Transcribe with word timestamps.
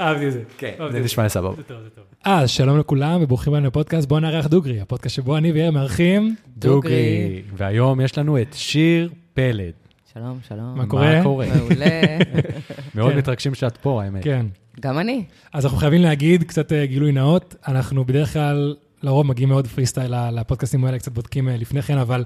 אהבתי 0.00 0.26
את 0.28 0.32
זה. 0.32 0.42
כן, 0.58 0.74
זה 0.92 1.00
נשמע 1.00 1.28
סבבה. 1.28 1.56
זה 1.56 1.62
טוב, 1.62 1.82
זה 1.82 1.90
טוב. 1.90 2.04
אז 2.24 2.50
שלום 2.50 2.78
לכולם 2.78 3.22
וברוכים 3.22 3.52
הבאים 3.52 3.66
לפודקאסט 3.66 4.08
בוא 4.08 4.20
נארח 4.20 4.46
דוגרי, 4.46 4.80
הפודקאסט 4.80 5.14
שבו 5.14 5.36
אני 5.36 5.52
ויאיר 5.52 5.70
מארחים 5.70 6.34
דוגרי. 6.56 7.42
והיום 7.56 8.00
יש 8.00 8.18
לנו 8.18 8.40
את 8.42 8.54
שיר 8.54 9.10
פלד. 9.34 9.72
שלום, 10.14 10.38
שלום. 10.48 10.78
מה 10.78 10.86
קורה? 10.86 11.18
מה 11.18 11.22
קורה? 11.22 11.46
מעולה. 11.56 12.18
מאוד 12.94 13.12
כן. 13.12 13.18
מתרגשים 13.18 13.54
שאת 13.54 13.76
פה, 13.76 14.02
האמת. 14.02 14.24
כן. 14.24 14.46
גם 14.80 14.98
אני. 14.98 15.24
אז 15.52 15.64
אנחנו 15.64 15.78
חייבים 15.78 16.02
להגיד 16.02 16.42
קצת 16.42 16.72
אה, 16.72 16.86
גילוי 16.86 17.12
נאות, 17.12 17.54
אנחנו 17.68 18.04
בדרך 18.04 18.32
כלל 18.32 18.76
לרוב 19.02 19.26
מגיעים 19.26 19.48
מאוד 19.48 19.66
פרי 19.66 19.86
סטייל 19.86 20.30
לפודקאסטים 20.30 20.84
האלה, 20.84 20.98
קצת 20.98 21.12
בודקים 21.12 21.48
אה, 21.48 21.56
לפני 21.56 21.82
כן, 21.82 21.98
אבל 21.98 22.24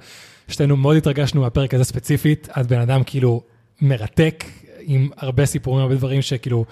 שתינו 0.49 0.77
מאוד 0.77 0.97
התרגשנו 0.97 1.41
מהפרק 1.41 1.75
הזה 1.75 1.85
ספציפית, 1.85 2.49
את 2.61 2.67
בן 2.67 2.81
אדם 2.81 3.03
כאילו 3.05 3.43
מרתק, 3.81 4.45
עם 4.81 5.09
הרבה 5.17 5.47
סיפורים, 5.47 5.83
הרבה 5.83 5.95
דברים 5.95 6.23
שכאילו 6.23 6.65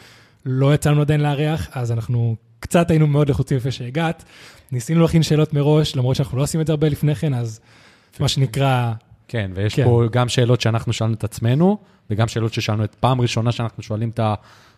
לא 0.47 0.75
יצא 0.75 0.91
לנו 0.91 1.01
עדיין 1.01 1.21
לארח, 1.21 1.69
אז 1.73 1.93
אנחנו 1.93 2.37
קצת 2.61 2.91
היינו 2.91 3.07
מאוד 3.07 3.29
לחוצים 3.29 3.57
לפני 3.57 3.73
שהגעת. 3.73 4.25
ניסינו 4.73 5.01
להכין 5.01 5.23
שאלות 5.23 5.55
מראש, 5.55 5.97
למרות 5.97 6.17
שאנחנו 6.17 6.39
לא 6.39 6.43
עושים 6.43 6.61
את 6.61 6.67
זה 6.67 6.73
הרבה 6.73 6.89
לפני 6.89 7.15
כן, 7.15 7.35
אז 7.35 7.61
מה 8.21 8.29
שנקרא, 8.29 8.93
כן, 9.29 9.51
ויש 9.55 9.75
כן. 9.75 9.85
פה 9.85 10.05
גם 10.13 10.29
שאלות 10.29 10.61
שאנחנו 10.61 10.93
שאלנו 10.93 11.15
את 11.15 11.25
עצמנו, 11.25 11.79
וגם 12.11 12.29
שאלות 12.29 12.53
ששאלנו 12.53 12.85
את 12.85 12.95
פעם 12.95 13.21
ראשונה 13.21 13.53
שאנחנו 13.53 13.83
שואלים 13.83 14.09
את 14.09 14.21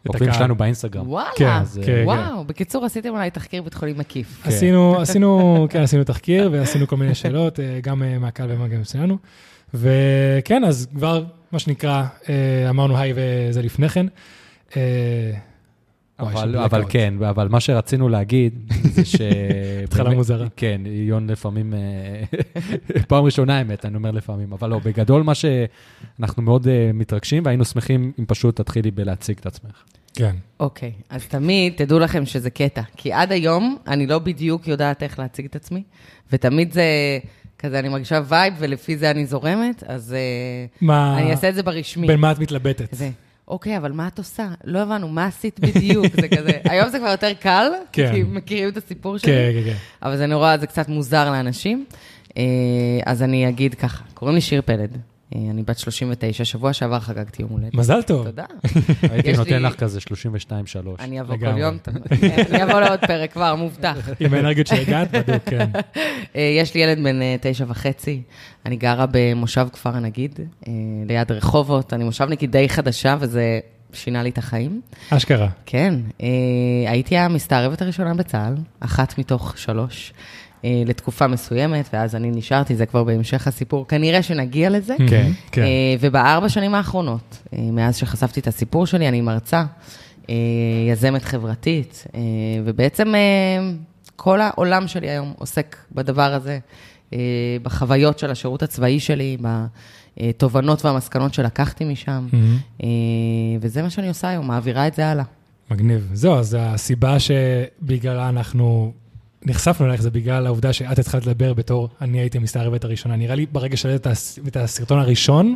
העוקבים 0.04 0.28
הקהל. 0.28 0.38
שלנו 0.38 0.54
באינסטגרם. 0.54 1.08
וואלה. 1.08 1.30
כן, 1.36 1.48
אז, 1.48 1.80
כן, 1.82 1.86
כן. 1.86 2.02
וואו, 2.04 2.44
בקיצור, 2.44 2.84
עשיתם 2.84 3.08
אולי 3.08 3.30
תחקיר 3.30 3.62
בית 3.62 3.74
חולים 3.74 3.98
מקיף. 3.98 4.40
כן. 4.42 4.50
עשינו, 4.50 5.00
עשינו, 5.00 5.66
כן, 5.70 5.82
עשינו 5.82 6.04
תחקיר 6.04 6.48
ועשינו 6.52 6.86
כל 6.86 6.96
מיני 6.96 7.14
שאלות, 7.14 7.60
אה, 7.60 7.78
גם 7.82 8.02
אה, 8.02 8.18
מהקהל 8.18 8.50
וגם 8.52 8.84
שלנו. 8.84 9.18
וכן, 9.74 10.64
אז 10.64 10.86
כבר, 10.94 11.24
מה 11.52 11.58
שנקרא, 11.58 12.04
אה, 12.28 12.70
אמרנו 12.70 12.98
היי 12.98 13.12
וזה 13.16 13.62
לפני 13.62 13.88
כן. 13.88 14.06
אבל, 16.18 16.56
אבל. 16.56 16.84
כן, 16.88 17.14
אבל 17.28 17.48
מה 17.48 17.60
שרצינו 17.60 18.08
להגיד, 18.08 18.72
זה 18.94 19.04
ש... 19.04 19.16
התחלה 19.84 20.10
מוזרה. 20.10 20.46
כן, 20.56 20.80
יון 20.84 21.30
לפעמים, 21.30 21.74
אה, 21.74 22.22
פעם 23.08 23.24
ראשונה 23.24 23.58
האמת, 23.58 23.84
אני 23.84 23.96
אומר 23.96 24.10
לפעמים, 24.10 24.52
אבל 24.52 24.70
לא, 24.70 24.78
בגדול 24.84 25.22
מה 25.22 25.32
שאנחנו 25.34 26.42
מאוד 26.42 26.68
אה, 26.68 26.90
מתרגשים, 26.94 27.42
והיינו 27.46 27.64
שמחים 27.64 28.12
אם 28.18 28.24
פשוט 28.26 28.56
תתחילי 28.60 28.90
בלהציג 28.90 29.38
את 29.40 29.46
עצמך. 29.46 29.82
כן. 30.14 30.36
אוקיי, 30.60 30.92
אז 31.10 31.26
תמיד 31.26 31.72
תדעו 31.76 31.98
לכם 31.98 32.26
שזה 32.26 32.50
קטע. 32.50 32.82
כי 32.96 33.12
עד 33.12 33.32
היום 33.32 33.76
אני 33.86 34.06
לא 34.06 34.18
בדיוק 34.18 34.68
יודעת 34.68 35.02
איך 35.02 35.18
להציג 35.18 35.44
את 35.44 35.56
עצמי, 35.56 35.82
ותמיד 36.32 36.72
זה 36.72 36.84
כזה, 37.58 37.78
אני 37.78 37.88
מרגישה 37.88 38.20
vibe, 38.28 38.54
ולפי 38.58 38.96
זה 38.96 39.10
אני 39.10 39.26
זורמת, 39.26 39.82
אז 39.86 40.14
אה, 40.14 40.66
מה, 40.80 41.18
אני 41.18 41.30
אעשה 41.30 41.48
את 41.48 41.54
זה 41.54 41.62
ברשמי. 41.62 42.06
בין 42.06 42.20
מה 42.20 42.32
את 42.32 42.38
מתלבטת? 42.38 42.90
כזה, 42.90 43.10
אוקיי, 43.48 43.76
אבל 43.76 43.92
מה 43.92 44.08
את 44.08 44.18
עושה? 44.18 44.48
לא 44.64 44.78
הבנו, 44.78 45.08
מה 45.08 45.26
עשית 45.26 45.60
בדיוק? 45.60 46.06
זה 46.20 46.28
כזה, 46.28 46.52
היום 46.70 46.88
זה 46.88 46.98
כבר 46.98 47.08
יותר 47.08 47.32
קל, 47.32 47.66
כן. 47.92 48.12
כי 48.12 48.22
מכירים 48.22 48.68
את 48.68 48.76
הסיפור 48.76 49.18
שלי. 49.18 49.32
כן, 49.32 49.50
כן, 49.54 49.70
כן. 49.70 49.76
אבל 50.02 50.16
זה 50.16 50.26
נורא, 50.26 50.56
זה 50.56 50.66
קצת 50.66 50.88
מוזר 50.88 51.30
לאנשים. 51.30 51.84
אה, 52.36 52.42
אז 53.06 53.22
אני 53.22 53.48
אגיד 53.48 53.74
ככה, 53.74 54.04
קוראים 54.14 54.34
לי 54.34 54.40
שיר 54.40 54.62
פלד, 54.64 54.96
אני 55.50 55.62
בת 55.62 55.78
39, 55.78 56.44
שבוע 56.44 56.72
שעבר 56.72 57.00
חגגתי 57.00 57.42
יום 57.42 57.50
הולדת. 57.50 57.74
מזל 57.74 58.02
טוב. 58.02 58.26
תודה. 58.26 58.44
הייתי 59.02 59.32
נותן 59.32 59.62
לך 59.62 59.74
כזה 59.74 60.00
32-3. 60.00 60.02
אני 61.00 61.20
אבוא 61.20 61.36
כל. 61.36 61.58
יום, 61.58 61.76
אני 62.50 62.62
אבוא 62.62 62.80
לעוד 62.80 63.00
פרק 63.00 63.32
כבר, 63.32 63.54
מובטח. 63.54 64.08
עם 64.20 64.34
האנרגיות 64.34 64.66
שהגעת, 64.66 65.10
בדיוק, 65.10 65.42
כן. 65.46 65.70
אה, 66.36 66.56
יש 66.58 66.74
לי 66.74 66.80
ילד 66.80 66.98
בן 67.04 67.22
אה, 67.22 67.36
תשע 67.40 67.64
וחצי, 67.68 68.22
אני 68.66 68.76
גרה 68.76 69.06
במושב 69.10 69.66
כפר 69.72 69.96
הנגיד, 69.96 70.40
אה, 70.68 70.72
ליד 71.08 71.32
רחובות, 71.32 71.92
אני 71.92 72.04
מושבניקית 72.04 72.50
די 72.50 72.68
חדשה, 72.68 73.16
וזה 73.20 73.60
שינה 73.92 74.22
לי 74.22 74.30
את 74.30 74.38
החיים. 74.38 74.80
אשכרה. 75.10 75.48
כן, 75.66 75.94
אה, 76.22 76.26
הייתי 76.86 77.16
המסתערבת 77.16 77.82
הראשונה 77.82 78.14
בצה"ל, 78.14 78.54
אחת 78.80 79.18
מתוך 79.18 79.58
שלוש, 79.58 80.12
אה, 80.12 80.41
לתקופה 80.64 81.26
מסוימת, 81.26 81.88
ואז 81.92 82.16
אני 82.16 82.30
נשארתי, 82.30 82.76
זה 82.76 82.86
כבר 82.86 83.04
בהמשך 83.04 83.46
הסיפור, 83.46 83.88
כנראה 83.88 84.22
שנגיע 84.22 84.70
לזה. 84.70 84.94
כן, 85.08 85.30
כן. 85.52 85.62
אה, 85.62 85.66
ובארבע 86.00 86.48
שנים 86.48 86.74
האחרונות, 86.74 87.38
אה, 87.52 87.58
מאז 87.72 87.96
שחשפתי 87.96 88.40
את 88.40 88.46
הסיפור 88.46 88.86
שלי, 88.86 89.08
אני 89.08 89.20
מרצה, 89.20 89.64
אה, 90.30 90.34
יזמת 90.88 91.24
חברתית, 91.24 92.06
אה, 92.14 92.20
ובעצם 92.64 93.14
אה, 93.14 93.20
כל 94.16 94.40
העולם 94.40 94.88
שלי 94.88 95.10
היום 95.10 95.32
עוסק 95.38 95.76
בדבר 95.92 96.34
הזה, 96.34 96.58
אה, 97.12 97.18
בחוויות 97.62 98.18
של 98.18 98.30
השירות 98.30 98.62
הצבאי 98.62 99.00
שלי, 99.00 99.36
בתובנות 100.16 100.84
והמסקנות 100.84 101.34
שלקחתי 101.34 101.84
משם. 101.84 102.26
אה, 102.82 102.88
וזה 103.60 103.82
מה 103.82 103.90
שאני 103.90 104.08
עושה 104.08 104.28
היום, 104.28 104.46
מעבירה 104.46 104.86
את 104.86 104.94
זה 104.94 105.06
הלאה. 105.06 105.24
מגניב. 105.70 106.10
זהו, 106.12 106.34
אז 106.34 106.56
הסיבה 106.60 107.16
שבגללה 107.18 108.28
אנחנו 108.28 108.92
נחשפנו 109.46 109.86
אלייך 109.86 110.02
זה 110.02 110.10
בגלל 110.10 110.46
העובדה 110.46 110.72
שאת 110.72 110.98
התחלת 110.98 111.26
לדבר 111.26 111.52
בתור 111.54 111.88
אני 112.00 112.20
הייתי 112.20 112.38
המסתערבת 112.38 112.84
הראשונה. 112.84 113.16
נראה 113.16 113.34
לי 113.34 113.46
ברגע 113.52 113.76
שהעלית 113.76 114.00
את 114.00 114.06
הס- 114.06 114.38
את 114.48 114.56
הסרטון 114.56 114.98
הראשון, 114.98 115.54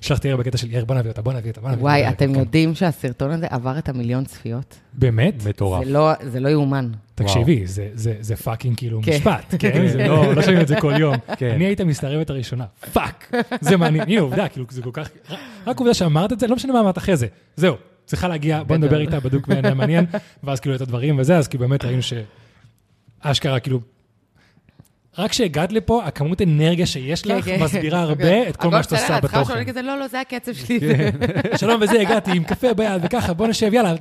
שלחתי 0.00 0.28
ליאיר 0.28 0.36
בקטע 0.36 0.58
של 0.58 0.70
יאיר, 0.70 0.84
בוא 0.84 0.94
נביא 0.94 1.10
אותה, 1.10 1.22
בוא 1.22 1.32
נביא 1.32 1.50
אותה, 1.50 1.60
בוא 1.60 1.68
נביא 1.70 1.82
אותה. 1.82 1.90
וואי, 1.90 2.08
אתם 2.08 2.34
כן. 2.34 2.40
יודעים 2.40 2.74
שהסרטון 2.74 3.30
הזה 3.30 3.46
עבר 3.50 3.78
את 3.78 3.88
המיליון 3.88 4.24
צפיות? 4.24 4.74
באמת? 4.92 5.34
מטורף. 5.46 5.84
זה 5.84 5.90
לא- 5.92 6.12
זה 6.22 6.40
לא 6.40 6.48
יאומן. 6.48 6.88
תקשיבי, 7.14 7.66
זה- 7.66 7.88
זה- 7.94 8.14
זה 8.20 8.36
fucking 8.36 8.76
כאילו 8.76 9.00
כן. 9.02 9.12
משפט, 9.16 9.54
כן? 9.58 9.88
זה 9.88 10.08
לא 10.08 10.34
לא 10.34 10.42
שומעים 10.42 10.60
את 10.60 10.68
זה 10.68 10.80
כל 10.80 10.92
יום. 10.98 11.14
כן. 11.38 11.50
אני 11.54 11.64
הייתי 11.64 11.82
המסתערבת 11.82 12.30
הראשונה, 12.30 12.64
fuck. 12.92 13.32
זה 13.60 13.76
מעניין, 13.76 14.04
הנה 14.08 14.20
עובדה, 14.20 14.48
כאילו 14.48 14.66
זה 14.70 14.82
כל 14.82 14.90
כך... 14.92 15.08
רק 15.66 15.78
עובדה 15.78 15.94
שאמרת 15.94 16.32
את 16.32 16.40
זה, 16.40 16.46
לא 16.46 16.56
משנה 16.56 16.72
מה 16.72 16.80
אמרת 16.80 16.98
אחרי 16.98 17.16
זה, 17.16 17.26
זהו. 17.56 17.74
צריכה 18.06 18.28
להגיע, 18.28 18.62
בוא 18.62 18.76
נדבר. 18.76 19.00
איתה 19.00 19.20
בדוק 19.20 19.46
בעיניים 19.48 19.76
מעניין, 19.76 20.04
ואז 20.44 20.60
כאילו 20.60 20.74
את 20.76 20.80
הדברים 20.80 21.18
וזה, 21.18 21.36
אז 21.38 21.48
כאילו 21.48 21.68
באמת 21.68 21.84
ראינו 21.84 22.02
שאשכרה 23.24 23.60
כאילו... 23.60 23.80
רק 25.18 25.30
כשהגעת 25.30 25.72
לפה, 25.72 26.04
הכמות 26.04 26.42
אנרגיה 26.42 26.86
שיש 26.86 27.26
לך 27.26 27.44
כן, 27.44 27.56
כן. 27.56 27.64
מסבירה 27.64 28.02
הרבה 28.08 28.48
את 28.48 28.56
כל 28.56 28.68
מה 28.68 28.82
שאת 28.82 28.92
עושה 28.92 29.20
בתוכן. 29.20 29.84
לא, 29.84 29.98
לא, 29.98 30.08
זה 30.08 30.20
הקצב 30.20 30.52
שלי. 30.52 30.78
שלום 31.60 31.80
וזה, 31.82 32.00
הגעתי 32.00 32.30
עם 32.30 32.44
קפה 32.44 32.74
ביד 32.74 33.04
וככה, 33.04 33.32
בוא 33.32 33.46
נשב, 33.46 33.74
יאללה, 33.74 33.94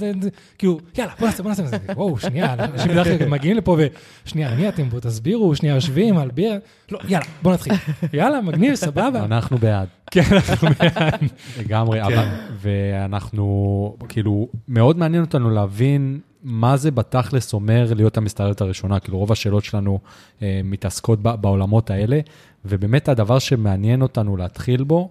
כאילו, 0.57 0.79
יאללה, 0.97 1.13
בוא 1.19 1.27
נעשה, 1.27 1.43
בוא 1.43 1.51
נעשה, 1.51 1.63
וואו, 1.95 2.19
שנייה, 2.19 2.53
אנשים 2.53 2.91
בדרך 2.91 3.07
כלל 3.07 3.27
מגיעים 3.35 3.57
לפה 3.57 3.77
ושנייה, 4.25 4.55
מי 4.55 4.69
אתם, 4.69 4.89
בואו 4.89 5.01
תסבירו, 5.01 5.55
שנייה, 5.55 5.75
יושבים 5.75 6.17
על 6.17 6.31
ביר, 6.31 6.59
לא, 6.91 6.99
יאללה, 7.07 7.25
בוא 7.41 7.53
נתחיל. 7.53 7.73
יאללה, 8.13 8.41
מגניב, 8.41 8.75
סבבה. 8.75 9.25
אנחנו 9.25 9.57
בעד. 9.57 9.87
כן, 10.11 10.21
אנחנו 10.31 10.67
בעד. 10.79 11.19
לגמרי, 11.59 11.99
כן. 11.99 12.05
אבל, 12.05 12.27
ואנחנו, 12.61 13.95
כאילו, 14.09 14.47
מאוד 14.67 14.97
מעניין 14.97 15.23
אותנו 15.23 15.49
להבין 15.49 16.19
מה 16.43 16.77
זה 16.77 16.91
בתכלס 16.91 17.53
אומר 17.53 17.93
להיות 17.95 18.17
המסתערבת 18.17 18.61
הראשונה, 18.61 18.99
כאילו 18.99 19.17
רוב 19.17 19.31
השאלות 19.31 19.63
שלנו 19.63 19.99
אה, 20.41 20.61
מתעסקות 20.63 21.21
בעולמות 21.21 21.89
האלה, 21.89 22.19
ובאמת 22.65 23.09
הדבר 23.09 23.39
שמעניין 23.39 24.01
אותנו 24.01 24.37
להתחיל 24.37 24.83
בו, 24.83 25.09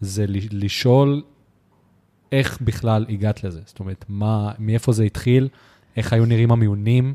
זה 0.00 0.26
ל- 0.28 0.36
לשאול 0.64 1.22
איך 2.32 2.58
בכלל 2.60 3.06
הגעת 3.08 3.44
לזה, 3.44 3.60
זאת 3.66 3.80
אומרת, 3.80 4.04
מה, 4.08 4.52
מאיפה 4.58 4.92
זה 4.92 5.04
התחיל, 5.04 5.48
איך 5.96 6.12
היו 6.12 6.24
נראים 6.26 6.52
המיונים, 6.52 7.14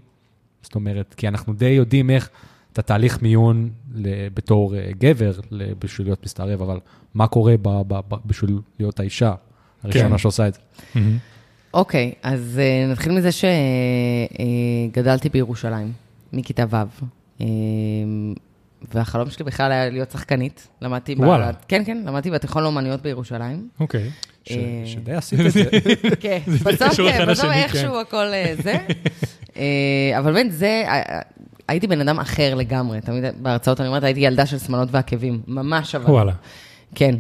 זאת 0.62 0.76
אומרת, 0.76 1.14
כי 1.18 1.28
אנחנו 1.28 1.54
די 1.54 1.66
יודעים 1.70 2.10
איך 2.10 2.30
את 2.74 2.80
התהליך 2.80 3.22
מיון 3.22 3.70
בתור 4.34 4.76
אה, 4.76 4.92
גבר 5.00 5.32
ל- 5.52 5.74
בשביל 5.80 6.08
להיות 6.08 6.24
מסתערב, 6.26 6.62
אבל 6.62 6.80
מה 7.14 7.28
קורה 7.28 7.56
ב- 7.62 7.82
ב- 7.88 8.00
ב- 8.10 8.16
בשביל 8.26 8.60
להיות 8.80 9.00
האישה 9.00 9.34
הראשונה 9.84 10.10
כן. 10.10 10.18
שעושה 10.18 10.48
את 10.48 10.54
זה? 10.54 10.60
אוקיי, 11.74 12.12
אז 12.24 12.60
אה, 12.62 12.88
נתחיל 12.92 13.12
מזה 13.12 13.30
שגדלתי 14.92 15.30
בירושלים, 15.30 15.92
מכיתה 16.34 16.66
ו'. 16.70 16.76
אה, 17.42 17.46
והחלום 18.94 19.30
שלי 19.30 19.46
בכלל 19.46 19.72
היה 19.72 19.90
להיות 19.90 20.12
שחקנית. 20.12 20.68
למדתי 20.82 21.16
ב... 21.16 21.20
וואלה. 21.20 21.52
כן, 21.68 21.84
כן, 21.86 22.04
למדתי 22.06 22.32
בתיכון 22.32 22.64
לאומנויות 22.64 23.02
בירושלים. 23.02 23.68
אוקיי. 23.80 24.10
אה, 24.52 24.56
שדי 24.86 25.14
עשית 25.14 25.40
את 25.40 25.52
זה. 25.52 25.64
כן, 26.20 26.40
בסוף 26.48 26.96
כן, 26.98 27.26
בסוף 27.28 27.50
איכשהו 27.52 28.00
הכל 28.00 28.34
אה, 28.34 28.54
זה. 28.64 28.78
אה, 29.58 30.20
אבל 30.20 30.34
באמת, 30.34 30.52
זה, 30.52 30.84
אה, 30.88 31.20
הייתי 31.68 31.88
בן 31.88 32.02
אדם 32.02 32.20
אחר 32.20 32.56
לגמרי. 32.56 33.02
תמיד 33.02 33.24
בהרצאות 33.42 33.80
אני 33.80 33.88
אומרת, 33.88 34.04
הייתי 34.04 34.20
ילדה 34.20 34.46
של 34.46 34.60
שמלות 34.60 34.90
ועקבים. 34.92 35.42
ממש 35.48 35.96
אבל. 35.96 36.12
וואלה. 36.12 36.34
כן. 36.96 37.16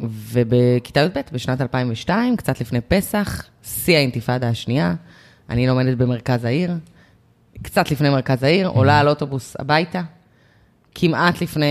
ובכיתה 0.00 1.00
י"ב, 1.00 1.20
בשנת 1.32 1.60
2002, 1.60 2.36
קצת 2.36 2.60
לפני 2.60 2.80
פסח, 2.80 3.44
שיא 3.64 3.96
האינתיפאדה 3.96 4.48
השנייה, 4.48 4.94
אני 5.50 5.66
לומדת 5.66 5.96
במרכז 5.96 6.44
העיר, 6.44 6.72
קצת 7.62 7.90
לפני 7.90 8.10
מרכז 8.10 8.42
העיר, 8.42 8.68
עולה 8.68 9.00
על 9.00 9.08
אוטובוס 9.08 9.56
הביתה, 9.58 10.02
כמעט 10.94 11.42
לפני, 11.42 11.66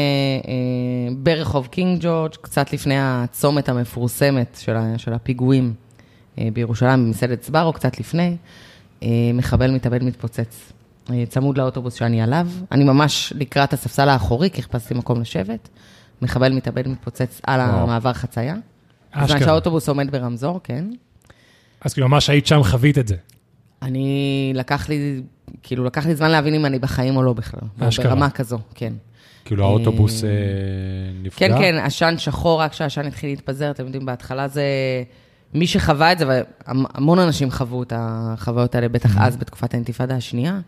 אה, 0.48 1.16
ברחוב 1.18 1.68
קינג 1.68 2.02
ג'ורג', 2.02 2.32
קצת 2.42 2.74
לפני 2.74 2.96
הצומת 2.98 3.70
המפורסמת 3.70 4.58
של, 4.62 4.76
ה, 4.76 4.98
של 4.98 5.14
הפיגועים 5.14 5.74
אה, 6.38 6.48
בירושלים, 6.54 7.06
במסעדת 7.06 7.44
סברו, 7.44 7.74
קצת 7.74 8.00
לפני. 8.00 8.38
אה, 9.04 9.08
מחבל 9.34 9.72
מתאבד 9.72 10.04
מתפוצץ. 10.04 10.72
אה, 11.10 11.24
צמוד 11.30 11.58
לאוטובוס 11.58 11.94
שאני 11.94 12.22
עליו, 12.22 12.48
אני 12.72 12.84
ממש 12.84 13.34
לקראת 13.36 13.74
הספסל 13.74 14.10
האחורי, 14.10 14.50
כי 14.50 14.62
חיפשתי 14.62 14.94
מקום 14.94 15.22
לשבת. 15.22 15.70
מחבל 16.22 16.54
מתאבד 16.54 16.88
מתפוצץ 16.88 17.42
על. 17.44 17.62
המעבר 17.62 18.14
חצייה. 18.14 18.56
בזמן 19.12 19.24
אשכרה. 19.24 19.40
שהאוטובוס 19.40 19.90
עומד 19.90 20.12
ברמזור, 20.12 20.60
כן. 20.64 20.86
אז 21.82 21.94
כאילו 21.94 22.10
ממש 22.10 22.30
היית 22.30 22.48
שם, 22.48 22.64
חווית 22.64 22.98
את 22.98 23.08
זה. 23.08 23.16
אני, 23.82 24.52
לקח 24.56 24.90
לי, 24.90 25.22
כאילו, 25.64 25.84
לקח 25.84 26.06
לי 26.06 26.16
זמן 26.16 26.32
להבין 26.32 26.54
אם 26.54 26.66
אני 26.66 26.80
בחיים 26.80 27.18
או 27.18 27.24
לא 27.24 27.34
בכלל. 27.34 27.60
אשכרה. 27.80 28.10
ברמה 28.10 28.30
כזו, 28.30 28.60
כן. 28.76 28.94
כאילו 29.46 29.66
האוטובוס 29.66 30.24
אה, 30.24 30.30
נפגע? 31.24 31.48
כן, 31.48 31.58
כן, 31.58 31.76
עשן 31.76 32.16
שחור, 32.18 32.62
רק 32.62 32.72
כשהעשן 32.72 33.06
התחיל 33.06 33.30
להתפזר, 33.30 33.72
אתם 33.72 33.86
יודעים, 33.86 34.06
בהתחלה 34.06 34.48
זה... 34.48 34.64
מי 35.54 35.68
שחווה 35.68 36.12
את 36.12 36.20
זה, 36.20 36.26
והמון 36.28 37.20
אנשים 37.20 37.52
חוו 37.52 37.84
את 37.84 37.94
החוויות 37.96 38.76
האלה, 38.76 38.90
בטח 38.90 39.18
אז, 39.18 39.38
בתקופת 39.38 39.74
האינתיפאדה 39.74 40.16
השנייה, 40.16 40.60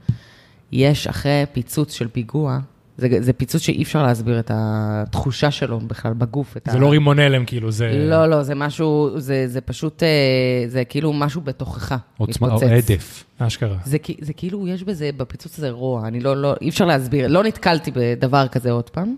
יש 0.72 1.08
אחרי 1.08 1.46
פיצוץ 1.52 1.94
של 1.94 2.08
פיגוע, 2.08 2.60
זה, 2.98 3.08
זה 3.20 3.34
פיצוץ 3.34 3.62
שאי 3.62 3.84
אפשר 3.84 4.04
להסביר 4.04 4.40
את 4.40 4.52
התחושה 4.54 5.52
שלו 5.52 5.80
בכלל 5.80 6.14
בגוף. 6.14 6.58
זה 6.66 6.72
ה... 6.72 6.78
לא 6.78 6.90
רימון 6.92 7.20
הלם, 7.20 7.46
כאילו, 7.46 7.72
זה... 7.72 8.08
לא, 8.10 8.26
לא, 8.26 8.44
זה 8.44 8.56
משהו, 8.56 9.20
זה, 9.20 9.48
זה 9.48 9.62
פשוט, 9.62 10.04
אה, 10.04 10.64
זה 10.68 10.86
כאילו 10.86 11.14
משהו 11.14 11.42
בתוכך, 11.42 11.96
עוצמה, 12.18 12.48
או. 12.54 12.60
הדף. 12.64 13.24
אשכרה. 13.40 13.78
זה, 13.86 13.98
זה 14.22 14.34
כאילו, 14.34 14.68
יש 14.68 14.84
בזה, 14.84 15.10
בפיצוץ 15.18 15.58
הזה 15.58 15.70
רוע, 15.70 16.08
אני 16.08 16.20
לא, 16.20 16.42
לא, 16.42 16.56
אי 16.62 16.70
אפשר 16.70 16.86
להסביר, 16.86 17.28
לא 17.28 17.44
נתקלתי 17.44 17.92
בדבר 17.94 18.48
כזה 18.48 18.72
עוד 18.72 18.90
פעם. 18.90 19.16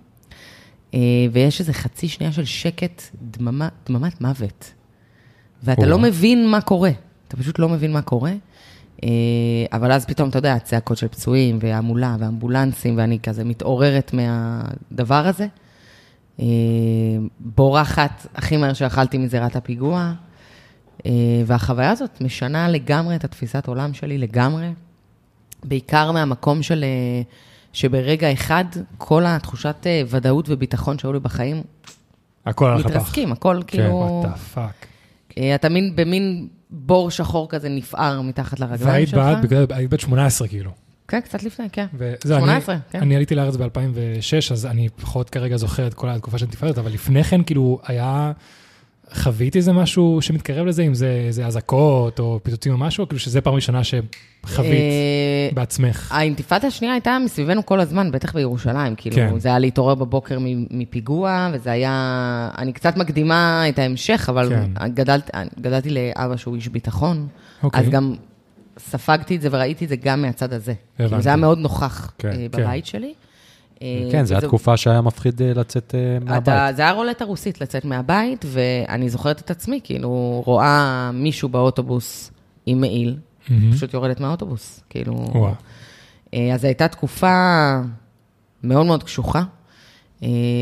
אה, 0.94 1.00
ויש 1.32 1.60
איזה 1.60 1.74
חצי 1.74 2.08
שנייה 2.08 2.32
של 2.32 2.46
שקט, 2.46 3.02
דממה, 3.22 3.70
דממת 3.88 4.22
מוות. 4.22 4.74
ואתה 5.64 5.82
וואו. 5.82 5.92
לא 5.92 6.00
מבין 6.00 6.48
מה 6.48 6.62
קורה, 6.62 6.92
אתה 7.28 7.38
פשוט 7.38 7.60
לא 7.60 7.70
מבין 7.70 7.94
מה 7.94 8.02
קורה. 8.02 8.32
אה, 9.04 9.10
אבל 9.74 9.92
אז 9.92 10.06
פתאום, 10.06 10.30
אתה 10.30 10.38
יודע, 10.38 10.54
הצעקות 10.54 10.98
של 10.98 11.08
פצועים, 11.08 11.58
והמולה, 11.62 12.16
ואמבולנסים, 12.20 12.98
ואני 12.98 13.20
כזה 13.20 13.44
מתעוררת 13.44 14.14
מהדבר 14.14 15.28
הזה. 15.28 15.48
אה, 16.40 16.46
בורחת 17.40 18.28
הכי 18.36 18.58
מהר 18.58 18.74
שיכלתי 18.74 19.18
מזירת 19.18 19.56
הפיגוע. 19.56 20.14
אה, 21.06 21.12
והחוויה 21.46 21.92
הזאת 21.92 22.22
משנה 22.22 22.70
לגמרי 22.70 23.16
את 23.16 23.24
התפיסת 23.24 23.68
עולם 23.68 23.94
שלי, 23.94 24.18
לגמרי. 24.18 24.74
בעיקר 25.64 26.12
מהמקום 26.12 26.64
של... 26.64 26.86
שברגע 27.74 28.34
אחד, 28.34 28.66
כל 28.98 29.24
התחושת 29.26 29.86
ודאות 30.08 30.46
וביטחון 30.50 30.98
שהיו 30.98 31.14
לי 31.14 31.20
בחיים 31.20 31.64
הכל 32.46 32.66
על 32.66 32.80
הפח. 32.80 32.90
מתרסקים, 32.90 33.32
הכל 33.32 33.62
כאילו... 33.68 34.24
what 34.24 34.28
the 34.28 34.58
fuck. 34.58 34.89
אה, 35.40 35.56
אתה 35.56 35.70
מין 35.70 35.96
במין 35.96 36.48
בור 36.70 37.12
שחור 37.12 37.50
כזה 37.50 37.70
נפער 37.70 38.22
מתחת 38.22 38.60
לרגליים 38.60 38.88
והיית 38.92 39.10
שלך. 39.10 39.20
בת, 39.20 39.44
בגלל- 39.44 39.66
היית 39.70 39.90
בת 39.90 40.00
18 40.00 40.48
כאילו. 40.48 40.72
כן, 41.08 41.20
קצת 41.20 41.44
לפני, 41.44 41.66
כן. 41.72 41.86
וזהו, 41.94 42.40
18, 42.40 42.76
אני, 42.76 42.82
כן. 42.92 43.00
אני 43.02 43.16
עליתי 43.16 43.36
לארץ 43.36 43.56
ב-2006, 43.56 43.72
אז 44.54 44.66
אני 44.66 44.90
פחות 44.90 45.30
כרגע 45.30 45.58
זוכר 45.58 45.88
את 45.88 45.94
כל 45.94 46.10
התקופה 46.10 46.38
של 46.38 46.46
אינתיפאדות, 46.46 46.78
אבל 46.78 46.92
לפני 46.92 47.24
כן, 47.24 47.44
כאילו, 47.44 47.80
היה... 47.86 48.32
חוויתי 49.14 49.58
איזה 49.58 49.74
משהו 49.74 50.18
שמתקרב 50.22 50.66
לזה, 50.66 50.84
אם 50.84 50.94
זה 51.30 51.46
אזעקות 51.46 52.20
או 52.20 52.40
פיצוצים 52.44 52.72
או 52.72 52.78
משהו, 52.78 53.08
כאילו 53.08 53.20
שזה 53.20 53.42
פעם 53.42 53.54
ראשונה 53.54 53.82
שחווית 53.84 54.72
אה, 54.72 55.50
בעצמך. 55.54 56.12
האינתיפאדה 56.12 56.68
השנייה 56.68 56.94
הייתה 56.94 57.18
מסביבנו 57.26 57.66
כל 57.66 57.80
הזמן, 57.80 58.12
בטח 58.12 58.34
בירושלים. 58.34 58.96
כאילו, 58.96 59.16
כן. 59.16 59.40
זה 59.40 59.50
היה 59.50 59.60
להתעורר 59.60 59.96
בבוקר 59.96 60.38
מפיגוע, 60.72 61.50
וזה 61.54 61.72
היה... 61.72 62.50
אני 62.58 62.74
קצת 62.74 62.98
מקדימה 62.98 63.70
את 63.70 63.80
ההמשך, 63.80 64.26
אבל 64.30 64.50
כן. 64.50 64.94
גדלת, 64.94 65.30
גדלתי 65.62 65.90
לאבא 65.90 66.38
שהוא 66.38 66.56
איש 66.56 66.68
ביטחון, 66.68 67.28
אוקיי. 67.64 67.82
אז 67.82 67.90
גם 67.90 68.16
ספגתי 68.78 69.36
את 69.36 69.42
זה 69.42 69.48
וראיתי 69.52 69.86
את 69.86 69.90
זה 69.90 69.96
גם 69.96 70.22
מהצד 70.22 70.54
הזה. 70.54 70.74
כאילו, 70.96 71.10
הבנתי. 71.10 71.24
זה 71.24 71.30
היה 71.30 71.36
מאוד 71.36 71.58
נוכח 71.58 72.12
כן, 72.18 72.28
אה, 72.28 72.34
כן. 72.34 72.62
בבית 72.62 72.86
שלי. 72.86 73.14
אה, 73.82 74.08
כן, 74.12 74.26
זו 74.26 74.34
הייתה 74.34 74.48
תקופה 74.48 74.78
שהיה 74.78 75.02
מפחיד 75.02 75.42
אה, 75.42 75.54
לצאת 75.54 75.96
אה, 75.96 76.18
אתה, 76.18 76.26
מהבית. 76.26 76.76
זה 76.76 76.82
היה 76.82 76.92
רולטה 76.92 77.26
רוסית 77.26 77.62
לצאת 77.62 77.86
מהבית, 77.86 78.46
ואני 78.48 79.10
זוכרת 79.10 79.40
את 79.40 79.52
עצמי, 79.52 79.80
כאילו, 79.84 80.42
רואה 80.46 81.12
מישהו 81.14 81.50
באוטובוס 81.50 82.32
עם 82.66 82.82
מעיל. 82.82 83.18
פשוט 83.72 83.94
יורדת 83.94 84.20
מהאוטובוס, 84.20 84.84
כאילו... 84.90 85.14
וואו. 85.14 85.54
אז 86.54 86.62
זו 86.62 86.68
הייתה 86.68 86.88
תקופה 86.88 87.74
מאוד 88.64 88.86
מאוד 88.86 89.04
קשוחה, 89.04 89.44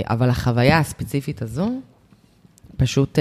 אבל 0.03 0.29
החוויה 0.29 0.79
הספציפית 0.79 1.41
הזו 1.41 1.69
פשוט 2.77 3.19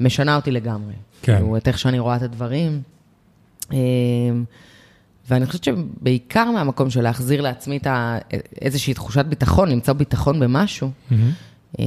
משנה 0.00 0.36
אותי 0.36 0.50
לגמרי. 0.50 0.92
כן. 1.22 1.36
כאילו, 1.36 1.56
את 1.56 1.68
איך 1.68 1.78
שאני 1.78 1.98
רואה 1.98 2.16
את 2.16 2.22
הדברים. 2.22 2.82
ואני 5.28 5.46
חושבת 5.46 5.64
שבעיקר 5.64 6.50
מהמקום 6.50 6.90
של 6.90 7.02
להחזיר 7.02 7.40
לעצמי 7.40 7.76
את 7.76 7.86
ה... 7.86 8.18
איזושהי 8.62 8.94
תחושת 8.94 9.24
ביטחון, 9.24 9.68
למצוא 9.68 9.94
ביטחון 9.94 10.40
במשהו, 10.40 10.90
מהמם. 11.10 11.30
אה, 11.78 11.84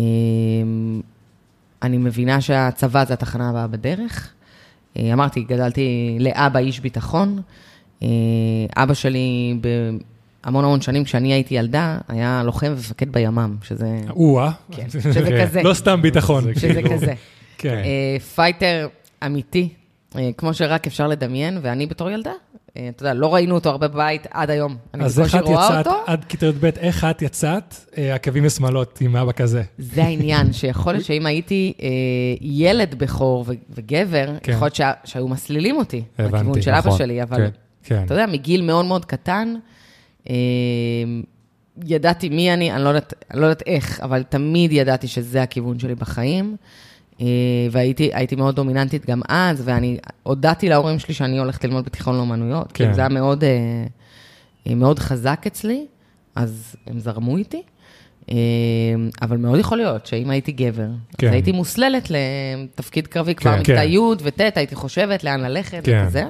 אני 1.83 1.97
מבינה 1.97 2.41
שהצבא 2.41 3.05
זה 3.05 3.13
התחנה 3.13 3.49
הבאה 3.49 3.67
בדרך. 3.67 4.33
אה, 4.97 5.13
אמרתי, 5.13 5.41
גדלתי 5.43 6.17
לאבא 6.19 6.59
איש 6.59 6.79
ביטחון. 6.79 7.41
אה, 8.03 8.07
אבא 8.75 8.93
שלי 8.93 9.57
בהמון 9.61 10.63
המון 10.65 10.81
שנים, 10.81 11.03
כשאני 11.03 11.33
הייתי 11.33 11.55
ילדה, 11.55 11.97
היה 12.07 12.41
לוחם 12.45 12.67
ומפקד 12.71 13.11
בימ"מ, 13.11 13.55
שזה, 13.63 14.01
או-אה. 14.09 14.51
כן, 14.71 14.89
שזה 14.89 15.41
כזה. 15.41 15.63
לא 15.63 15.73
סתם 15.73 16.01
ביטחון. 16.01 16.43
שזה 16.55 16.73
כאילו. 16.73 16.89
כזה. 16.89 17.13
כן. 17.57 17.83
fighter 18.35 18.87
אמיתי, 19.25 19.69
כמו 20.37 20.53
שרק 20.53 20.87
אפשר 20.87 21.07
לדמיין, 21.07 21.59
ואני 21.61 21.85
בתור 21.85 22.09
ילדה, 22.09 22.31
אתה 22.89 23.03
יודע, 23.03 23.13
לא 23.13 23.33
ראינו 23.33 23.55
אותו 23.55 23.69
הרבה 23.69 23.87
בבית 23.87 24.27
עד 24.31 24.49
היום. 24.49 24.77
אני 24.93 25.03
אז 25.03 25.19
איך 25.19 25.35
את 25.35 25.43
יצאת. 25.49 25.87
עד 26.07 26.25
כיתה 26.25 26.45
י"ב, 26.45 26.65
איך 26.65 27.03
את 27.03 27.21
יצאת 27.21 27.75
אה, 27.97 28.15
עקבים 28.15 28.45
ושמלות 28.45 29.01
עם 29.01 29.15
אבא 29.15 29.31
כזה? 29.31 29.63
זה 29.77 30.03
העניין, 30.03 30.53
שיכול 30.53 30.93
להיות 30.93 31.05
שאם 31.05 31.25
הייתי 31.25 31.73
אה, 31.81 31.87
ילד 32.41 32.95
בכור 32.97 33.45
וגבר, 33.69 34.27
כן. 34.43 34.51
יכול 34.51 34.65
להיות 34.65 34.75
שה- 34.75 34.91
שהיו 35.03 35.27
מסלילים 35.27 35.77
אותי 35.77 36.03
הבנתי, 36.19 36.35
לכיוון 36.35 36.61
של 36.61 36.71
אבא 36.71 36.79
נכון, 36.79 36.97
שלי, 36.97 37.23
אבל 37.23 37.37
כן. 37.37 37.49
כן. 37.83 38.03
אתה 38.05 38.13
יודע, 38.13 38.25
מגיל 38.25 38.61
מאוד 38.61 38.85
מאוד 38.85 39.05
קטן, 39.05 39.55
אה, 40.29 40.35
ידעתי 41.85 42.29
מי 42.29 42.53
אני, 42.53 42.71
אני 42.71 42.83
לא, 42.83 42.89
יודעת, 42.89 43.13
אני 43.31 43.39
לא 43.41 43.45
יודעת 43.45 43.63
איך, 43.67 43.99
אבל 44.03 44.23
תמיד 44.23 44.71
ידעתי 44.71 45.07
שזה 45.07 45.41
הכיוון 45.43 45.79
שלי 45.79 45.95
בחיים, 45.95 46.55
אה, 46.61 46.67
והייתי 47.71 48.09
הייתי 48.13 48.35
מאוד 48.35 48.55
דומיננטית 48.55 49.05
גם 49.05 49.21
אז, 49.29 49.61
ואני 49.65 49.97
הודעתי 50.23 50.69
להורים 50.69 50.99
שלי 50.99 51.13
שאני 51.13 51.39
הולכת 51.39 51.63
ללמוד 51.63 51.85
בתיכון 51.85 52.15
לאומנויות, 52.15 52.71
כן. 52.71 52.93
זה 52.93 53.01
היה 53.01 53.09
מאוד, 53.09 53.43
אה, 53.43 53.49
אה, 54.67 54.75
מאוד 54.75 54.99
חזק 54.99 55.43
אצלי, 55.47 55.85
אז 56.35 56.75
הם 56.87 56.99
זרמו 56.99 57.37
איתי. 57.37 57.61
אה, 58.29 58.35
אבל 59.21 59.37
מאוד 59.37 59.59
יכול 59.59 59.77
להיות 59.77 60.05
שאם 60.05 60.29
הייתי 60.29 60.51
גבר, 60.51 60.87
כן. 61.17 61.27
אז 61.27 61.33
הייתי 61.33 61.51
מוסללת 61.51 62.11
לתפקיד 62.11 63.07
קרבי 63.07 63.35
כבר 63.35 63.53
כן. 63.53 63.59
מכיתה 63.59 63.81
כן. 63.81 63.87
י' 63.89 63.97
וט', 64.23 64.57
הייתי 64.57 64.75
חושבת 64.75 65.23
לאן 65.23 65.39
ללכת 65.41 65.81
כן. 65.83 66.03
וכזה. 66.05 66.23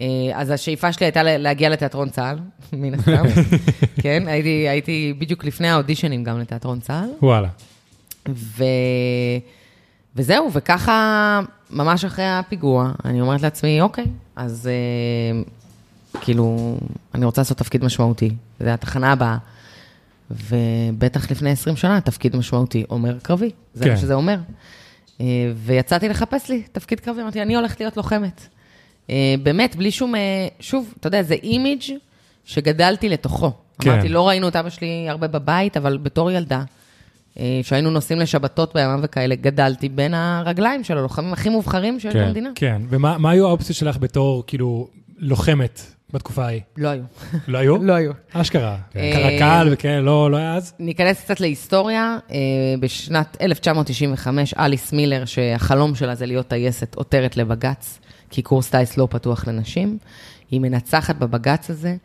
אה, 0.00 0.06
אז 0.34 0.50
השאיפה 0.50 0.92
שלי 0.92 1.06
הייתה 1.06 1.22
לה- 1.22 1.38
להגיע 1.38 1.68
לתיאטרון 1.68 2.08
צה"ל, 2.10 2.38
מן 2.78 2.94
הסתם. 2.94 3.22
כן, 4.02 4.22
הייתי, 4.26 4.48
הייתי 4.68 5.14
בדיוק 5.18 5.44
לפני 5.44 5.68
האודישנים 5.68 6.24
גם 6.24 6.38
לתיאטרון 6.38 6.80
צה"ל. 6.80 7.08
וואלה. 7.22 7.48
ו... 8.28 8.64
וזהו, 10.16 10.50
וככה, 10.52 11.40
ממש 11.70 12.04
אחרי 12.04 12.24
הפיגוע, 12.28 12.92
אני 13.04 13.20
אומרת 13.20 13.42
לעצמי, 13.42 13.80
אוקיי, 13.80 14.06
אז 14.36 14.68
אה, 14.68 15.42
כאילו, 16.20 16.76
אני 17.14 17.24
רוצה 17.24 17.40
לעשות 17.40 17.58
תפקיד 17.58 17.84
משמעותי, 17.84 18.30
זה 18.60 18.74
התחנה 18.74 19.12
הבאה. 19.12 19.36
ובטח 20.30 21.30
לפני 21.30 21.50
20 21.50 21.76
שנה, 21.76 22.00
תפקיד 22.00 22.36
משמעותי 22.36 22.84
אומר 22.90 23.18
קרבי, 23.22 23.50
זה 23.74 23.84
כן. 23.84 23.90
מה 23.90 23.96
שזה 23.96 24.14
אומר. 24.14 24.38
אה, 25.20 25.26
ויצאתי 25.56 26.08
לחפש 26.08 26.48
לי 26.48 26.62
תפקיד 26.72 27.00
קרבי, 27.00 27.22
אמרתי, 27.22 27.42
אני 27.42 27.56
הולכת 27.56 27.80
להיות 27.80 27.96
לוחמת. 27.96 28.46
אה, 29.10 29.34
באמת, 29.42 29.76
בלי 29.76 29.90
שום, 29.90 30.14
אה, 30.14 30.20
שוב, 30.60 30.94
אתה 31.00 31.06
יודע, 31.06 31.22
זה 31.22 31.34
אימיג' 31.34 31.82
שגדלתי 32.44 33.08
לתוכו. 33.08 33.52
כן. 33.80 33.90
אמרתי, 33.90 34.08
לא 34.08 34.28
ראינו 34.28 34.48
את 34.48 34.56
אבא 34.56 34.70
שלי 34.70 35.06
הרבה 35.08 35.26
בבית, 35.26 35.76
אבל 35.76 35.98
בתור 36.02 36.30
ילדה, 36.30 36.62
שהיינו 37.62 37.90
נוסעים 37.90 38.20
לשבתות 38.20 38.74
בימם 38.74 39.00
וכאלה, 39.02 39.34
גדלתי 39.34 39.88
בין 39.88 40.14
הרגליים 40.14 40.84
של 40.84 40.98
הלוחמים 40.98 41.32
הכי 41.32 41.48
מובחרים 41.48 42.00
שיש 42.00 42.12
כן. 42.12 42.26
במדינה. 42.26 42.50
כן, 42.54 42.82
ומה 42.88 43.18
מה 43.18 43.30
היו 43.30 43.48
האופציות 43.48 43.76
שלך 43.76 43.98
בתור, 43.98 44.44
כאילו, 44.46 44.88
לוחמת 45.18 45.82
בתקופה 46.12 46.44
ההיא? 46.44 46.60
לא 46.76 46.88
היו. 46.88 47.02
לא 47.48 47.58
היו? 47.58 47.82
לא 47.88 47.92
היו. 47.92 48.12
אשכרה. 48.32 48.76
אה, 48.96 49.12
קרקל 49.14 49.68
וכאלה, 49.72 50.00
לא 50.00 50.30
לא 50.30 50.36
היה 50.36 50.54
אז? 50.54 50.74
ניכנס 50.78 51.20
קצת 51.20 51.40
להיסטוריה. 51.40 52.18
אה, 52.30 52.36
בשנת 52.80 53.36
1995, 53.40 54.54
אליס 54.54 54.92
מילר, 54.92 55.24
שהחלום 55.24 55.94
שלה 55.94 56.14
זה 56.14 56.26
להיות 56.26 56.48
טייסת, 56.48 56.94
עותרת 56.94 57.36
לבג"ץ, 57.36 57.98
כי 58.30 58.42
קורס 58.42 58.70
טיס 58.70 58.96
לא 58.96 59.08
פתוח 59.10 59.48
לנשים. 59.48 59.98
היא 60.50 60.60
מנצחת 60.60 61.16
בבג"ץ 61.16 61.70
הזה. 61.70 61.96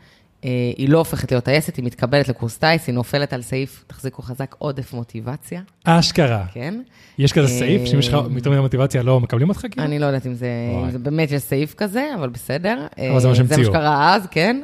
אה, 0.46 0.50
היא 0.78 0.90
לא 0.90 0.98
הופכת 0.98 1.32
להיות 1.32 1.44
טייסת, 1.44 1.75
היא 1.75 1.86
מתקבלת 1.86 2.30
לקורס 2.30 2.58
טיס, 2.58 2.88
היא 2.88 2.96
נופלת 2.96 3.34
על 3.34 3.42
סעיף, 3.42 3.84
תחזיקו 3.88 4.22
חזק, 4.22 4.56
עודף 4.58 4.94
מוטיבציה, 4.94 5.62
אשכרה. 5.84 6.46
כן? 6.54 6.82
יש 7.18 7.34
כזה 7.34 7.54
אה, 7.54 7.60
סעיף, 7.60 7.86
שאם 7.86 8.00
יש 8.00 8.08
לך 8.08 8.18
יותר 8.36 8.52
מדי 8.52 8.60
מוטיבציה 8.60 9.04
לא 9.04 9.20
מקבלים 9.20 9.50
אותך 9.50 9.66
כאילו? 9.72 9.88
אני 9.88 10.00
לא 10.00 10.06
יודעת 10.06 10.25
אם 10.25 10.34
זה, 10.34 10.48
אם. 10.84 10.92
זה 10.92 11.00
באמת 11.00 11.32
יש 11.32 11.42
סעיף 11.42 11.74
כזה, 11.74 12.12
אבל 12.16 12.30
בסדר. 12.30 12.88
אבל 13.12 13.20
זה 13.20 13.28
מה 13.28 13.32
אה, 13.32 13.36
שהמציאו. 13.36 13.64
זה 13.64 13.70
מה 13.70 13.78
שקרה 13.78 14.16
אז, 14.16 14.28
כן. 14.32 14.62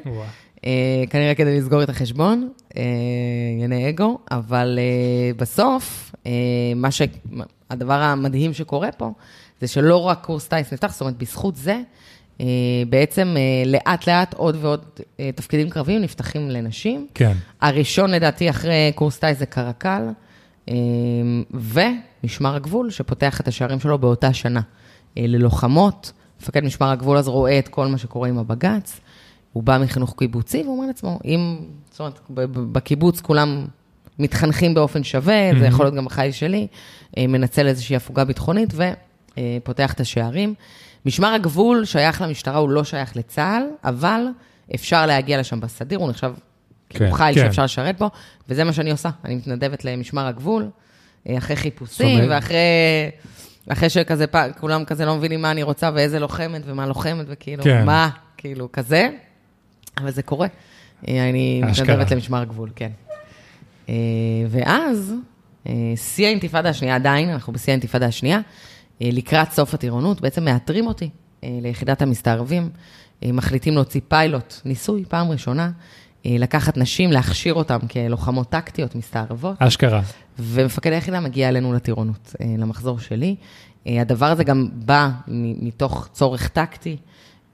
אה, 0.66 1.04
כנראה 1.10 1.36
כדי 1.36 1.58
לסגור 1.58 1.84
את 1.84 1.90
החשבון, 1.90 2.50
אה, 2.78 2.84
ענייני 3.54 3.90
אגו, 3.90 4.20
אבל 4.32 4.80
אה, 4.82 5.34
בסוף, 5.38 6.16
אה, 6.26 6.32
מה 6.76 6.92
ש... 6.92 7.02
הדבר 7.70 7.94
המדהים 7.94 8.54
שקורה 8.54 8.92
פה, 8.92 9.12
זה 9.62 9.68
שלא 9.68 10.08
רק 10.08 10.26
קורס 10.26 10.48
טיס 10.48 10.74
נפתח, 10.74 10.92
זאת 10.92 11.02
אומרת, 11.02 11.18
בזכות 11.18 11.56
זה, 11.56 11.72
אה, 11.72 11.82
בעצם 12.90 13.36
אה, 13.38 13.72
לאט-לאט 13.72 14.34
עוד 14.34 14.58
ועוד 14.62 14.86
אה, 15.20 15.30
תפקידים 15.36 15.70
קרביים 15.70 16.02
נפתחים 16.02 16.50
לנשים. 16.50 17.08
כן. 17.14 17.34
הראשון, 17.62 18.12
לדעתי, 18.12 18.50
אחרי 18.50 18.92
קורס 18.96 19.20
טיס 19.20 19.38
זה 19.38 19.46
קרקל, 19.46 20.08
אה, 20.70 20.76
ומשמר 21.54 22.56
הגבול, 22.56 22.90
שפותח 22.90 23.42
את 23.42 23.48
השערים 23.48 23.80
שלו 23.80 23.98
באותה 23.98 24.34
שנה. 24.34 24.62
אה, 25.18 25.24
ללוחמות, 25.28 26.12
מפקד 26.42 26.64
משמר 26.64 26.92
הגבול 26.92 27.18
אז 27.18 27.28
רואה 27.28 27.60
את 27.60 27.68
כל 27.68 27.88
מה 27.88 27.98
שקורה 27.98 28.30
עם 28.30 28.38
הבג"ץ, 28.38 29.00
הוא 29.54 29.64
בא 29.64 29.78
מחינוך 29.78 30.16
קיבוצי, 30.18 30.62
והוא 30.62 30.78
אומר 30.78 30.88
לעצמו, 30.88 31.20
אם, 31.26 31.58
זאת 31.92 32.00
אומרת, 32.00 32.20
בקיבוץ 32.72 33.22
כולם 33.22 33.66
מתחנכים 34.20 34.74
באופן 34.74 35.04
שווה, 35.04 35.52
זה 35.60 35.66
יכול 35.66 35.86
להיות 35.86 35.96
גם 35.96 36.06
בחיל 36.06 36.32
שלי, 36.32 36.68
אה, 37.18 37.28
מנצל 37.28 37.68
איזושהי 37.68 37.96
הפוגה 37.96 38.26
ביטחונית 38.26 38.74
ופותח 39.40 39.94
את 39.94 40.00
השערים. 40.00 40.54
משמר 41.06 41.34
הגבול 41.34 41.86
שייך 41.86 42.22
למשטרה, 42.22 42.58
הוא 42.58 42.70
לא 42.70 42.84
שייך 42.84 43.18
לצה"ל, 43.18 43.64
אבל 43.84 44.22
אפשר 44.76 45.06
להגיע 45.06 45.40
לשם 45.40 45.60
בסדיר, 45.60 46.00
הוא 46.00 46.10
נחשב 46.10 46.34
כאילו 46.90 47.12
כן, 47.12 47.16
חיל 47.18 47.36
כן. 47.36 47.42
שאפשר 47.42 47.64
לשרת 47.64 47.98
בו, 47.98 48.10
וזה 48.50 48.64
מה 48.64 48.74
שאני 48.74 48.92
עושה. 48.92 49.10
אני 49.26 49.36
מתנדבת 49.36 49.86
למשמר 49.86 50.28
הגבול, 50.28 50.70
אה, 51.30 51.38
אחרי 51.38 51.56
חיפושים, 51.56 52.20
ואחרי... 52.30 52.58
אחרי 53.70 53.90
שכזה, 53.90 54.28
פ- 54.28 54.60
כולם 54.60 54.86
כזה 54.86 55.06
לא 55.06 55.16
מבינים 55.16 55.42
מה 55.42 55.52
אני 55.52 55.64
רוצה 55.64 55.90
ואיזה 55.96 56.20
לוחמת 56.20 56.62
ומה 56.66 56.86
לוחמת, 56.86 57.26
וכאילו, 57.30 57.64
כן. 57.64 57.86
מה, 57.86 58.10
כאילו, 58.38 58.72
כזה. 58.72 59.10
אבל 59.98 60.12
זה 60.12 60.24
קורה. 60.24 60.48
אה, 61.08 61.30
אני. 61.30 61.62
מתנדבת 61.66 62.12
למשמר 62.12 62.42
הגבול, 62.42 62.70
כן. 62.76 62.90
אה, 63.90 63.94
ואז, 64.50 65.14
אה, 65.68 65.74
שיא 65.96 66.26
האינתיפאדה 66.26 66.70
השנייה, 66.70 66.96
עדיין, 66.96 67.30
אנחנו 67.30 67.54
בשיא 67.54 67.72
האינתיפאדה 67.72 68.06
השנייה, 68.06 68.38
אה, 68.38 68.42
לקראת 69.12 69.52
סוף 69.52 69.74
הטירונות, 69.74 70.22
בעצם 70.22 70.46
מאתרים 70.46 70.88
אותי 70.88 71.10
אה, 71.44 71.60
ליחידת 71.62 72.02
המסתערבים, 72.02 72.70
אה, 73.24 73.32
מחליטים 73.32 73.74
להוציא 73.74 74.02
פיילוט, 74.08 74.54
ניסוי, 74.66 75.04
פעם 75.08 75.32
ראשונה, 75.32 75.72
אה, 76.26 76.36
לקחת 76.40 76.78
נשים, 76.78 77.12
להכשיר 77.12 77.54
אותן 77.54 77.78
כלוחמות 77.80 78.50
טקטיות, 78.50 78.96
מסתערבות. 78.96 79.56
אשכרה. 79.60 80.02
ומפקד 80.40 80.92
היחידה 80.92 81.20
מגיע 81.20 81.50
אלינו 81.50 81.74
לטירונות, 81.74 82.36
אה, 82.42 82.46
למחזור 82.58 83.00
שלי. 83.00 83.36
אה, 83.88 84.02
הדבר 84.02 84.26
הזה 84.26 84.44
גם 84.44 84.68
בא 84.74 85.10
מתוך 85.62 86.10
צורך 86.14 86.48
טקטי, 86.48 86.98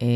אה, 0.01 0.08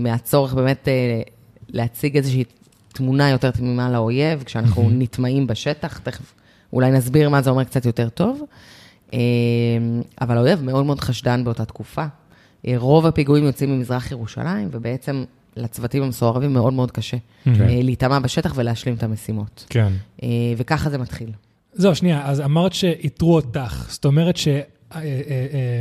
מהצורך 0.00 0.54
באמת 0.54 0.88
אה, 0.88 1.22
להציג 1.68 2.16
איזושהי 2.16 2.44
תמונה 2.92 3.30
יותר 3.30 3.50
תמימה 3.50 3.90
לאויב, 3.90 4.42
כשאנחנו 4.42 4.90
נטמעים 4.90 5.46
בשטח, 5.46 5.98
תכף 5.98 6.34
אולי 6.72 6.90
נסביר 6.90 7.28
מה 7.28 7.42
זה 7.42 7.50
אומר 7.50 7.64
קצת 7.64 7.86
יותר 7.86 8.08
טוב. 8.08 8.42
אה, 9.14 9.18
אבל 10.20 10.36
האויב 10.36 10.62
מאוד 10.62 10.86
מאוד 10.86 11.00
חשדן 11.00 11.44
באותה 11.44 11.64
תקופה. 11.64 12.04
אה, 12.66 12.74
רוב 12.76 13.06
הפיגועים 13.06 13.44
יוצאים 13.44 13.78
ממזרח 13.78 14.10
ירושלים, 14.12 14.68
ובעצם 14.72 15.24
לצוותים 15.56 16.02
המסוערבים 16.02 16.52
מאוד 16.52 16.72
מאוד 16.72 16.90
קשה 16.90 17.16
Mhm. 17.16 17.48
אה, 17.60 17.80
להיטמע 17.82 18.18
בשטח 18.18 18.52
ולהשלים 18.56 18.94
את 18.94 19.02
המשימות. 19.02 19.66
כן. 19.68 19.92
אה, 20.22 20.28
וככה 20.56 20.90
זה 20.90 20.98
מתחיל. 20.98 21.30
זהו, 21.72 21.94
שנייה, 21.94 22.26
אז 22.26 22.40
אמרת 22.40 22.72
שאיתרו 22.72 23.34
אותך. 23.34 23.86
זאת 23.90 24.04
אומרת 24.04 24.34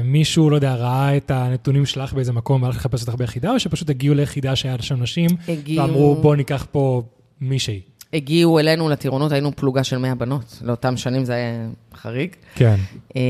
שמישהו, 0.03 0.49
לא 0.49 0.55
יודע, 0.55 0.75
ראה 0.75 1.17
את 1.17 1.31
הנתונים 1.31 1.85
שלך 1.85 2.13
באיזה 2.13 2.33
מקום 2.33 2.63
והלך 2.63 2.75
לחפש 2.75 3.01
אותך 3.01 3.15
ביחידה, 3.15 3.51
או 3.51 3.59
שפשוט 3.59 3.89
הגיעו 3.89 4.15
ליחידה 4.15 4.55
שהיה 4.55 4.75
שם 4.81 5.01
נשים, 5.03 5.29
הגיעו- 5.47 5.81
ואמרו, 5.83 6.15
בוא 6.21 6.35
ניקח 6.35 6.67
פה 6.71 7.01
מישהי. 7.41 7.81
הגיעו 8.13 8.59
אלינו 8.59 8.89
לטירונות, 8.89 9.31
היינו 9.31 9.55
פלוגה 9.55 9.83
של 9.83 9.97
100 9.97 10.15
בנות. 10.15 10.59
לאותם 10.65 10.97
שנים 10.97 11.25
זה 11.25 11.33
היה 11.33 11.51
חריג. 11.95 12.29
כן. 12.55 12.75
אה, 13.15 13.21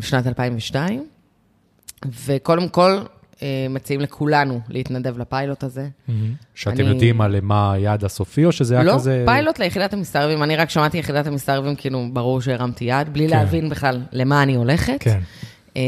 שנת 0.00 0.26
2002. 0.26 1.04
וקודם 2.26 2.68
כל, 2.68 2.98
אה, 3.42 3.66
מציעים 3.70 4.00
לכולנו 4.00 4.60
להתנדב 4.68 5.18
לפיילוט 5.18 5.64
הזה. 5.64 5.88
שאתם 6.54 6.80
אני- 6.80 6.88
יודעים 6.88 7.20
על 7.20 7.36
מה 7.42 7.72
היעד 7.72 8.04
הסופי, 8.04 8.44
או 8.44 8.52
שזה 8.52 8.74
היה 8.74 8.84
לא, 8.84 8.94
כזה... 8.94 9.22
פיילוט 9.26 9.58
ליחידת 9.58 9.92
המסתערבים. 9.92 10.42
אני 10.42 10.56
רק 10.56 10.70
שמעתי 10.70 10.98
יחידת 10.98 11.26
המסתערבים, 11.26 11.74
כאילו, 11.76 12.06
ברור 12.12 12.40
שהרמתי 12.40 12.84
יד, 12.84 13.12
בלי 13.12 13.28
כן. 13.28 13.36
להבין 13.36 13.68
בכלל 13.68 14.00
למה 14.12 14.42
אני 14.42 14.54
הולכת. 14.54 14.96
כן. 15.00 15.20
אה, 15.76 15.82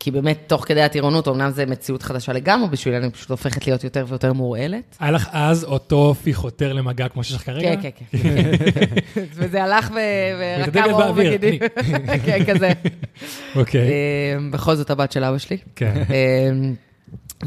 כי 0.00 0.10
באמת, 0.10 0.38
תוך 0.46 0.64
כדי 0.66 0.82
הטירונות, 0.82 1.28
אמנם 1.28 1.50
זו 1.50 1.62
מציאות 1.66 2.02
חדשה 2.02 2.32
לגמרי 2.32 2.68
בשבילי, 2.68 2.96
אני 2.96 3.10
פשוט 3.10 3.30
הופכת 3.30 3.66
להיות 3.66 3.84
יותר 3.84 4.04
ויותר 4.08 4.32
מורעלת. 4.32 4.96
היה 5.00 5.10
לך 5.10 5.28
אז 5.32 5.64
אותו 5.64 5.96
אופי 5.96 6.34
חותר 6.34 6.72
למגע 6.72 7.08
כמו 7.08 7.24
שיש 7.24 7.36
לך 7.36 7.42
כרגע? 7.42 7.76
כן, 7.76 7.90
כן, 8.10 8.18
כן. 8.18 9.20
וזה 9.34 9.62
הלך 9.62 9.90
ורקם 9.90 10.92
באוויר, 10.92 11.32
וגידים. 11.32 11.60
כן, 12.26 12.44
כזה. 12.44 12.72
אוקיי, 13.56 13.80
אה, 13.80 14.36
בכל 14.50 14.74
זאת 14.74 14.90
הבת 14.90 15.12
של 15.12 15.24
אבא 15.24 15.38
שלי. 15.38 15.56
כן. 15.76 16.02
אה, 16.10 16.50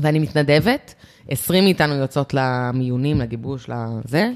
ואני 0.02 0.20
מתנדבת, 0.20 0.96
20 1.30 1.64
מאיתנו 1.64 1.96
יוצאות 1.96 2.34
למיונים, 2.34 3.20
לגיבוש, 3.20 3.70
לזה. 3.70 4.30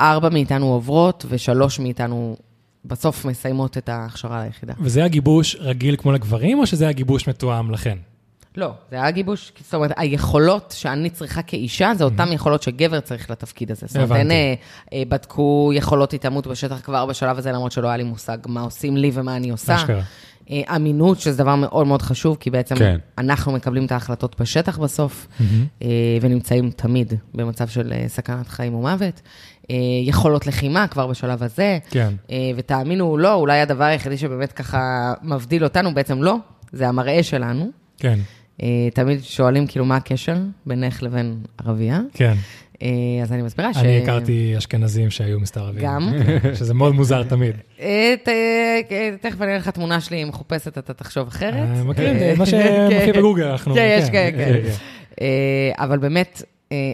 ארבע 0.00 0.28
מאיתנו 0.28 0.66
עוברות, 0.66 1.26
ושלוש 1.28 1.78
מאיתנו 1.78 2.36
בסוף 2.84 3.24
מסיימות 3.24 3.78
את 3.78 3.88
ההכשרה 3.88 4.44
ליחידה. 4.44 4.72
וזה 4.80 5.00
היה 5.00 5.08
גיבוש 5.08 5.56
רגיל 5.60 5.96
כמו 5.96 6.12
לגברים, 6.12 6.58
או 6.58 6.66
שזה 6.66 6.84
היה 6.84 6.92
גיבוש 6.92 7.28
מתואם 7.28 7.70
לכן? 7.70 7.98
לא, 8.56 8.72
זה 8.90 8.96
היה 8.96 9.10
גיבוש, 9.10 9.52
זאת 9.64 9.74
אומרת, 9.74 9.90
היכולות 9.96 10.74
שאני 10.76 11.10
צריכה 11.10 11.42
כאישה, 11.42 11.92
זה 11.94 12.04
אותן 12.04 12.32
יכולות 12.32 12.62
שגבר 12.62 13.00
צריך 13.00 13.30
לתפקיד 13.30 13.70
הזה. 13.70 13.86
זאת 13.86 13.96
אומרת, 13.96 14.12
אין, 14.12 14.30
הבנתי. 14.30 14.56
אה, 14.92 15.02
בדקו 15.08 15.70
יכולות 15.74 16.12
התעמות 16.12 16.46
בשטח 16.46 16.80
כבר 16.80 17.06
בשלב 17.06 17.38
הזה, 17.38 17.52
למרות 17.52 17.72
שלא 17.72 17.88
היה 17.88 17.96
לי 17.96 18.04
מושג 18.04 18.38
מה 18.46 18.60
עושים 18.60 18.96
לי 18.96 19.10
ומה 19.14 19.36
אני 19.36 19.50
עושה. 19.50 19.76
אשכרה. 19.76 20.02
אה, 20.50 20.76
אמינות, 20.76 21.20
שזה 21.20 21.38
דבר 21.38 21.54
מאוד 21.54 21.86
מאוד 21.86 22.02
חשוב, 22.02 22.36
כי 22.40 22.50
בעצם 22.50 22.74
כן. 22.74 22.98
אנחנו 23.18 23.52
מקבלים 23.52 23.86
את 23.86 23.92
ההחלטות 23.92 24.40
בשטח 24.40 24.78
בסוף, 24.78 25.26
אה, 25.82 25.88
ונמצאים 26.20 26.70
תמיד 26.70 27.14
במצב 27.34 27.68
של 27.68 27.92
סכנת 28.06 28.48
חיים 28.48 28.74
ומוות. 28.74 29.20
אה, 29.70 29.76
יכולות 30.04 30.46
לחימה 30.46 30.86
כבר 30.86 31.06
בשלב 31.06 31.42
הזה, 31.42 31.78
כן. 31.90 32.12
אה, 32.30 32.36
ותאמינו 32.56 33.04
או 33.04 33.18
לא, 33.18 33.34
אולי 33.34 33.60
הדבר 33.60 33.84
היחידי 33.84 34.16
שבאמת 34.16 34.52
ככה 34.52 35.12
מבדיל 35.22 35.64
אותנו, 35.64 35.94
בעצם 35.94 36.22
לא, 36.22 36.36
זה 36.72 36.88
המראה 36.88 37.22
שלנו. 37.22 37.70
כן, 37.98 38.18
אה, 38.62 38.88
תמיד 38.94 39.24
שואלים 39.24 39.66
כאילו 39.66 39.84
מה 39.84 39.96
הקשר 39.96 40.36
בינך 40.66 41.02
לבין 41.02 41.36
ערבייה, 41.58 42.00
כן. 42.14 42.34
אז 43.22 43.32
אני 43.32 43.42
מסבירה 43.42 43.74
ש... 43.74 43.76
אני 43.76 44.02
הכרתי 44.02 44.54
אשכנזים 44.58 45.10
שהיו 45.10 45.40
מסתערבים. 45.40 45.82
גם. 45.82 46.12
שזה 46.58 46.74
מאוד 46.74 46.94
מוזר 46.94 47.22
תמיד. 47.22 47.54
תכף 49.20 49.40
אני 49.40 49.50
אראה 49.50 49.56
לך 49.56 49.68
תמונה 49.68 50.00
שלי 50.00 50.24
מחופשת, 50.24 50.78
אתה 50.78 50.94
תחשוב 50.94 51.28
אחרת. 51.28 51.68
מכירים, 51.84 52.38
מה 52.38 52.46
שמופיע 52.46 53.06
כן. 53.06 53.12
בגוגל, 53.18 53.44
אנחנו... 53.44 53.74
כן, 53.74 53.98
יש 54.00 54.10
כאלה, 54.10 54.32
כן, 54.32 54.60
כן. 54.62 54.70
אה, 55.20 55.72
אבל 55.84 55.98
באמת, 55.98 56.42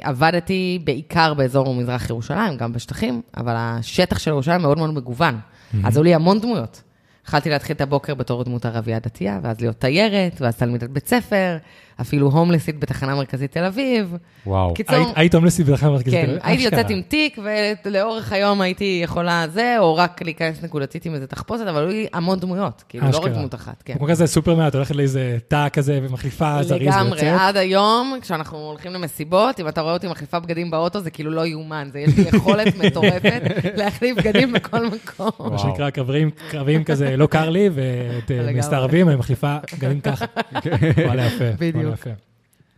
עבדתי 0.02 0.78
בעיקר 0.84 1.34
באזור 1.34 1.74
מזרח 1.74 2.10
ירושלים, 2.10 2.56
גם 2.56 2.72
בשטחים, 2.72 3.22
אבל 3.36 3.54
השטח 3.56 4.18
של 4.18 4.30
ירושלים 4.30 4.62
מאוד 4.62 4.78
מאוד 4.78 4.90
מגוון. 4.94 5.38
אז 5.84 5.96
היו 5.96 6.02
לי 6.02 6.14
המון 6.14 6.40
דמויות. 6.40 6.82
התחלתי 7.22 7.50
להתחיל 7.50 7.76
את 7.76 7.80
הבוקר 7.80 8.14
בתור 8.14 8.44
דמות 8.44 8.66
ערבייה 8.66 8.98
דתייה, 8.98 9.38
ואז 9.42 9.60
להיות 9.60 9.80
תיירת, 9.80 10.40
ואז 10.40 10.56
תלמידת 10.56 10.90
בית 10.90 11.08
ספר, 11.08 11.56
אפילו 12.00 12.30
הומלסית 12.30 12.80
בתחנה 12.80 13.14
מרכזית 13.14 13.52
תל 13.52 13.64
אביב. 13.64 14.16
וואו. 14.46 14.74
קיצור, 14.74 14.94
היית- 14.96 15.08
היית 15.16 15.34
הומלסית 15.34 15.66
בתחנה 15.66 15.90
מרכזית. 15.90 16.14
כן, 16.14 16.24
תל 16.26 16.30
אביב? 16.30 16.40
הייתי 16.44 16.64
אשכרה. 16.64 16.78
יוצאת 16.80 16.90
עם 16.90 17.02
תיק, 17.08 17.38
ולאורך 17.84 18.32
היום 18.32 18.60
הייתי 18.60 19.00
יכולה 19.04 19.44
זה, 19.52 19.76
או 19.78 19.96
רק 19.96 20.22
להיכנס 20.22 20.62
נקודתית 20.62 21.04
עם 21.06 21.14
איזה 21.14 21.26
תחפושת, 21.26 21.64
אבל 21.66 21.80
היו 21.80 21.88
לי 21.88 22.06
המון 22.12 22.38
דמויות, 22.40 22.84
כאילו, 22.88 23.04
לא 23.04 23.08
רק 23.08 23.14
אשכרה. 23.14 23.28
דמות 23.38 23.54
אחת, 23.54 23.82
כן. 23.84 23.94
כמו 23.98 24.06
כזה 24.06 24.26
סופרמן, 24.26 24.66
את 24.68 24.74
הולכת 24.74 24.96
לאיזה 24.96 25.38
תא 25.48 25.68
כזה 25.72 26.00
ומחליפה 26.02 26.62
זריז 26.62 26.82
לגמרי, 26.88 27.10
ויוצאת. 27.10 27.40
עד 27.40 27.56
היום, 27.56 28.14
כשאנחנו 28.22 28.58
הולכים 28.58 28.92
למסיבות, 28.92 29.60
אם 29.60 29.68
אתה 29.68 29.80
רואה 29.80 29.92
אותי 29.92 30.08
מחליפה 30.08 30.38
בגדים 30.40 30.70
באוטו, 30.70 31.00
זה 31.00 31.10
כאילו 31.10 31.30
לא 31.30 31.46
יאומן, 31.46 31.88
זה 31.92 31.98
יש 31.98 32.16
לי 32.16 32.24
יכולת 32.36 32.76
מטורפת 32.84 33.42
להחליף 33.76 34.16
בגדים 34.16 34.52
בכל 34.52 34.86
מקום. 34.86 35.30
מה 35.52 35.58
שנקרא 35.58 35.90
קרבים, 35.90 36.30
קרבים 36.50 36.84
כזה, 36.84 37.16
לא 37.16 37.26
קר 37.26 37.50
לי, 37.50 37.68
ואת 37.74 38.30
אה, 38.30 38.36
לגמרי. 38.36 38.54
מסתערבים, 38.58 39.08
אני 39.08 39.16
מחליפה 39.16 39.56
ככה. 40.02 40.24
בדיוק. 41.60 41.89
יפה. 41.92 42.10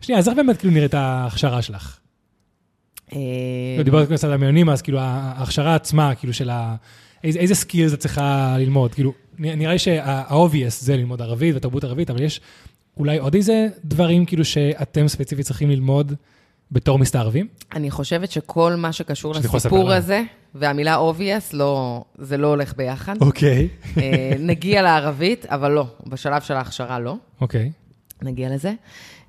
שנייה, 0.01 0.19
אז 0.19 0.27
איך 0.27 0.37
באמת 0.37 0.57
כאילו 0.57 0.73
נראית 0.73 0.93
ההכשרה 0.93 1.61
שלך? 1.61 1.97
אה, 3.13 3.19
לא, 3.77 3.83
דיברת 3.83 4.11
קצת 4.11 4.23
על 4.23 4.33
המיונים, 4.33 4.69
אז 4.69 4.81
כאילו 4.81 4.99
ההכשרה 5.01 5.75
עצמה, 5.75 6.15
כאילו 6.15 6.33
של 6.33 6.49
ה... 6.49 6.75
איזה, 7.23 7.55
סקילס 7.55 7.93
את 7.93 7.99
צריכה 7.99 8.55
ללמוד? 8.59 8.93
כאילו, 8.93 9.13
נראה 9.39 9.71
לי 9.71 9.79
שה-obvious 9.79 10.69
זה 10.69 10.97
ללמוד 10.97 11.21
ערבית 11.21 11.55
ותרבות 11.55 11.83
ערבית, 11.83 12.09
אבל 12.09 12.21
יש 12.21 12.41
אולי 12.97 13.17
עוד 13.17 13.35
איזה 13.35 13.67
דברים 13.85 14.25
כאילו 14.25 14.45
שאתם 14.45 15.07
ספציפית 15.07 15.45
צריכים 15.45 15.69
ללמוד 15.69 16.13
בתור 16.71 16.99
מסתערבים? 16.99 17.47
אני 17.75 17.91
חושבת 17.91 18.31
שכל 18.31 18.75
מה 18.75 18.93
שקשור 18.93 19.33
לסיפור. 19.33 19.91
הזה, 19.91 20.23
והמילה 20.55 20.97
obvious, 20.97 21.53
לא, 21.53 22.03
זה 22.17 22.37
לא 22.37 22.47
הולך 22.47 22.73
ביחד. 22.77 23.15
אוקיי. 23.21 23.67
אה, 23.97 24.33
נגיע 24.39 24.81
לערבית, 24.81 25.45
אבל 25.45 25.71
לא, 25.71 25.85
בשלב 26.07 26.41
של 26.41 26.53
ההכשרה 26.53 26.99
לא. 26.99 27.15
אוקיי. 27.41 27.71
נגיע 28.23 28.49
לזה. 28.49 28.73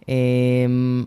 אמ, 0.09 1.05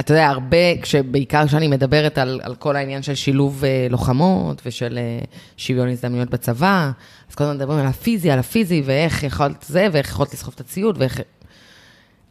אתה 0.00 0.12
יודע, 0.12 0.28
הרבה, 0.28 0.76
כשבעיקר 0.82 1.46
כשאני 1.46 1.68
מדברת 1.68 2.18
על, 2.18 2.40
על 2.42 2.54
כל 2.54 2.76
העניין 2.76 3.02
של 3.02 3.14
שילוב 3.14 3.64
אה, 3.64 3.86
לוחמות 3.90 4.62
ושל 4.66 4.98
אה, 4.98 5.24
שוויון 5.56 5.88
הזדמנויות 5.88 6.30
בצבא, 6.30 6.90
אז 7.30 7.34
כל 7.34 7.44
הזמן 7.44 7.56
מדברים 7.56 7.78
על 7.78 7.86
הפיזי, 7.86 8.30
על 8.30 8.38
הפיזי, 8.38 8.82
ואיך 8.84 9.22
יכולת 9.22 9.64
זה, 9.68 9.88
ואיך 9.92 10.08
יכולת 10.08 10.34
לסחוב 10.34 10.54
את 10.54 10.60
הציוד, 10.60 10.96
ואיך... 10.98 11.20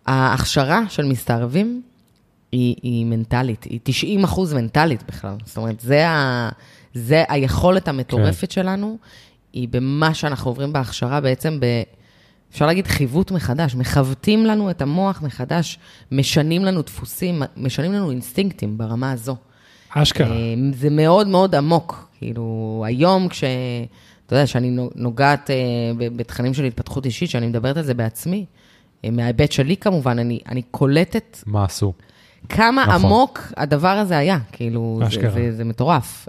ההכשרה 0.06 0.82
של 0.90 1.06
מסתערבים 1.06 1.82
היא, 2.52 2.76
היא 2.82 3.06
מנטלית, 3.06 3.64
היא 3.64 3.80
90 3.84 4.24
אחוז 4.24 4.54
מנטלית 4.54 5.04
בכלל. 5.08 5.36
זאת 5.46 5.58
אומרת, 5.58 5.80
זה, 5.80 6.08
ה, 6.08 6.50
זה 6.94 7.24
היכולת 7.30 7.88
המטורפת 7.88 8.40
כן. 8.40 8.52
שלנו, 8.52 8.98
היא 9.54 9.68
במה 9.72 10.14
שאנחנו 10.14 10.52
עוברים 10.52 10.74
בהכשרה 10.74 11.22
בעצם 11.22 11.60
ב... 11.60 11.66
אפשר 12.52 12.66
להגיד 12.66 12.88
חיווט 12.88 13.32
מחדש, 13.32 13.76
מכוותים 13.76 14.46
לנו 14.46 14.70
את 14.70 14.82
המוח 14.82 15.22
מחדש, 15.22 15.80
משנים 16.12 16.66
לנו 16.66 16.82
דפוסים, 16.82 17.44
משנים 17.58 17.94
לנו 17.94 18.12
אינסטינקטים 18.12 18.78
ברמה 18.78 19.12
הזו. 19.12 19.36
אשכרה. 19.90 20.36
אה, 20.36 20.54
זה 20.74 20.90
מאוד 20.90 21.28
מאוד 21.28 21.56
עמוק. 21.56 22.10
כאילו, 22.18 22.84
היום 22.88 23.30
כש... 23.30 23.44
אתה 24.26 24.36
יודע, 24.36 24.48
שאני 24.48 24.78
נוגעת 24.96 25.50
אה, 25.50 25.56
בתכנים 26.16 26.54
של 26.54 26.64
התפתחות 26.64 27.06
אישית, 27.06 27.30
שאני 27.30 27.48
מדברת 27.48 27.78
על 27.78 27.84
זה 27.84 27.94
בעצמי, 27.94 28.46
אה, 29.06 29.12
מההיבט 29.12 29.52
שלי 29.52 29.78
כמובן, 29.78 30.20
אני, 30.20 30.40
אני 30.50 30.62
קולטת 30.62 31.38
מה 31.46 31.64
עשו? 31.64 31.94
כמה 32.50 32.86
נכון. 32.88 33.06
עמוק 33.06 33.40
הדבר 33.58 33.88
הזה 33.88 34.18
היה, 34.18 34.38
כאילו, 34.52 34.98
זה, 35.02 35.08
אשכרה. 35.08 35.32
זה, 35.32 35.56
זה 35.56 35.64
מטורף. 35.64 36.28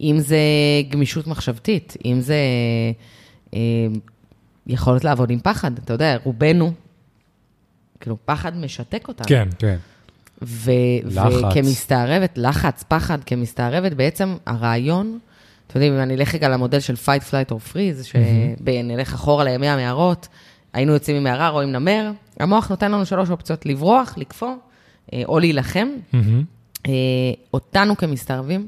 אם 0.00 0.16
זה 0.18 0.38
גמישות 0.88 1.26
מחשבתית, 1.26 1.96
אם 2.04 2.20
זה 2.20 2.36
יכולת 4.66 5.04
לעבוד 5.04 5.30
עם 5.30 5.38
פחד, 5.40 5.78
אתה 5.78 5.92
יודע, 5.92 6.16
רובנו, 6.24 6.72
כאילו, 8.00 8.16
פחד 8.24 8.56
משתק 8.56 9.08
אותנו. 9.08 9.26
כן. 9.28 9.48
כן. 9.58 9.76
ו- 10.42 10.70
לחץ. 11.04 11.32
וכמסתערבת, 11.34 12.38
לחץ, 12.38 12.84
פחד, 12.88 13.24
כמסתערבת, 13.24 13.92
בעצם 13.92 14.36
הרעיון, 14.46 15.18
אתם 15.66 15.78
יודעים, 15.78 15.94
אם 15.94 16.00
אני 16.00 16.14
אלך 16.14 16.34
רגע 16.34 16.48
למודל 16.48 16.80
של 16.80 16.94
fight, 16.94 17.22
flight 17.30 17.52
or 17.52 17.72
freeze, 17.72 18.04
שנלך 18.04 19.14
אחורה 19.14 19.44
לימי 19.44 19.68
המערות, 19.68 20.28
היינו 20.72 20.92
יוצאים 20.92 21.16
ממערה, 21.16 21.48
רואים 21.48 21.72
נמר, 21.72 22.10
המוח 22.40 22.68
נותן 22.68 22.92
לנו 22.92 23.06
שלוש 23.06 23.30
אופציות, 23.30 23.66
לברוח, 23.66 24.14
לקפוא, 24.16 24.54
אה, 25.12 25.22
או 25.28 25.38
להילחם. 25.38 25.88
אה, 26.86 26.92
אותנו 27.54 27.96
כמסתערבים, 27.96 28.66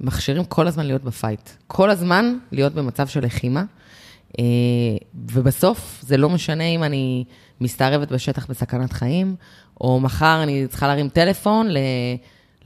מכשירים 0.00 0.44
כל 0.44 0.66
הזמן 0.66 0.86
להיות 0.86 1.04
בפייט. 1.04 1.50
כל 1.66 1.90
הזמן 1.90 2.38
להיות 2.52 2.74
במצב 2.74 3.06
של 3.06 3.24
לחימה. 3.24 3.64
אה, 4.38 4.44
ובסוף, 5.14 6.00
זה 6.06 6.16
לא 6.16 6.30
משנה 6.30 6.64
אם 6.64 6.82
אני 6.82 7.24
מסתערבת 7.60 8.12
בשטח 8.12 8.46
בסכנת 8.46 8.92
חיים, 8.92 9.36
או 9.80 10.00
מחר 10.00 10.40
אני 10.42 10.66
צריכה 10.66 10.86
להרים 10.86 11.08
טלפון 11.08 11.68
ל... 11.70 11.78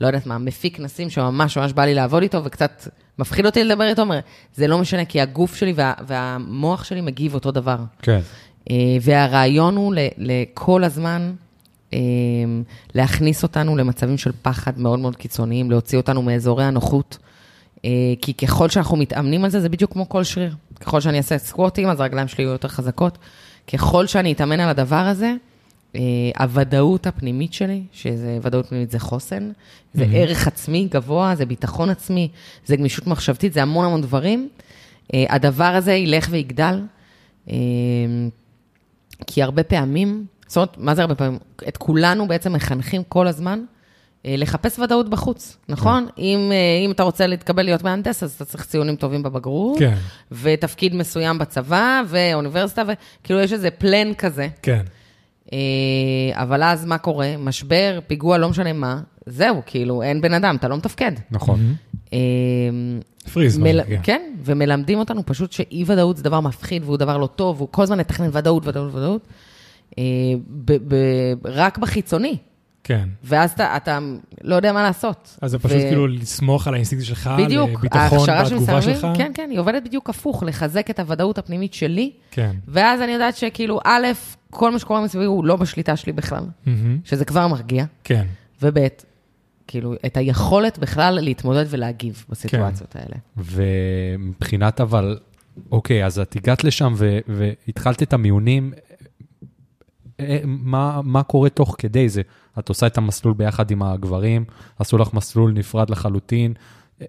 לא 0.01 0.07
יודעת 0.07 0.25
מה, 0.25 0.37
מפיק 0.37 0.77
כנסים 0.77 1.09
שממש 1.09 1.57
ממש 1.57 1.73
בא 1.73 1.85
לי 1.85 1.93
לעבוד 1.93 2.23
איתו, 2.23 2.43
וקצת 2.43 2.87
מפחיד 3.19 3.45
אותי 3.45 3.63
לדבר 3.63 3.87
איתו, 3.87 4.01
אומר, 4.01 4.19
זה 4.55 4.67
לא 4.67 4.77
משנה, 4.77 5.05
כי 5.05 5.21
הגוף 5.21 5.55
שלי 5.55 5.73
וה, 5.75 5.93
והמוח 6.07 6.83
שלי 6.83 7.01
מגיב 7.01 7.33
אותו 7.33 7.51
דבר. 7.51 7.77
כן. 8.01 8.19
אה, 8.69 8.75
והרעיון 9.01 9.75
הוא 9.75 9.93
לכל 10.17 10.83
הזמן 10.83 11.33
אה, 11.93 11.99
להכניס 12.95 13.43
אותנו 13.43 13.75
למצבים 13.75 14.17
של 14.17 14.31
פחד 14.41 14.79
מאוד 14.79 14.99
מאוד 14.99 15.15
קיצוניים, 15.15 15.71
להוציא 15.71 15.97
אותנו 15.97 16.21
מאזורי 16.21 16.63
הנוחות. 16.63 17.17
אה, 17.85 17.89
כי 18.21 18.33
ככל 18.33 18.69
שאנחנו 18.69 18.97
מתאמנים 18.97 19.43
על 19.43 19.49
זה, 19.49 19.59
זה 19.59 19.69
בדיוק 19.69 19.93
כמו 19.93 20.09
כל 20.09 20.23
שריר. 20.23 20.55
ככל 20.79 21.01
שאני 21.01 21.17
אעשה 21.17 21.37
סקווטים, 21.37 21.89
אז 21.89 21.99
הרגליים 21.99 22.27
שלי 22.27 22.43
יהיו 22.43 22.51
יותר 22.51 22.67
חזקות. 22.67 23.17
ככל 23.73 24.07
שאני 24.07 24.31
אתאמן 24.31 24.59
על 24.59 24.69
הדבר 24.69 24.95
הזה, 24.95 25.33
אה, 25.95 26.01
הוודאות 26.39 27.07
הפנימית 27.07 27.53
שלי, 27.53 27.83
שזה 27.91 28.39
ודאות 28.41 28.65
פנימית 28.65 28.91
זה 28.91 28.99
חוסן, 28.99 29.51
זה 29.93 30.05
מהמם. 30.05 30.15
ערך 30.15 30.47
עצמי 30.47 30.87
גבוה, 30.91 31.35
זה 31.35 31.45
ביטחון 31.45 31.89
עצמי, 31.89 32.29
זה 32.65 32.75
גמישות 32.75 33.07
מחשבתית, 33.07 33.53
זה 33.53 33.61
המון 33.61 33.85
המון 33.85 34.01
דברים. 34.01 34.49
אה, 35.13 35.25
הדבר 35.29 35.63
הזה 35.63 35.93
ילך 35.93 36.27
ויגדל. 36.31 36.81
כי 39.27 39.43
הרבה 39.43 39.63
פעמים, 39.63 40.25
זאת 40.47 40.55
אומרת, 40.55 40.77
מה 40.77 40.95
זה 40.95 41.01
הרבה 41.01 41.15
פעמים? 41.15 41.39
את 41.67 41.77
כולנו 41.77 42.27
בעצם 42.27 42.53
מחנכים 42.53 43.03
כל 43.07 43.27
הזמן 43.27 43.63
לחפש 44.25 44.79
ודאות 44.79 45.09
בחוץ, 45.09 45.57
נכון? 45.69 46.07
אם, 46.17 46.51
אה, 46.51 46.85
אם 46.85 46.91
אתה 46.91 47.03
רוצה 47.03 47.27
להתקבל 47.27 47.63
להיות 47.63 47.83
מהנדס, 47.83 48.23
אז 48.23 48.33
אתה 48.33 48.45
צריך 48.45 48.65
ציונים 48.65 48.95
טובים 48.95 49.23
בבגרות, 49.23 49.79
כן, 49.79 49.95
ותפקיד 50.31 50.95
מסוים 50.95 51.37
בצבא, 51.37 52.01
ואוניברסיטה, 52.07 52.83
וכאילו 52.87 53.39
יש 53.39 53.53
איזה 53.53 53.71
פלן 53.71 54.13
כזה. 54.13 54.47
כן. 54.61 54.81
אה, 55.53 55.57
אבל 56.33 56.63
אז 56.63 56.85
מה 56.85 56.97
קורה? 56.97 57.33
משבר, 57.39 57.99
פיגוע, 58.07 58.37
לא 58.37 58.49
משנה 58.49 58.73
מה, 58.73 58.99
זהו, 59.25 59.61
כאילו, 59.65 60.01
אין 60.03 60.21
בן 60.21 60.33
אדם, 60.33 60.55
אתה 60.55 60.67
לא 60.67 60.77
מתפקד. 60.77 61.11
נכון. 61.31 61.75
אה, 62.13 62.19
freeze. 63.33 63.57
מל... 63.57 63.83
כן. 63.83 63.99
כן, 64.03 64.21
ומלמדים 64.43 64.99
אותנו 64.99 65.25
פשוט 65.25 65.51
שאי-ודאות 65.51 66.17
זה 66.17 66.23
דבר 66.23 66.39
מפחיד 66.39 66.83
והוא 66.83 66.97
דבר 66.97 67.17
לא 67.17 67.27
טוב, 67.27 67.57
והוא 67.57 67.69
כל 67.71 67.83
הזמן 67.83 67.97
לתכנן 67.97 68.29
ודאות, 68.33 68.67
ודאות, 68.67 68.95
ודאות, 68.95 69.21
אה, 69.97 70.03
רק 71.45 71.77
בחיצוני. 71.77 72.37
כן. 72.83 73.09
ואז 73.23 73.51
אתה, 73.51 73.77
אתה 73.77 73.99
לא 74.41 74.55
יודע 74.55 74.73
מה 74.73 74.83
לעשות. 74.83 75.37
אז 75.41 75.51
זה 75.51 75.59
פשוט 75.59 75.77
כאילו 75.77 76.07
לסמוך 76.07 76.67
על 76.67 76.73
האינסטינקט 76.73 77.05
שלך, 77.05 77.29
בדיוק, 77.37 77.69
לביטחון 77.69 78.29
בתגובה 78.43 78.81
שלך. 78.81 79.07
כן, 79.15 79.31
כן, 79.33 79.47
היא 79.51 79.59
עובדת 79.59 79.83
בדיוק 79.83 80.09
הפוך, 80.09 80.43
לחזק 80.43 80.89
את 80.89 80.99
הוודאות 80.99 81.37
הפנימית 81.37 81.73
שלי, 81.73 82.11
כן. 82.31 82.55
ואז 82.67 83.01
אני 83.01 83.11
יודעת 83.11 83.35
שכאילו, 83.37 83.79
א', 83.85 84.07
כל 84.49 84.71
מה 84.71 84.79
שקורה 84.79 85.01
מסביבי 85.01 85.25
הוא 85.25 85.45
לא 85.45 85.55
בשליטה 85.55 85.95
שלי 85.95 86.11
בכלל, 86.11 86.43
מהמם. 86.65 86.97
שזה 87.05 87.25
כבר 87.25 87.47
מרגיע, 87.47 87.85
כן. 88.03 88.25
וב', 88.61 88.77
כאילו, 89.67 89.93
את 90.05 90.17
היכולת 90.17 90.79
בכלל 90.79 91.19
להתמודד 91.21 91.65
ולהגיב 91.69 92.25
בסיטואציות 92.29 92.95
האלה. 92.95 93.15
ומבחינת 93.37 94.81
אבל, 94.81 95.19
אוקיי, 95.71 96.05
אז 96.05 96.19
את 96.19 96.35
הגעת 96.35 96.63
לשם 96.63 96.93
ו- 96.97 97.19
והתחלת 97.27 98.03
את 98.03 98.13
המיונים, 98.13 98.73
אה, 98.73 98.90
מה, 100.45 101.01
מה 101.03 101.23
קורה 101.23 101.49
תוך 101.49 101.75
כדי 101.77 102.09
זה? 102.09 102.21
את 102.59 102.69
עושה 102.69 102.87
את 102.87 102.97
המסלול 102.97 103.33
ביחד 103.33 103.71
עם 103.71 103.83
הגברים, 103.83 104.45
עשו 104.79 104.97
לך 104.97 105.13
מסלול 105.13 105.51
נפרד 105.51 105.89
לחלוטין, 105.89 106.53
אה, 107.01 107.05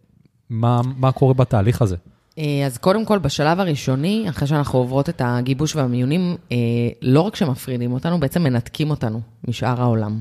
מה, 0.51 0.81
מה 0.97 1.13
קורה 1.13 1.35
בתהליך 1.35 1.83
הזה? 1.83 1.97
אה, 2.39 2.67
אז 2.67 2.79
קודם 2.79 3.05
כל, 3.05 3.19
בשלב 3.19 3.61
הראשוני, 3.61 4.27
אחרי 4.29 4.49
שאנחנו 4.49 4.79
עוברות 4.79 5.09
את 5.09 5.23
הגיבוש 5.25 5.77
והמיונים, 5.77 6.37
אה, 6.53 6.57
לא 7.03 7.21
רק 7.21 7.37
שמפרידים 7.37 7.93
אותנו, 7.93 8.21
בעצם 8.21 8.43
מנתקים 8.43 8.91
אותנו 8.91 9.21
משאר 9.49 9.81
העולם. 9.81 10.21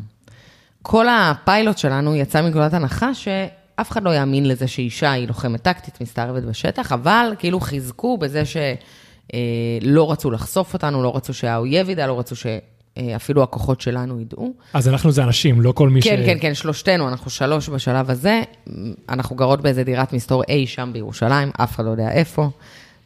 כל 0.82 1.06
הפיילוט 1.10 1.78
שלנו 1.78 2.16
יצא 2.16 2.42
מנקודת 2.42 2.74
הנחה 2.74 3.14
שאף 3.14 3.92
אחד 3.92 4.04
לא 4.04 4.16
יאמין 4.16 4.48
לזה 4.48 4.68
שאישה 4.68 5.12
היא 5.12 5.28
לוחמת 5.28 5.62
טקטית, 5.62 6.02
מסתערבת 6.02 6.44
בשטח, 6.44 6.92
אבל 6.92 7.34
כאילו 7.40 7.60
חיזקו 7.60 8.18
בזה 8.18 8.44
שלא 8.46 10.12
רצו 10.12 10.32
לחשוף 10.32 10.74
אותנו, 10.74 11.04
לא 11.04 11.16
רצו 11.16 11.34
שהאויב 11.34 11.90
ידע, 11.90 12.08
לא 12.08 12.20
רצו 12.20 12.36
שאפילו 13.00 13.44
הכוחות 13.44 13.82
שלנו 13.82 14.22
ידעו. 14.22 14.54
אז 14.74 14.88
אנחנו 14.88 15.12
זה 15.12 15.24
אנשים, 15.24 15.62
לא 15.62 15.72
כל 15.72 15.90
מי 15.90 16.02
ש... 16.02 16.08
כן, 16.08 16.22
כן, 16.26 16.38
כן, 16.42 16.54
שלושתנו, 16.54 17.08
אנחנו 17.08 17.32
שלוש 17.32 17.70
בשלב 17.70 18.10
הזה. 18.10 18.42
אנחנו 19.10 19.36
גרות 19.36 19.62
באיזה 19.62 19.84
דירת 19.84 20.14
מסתור 20.14 20.44
אי 20.50 20.68
שם 20.68 20.90
בירושלים, 20.94 21.52
אף 21.58 21.76
אחד 21.76 21.86
לא 21.86 21.90
יודע 21.90 22.12
איפה. 22.12 22.50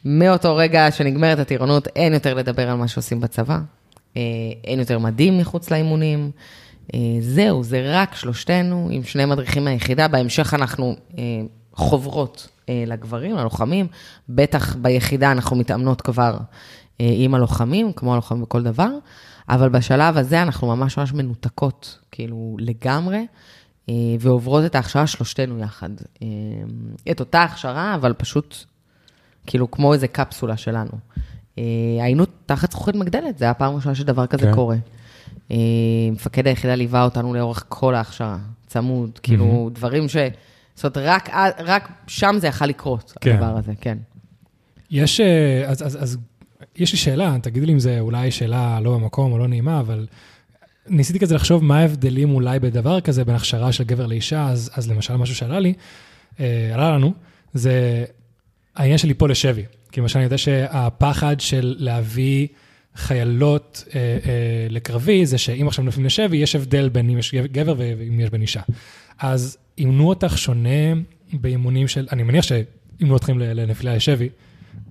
מאותו 0.04 0.56
רגע 0.56 0.90
שנגמרת 0.90 1.38
הטירונות, 1.38 1.88
אין 1.96 2.12
יותר 2.12 2.34
לדבר 2.34 2.70
על 2.70 2.76
מה 2.76 2.88
שעושים 2.88 3.20
בצבא. 3.20 3.58
אה, 4.16 4.22
אין 4.64 4.78
יותר 4.78 4.98
מדים 4.98 5.38
מחוץ 5.38 5.70
לאימונים. 5.70 6.30
אה, 6.94 7.00
זהו, 7.20 7.64
זה 7.64 7.82
רק 7.86 8.14
שלושתנו 8.14 8.88
עם 8.92 9.04
שני 9.04 9.24
מדריכים 9.24 9.64
מהיחידה. 9.64 10.08
בהמשך 10.08 10.54
אנחנו 10.54 10.96
אה, 11.18 11.22
חוברות 11.74 12.48
אה, 12.68 12.84
לגברים, 12.86 13.36
ללוחמים. 13.36 13.86
בטח 14.28 14.76
ביחידה 14.76 15.32
אנחנו 15.32 15.56
מתאמנות 15.56 16.00
כבר 16.00 16.36
אה, 17.00 17.12
עם 17.16 17.34
הלוחמים, 17.34 17.92
כמו 17.92 18.12
הלוחמים 18.12 18.42
בכל 18.42 18.62
דבר. 18.62 18.90
אבל 19.48 19.68
בשלב 19.68 20.16
הזה 20.16 20.42
אנחנו 20.42 20.66
ממש 20.76 20.98
ממש 20.98 21.12
מנותקות, 21.12 21.98
כאילו 22.10 22.56
לגמרי, 22.60 23.26
אה, 23.88 23.94
ועוברות 24.20 24.64
את 24.66 24.74
ההכשרה 24.74 25.06
שלושתנו 25.06 25.58
יחד. 25.58 25.90
אה, 26.22 26.26
את 27.10 27.20
אותה 27.20 27.42
הכשרה, 27.42 27.94
אבל 27.94 28.12
פשוט 28.12 28.56
כאילו 29.46 29.70
כמו 29.70 29.94
איזה 29.94 30.08
קפסולה 30.08 30.56
שלנו. 30.56 30.90
אה, 31.58 31.64
היינו 32.00 32.24
תחת 32.46 32.70
זכוכית 32.70 32.94
מגדלת, 32.94 33.22
זו 33.38 33.44
הייתה 33.44 33.50
הפעם 33.50 33.72
הראשונה 33.72 33.94
שדבר 33.94 34.26
כזה 34.26 34.46
כן. 34.46 34.54
קורה. 34.54 34.76
מפקד 36.12 36.46
היחידה 36.46 36.74
ליווה 36.74 37.04
אותנו 37.04 37.34
לאורך 37.34 37.64
כל 37.68 37.94
ההכשרה, 37.94 38.38
צמוד, 38.66 39.18
כאילו 39.22 39.70
דברים 39.72 40.08
ש... 40.08 40.16
זאת 40.74 40.96
אומרת, 40.96 41.08
רק, 41.10 41.30
רק 41.58 41.92
שם 42.06 42.36
זה 42.38 42.46
יכול 42.46 42.66
לקרות, 42.66 43.12
כן. 43.20 43.34
הדבר 43.34 43.58
הזה, 43.58 43.72
כן. 43.80 43.98
יש, 44.90 45.20
אז, 45.66 45.86
אז, 45.86 46.02
אז 46.02 46.18
יש 46.78 46.92
לי 46.92 46.98
שאלה, 46.98 47.36
תגידי 47.42 47.66
לי 47.66 47.72
אם 47.72 47.78
זה 47.78 48.00
אולי 48.00 48.30
שאלה 48.30 48.80
לא 48.80 48.94
במקום 48.94 49.32
או 49.32 49.38
לא 49.38 49.48
נעימה, 49.48 49.80
אבל 49.80 50.06
ניסיתי 50.88 51.18
כזה 51.18 51.34
לחשוב 51.34 51.64
מה 51.64 51.78
ההבדלים 51.78 52.34
אולי 52.34 52.58
בדבר 52.58 53.00
כזה 53.00 53.24
בין 53.24 53.34
הכשרה 53.34 53.72
של 53.72 53.84
גבר 53.84 54.06
לאישה, 54.06 54.48
אז, 54.48 54.70
אז 54.74 54.90
למשל 54.90 55.16
משהו 55.16 55.34
שעלה 55.34 55.60
לי, 55.60 55.74
אה, 56.40 56.70
עלה 56.74 56.90
לנו, 56.90 57.12
זה 57.54 58.04
העניין 58.76 58.98
של 58.98 59.08
ליפול 59.08 59.30
לשבי. 59.30 59.62
כי 59.92 60.00
למשל 60.00 60.18
אני 60.18 60.24
יודע 60.24 60.38
שהפחד 60.38 61.40
של 61.40 61.74
להביא 61.78 62.46
חיילות 62.96 63.84
אה, 63.94 64.00
אה, 64.00 64.66
לקרבי, 64.70 65.26
זה 65.26 65.38
שאם 65.38 65.68
עכשיו 65.68 65.84
נופלים 65.84 66.06
לשבי, 66.06 66.36
יש 66.36 66.56
הבדל 66.56 66.88
בין 66.88 67.10
אם 67.10 67.18
יש 67.18 67.34
גבר 67.34 67.74
ואם 67.78 68.20
יש 68.20 68.30
בין 68.30 68.42
אישה. 68.42 68.60
אז 69.18 69.56
אימנו 69.78 70.08
אותך 70.08 70.38
שונה 70.38 71.00
באימונים 71.32 71.88
של, 71.88 72.06
אני 72.12 72.22
מניח 72.22 72.44
שאימנו 72.44 73.16
אתכם 73.16 73.38
לנפילה 73.38 73.96
לשבי, 73.96 74.28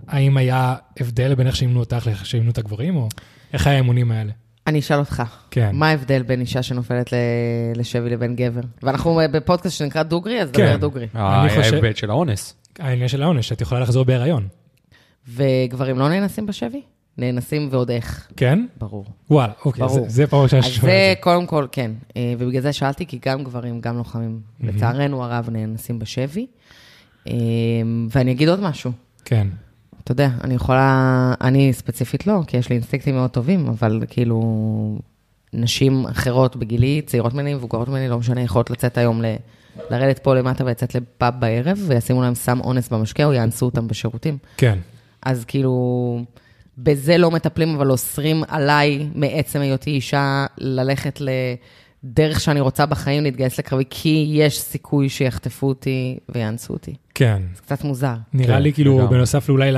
האם 0.07 0.37
היה 0.37 0.75
הבדל 0.99 1.35
בין 1.35 1.47
איך 1.47 1.55
שאימנו 1.55 1.79
אותך 1.79 2.07
לאיך 2.07 2.25
שאימנו 2.25 2.51
את 2.51 2.57
הגברים, 2.57 2.95
או 2.95 3.07
איך 3.53 3.67
היה 3.67 3.73
האימונים 3.75 4.11
האלה? 4.11 4.31
אני 4.67 4.79
אשאל 4.79 4.99
אותך, 4.99 5.23
כן. 5.51 5.69
מה 5.73 5.89
ההבדל 5.89 6.23
בין 6.23 6.41
אישה 6.41 6.63
שנופלת 6.63 7.13
ל- 7.13 7.15
לשבי 7.75 8.09
לבין 8.09 8.35
גבר? 8.35 8.61
ואנחנו 8.83 9.19
בפודקאסט 9.31 9.77
שנקרא 9.77 10.03
דוגרי, 10.03 10.41
אז 10.41 10.51
כן. 10.51 10.65
דבר 10.67 10.77
דוגרי. 10.77 11.07
אני 11.15 11.49
חושב- 11.49 11.73
ההיבט 11.73 11.97
של 11.97 12.09
האונס. 12.09 12.55
העניין 12.79 13.07
של 13.07 13.23
העונש, 13.23 13.47
שאת 13.47 13.61
יכולה 13.61 13.81
לחזור 13.81 14.05
בהיריון. 14.05 14.47
וגברים 15.27 15.99
לא 15.99 16.09
נאנסים 16.09 16.45
בשבי? 16.45 16.81
נאנסים 17.17 17.67
ועוד 17.71 17.91
איך, 17.91 18.27
כן? 18.37 18.65
ברור. 18.77 19.05
וואלה, 19.29 19.53
אוקיי, 19.65 19.79
ברור. 19.83 20.03
זה, 20.03 20.09
זה 20.09 20.27
פעם 20.27 20.39
ראשונה 20.39 20.59
אז 20.61 20.65
ששומע 20.71 20.91
זה 20.91 21.11
את 21.11 21.17
זה. 21.17 21.21
קודם 21.23 21.45
כל, 21.45 21.67
כן. 21.71 21.91
אה, 22.17 22.33
ובגלל 22.39 22.61
זה 22.61 22.73
שאלתי, 22.73 23.05
כי 23.05 23.19
גם 23.25 23.43
גברים, 23.43 23.81
גם 23.81 23.97
לוחמים, 23.97 24.39
לצערנו 24.61 25.23
הרב, 25.23 25.49
נאנסים 25.51 25.99
בשבי. 25.99 26.47
אה, 27.27 27.33
ואני 28.09 28.31
אגיד 28.31 28.49
עוד 28.49 28.59
משהו. 28.59 28.91
כן, 29.25 29.47
אתה 30.05 30.11
יודע, 30.11 30.29
אני 30.43 30.53
יכולה, 30.53 31.33
אני 31.41 31.73
ספציפית 31.73 32.27
לא, 32.27 32.41
כי 32.47 32.57
יש 32.57 32.69
לי 32.69 32.75
אינסטינקטים 32.75 33.15
מאוד 33.15 33.29
טובים, 33.29 33.67
אבל 33.67 34.03
כאילו, 34.07 34.99
נשים 35.53 36.05
אחרות 36.05 36.55
בגילי, 36.55 37.01
צעירות 37.05 37.33
ממני, 37.33 37.53
מבוגרות 37.53 37.87
ממני, 37.87 38.07
לא 38.07 38.19
משנה, 38.19 38.41
יכולות 38.41 38.69
לצאת 38.69 38.97
היום 38.97 39.21
ל... 39.21 39.35
לרדת 39.89 40.19
פה 40.19 40.35
למטה 40.35 40.65
ולצאת 40.65 40.95
לפאב 40.95 41.33
בערב, 41.39 41.79
וישימו 41.87 42.21
להם 42.21 42.35
סם 42.35 42.59
אונס 42.59 42.89
במשקה, 42.89 43.25
או 43.25 43.33
יאנסו 43.33 43.65
אותם 43.65 43.87
בשירותים. 43.87 44.37
כן, 44.57 44.79
אז 45.21 45.45
כאילו, 45.45 46.19
בזה 46.77 47.17
לא 47.17 47.31
מטפלים, 47.31 47.75
אבל 47.75 47.91
אוסרים 47.91 48.43
עליי, 48.47 49.09
מעצם 49.15 49.61
היותי 49.61 49.89
אישה, 49.89 50.45
ללכת 50.57 51.21
לדרך 52.05 52.39
שאני 52.39 52.59
רוצה 52.59 52.85
בחיים, 52.85 53.23
להתגייס 53.23 53.59
לקרבי, 53.59 53.83
כי 53.89 54.27
יש 54.29 54.59
סיכוי 54.59 55.09
שיחטפו 55.09 55.67
אותי 55.67 56.17
ויאנסו 56.29 56.73
אותי. 56.73 56.95
כן. 57.13 57.41
זה 57.55 57.61
קצת 57.61 57.83
מוזר. 57.83 58.15
נראה 58.33 58.55
כן, 58.55 58.61
לי 58.61 58.73
כאילו, 58.73 58.97
לגמרי. 58.97 59.15
בנוסף 59.15 59.49
אולי 59.49 59.71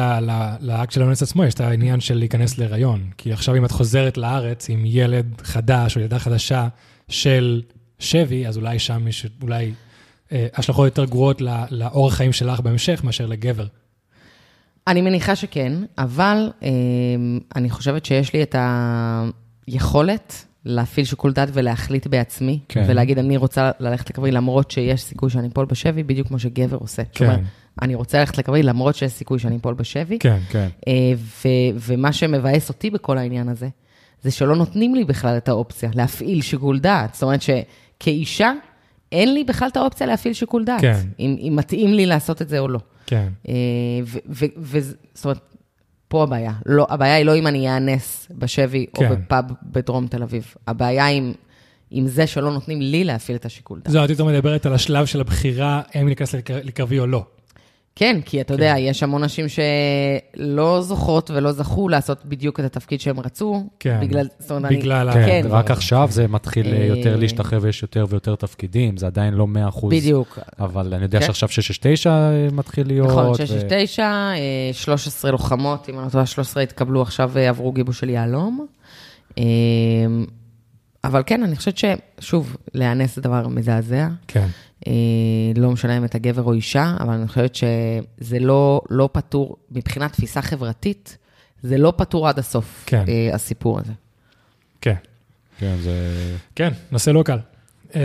לאקט 0.62 0.92
של 0.92 1.02
האונס 1.02 1.24
עצמו, 1.24 1.44
יש 1.44 1.54
את 1.54 1.62
העניין 1.62 2.00
של 2.00 2.18
להיכנס 2.18 2.58
להיריון. 2.58 3.10
כי 3.18 3.34
עכשיו 3.34 3.56
אם 3.56 3.66
את 3.66 3.72
חוזרת 3.72 4.18
לארץ 4.18 4.70
עם 4.70 4.84
ילד 4.86 5.42
חדש 5.44 5.96
או 5.96 6.02
ילדה 6.02 6.20
חדשה 6.20 6.68
של 7.10 7.62
שבי, 8.00 8.48
אז 8.48 8.58
אולי 8.58 8.80
שם 8.80 9.08
יש 9.08 9.28
אולי 9.42 9.72
אה, 10.32 10.48
השלכות 10.56 10.86
יותר 10.86 11.06
גרועות 11.06 11.42
ל- 11.42 11.64
לאורח 11.72 12.14
חיים 12.14 12.34
שלך 12.34 12.60
בהמשך 12.60 13.04
מאשר 13.04 13.26
לגבר. 13.26 13.66
אני 14.88 15.02
מניחה 15.02 15.36
שכן, 15.36 15.74
אבל 15.98 16.50
אה, 16.64 16.70
אני 17.56 17.70
חושבת 17.70 18.06
שיש 18.06 18.34
לי 18.34 18.44
את 18.44 18.56
היכולת 19.68 20.46
להפעיל 20.68 21.06
שיקול 21.06 21.34
דעת 21.34 21.50
ולהחליט 21.54 22.08
בעצמי, 22.08 22.60
כן. 22.70 22.86
ולהגיד, 22.88 23.20
אני 23.20 23.38
רוצה 23.38 23.72
ללכת 23.80 24.10
לקרבי 24.10 24.32
למרות 24.32 24.72
שיש 24.72 25.02
סיכוי 25.02 25.30
שאני 25.30 25.48
אפול 25.48 25.66
בשבי, 25.66 26.04
בדיוק 26.04 26.28
כמו 26.28 26.40
שגבר 26.40 26.78
עושה. 26.78 27.04
כן. 27.04 27.26
שאומר, 27.26 27.40
אני 27.82 27.96
רוצה 27.96 28.20
ללכת 28.20 28.38
לקרבי 28.38 28.64
למרות 28.64 28.96
שיש 28.96 29.12
סיכוי 29.12 29.40
שאני 29.40 29.58
אפול 29.58 29.74
בשבי. 29.74 30.20
כן, 30.20 30.40
כן. 30.50 30.68
אה, 30.88 30.94
ו- 31.18 31.78
ומה 31.88 32.14
שמבאס 32.14 32.70
אותי 32.70 32.90
בכל 32.90 33.18
העניין 33.18 33.50
הזה, 33.50 33.68
זה 34.22 34.32
שלא 34.32 34.56
נותנים 34.56 34.96
לי 34.96 35.04
בכלל 35.04 35.38
את 35.38 35.50
האופציה 35.50 35.90
להפעיל 35.94 36.42
שיקול 36.42 36.80
דעת. 36.80 37.14
זאת 37.14 37.24
אומרת 37.24 37.40
שכאישה, 37.42 38.52
אין 39.12 39.34
לי 39.34 39.44
בכלל 39.44 39.68
את 39.68 39.78
האופציה 39.78 40.08
להפעיל 40.08 40.34
שיקול 40.34 40.66
דעת. 40.66 40.82
כן. 40.82 41.00
אם, 41.20 41.36
אם 41.48 41.54
מתאים 41.56 41.94
לי 41.94 42.06
לעשות 42.06 42.42
את 42.42 42.50
זה 42.50 42.60
או 42.60 42.68
לא. 42.68 42.80
כן, 43.06 43.28
אה, 43.50 43.54
ו- 44.06 44.20
ו- 44.30 44.46
ו- 44.58 44.80
זאת 45.14 45.26
אומרת, 45.26 45.40
פה 46.08 46.24
הבעיה. 46.24 46.52
לא, 46.66 46.88
הבעיה 46.90 47.16
היא 47.16 47.26
לא 47.26 47.36
אם 47.36 47.48
אני 47.48 47.76
אאנס 47.76 48.28
בשבי 48.38 48.86
כן. 48.94 49.06
או 49.12 49.16
בפאב 49.16 49.46
בדרום 49.64 50.08
תל 50.08 50.24
אביב. 50.24 50.54
הבעיה 50.68 51.08
עם, 51.08 51.34
עם 51.92 52.08
זה 52.08 52.28
שלא 52.28 52.54
נותנים 52.54 52.82
לי 52.82 53.04
להפעיל 53.04 53.38
את 53.38 53.46
השיקול 53.46 53.80
דעת. 53.84 53.92
זו, 53.92 54.06
את 54.06 54.10
יותר 54.10 54.26
מדברת 54.26 54.66
על 54.66 54.74
השלב 54.74 55.06
של 55.06 55.22
הבחירה, 55.22 55.82
האם 55.94 56.08
להיכנס 56.08 56.36
לקר- 56.36 56.60
לקרבי 56.64 57.00
או 57.00 57.08
לא. 57.08 57.26
כן, 58.00 58.20
כי 58.26 58.42
אתה 58.42 58.54
יודע, 58.54 58.74
יש 58.80 59.04
המון 59.04 59.24
נשים 59.24 59.46
שלא 60.38 60.82
זוכרות 60.82 61.32
ולא 61.32 61.52
זכו 61.52 61.90
לעשות 61.90 62.26
בדיוק 62.26 62.60
את 62.60 62.66
התפקיד 62.66 63.02
שהם 63.02 63.20
רצו. 63.20 63.70
כן. 63.80 64.00
בגלל, 64.02 64.28
זאת 64.40 64.52
אומרת, 64.52 64.66
אני- 64.72 64.78
בגלל 64.80 65.10
ה- 65.10 65.14
כן, 65.14 65.26
כן. 65.44 65.48
רק 65.50 65.72
עכשיו 65.72 66.08
זה 66.12 66.28
מתחיל 66.28 66.66
אה, 66.68 66.72
אה, 66.78 66.86
יותר 66.86 67.16
להשתחרר 67.16 67.60
ויש 67.62 67.82
יותר 67.82 68.06
ויותר 68.10 68.36
תפקידים, 68.36 68.98
זה 68.98 69.06
עדיין 69.08 69.34
לא 69.34 69.48
100 69.48 69.68
אחוז. 69.70 69.94
בדיוק. 69.94 70.40
אבל 70.60 70.94
אני 70.94 71.04
יודע 71.04 71.20
כן. 71.20 71.26
שעכשיו 71.26 71.50
669 71.50 72.10
אה, 72.10 72.48
מתחיל 72.52 72.88
להיות. 72.88 73.08
נכון, 73.10 73.26
ו- 73.28 73.36
669, 73.36 74.04
אה, 74.04 74.38
13 74.74 75.32
לוחמות, 75.32 75.90
אם 75.90 75.98
אני 75.98 76.06
לא 76.06 76.10
טועה, 76.10 76.26
13 76.26 76.64
התקבלו 76.64 77.02
עכשיו, 77.02 77.32
אה, 77.38 77.50
עברו 77.50 77.72
גיבוש 77.72 78.00
של 78.00 78.10
יהלום. 78.10 78.66
אה, 79.38 79.44
אבל 81.04 81.24
כן, 81.26 81.44
אני 81.44 81.56
חושבת 81.56 81.78
ששוב, 81.78 82.58
להיאנס 82.74 83.16
זה 83.16 83.22
דבר 83.22 83.48
מזעזע. 83.48 84.08
כן, 84.28 84.40
אה, 84.40 84.46
לא 85.56 85.72
משנה 85.72 85.98
אם 85.98 86.06
אתה 86.06 86.18
גבר 86.18 86.44
או 86.44 86.54
אישה, 86.54 86.96
אבל 87.00 87.14
אני 87.14 87.28
חושבת 87.28 87.56
שזה 87.56 88.40
לא, 88.40 88.82
לא 88.90 89.10
פתור, 89.12 89.56
מבחינת 89.72 90.12
תפיסה 90.14 90.42
חברתית, 90.42 91.18
זה 91.64 91.78
לא 91.78 91.94
פתור 91.98 92.28
עד 92.28 92.40
הסוף, 92.40 92.84
כן. 92.86 93.04
אה, 93.08 93.30
הסיפור 93.34 93.80
הזה. 93.80 93.92
כן, 94.82 94.94
כן, 95.60 95.76
זה... 95.82 95.92
כן, 96.56 96.74
נושא 96.92 97.10
לא 97.10 97.24
קל. 97.24 97.38
אה, 97.96 98.02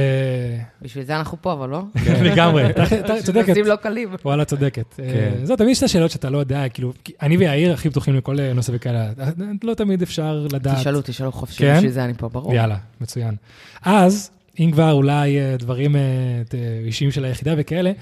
בשביל 0.83 1.05
זה 1.05 1.17
אנחנו 1.17 1.39
פה, 1.41 1.53
אבל 1.53 1.69
לא? 1.69 1.83
לגמרי, 2.31 2.71
אתה- 2.71 2.83
אתה 3.01 3.23
צודקת. 3.23 3.49
נושאים 3.49 3.67
לא 3.67 3.77
קלים. 3.77 4.09
וואלה, 4.25 4.45
צודקת. 4.45 4.95
כן. 4.97 5.03
אה, 5.03 5.47
זאת, 5.47 5.59
תמיד 5.59 5.71
יש 5.71 5.79
את 5.79 5.83
השאלות 5.83 6.11
שאתה 6.11 6.31
לא 6.31 6.39
יודע, 6.39 6.69
כאילו, 6.69 6.93
אני 7.23 7.37
ויאיר 7.37 7.73
הכי 7.73 7.91
פתוחים 7.91 8.17
לכל 8.17 8.41
אה, 8.41 8.53
נושא 8.53 8.73
וכאלה, 8.75 9.11
אה, 9.21 9.29
לא 9.63 9.75
תמיד 9.75 10.03
אפשר 10.03 10.47
לדעת. 10.53 10.79
תשאלו, 10.79 11.01
תשאלו 11.05 11.33
חופשי, 11.33 11.59
כן? 11.59 11.77
בשביל 11.77 11.91
זה 11.91 12.05
אני 12.05 12.15
פה, 12.15 12.29
ברור. 12.29 12.55
יאללה, 12.55 12.77
מצוין. 13.01 13.35
אז, 13.83 14.31
אם 14.61 14.71
כבר 14.73 14.93
אולי 14.93 15.39
אה, 15.41 15.57
דברים 15.59 15.97
אה, 15.97 16.01
ת- 16.49 16.55
אישיים 16.87 17.11
של 17.11 17.25
היחידה 17.25 17.55
וכאלה, 17.57 17.93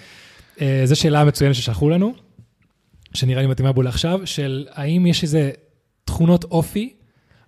אה, 0.61 0.83
זו 0.85 0.97
שאלה 0.97 1.25
מצוינת 1.25 1.55
ששלחו 1.55 1.91
לנו, 1.91 2.13
שנראה 3.15 3.43
לי 3.43 3.49
מתאימה 3.49 3.73
בול 3.73 3.87
עכשיו, 3.87 4.21
של 4.25 4.67
האם 4.73 5.07
יש 5.07 5.23
איזה 5.23 5.51
תכונות 6.05 6.45
אופי, 6.45 6.93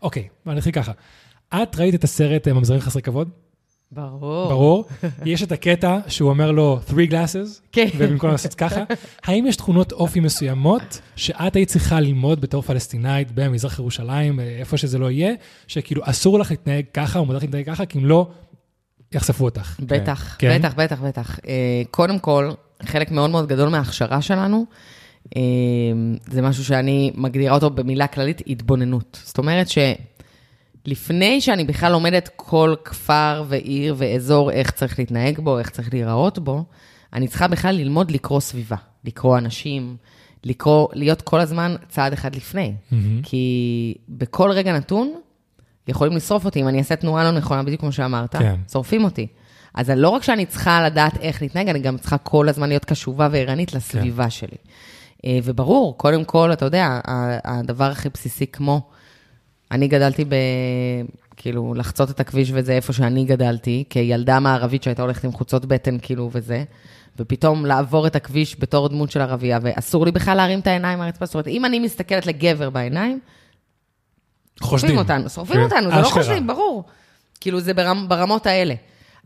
אוקיי, 0.03 0.29
אני 0.47 0.59
אתחיל 0.59 0.73
ככה. 0.73 0.93
את 1.55 1.77
ראית 1.77 1.95
את 1.95 2.05
הסרט 2.05 2.49
אה, 2.49 2.53
ממזרים 2.53 2.81
חסרי 2.81 3.03
כבוד? 3.03 3.29
ברור. 3.95 4.49
ברור. 4.49 4.85
יש 5.25 5.43
את 5.43 5.53
הקטע 5.53 5.99
שהוא 6.09 6.31
אומר 6.31 6.53
לו, 6.53 6.81
three 6.89 7.11
glasses, 7.11 7.61
כן. 7.73 7.87
ובמקום 7.97 8.31
לעשות 8.31 8.55
ככה, 8.55 8.85
האם 9.25 9.47
יש 9.47 9.57
תכונות 9.57 9.93
אופי 9.93 10.21
מסוימות 10.21 11.01
שאת 11.17 11.57
היית 11.57 11.69
צריכה 11.69 12.01
ללמוד 12.01 12.41
בתור 12.41 12.63
פלסטינאית 12.63 13.29
במזרח 13.35 13.79
ירושלים, 13.79 14.41
אה, 14.41 14.45
איפה 14.59 14.77
שזה 14.77 14.99
לא 14.99 15.11
יהיה, 15.11 15.33
שכאילו 15.67 16.03
אסור 16.05 16.39
לך 16.39 16.51
להתנהג 16.51 16.85
ככה, 16.95 17.19
או 17.19 17.25
מותר 17.25 17.37
לך 17.37 17.43
להתנהג 17.43 17.67
ככה, 17.67 17.87
כי 17.87 17.99
אם 17.99 18.05
לא, 18.07 18.29
יחשפו 19.15 19.45
אותך. 19.45 19.77
בטח, 19.81 20.37
כן. 20.39 20.59
בטח, 20.59 20.75
בטח, 20.75 21.01
בטח. 21.01 21.39
אה, 21.47 21.83
קודם 21.91 22.19
כל, 22.19 22.51
חלק 22.83 23.11
מאוד 23.11 23.31
מאוד 23.31 23.49
גדול 23.49 23.69
מההכשרה 23.69 24.23
שלנו, 24.23 24.65
אה, 25.37 25.43
זה 26.27 26.43
משהו 26.43 26.65
שאני 26.65 27.13
מגדירה 27.15 27.55
אותו 27.55 27.71
במילה 27.71 28.07
כללית, 28.07 28.43
התבוננות. 28.47 29.19
זאת 29.25 29.39
אומרת 29.39 29.67
שלפני 30.87 31.41
שאני 31.41 31.65
בכלל 31.65 31.93
לומדת 31.93 32.31
כל 32.37 32.75
כפר 32.85 33.45
ועיר 33.49 33.95
ואזור, 33.99 34.51
איך 34.51 34.71
צריך 34.71 34.99
להתנהג 34.99 35.41
בו, 35.41 35.59
איך 35.59 35.71
צריך 35.71 35.93
להיראות 35.93 36.39
בו, 36.39 36.65
אני 37.13 37.29
צריכה 37.29 37.49
בכלל 37.49 37.75
ללמוד 37.75 38.11
לקרוא 38.11 38.41
סביבה, 38.41 38.77
לקרוא 39.05 39.39
אנשים, 39.39 39.97
לקרוא, 40.45 40.89
להיות 40.93 41.23
כל 41.23 41.41
הזמן 41.41 41.75
צעד 41.89 42.13
אחד 42.13 42.37
לפני. 42.37 42.75
מהמם. 42.91 43.23
כי 43.23 43.95
בכל 44.09 44.51
רגע 44.51 44.73
נתון, 44.73 45.15
יכולים 45.89 46.17
לשרוף 46.17 46.45
אותי 46.45 46.61
אם 46.61 46.69
אני 46.69 46.79
אעשה 46.79 46.97
תנועה 46.97 47.25
לא 47.25 47.31
נכונה, 47.31 47.63
בדיוק 47.63 47.81
כמו 47.81 47.93
שאמרת, 47.93 48.37
כן. 48.37 48.55
שורפים 48.73 49.05
אותי. 49.05 49.27
אז 49.75 49.91
לא 49.91 50.09
רק 50.09 50.23
שאני 50.23 50.47
צריכה 50.47 50.87
לדעת 50.87 51.17
איך 51.21 51.43
להתנהג, 51.43 51.69
אני 51.69 51.79
גם 51.79 51.99
צריכה 51.99 52.19
כל 52.19 52.49
הזמן 52.49 52.69
להיות 52.69 52.85
קשובה 52.85 53.29
וערנית 53.33 53.75
לסביבה 53.75 54.31
שלי. 54.31 54.57
אה, 55.25 55.39
וברור, 55.45 55.99
קודם 55.99 56.25
כל, 56.25 56.53
אתה 56.53 56.65
יודע, 56.65 57.01
הדבר 57.45 57.91
הכי 57.91 58.09
בסיסי 58.15 58.47
כמו, 58.47 58.81
אני 59.71 59.89
גדלתי 59.89 60.25
ב... 60.25 60.35
כאילו, 61.37 61.75
לחצות 61.75 62.11
את 62.11 62.21
הכביש 62.21 62.51
וזה 62.55 62.73
איפה 62.73 62.93
שאני 62.93 63.25
גדלתי, 63.25 63.85
כילדה 63.91 64.41
מערבית 64.41 64.83
שהייתה 64.83 65.03
הולכת 65.03 65.25
עם 65.25 65.33
חוצות 65.33 65.65
בטן, 65.65 65.97
כאילו, 66.03 66.31
וזה, 66.33 66.65
ופתאום 67.19 67.67
לעבור 67.67 68.07
את 68.07 68.17
הכביש 68.17 68.57
בתור 68.59 68.89
דמות 68.89 69.11
של 69.11 69.21
ערבייה, 69.21 69.59
ואסור 69.63 70.05
לי 70.05 70.13
בכלל 70.13 70.37
להרים 70.37 70.59
את 70.59 70.67
העיניים 70.67 70.99
מהרצפה. 70.99 71.27
זאת 71.27 71.35
אומרת, 71.35 71.47
אם 71.47 71.65
אני 71.65 71.79
מסתכלת 71.79 72.27
לגבר 72.27 72.71
בעיניים, 72.71 73.19
שורפים 74.59 74.99
אותנו, 74.99 75.31
שורפים 75.31 75.57
כן, 75.57 75.63
אותנו, 75.63 75.91
זה 75.91 75.97
לא 75.97 76.03
אשכרה. 76.03 76.23
חושבים, 76.23 76.47
ברור. 76.47 76.85
כאילו, 77.41 77.61
זה 77.61 77.75
ברמ, 77.75 78.09
ברמות 78.09 78.47
האלה. 78.47 78.75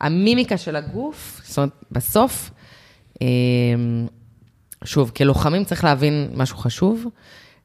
המימיקה 0.00 0.56
של 0.56 0.76
הגוף, 0.76 1.40
זאת 1.44 1.58
אומרת, 1.58 1.70
בסוף, 1.92 2.50
אה, 3.22 3.26
שוב, 4.84 5.10
כלוחמים 5.16 5.64
צריך 5.64 5.84
להבין 5.84 6.28
משהו 6.34 6.56
חשוב, 6.56 7.06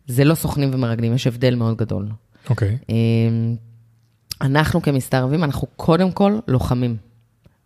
זה 0.08 0.24
לא 0.24 0.36
סוכנים 0.36 0.70
ומרגלים, 0.74 1.14
יש 1.14 1.28
הבדל 1.28 1.56
מאוד 1.56 1.78
גדול. 1.78 2.10
אוקיי. 2.50 2.78
אה, 2.90 2.96
אנחנו 4.42 4.82
כמסתערבים, 4.82 5.44
אנחנו 5.44 5.68
קודם 5.76 6.12
כל 6.12 6.40
לוחמים. 6.48 6.98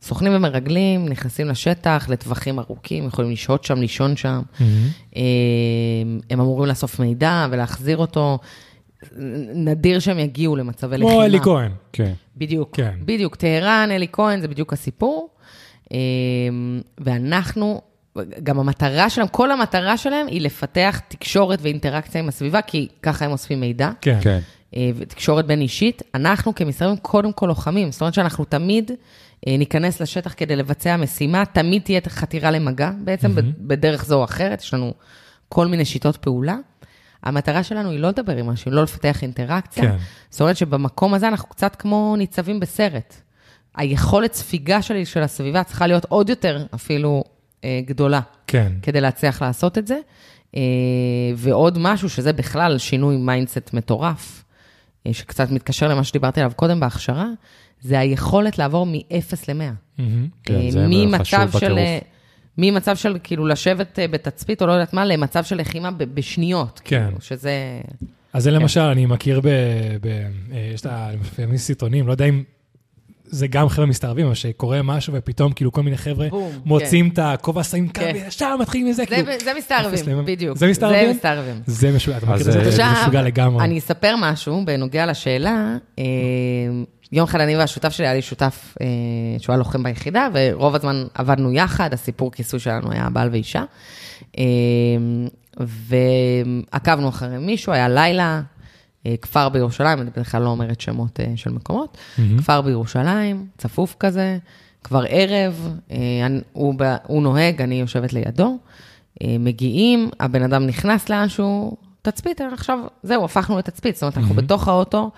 סוכנים 0.01 0.35
ומרגלים, 0.35 1.09
נכנסים 1.09 1.47
לשטח 1.47 2.05
לטווחים 2.09 2.59
ארוכים, 2.59 3.07
יכולים 3.07 3.31
לשהות 3.31 3.63
שם, 3.63 3.81
לישון 3.81 4.15
שם. 4.15 4.41
אה, 5.15 5.21
הם 6.29 6.41
אמורים 6.41 6.69
לאסוף 6.69 6.99
מידע 6.99 7.47
ולהחזיר 7.51 7.97
אותו. 7.97 8.39
נדיר 9.55 9.99
שהם 9.99 10.19
יגיעו 10.19 10.55
למצבי 10.55 10.97
לחימה. 10.97 11.11
כמו 11.11 11.23
אלי 11.23 11.39
כהן. 11.39 11.71
כן. 11.93 12.13
בדיוק, 12.37 12.75
כן. 12.75 12.93
בדיוק. 12.99 13.35
טהרן, 13.35 13.89
אלי 13.91 14.07
כהן, 14.11 14.41
זה 14.41 14.47
בדיוק 14.47 14.73
הסיפור. 14.73 15.29
אה, 15.91 15.97
ואנחנו, 16.97 17.81
גם 18.43 18.59
המטרה 18.59 19.09
שלהם, 19.09 19.27
כל 19.27 19.51
המטרה 19.51 19.97
שלהם 19.97 20.27
היא 20.27 20.41
לפתח 20.41 20.99
תקשורת 21.07 21.59
ואינטראקציה 21.61 22.21
עם 22.21 22.27
הסביבה, 22.27 22.61
כי 22.61 22.87
ככה 23.01 23.25
הם 23.25 23.31
אוספים 23.31 23.59
מידע. 23.59 23.91
כן. 24.01 24.17
כן. 24.21 24.39
אה, 24.75 24.89
ותקשורת 24.95 25.45
בין 25.45 25.61
אישית, 25.61 26.01
אנחנו 26.15 26.55
כמשרדים 26.55 26.97
קודם 26.97 27.33
כל 27.33 27.45
לוחמים. 27.45 27.91
זאת 27.91 28.01
אומרת 28.01 28.13
שאנחנו 28.13 28.45
תמיד 28.45 28.91
אה, 29.47 29.57
ניכנס 29.57 30.01
לשטח 30.01 30.33
כדי 30.37 30.55
לבצע 30.55 30.97
משימה, 30.97 31.45
תמיד 31.45 31.81
תהיה 31.81 31.99
חתירה 32.07 32.51
למגע 32.51 32.91
בעצם, 33.03 33.37
mm-hmm. 33.37 33.53
בדרך 33.57 34.05
זו 34.05 34.19
או 34.19 34.23
אחרת, 34.23 34.61
יש 34.61 34.73
לנו 34.73 34.93
כל 35.49 35.67
מיני 35.67 35.85
שיטות 35.85 36.17
פעולה. 36.17 36.57
המטרה 37.25 37.63
שלנו 37.63 37.91
היא 37.91 37.99
לא 37.99 38.07
לדבר 38.07 38.37
עם 38.37 38.49
אנשים, 38.49 38.73
לא 38.73 38.83
לפתח 38.83 39.21
אינטראקציה. 39.21 39.83
כן. 39.83 39.95
זאת 40.29 40.41
אומרת 40.41 40.57
שבמקום 40.57 41.13
הזה 41.13 41.27
אנחנו 41.27 41.49
קצת 41.49 41.75
כמו 41.75 42.15
ניצבים 42.17 42.59
בסרט. 42.59 43.15
היכולת 43.75 44.33
ספיגה 44.33 44.81
שלי 44.81 45.05
של 45.05 45.21
הסביבה 45.21 45.63
צריכה 45.63 45.87
להיות 45.87 46.05
עוד 46.09 46.29
יותר 46.29 46.65
אפילו 46.75 47.23
אה, 47.63 47.79
גדולה. 47.85 48.21
כן. 48.47 48.71
כדי 48.81 49.01
להצליח 49.01 49.41
לעשות 49.41 49.77
את 49.77 49.87
זה. 49.87 49.97
אה, 50.55 50.61
ועוד 51.35 51.77
משהו, 51.77 52.09
שזה 52.09 52.33
בכלל 52.33 52.77
שינוי 52.77 53.17
mindset 53.17 53.73
מטורף, 53.73 54.43
אה, 55.07 55.13
שקצת 55.13 55.51
מתקשר 55.51 55.87
למה 55.87 56.03
שדיברתי 56.03 56.39
עליו 56.39 56.51
קודם 56.55 56.79
בהכשרה, 56.79 57.27
זה 57.81 57.99
היכולת 57.99 58.57
לעבור 58.57 58.85
מ-0 58.85 59.35
ל-100. 59.47 59.53
מהמם. 59.97 60.27
כן, 60.43 60.69
זה 60.69 60.87
חשוב. 61.19 61.39
בטירוף. 61.39 62.14
אה, 62.59 62.71
ממצב 62.71 62.95
של 62.95 63.17
כאילו 63.23 63.47
לשבת 63.47 63.99
אה, 63.99 64.07
בתצפית, 64.07 64.61
או 64.61 64.67
לא 64.67 64.71
יודעת 64.71 64.93
מה, 64.93 65.05
למצב 65.05 65.43
של 65.43 65.55
לחימה 65.55 65.91
ב- 65.91 66.03
בשניות. 66.03 66.81
כן. 66.83 67.05
כאילו, 67.05 67.21
שזה... 67.21 67.51
אז 68.33 68.43
זה 68.43 68.51
למשל, 68.51 68.79
אני 68.79 69.05
מכיר 69.05 69.39
ב... 69.39 69.47
ב 70.01 70.07
אה, 70.51 70.71
יש 70.73 70.81
את 70.81 70.85
ה... 70.85 71.09
לפעמים 71.21 71.57
סרטונים, 71.57 72.07
לא 72.07 72.11
יודע 72.11 72.25
אם 72.25 72.43
זה 73.25 73.47
גם 73.47 73.69
חבר'ה 73.69 73.85
מסתערבים, 73.85 74.25
אבל 74.25 74.35
שקורה 74.35 74.81
משהו 74.81 75.13
ופתאום 75.13 75.53
כאילו 75.53 75.71
כל 75.71 75.83
מיני 75.83 75.97
חבר'ה 75.97 76.27
בום, 76.29 76.51
מוצאים 76.65 77.09
את 77.13 77.19
הכובע, 77.19 77.63
שמים 77.63 77.87
כן. 77.87 78.11
קו, 78.11 78.17
ישר 78.27 78.57
מתחילים 78.57 78.87
מזה, 78.87 79.03
זה, 79.03 79.15
כאילו... 79.15 79.31
זה 79.43 79.53
מסתערבים, 79.57 80.25
בדיוק. 80.25 80.57
זה 80.57 80.67
מסתערבים? 80.67 81.07
זה 81.07 81.13
מסתערבים. 81.13 81.61
זה 81.65 81.91
משוגע, 81.95 82.17
אתה 82.17 82.25
מכיר 82.25 82.47
את 82.47 82.51
זה? 82.51 82.59
אה, 82.59 82.63
זה 82.63 82.69
עכשיו, 82.69 83.01
משוגע 83.01 83.21
לגמרי. 83.21 83.63
אני 83.63 83.79
אספר 83.79 84.15
משהו 84.19 84.65
בנוגע 84.65 85.05
לשאלה. 85.05 85.77
אה, 87.13 87.17
יום 87.17 87.23
אחד 87.27 87.41
אני 87.41 87.57
והשותף 87.57 87.89
שלי, 87.89 88.05
היה 88.05 88.15
לי 88.15 88.21
שותף 88.21 88.75
אה, 88.81 88.85
שהוא 89.39 89.53
היה 89.53 89.57
לוחם 89.57 89.83
ביחידה, 89.83 90.27
ורוב 90.33 90.75
הזמן 90.75 91.03
עבדנו 91.13 91.51
יחד, 91.51 91.93
הסיפור 91.93 92.31
כיסוי 92.31 92.59
שלנו 92.59 92.91
היה 92.91 93.09
בעל 93.09 93.29
ואישה. 93.31 93.63
אה, 94.37 94.43
ועקבנו 96.71 97.09
אחרי 97.09 97.37
מישהו, 97.37 97.73
היה 97.73 97.89
לילה, 97.89 98.41
אה, 99.05 99.15
כפר 99.21 99.49
בירושלים, 99.49 100.01
אני 100.01 100.09
בדרך 100.09 100.31
כלל 100.31 100.41
לא 100.41 100.49
אומרת 100.49 100.81
שמות 100.81 101.19
אה, 101.19 101.25
של 101.35 101.49
מקומות, 101.51 101.97
מהמם. 102.17 102.37
כפר 102.39 102.61
בירושלים, 102.61 103.47
צפוף 103.57 103.95
כזה, 103.99 104.37
כבר 104.83 105.03
ערב, 105.09 105.73
אה, 105.91 105.97
אני- 106.25 106.41
הוא, 106.53 106.73
הוא 107.07 107.21
נוהג, 107.23 107.61
אני 107.61 107.79
יושבת 107.81 108.13
לידו, 108.13 108.57
אה, 109.23 109.35
מגיעים, 109.39 110.09
הבן 110.19 110.43
אדם 110.43 110.67
נכנס 110.67 111.09
לאנשהו, 111.09 111.77
תצפית, 112.01 112.41
עכשיו, 112.53 112.79
זהו, 113.03 113.25
הפכנו 113.25 113.57
לתצפית, 113.57 113.95
זאת 113.95 114.03
אומרת, 114.03 114.17
אנחנו 114.17 114.35
בתוך 114.35 114.67
האוטו, 114.67 114.97
אה, 114.97 115.03
אה, 115.07 115.11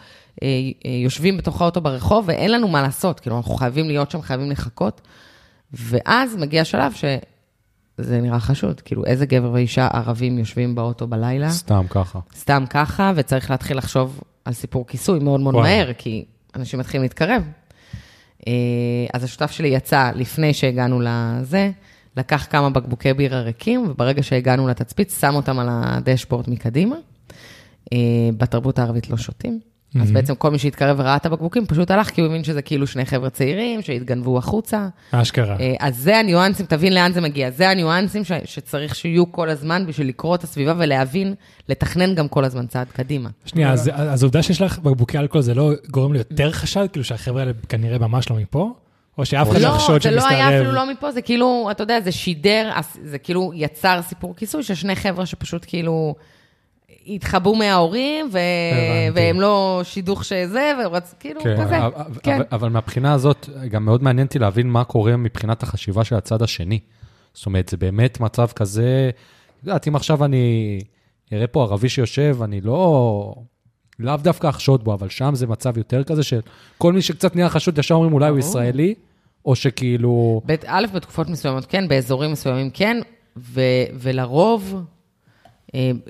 יושבים 1.03 1.37
בתוך 1.37 1.61
האוטו 1.61 1.81
ברחוב, 1.81 2.25
ואין 2.27 2.51
לנו 2.51 2.67
מה 2.67 2.81
לעשות, 2.81 3.19
כאילו, 3.19 3.37
אנחנו 3.37 3.53
חייבים 3.53 3.87
להיות 3.87 4.11
שם, 4.11 4.21
חייבים 4.21 4.51
לחכות, 4.51 5.01
ואז 5.73 6.35
מגיע 6.35 6.65
שלב 6.65 6.93
שזה 6.93 8.21
נראה 8.21 8.39
חשוד, 8.39 8.81
כאילו, 8.81 9.05
איזה 9.05 9.25
גבר 9.25 9.51
ואישה 9.51 9.87
ערבים 9.87 10.39
יושבים 10.39 10.75
באוטו 10.75 11.07
בלילה, 11.07 11.49
סתם 11.49 11.85
ככה. 11.89 12.19
סתם 12.35 12.63
ככה, 12.69 13.11
וצריך 13.15 13.51
להתחיל 13.51 13.77
לחשוב 13.77 14.21
על 14.45 14.53
סיפור 14.53 14.87
כיסוי 14.87 15.19
מאוד 15.19 15.39
מאוד 15.39 15.55
וואו. 15.55 15.65
מהר, 15.65 15.93
כי 15.97 16.25
אנשים 16.55 16.79
מתחילים 16.79 17.01
להתקרב. 17.01 17.43
אה, 18.47 18.53
אז 19.13 19.23
השותף 19.23 19.51
שלי 19.51 19.67
יצא 19.67 20.11
לפני 20.15 20.53
שהגענו 20.53 21.01
לזה, 21.01 21.71
לקח 22.17 22.47
כמה 22.49 22.69
בקבוקי 22.69 23.13
בירה 23.13 23.41
ריקים, 23.41 23.85
וברגע 23.89 24.23
שהגענו 24.23 24.67
לתצפית, 24.67 25.09
שם 25.19 25.35
אותם 25.35 25.59
על 25.59 25.67
הדשבורד 25.71 26.49
מקדימה. 26.49 26.95
אה, 27.93 27.97
בתרבות 28.37 28.79
הערבית 28.79 29.09
לא 29.09 29.17
שותים. 29.17 29.59
אז 30.01 30.09
Mhm. 30.09 30.13
בעצם 30.13 30.35
כל 30.35 30.51
מי 30.51 30.59
שהתקרב 30.59 30.99
וראה 30.99 31.15
את 31.15 31.25
הבקבוקים, 31.25 31.65
פשוט 31.65 31.91
הלך, 31.91 32.09
כי 32.09 32.21
הוא 32.21 32.29
הבין 32.29 32.43
שזה 32.43 32.61
כאילו 32.61 32.87
שני 32.87 33.05
חבר'ה 33.05 33.29
צעירים 33.29 33.81
שהתגנבו 33.81 34.37
החוצה. 34.37 34.87
אשכרה. 35.11 35.55
אה, 35.59 35.73
אז 35.79 35.97
זה 35.97 36.17
הניואנסים, 36.17 36.65
תבין 36.65 36.93
לאן 36.93 37.11
זה 37.13 37.21
מגיע. 37.21 37.51
זה 37.51 37.69
הניואנסים 37.69 38.23
ש- 38.23 38.31
שצריך 38.45 38.95
שיהיו 38.95 39.31
כל 39.31 39.49
הזמן 39.49 39.85
בשביל 39.87 40.07
לקרוא 40.07 40.35
את 40.35 40.43
הסביבה 40.43 40.73
ולהבין, 40.77 41.33
לתכנן 41.69 42.15
גם 42.15 42.27
כל 42.27 42.45
הזמן 42.45 42.67
צעד 42.67 42.87
קדימה. 42.87 43.29
שנייה, 43.45 43.71
אז 43.71 43.89
אז 43.93 44.23
העובדה 44.23 44.43
שיש 44.43 44.61
לך 44.61 44.79
בקבוקי 44.79 45.17
אלכוהול, 45.17 45.43
זה 45.43 45.53
לא 45.53 45.71
גורם 45.91 46.13
לי 46.13 46.17
יותר 46.19 46.51
חשד, 46.51 46.87
כאילו 46.91 47.03
שהחבר'ה 47.03 47.41
האלה 47.41 47.51
כנראה 47.69 47.97
ממש 47.99 48.29
לא 48.29 48.35
מפה? 48.35 48.73
או 49.17 49.25
שאף 49.25 49.49
אחד 49.51 49.61
לא 49.61 49.69
לא, 49.69 49.73
יחשוד 49.75 50.01
זה 50.03 50.11
לא 50.11 50.27
היה 50.27 50.57
אפילו? 50.57 50.71
לא 50.71 50.91
מפה, 50.91 51.11
זה 51.11 51.21
כאילו, 51.21 51.67
אתה 51.71 51.83
יודע, 51.83 52.01
זה 52.01 52.11
שידר, 52.11 52.71
זה 53.03 53.17
כאילו 53.17 53.51
יצר 53.55 53.99
סיפור 54.01 54.35
כיסוי 54.35 54.63
של 54.63 54.75
שני 54.75 54.95
חבר'ה 54.95 55.25
שפשוט 55.25 55.65
כאילו 55.67 56.15
התחבאו 57.09 57.55
מההורים, 57.55 58.29
ו... 58.33 58.37
והם 59.13 59.41
לא 59.41 59.81
שידוך 59.83 60.25
שזה, 60.25 60.73
ורצ... 60.85 61.13
כאילו, 61.19 61.41
כן, 61.41 61.55
כזה. 61.65 61.77
אבל- 61.85 61.91
כן. 62.23 62.35
אבל- 62.35 62.45
אבל 62.51 62.69
מהבחינה 62.69 63.13
הזאת, 63.13 63.49
גם 63.71 63.85
מאוד 63.85 64.03
מעניין 64.03 64.27
אותי 64.27 64.39
להבין 64.39 64.69
מה 64.69 64.83
קורה 64.83 65.17
מבחינת 65.17 65.63
החשיבה 65.63 66.03
של 66.03 66.15
הצד 66.15 66.41
השני. 66.41 66.79
זאת 67.33 67.45
אומרת, 67.45 67.69
זה 67.69 67.77
באמת 67.77 68.19
מצב 68.19 68.47
כזה, 68.55 69.09
את 69.61 69.67
יודעת, 69.67 69.87
אם 69.87 69.95
עכשיו 69.95 70.25
אני 70.25 70.79
אראה 71.33 71.47
פה 71.47 71.63
ערבי 71.63 71.89
שיושב, 71.89 72.37
אני 72.43 72.61
לא... 72.61 73.35
לאו 73.99 74.17
דווקא 74.17 74.49
אחשוד 74.49 74.83
בו, 74.83 74.93
אבל 74.93 75.09
שם 75.09 75.35
זה 75.35 75.47
מצב 75.47 75.77
יותר 75.77 76.03
כזה 76.03 76.23
של 76.23 76.39
כל 76.77 76.93
מי 76.93 77.01
שקצת 77.01 77.35
נהיה 77.35 77.49
חשוד, 77.49 77.77
ישר 77.77 77.95
אומרים 77.95 78.13
אולי 78.13 78.29
הוא. 78.29 78.39
ישראלי, 78.39 78.93
או 79.45 79.55
שכאילו... 79.55 80.41
א', 80.67 80.85
בתקופות 80.93 81.29
מסוימות 81.29 81.65
כן, 81.65 81.87
באזורים 81.87 82.31
מסוימים 82.31 82.69
כן, 82.69 82.97
ו, 83.37 83.61
ולרוב, 83.93 84.81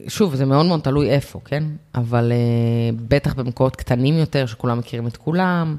שוב, 0.08 0.36
זה 0.36 0.46
מאוד 0.46 0.66
מאוד 0.66 0.80
תלוי 0.80 1.10
איפה, 1.10 1.40
כן? 1.46 1.64
אבל 1.96 2.32
אה, 2.32 2.98
בטח 3.08 3.34
במקומות 3.34 3.76
קטנים 3.76 4.18
יותר, 4.18 4.46
שכולם 4.46 4.80
מכירים 4.80 5.08
את 5.08 5.18
כולם, 5.18 5.78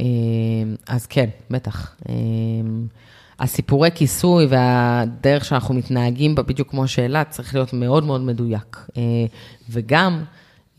אה, 0.00 0.04
אז 0.88 1.06
כן, 1.06 1.28
בטח. 1.50 1.96
אה, 2.08 2.14
הסיפורי 3.40 3.90
כיסוי 3.94 4.46
והדרך 4.46 5.44
שאנחנו 5.44 5.74
מתנהגים 5.74 6.34
בה, 6.34 6.42
בדיוק 6.42 6.70
כמו 6.70 6.84
השאלה, 6.84 7.24
צריך 7.24 7.54
להיות 7.54 7.72
מאוד 7.72 8.04
מאוד 8.04 8.20
מדויק. 8.20 8.86
אה, 8.96 9.02
וגם 9.70 10.24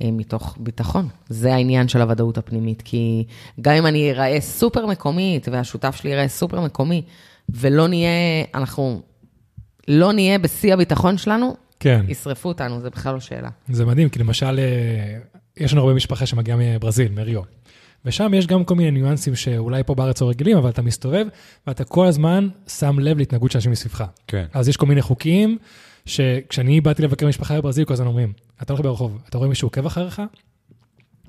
אה, 0.01 0.09
מתוך 0.11 0.57
ביטחון. 0.59 1.07
זה 1.29 1.53
העניין 1.53 1.87
של 1.87 2.01
הוודאות 2.01 2.37
הפנימית, 2.37 2.81
כי 2.81 3.23
גם 3.61 3.73
אם 3.73 3.85
אני 3.85 4.11
אראה 4.11 4.41
סופר 4.41 4.85
מקומית, 4.85 5.47
והשותף 5.51 5.95
שלי 5.95 6.09
יראה 6.09 6.27
סופר 6.27 6.61
מקומי, 6.61 7.01
ולא 7.49 7.87
נהיה, 7.87 8.09
אנחנו 8.53 9.01
לא 9.87 10.13
נהיה 10.13 10.39
בשיא 10.39 10.73
הביטחון 10.73 11.17
שלנו, 11.17 11.55
כן, 11.79 12.05
ישרפו 12.07 12.49
אותנו, 12.49 12.81
זה 12.81 12.89
בכלל 12.89 13.13
לא 13.13 13.19
שאלה. 13.19 13.49
זה 13.69 13.85
מדהים, 13.85 14.09
כי 14.09 14.19
למשל, 14.19 14.59
אה, 14.59 15.19
יש 15.57 15.73
לנו 15.73 15.81
הרבה 15.81 15.93
משפחה 15.93 16.25
שמגיעה 16.25 16.57
מברזיל, 16.57 17.11
מריו. 17.11 17.41
ושם 18.05 18.33
יש 18.33 18.47
גם 18.47 18.63
כל 18.63 18.75
מיני 18.75 18.91
ניואנסים 18.91 19.35
שאולי 19.35 19.83
פה 19.83 19.95
בארץ 19.95 20.21
לא 20.21 20.29
רגילים, 20.29 20.57
אבל 20.57 20.69
אתה 20.69 20.81
מסתובב, 20.81 21.25
ואתה 21.67 21.83
כל 21.83 22.07
הזמן 22.07 22.47
שם 22.67 22.99
לב 22.99 23.17
להתנהגות 23.17 23.51
של 23.51 23.57
אנשים 23.57 23.71
מסביבך. 23.71 24.03
כן. 24.27 24.45
אז 24.53 24.67
יש 24.67 24.77
כל 24.77 24.85
מיני 24.85 25.01
חוקים, 25.01 25.57
שכשאני 26.05 26.81
באתי 26.81 27.01
לבקר 27.01 27.27
משפחה 27.27 27.57
בברזיל, 27.57 27.85
כל 27.85 27.93
הזמן 27.93 28.07
אומרים, 28.07 28.33
אתה 28.61 28.73
הולך 28.73 28.85
ברחוב, 28.85 29.21
אתה 29.29 29.37
רואה 29.37 29.49
מישהו 29.49 29.65
עוקב 29.65 29.85
אחריך, 29.85 30.21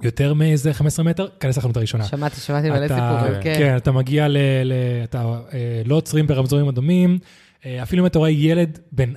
יותר 0.02 0.34
מאיזה 0.34 0.74
15 0.74 1.04
מטר, 1.04 1.28
כנס 1.40 1.58
לחנות 1.58 1.76
הראשונה. 1.76 2.04
שמעתי, 2.04 2.40
שמעתי 2.40 2.70
מלא 2.70 2.88
סיפורים, 2.88 3.42
כן. 3.42 3.54
כן, 3.58 3.76
אתה 3.76 3.92
מגיע 3.92 4.28
ל... 4.28 4.36
ל 4.64 4.72
אתה 5.04 5.38
אה, 5.52 5.82
לא 5.84 5.94
עוצרים 5.94 6.26
ברמזורים 6.26 6.68
אדומים, 6.68 7.18
אה, 7.66 7.82
אפילו 7.82 8.02
אם 8.02 8.06
אתה 8.06 8.18
רואה 8.18 8.30
ילד 8.30 8.78
בן 8.92 9.12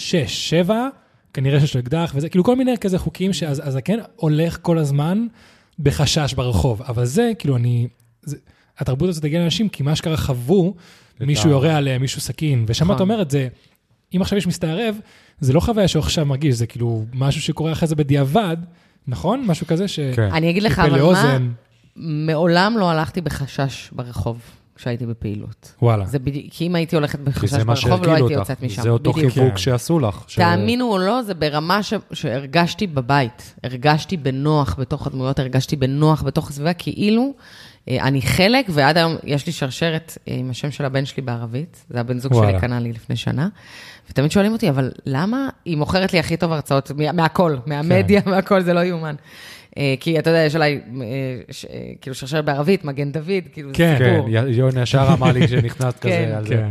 6, 0.00 0.48
7, 0.50 0.88
כנראה 1.34 1.60
שיש 1.60 1.74
לו 1.74 1.80
אקדח, 1.80 2.12
וזה 2.14 2.28
כאילו 2.28 2.44
כל 2.44 2.56
מיני 2.56 2.78
כזה 2.78 2.98
חוקים, 2.98 3.32
שאז 3.32 3.68
אז 3.68 3.78
כן 3.84 3.98
הולך 4.16 4.58
כל 4.62 4.78
הזמן 4.78 5.26
בחשש 5.78 6.34
ברחוב, 6.34 6.82
אבל 6.82 7.04
זה, 7.04 7.32
כאילו, 7.38 7.56
אני... 7.56 7.88
זה, 8.22 8.36
התרבות 8.78 9.08
הזאת 9.08 9.24
הגיעה 9.24 9.42
לאנשים, 9.42 9.68
כי 9.68 9.82
מה 9.82 9.96
שקרה 9.96 10.16
חוו, 10.16 10.74
מישהו 11.20 11.50
יורה 11.50 11.76
עליהם, 11.76 12.00
מישהו 12.00 12.20
סכין, 12.20 12.64
ושם 12.68 12.84
נכון. 12.84 12.96
את 12.96 13.00
אומרת, 13.00 13.30
זה, 13.30 13.48
אם 14.16 14.22
עכשיו 14.22 14.38
יש 14.38 14.46
מסתערב, 14.46 14.96
זה 15.40 15.52
לא 15.52 15.60
חוויה 15.60 15.88
שהוא 15.88 16.00
עכשיו 16.00 16.26
מרגיש, 16.26 16.54
זה 16.54 16.66
כאילו 16.66 17.04
משהו 17.14 17.42
שקורה 17.42 17.72
אחרי 17.72 17.88
זה 17.88 17.96
בדיעבד, 17.96 18.56
נכון? 19.06 19.44
משהו 19.46 19.66
כזה 19.66 19.88
ש... 19.88 20.00
כן. 20.00 20.28
אני 20.32 20.50
אגיד 20.50 20.62
לך, 20.62 20.78
אבל 20.78 21.02
מה. 21.02 21.38
מעולם 21.96 22.78
לא 22.78 22.90
הלכתי 22.90 23.20
בחשש 23.20 23.90
ברחוב. 23.92 24.40
כשהייתי 24.80 25.06
בפעילות. 25.06 25.72
וואלה. 25.82 26.06
זה 26.06 26.18
בדיוק, 26.18 26.46
כי 26.50 26.66
אם 26.66 26.74
הייתי 26.74 26.96
הולכת 26.96 27.18
בחשש 27.18 27.54
ברחוב, 27.54 28.04
לא 28.06 28.12
הייתי 28.12 28.22
אותך. 28.22 28.30
יוצאת 28.50 28.62
משם. 28.62 28.82
זה 28.82 28.88
אותו 28.88 29.12
בדיוק. 29.12 29.32
חיבוק 29.32 29.50
כן. 29.50 29.56
שעשו 29.56 29.98
לך. 30.00 30.24
ש- 30.28 30.36
תאמינו 30.36 30.92
או 30.92 30.98
לא, 30.98 31.22
זה 31.22 31.34
ברמה 31.34 31.82
ש... 31.82 31.94
שהרגשתי 32.12 32.86
בבית. 32.86 33.54
הרגשתי 33.64 34.16
בנוח 34.16 34.76
בתוך 34.78 35.06
הדמויות, 35.06 35.38
הרגשתי 35.38 35.76
בנוח 35.76 36.22
בתוך 36.22 36.50
הסביבה, 36.50 36.72
כאילו 36.72 37.32
אה, 37.88 38.02
אני 38.02 38.22
חלק, 38.22 38.66
ועד 38.70 38.96
היום 38.96 39.16
יש 39.24 39.46
לי 39.46 39.52
שרשרת 39.52 40.18
אה, 40.28 40.34
עם 40.34 40.50
השם 40.50 40.70
של 40.70 40.84
הבן 40.84 41.04
שלי 41.04 41.22
בערבית, 41.22 41.84
זה 41.90 42.00
הבן 42.00 42.18
זוג 42.18 42.32
וואלה. 42.32 42.50
שלי 42.50 42.60
קנה 42.60 42.80
לי 42.80 42.92
לפני 42.92 43.16
שנה, 43.16 43.48
ותמיד 44.10 44.30
שואלים 44.30 44.52
אותי, 44.52 44.70
אבל 44.70 44.90
למה 45.06 45.48
היא 45.64 45.76
מוכרת 45.76 46.12
לי 46.12 46.18
הכי 46.18 46.36
טוב 46.36 46.52
הרצאות, 46.52 46.90
מה- 46.90 47.12
מהכל, 47.12 47.56
מהמדיה, 47.66 48.20
מהכל, 48.26 48.60
זה 48.62 48.74
לא 48.74 48.80
יאומן. 48.80 49.14
אה, 49.78 49.94
כי 50.00 50.18
אתה 50.18 50.30
יודע, 50.30 50.40
יש 50.40 50.54
עליי 50.54 50.80
אה, 51.00 51.06
אה, 51.70 51.80
כאילו 52.00 52.14
שרשרת 52.14 52.44
בערבית, 52.44 52.84
מגן 52.84 53.12
דוד, 53.12 53.26
כאילו 53.52 53.68
זה 53.68 53.74
כן, 53.74 53.94
כן, 53.98 54.14
סיפור. 54.16 54.28
י- 54.28 54.50
יונה 54.56 54.82
ישר 54.82 55.08
אמר 55.12 55.32
לי 55.32 55.46
כשנכנסת 55.46 55.98
כן. 56.00 56.08
כזה 56.08 56.36
על 56.36 56.46
זה. 56.46 56.54
כן. 56.54 56.70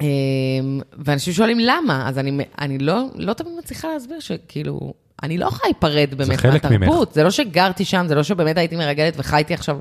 אמ, 0.00 0.80
ואנשים 0.98 1.32
שואלים 1.32 1.58
למה, 1.60 2.08
אז 2.08 2.18
אני, 2.18 2.30
אני 2.60 2.78
לא, 2.78 3.04
לא 3.14 3.32
תמיד 3.32 3.52
מצליחה 3.58 3.88
להסביר 3.88 4.20
שכאילו, 4.20 4.92
אני 5.22 5.38
לא 5.38 5.46
יכולה 5.46 5.60
להיפרד 5.64 6.14
באמת 6.18 6.36
חלק 6.40 6.64
מהתרבות. 6.64 7.12
זה 7.12 7.22
לא 7.22 7.30
שגרתי 7.30 7.84
שם, 7.84 8.04
זה 8.08 8.14
לא 8.14 8.22
שבאמת 8.22 8.58
הייתי 8.58 8.76
מרגלת 8.76 9.14
וחייתי 9.16 9.54
עכשיו, 9.54 9.78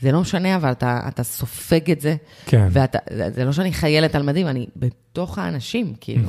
זה 0.00 0.12
לא 0.12 0.20
משנה, 0.20 0.56
אבל 0.56 0.72
אתה, 0.72 1.00
אתה 1.08 1.22
סופג 1.22 1.90
את 1.90 2.00
זה. 2.00 2.16
כן. 2.46 2.68
ואתה, 2.70 2.98
זה 3.34 3.44
לא 3.44 3.52
שאני 3.52 3.72
חיילת 3.72 4.14
על 4.14 4.22
מדים, 4.22 4.46
אני 4.46 4.66
בתוך 4.76 5.38
האנשים, 5.38 5.94
כאילו. 6.00 6.28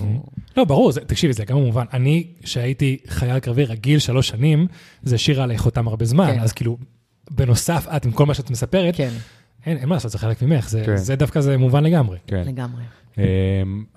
לא, 0.57 0.65
ברור, 0.65 0.91
זה, 0.91 1.01
תקשיבי, 1.01 1.33
זה 1.33 1.45
גם 1.45 1.57
מובן. 1.57 1.85
אני, 1.93 2.27
שהייתי 2.43 2.97
חייל 3.07 3.39
קרבי 3.39 3.65
רגיל 3.65 3.99
שלוש 3.99 4.27
שנים, 4.27 4.67
זה 5.03 5.15
השאיר 5.15 5.41
עליך 5.41 5.65
אותם 5.65 5.87
הרבה 5.87 6.05
זמן, 6.05 6.31
כן. 6.35 6.39
אז 6.39 6.53
כאילו, 6.53 6.77
בנוסף, 7.31 7.87
את 7.95 8.05
עם 8.05 8.11
כל 8.11 8.25
מה 8.25 8.33
שאת 8.33 8.49
מספרת, 8.49 8.95
כן, 8.95 9.09
אין, 9.65 9.77
אין 9.77 9.89
מה 9.89 9.95
לעשות, 9.95 10.11
זה 10.11 10.17
חלק 10.19 10.41
ממך, 10.41 10.69
זה, 10.69 10.83
כן. 10.85 10.97
זה 10.97 11.15
דווקא 11.15 11.41
זה 11.41 11.57
מובן 11.57 11.83
לגמרי. 11.83 12.17
כן. 12.27 12.43
לגמרי. 12.47 12.83
אמ, 13.17 13.23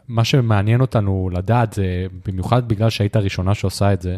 מה 0.08 0.24
שמעניין 0.24 0.80
אותנו 0.80 1.30
לדעת 1.32 1.72
זה, 1.72 2.06
במיוחד 2.26 2.68
בגלל 2.68 2.90
שהיית 2.90 3.16
הראשונה 3.16 3.54
שעושה 3.54 3.92
את 3.92 4.02
זה, 4.02 4.16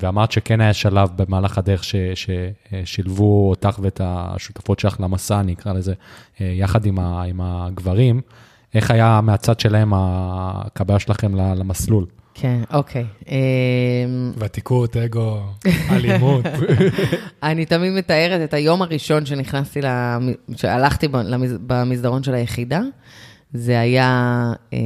ואמרת 0.00 0.32
שכן 0.32 0.60
היה 0.60 0.72
שלב 0.72 1.08
במהלך 1.16 1.58
הדרך 1.58 1.84
ש- 1.84 1.94
ששילבו 2.14 3.50
אותך 3.50 3.78
ואת 3.82 4.00
השותפות 4.04 4.78
שלך 4.78 4.96
למסע, 5.00 5.40
אני 5.40 5.52
אקרא 5.52 5.72
לזה, 5.72 5.94
אה, 6.40 6.46
יחד 6.46 6.86
עם, 6.86 6.98
ה, 6.98 7.22
עם 7.22 7.40
הגברים, 7.40 8.20
איך 8.74 8.90
היה 8.90 9.20
מהצד 9.22 9.60
שלהם 9.60 9.92
הקבלה 9.94 10.98
שלכם 10.98 11.34
למסלול? 11.34 12.06
כן, 12.34 12.60
אוקיי. 12.72 13.04
אמ, 13.28 14.32
ותיקות, 14.38 14.96
אגו, 14.96 15.40
אלימות. 15.90 16.44
אני 17.42 17.64
תמיד 17.66 17.92
מתארת 17.92 18.40
את 18.48 18.54
היום 18.54 18.82
הראשון 18.82 19.26
שנכנסתי, 19.26 19.80
למ... 19.82 20.32
שהלכתי 20.56 21.08
במסדרון 21.66 22.22
של 22.22 22.34
היחידה. 22.34 22.80
זה 23.56 23.80
היה 23.80 24.42
אה, 24.72 24.78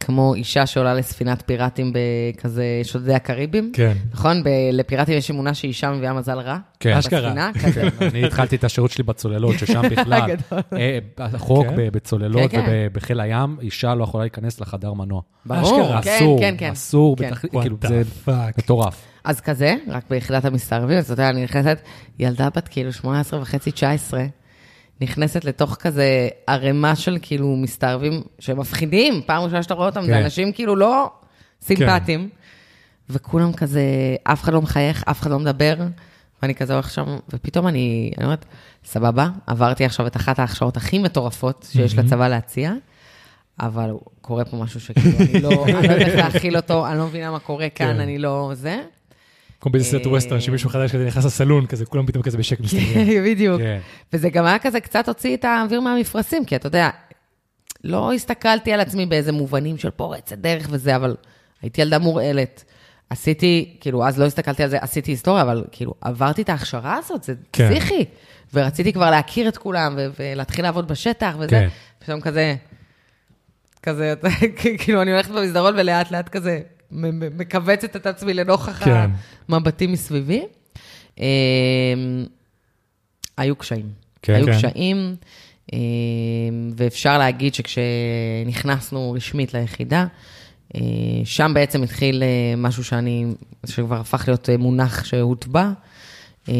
כמו 0.00 0.34
אישה 0.34 0.66
שעולה 0.66 0.94
לספינת 0.94 1.42
פיראטים 1.46 1.92
בכזה 1.92 2.64
שודדי 2.82 3.14
הקריבים. 3.14 3.72
כן. 3.74 3.92
נכון? 4.12 4.42
ב- 4.44 4.48
לפיראטים 4.72 5.18
יש 5.18 5.30
אמונה 5.30 5.54
שאישה 5.54 5.90
מביאה 5.90 6.12
מזל 6.12 6.38
רע. 6.38 6.58
כן. 6.80 6.98
בספינה, 6.98 7.50
כזה. 7.64 7.82
אני 8.00 8.24
התחלתי 8.26 8.56
את 8.56 8.64
השירות 8.64 8.90
שלי 8.90 9.04
בצוללות, 9.04 9.58
ששם 9.58 9.82
בכלל. 9.90 10.30
אה, 10.72 10.98
החוק 11.18 11.66
כן. 11.66 11.88
בצוללות 11.92 12.50
כן, 12.50 12.66
כן. 12.66 12.86
ובחיל 12.92 13.20
הים, 13.20 13.56
אישה 13.60 13.94
לא 13.94 14.04
יכולה 14.04 14.24
להיכנס 14.24 14.60
לחדר 14.60 14.92
מנוע. 14.92 15.20
ברור, 15.46 15.62
אשכרה, 15.82 16.02
כן, 16.02 16.16
אסור, 16.16 16.40
כן, 16.40 16.54
כן. 16.58 16.70
אסור, 16.72 17.16
כן. 17.16 17.32
What 17.32 17.60
כאילו, 17.60 17.76
זה. 17.88 18.02
מטורף. 18.58 19.04
אז 19.24 19.40
כזה, 19.40 19.74
רק 19.88 20.04
ביחידת 20.10 20.44
המסתערבים, 20.44 20.98
אז 20.98 21.04
אתה 21.04 21.12
יודע, 21.12 21.30
אני 21.30 21.44
נכנסת, 21.44 21.78
ילדה 22.18 22.48
בת 22.56 22.68
כאילו 22.68 22.92
18 22.92 23.40
וחצי, 23.40 23.70
19, 23.70 24.24
נכנסת 25.02 25.44
לתוך 25.44 25.76
כזה 25.76 26.28
ערימה 26.46 26.96
של 26.96 27.18
כאילו 27.22 27.56
מסתערבים 27.56 28.22
שמפחידים, 28.38 29.22
פעם 29.26 29.42
ראשונה 29.42 29.62
שאתה 29.62 29.74
רואה 29.74 29.86
אותם, 29.86 30.02
זה 30.02 30.12
כן. 30.12 30.22
אנשים 30.22 30.52
כאילו 30.52 30.76
לא 30.76 31.10
סימפטיים, 31.62 32.28
וכולם 33.10 33.52
כזה, 33.52 33.82
אף 34.24 34.42
אחד 34.42 34.52
לא 34.52 34.62
מחייך, 34.62 35.04
אף 35.10 35.20
אחד 35.20 35.30
לא 35.30 35.38
מדבר, 35.38 35.76
ואני 36.42 36.54
כזה 36.54 36.72
הולך 36.72 36.90
שם, 36.90 37.16
ופתאום 37.32 37.68
אני, 37.68 38.12
אני 38.18 38.24
אומרת, 38.24 38.44
סבבה, 38.84 39.28
עברתי 39.46 39.84
עכשיו 39.84 40.06
את 40.06 40.16
אחת 40.16 40.38
ההכשרות 40.38 40.76
הכי 40.76 40.98
מטורפות 40.98 41.68
שיש 41.72 41.98
לצבא 41.98 42.28
להציע, 42.28 42.72
אבל 43.60 43.90
קורה 44.20 44.44
פה 44.44 44.56
משהו 44.56 44.80
שכאילו, 44.80 45.18
אני 45.18 45.40
לא, 45.42 45.64
אני 45.64 45.72
לא 45.72 45.78
יודעת 45.78 46.00
איך 46.00 46.14
להכיל 46.14 46.56
אותו, 46.56 46.86
אני 46.86 46.98
לא 46.98 47.06
מבינה 47.06 47.30
מה 47.30 47.38
קורה 47.38 47.68
כאן, 47.68 47.94
כן. 47.94 48.00
אני 48.00 48.18
לא 48.18 48.50
זה. 48.54 48.80
כמו 49.62 49.72
באיזה 49.72 49.86
סרט 49.86 50.06
אה, 50.06 50.10
ווסטרן, 50.10 50.40
שמישהו 50.40 50.70
חדש 50.70 50.92
כזה 50.92 51.06
נכנס 51.06 51.24
לסלון, 51.24 51.66
כזה, 51.66 51.86
כולם 51.86 52.06
פתאום 52.06 52.22
כזה 52.22 52.38
בשקט 52.38 52.60
מסתכלים. 52.60 52.94
כן, 53.06 53.24
בדיוק. 53.24 53.60
כן. 53.60 53.78
וזה 54.12 54.30
גם 54.30 54.44
היה 54.44 54.58
כזה 54.58 54.80
קצת 54.80 55.08
הוציא 55.08 55.36
את 55.36 55.44
האוויר 55.44 55.80
מהמפרשים, 55.80 56.44
כי 56.44 56.56
אתה 56.56 56.66
יודע, 56.66 56.90
לא 57.84 58.12
הסתכלתי 58.12 58.72
על 58.72 58.80
עצמי 58.80 59.06
באיזה 59.06 59.32
מובנים 59.32 59.78
של 59.78 59.90
פורצת 59.90 60.38
דרך 60.38 60.68
וזה, 60.70 60.96
אבל 60.96 61.16
הייתי 61.62 61.80
ילדה 61.80 61.98
מורעלת. 61.98 62.64
עשיתי, 63.10 63.76
כאילו, 63.80 64.06
אז 64.06 64.18
לא 64.18 64.24
הסתכלתי 64.24 64.62
על 64.62 64.68
זה, 64.68 64.78
עשיתי 64.80 65.10
היסטוריה, 65.10 65.42
אבל 65.42 65.64
כאילו, 65.72 65.94
עברתי 66.00 66.42
את 66.42 66.48
ההכשרה 66.48 66.96
הזאת, 66.96 67.22
זה 67.22 67.34
כן. 67.52 67.70
פסיכי. 67.70 68.04
ורציתי 68.54 68.92
כבר 68.92 69.10
להכיר 69.10 69.48
את 69.48 69.56
כולם, 69.56 69.94
ו- 69.96 70.06
ולהתחיל 70.18 70.64
לעבוד 70.64 70.88
בשטח 70.88 71.34
וזה. 71.38 71.48
כן. 71.48 71.68
פתאום 71.98 72.20
כזה, 72.20 72.54
כזה, 73.82 74.14
כאילו, 74.78 75.02
אני 75.02 75.12
הולכת 75.12 75.30
במסדרון 75.30 75.74
ולאט 75.78 76.10
לאט 76.10 76.28
כזה, 76.28 76.60
מכווצת 77.38 77.96
את 77.96 78.06
עצמי 78.06 78.34
לנוכח 78.34 78.84
כן. 78.84 79.10
המבטים 79.48 79.92
מסביבי. 79.92 80.42
אמ, 81.18 81.24
היו 83.36 83.56
קשיים. 83.56 83.86
כן, 84.22 84.34
היו 84.34 84.46
כן. 84.46 84.52
קשיים, 84.52 85.16
אמ, 85.72 85.78
ואפשר 86.76 87.18
להגיד 87.18 87.54
שכשנכנסנו 87.54 89.12
רשמית 89.12 89.54
ליחידה, 89.54 90.06
אה, 90.74 90.80
שם 91.24 91.52
בעצם 91.54 91.82
התחיל 91.82 92.22
אה, 92.22 92.54
משהו 92.56 92.84
שאני, 92.84 93.26
שכבר 93.66 94.00
הפך 94.00 94.24
להיות 94.26 94.50
אה, 94.50 94.56
מונח 94.56 95.04
שהוטבע 95.04 95.70
אה, 96.48 96.54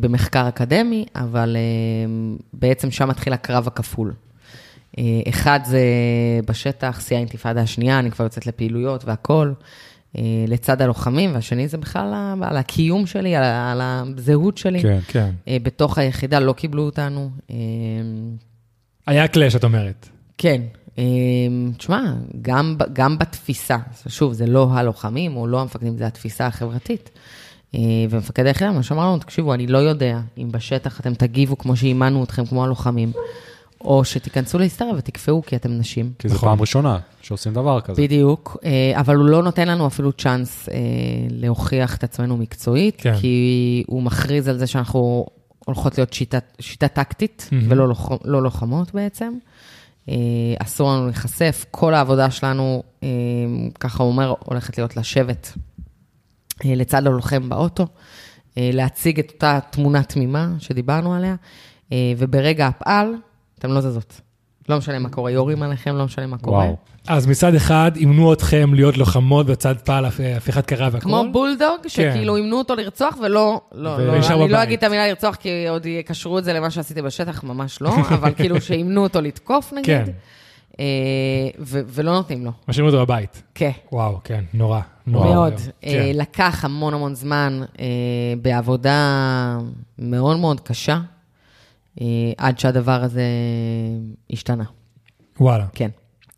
במחקר 0.00 0.48
אקדמי, 0.48 1.04
אבל 1.16 1.56
אה, 1.56 2.12
בעצם 2.52 2.90
שם 2.90 3.08
מתחיל 3.08 3.32
הקרב 3.32 3.66
הכפול. 3.66 4.12
אה, 5.00 5.04
אחד 5.28 5.60
זה 5.64 5.80
בשטח, 6.46 7.00
שיא 7.00 7.16
האינתיפאדה 7.16 7.60
השנייה, 7.60 7.98
אני 7.98 8.10
כבר 8.10 8.24
יוצאת 8.24 8.46
לפעילויות 8.46 9.04
והכול, 9.04 9.54
אה, 10.18 10.22
לצד 10.48 10.82
הלוחמים, 10.82 11.34
והשני 11.34 11.68
זה 11.68 11.78
בכלל 11.78 12.14
על- 12.42 12.56
הקיום 12.56 13.06
שלי, 13.06 13.36
על 13.36 13.44
על 13.44 13.80
הזהות 13.82 14.58
שלי. 14.58 14.82
כן. 14.82 14.98
כן. 15.08 15.30
אה, 15.48 15.56
בתוך 15.62 15.98
היחידה 15.98 16.38
לא 16.40 16.52
קיבלו 16.52 16.82
אותנו. 16.82 17.30
היה 19.06 19.28
קלאש, 19.28 19.54
את 19.56 19.64
אומרת. 19.64 20.08
כן, 20.38 20.62
תשמע, 21.78 22.02
גם, 22.42 22.76
גם 22.92 23.18
בתפיסה, 23.18 23.76
שוב, 24.08 24.32
זה 24.32 24.46
לא 24.46 24.68
הלוחמים 24.72 25.36
או 25.36 25.46
לא 25.46 25.60
המפקדים, 25.60 25.96
זה 25.96 26.06
התפיסה 26.06 26.46
החברתית. 26.46 27.10
ומפקד 28.10 28.46
היחידה, 28.46 28.72
מה 28.72 28.82
שאמר 28.82 29.06
לנו, 29.06 29.18
תקשיבו, 29.18 29.54
אני 29.54 29.66
לא 29.66 29.78
יודע 29.78 30.20
אם 30.38 30.52
בשטח 30.52 31.00
אתם 31.00 31.14
תגיבו 31.14 31.58
כמו 31.58 31.76
שאימנו 31.76 32.24
אתכם, 32.24 32.46
כמו 32.46 32.64
הלוחמים, 32.64 33.12
או 33.84 34.04
שתיכנסו 34.04 34.58
להיסטריה 34.58 34.94
ותקפאו 34.96 35.42
כי 35.42 35.56
אתם 35.56 35.78
נשים. 35.78 36.12
כי 36.18 36.28
זו 36.28 36.34
נכון. 36.34 36.48
פעם 36.48 36.60
ראשונה 36.60 36.98
שעושים 37.22 37.54
דבר 37.54 37.80
כזה. 37.80 38.02
בדיוק, 38.02 38.56
אה, 38.64 39.00
אבל 39.00 39.16
הוא 39.16 39.26
לא 39.26 39.42
נותן 39.42 39.68
לנו 39.68 39.86
אפילו 39.86 40.12
צ'אנס 40.12 40.68
אה, 40.68 40.76
להוכיח 41.30 41.96
את 41.96 42.04
עצמנו 42.04 42.36
מקצועית, 42.36 42.96
כן. 42.98 43.16
כי 43.20 43.84
הוא 43.86 44.02
מכריז 44.02 44.48
על 44.48 44.58
זה 44.58 44.66
שאנחנו 44.66 45.26
הולכות 45.66 45.98
להיות 45.98 46.12
שיטה, 46.12 46.38
שיטה 46.60 46.88
טקטית, 46.88 47.48
מהמם. 47.52 47.66
ולא 47.70 47.88
לוחמ, 47.88 48.16
לא 48.24 48.42
לוחמות 48.42 48.94
בעצם. 48.94 49.32
אה, 50.08 50.14
אסור 50.58 50.90
לנו 50.90 51.04
להיחשף, 51.04 51.64
כל 51.70 51.94
העבודה 51.94 52.30
שלנו, 52.30 52.82
ככה 53.80 54.02
הוא 54.02 54.12
אומר, 54.12 54.34
הולכת 54.44 54.78
להיות 54.78 54.96
לשבת 54.96 55.52
לצד 56.64 57.06
הלוחם 57.06 57.48
באוטו, 57.48 57.86
להציג 58.56 59.18
את 59.18 59.30
אותה 59.34 59.58
תמונה 59.70 60.02
תמימה 60.02 60.48
שדיברנו 60.58 61.14
עליה, 61.14 61.34
וברגע 62.18 62.66
הפעל, 62.66 63.14
אתם 63.60 63.72
לא 63.72 63.80
זזות. 63.80 64.20
לא 64.68 64.78
משנה 64.78 64.98
מה 64.98 65.08
קורה, 65.08 65.30
יורים 65.30 65.62
עליכם, 65.62 65.96
לא 65.96 66.04
משנה 66.04 66.26
מה 66.26 66.38
קורה. 66.38 66.58
וואו. 66.64 66.76
אז 67.08 67.26
מצד 67.26 67.54
אחד, 67.54 67.92
אימנו 67.96 68.32
אתכם 68.32 68.74
להיות 68.74 68.96
לוחמות, 68.98 69.46
בצד 69.46 69.74
פעל 69.84 70.04
הפ- 70.04 70.20
הפיכת 70.36 70.66
קרה 70.66 70.88
והכל. 70.92 71.00
כמו 71.04 71.24
בולדוג, 71.32 71.88
שכאילו 71.88 72.36
אימנו 72.36 72.58
אותו 72.58 72.74
לרצוח 72.74 73.16
ולא, 73.22 73.60
לא, 73.72 74.06
לא, 74.06 74.12
אני 74.44 74.52
לא. 74.52 74.62
אגיד 74.62 74.78
את 74.78 74.84
המילה 74.84 75.08
לרצוח, 75.08 75.34
כי 75.34 75.48
עוד 75.68 75.86
יקשרו 75.86 76.38
את 76.38 76.44
זה 76.44 76.52
למה 76.52 76.70
שעשיתי 76.70 77.02
בשטח, 77.02 77.44
ממש 77.44 77.82
לא, 77.82 77.94
אבל 78.14 78.34
כאילו 78.34 78.60
שאימנו 78.60 79.02
אותו 79.02 79.20
לתקוף 79.20 79.72
נגיד, 79.72 79.84
כן. 79.86 80.04
אה, 80.80 80.84
ו- 81.60 81.80
ולא 81.86 82.12
נותנים 82.12 82.44
לו. 82.44 82.50
משאירים 82.68 82.92
אותו 82.94 83.06
בבית. 83.06 83.42
כן. 83.54 83.70
וואו, 83.92 84.18
כן, 84.24 84.44
נורא. 84.54 84.80
נורא. 85.06 85.26
מאוד. 85.26 85.54
כן. 85.80 85.88
אה, 85.88 86.10
לקח 86.14 86.64
המון 86.64 86.94
המון 86.94 87.14
זמן 87.14 87.60
אה, 87.80 87.86
בעבודה 88.42 89.58
מאוד 89.98 90.36
מאוד 90.38 90.60
קשה, 90.60 90.98
עד 92.36 92.58
שהדבר 92.58 93.02
הזה 93.04 93.22
השתנה. 94.30 94.64
וואלה. 95.40 95.66
כן, 95.74 95.90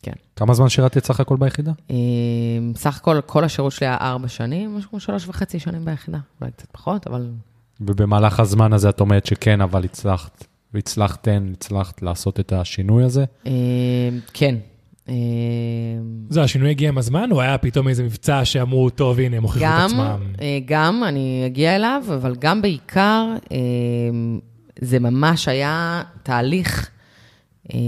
כן. 0.02 0.12
כמה 0.36 0.54
זמן 0.54 0.68
שירתת 0.68 1.04
סך 1.04 1.20
הכל 1.20 1.36
ביחידה? 1.36 1.72
אה, 1.90 1.96
סך 2.76 2.96
הכל, 2.96 3.20
כל 3.26 3.44
השירות 3.44 3.72
שלי 3.72 3.86
היה 3.86 3.96
ארבע 4.00 4.28
שנים, 4.28 4.76
משהו 4.76 4.90
כמו 4.90 5.00
שלוש 5.00 5.28
וחצי 5.28 5.58
שנים 5.58 5.84
ביחידה. 5.84 6.18
אולי 6.40 6.52
קצת 6.52 6.68
פחות, 6.72 7.06
אבל 7.06 7.30
ובמהלך 7.80 8.40
הזמן 8.40 8.72
הזה 8.72 8.88
את 8.88 9.00
אומרת 9.00 9.26
שכן, 9.26 9.60
אבל 9.60 9.84
הצלחת 9.84 10.44
והצלחתן, 10.74 11.52
הצלחת 11.52 12.02
לעשות 12.02 12.40
את 12.40 12.52
השינוי 12.52 13.04
הזה? 13.04 13.24
אה, 13.46 13.52
כן. 14.32 14.54
אה, 15.08 15.14
זה, 16.28 16.42
השינוי 16.42 16.70
הגיע 16.70 16.88
עם 16.88 16.98
הזמן, 16.98 17.32
או 17.32 17.40
היה 17.40 17.58
פתאום 17.58 17.88
איזה 17.88 18.02
מבצע 18.04 18.44
שאמרו, 18.44 18.90
טוב, 18.90 19.18
הנה, 19.20 19.36
הם 19.36 19.42
הוכיחו 19.42 19.64
את 19.64 19.84
עצמם? 19.84 20.20
אה, 20.40 20.58
גם, 20.64 21.04
אני 21.04 21.42
אגיע 21.46 21.76
אליו, 21.76 22.02
אבל 22.08 22.34
גם 22.38 22.62
בעיקר, 22.62 23.34
אה, 23.52 23.58
זה 24.82 24.98
ממש 24.98 25.48
היה 25.48 26.02
תהליך 26.22 26.90
אה, 27.74 27.78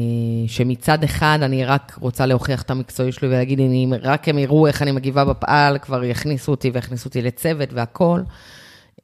שמצד 0.46 1.04
אחד 1.04 1.38
אני 1.42 1.64
רק 1.64 1.96
רוצה 2.00 2.26
להוכיח 2.26 2.62
את 2.62 2.70
המקצועיות 2.70 3.14
שלי 3.14 3.28
ולהגיד, 3.28 3.60
אם 3.60 3.92
רק 4.02 4.28
הם 4.28 4.38
יראו 4.38 4.66
איך 4.66 4.82
אני 4.82 4.92
מגיבה 4.92 5.24
בפעל, 5.24 5.78
כבר 5.78 6.04
יכניסו 6.04 6.50
אותי 6.50 6.70
ויכניסו 6.74 7.08
אותי 7.08 7.22
לצוות 7.22 7.72
והכול. 7.72 8.24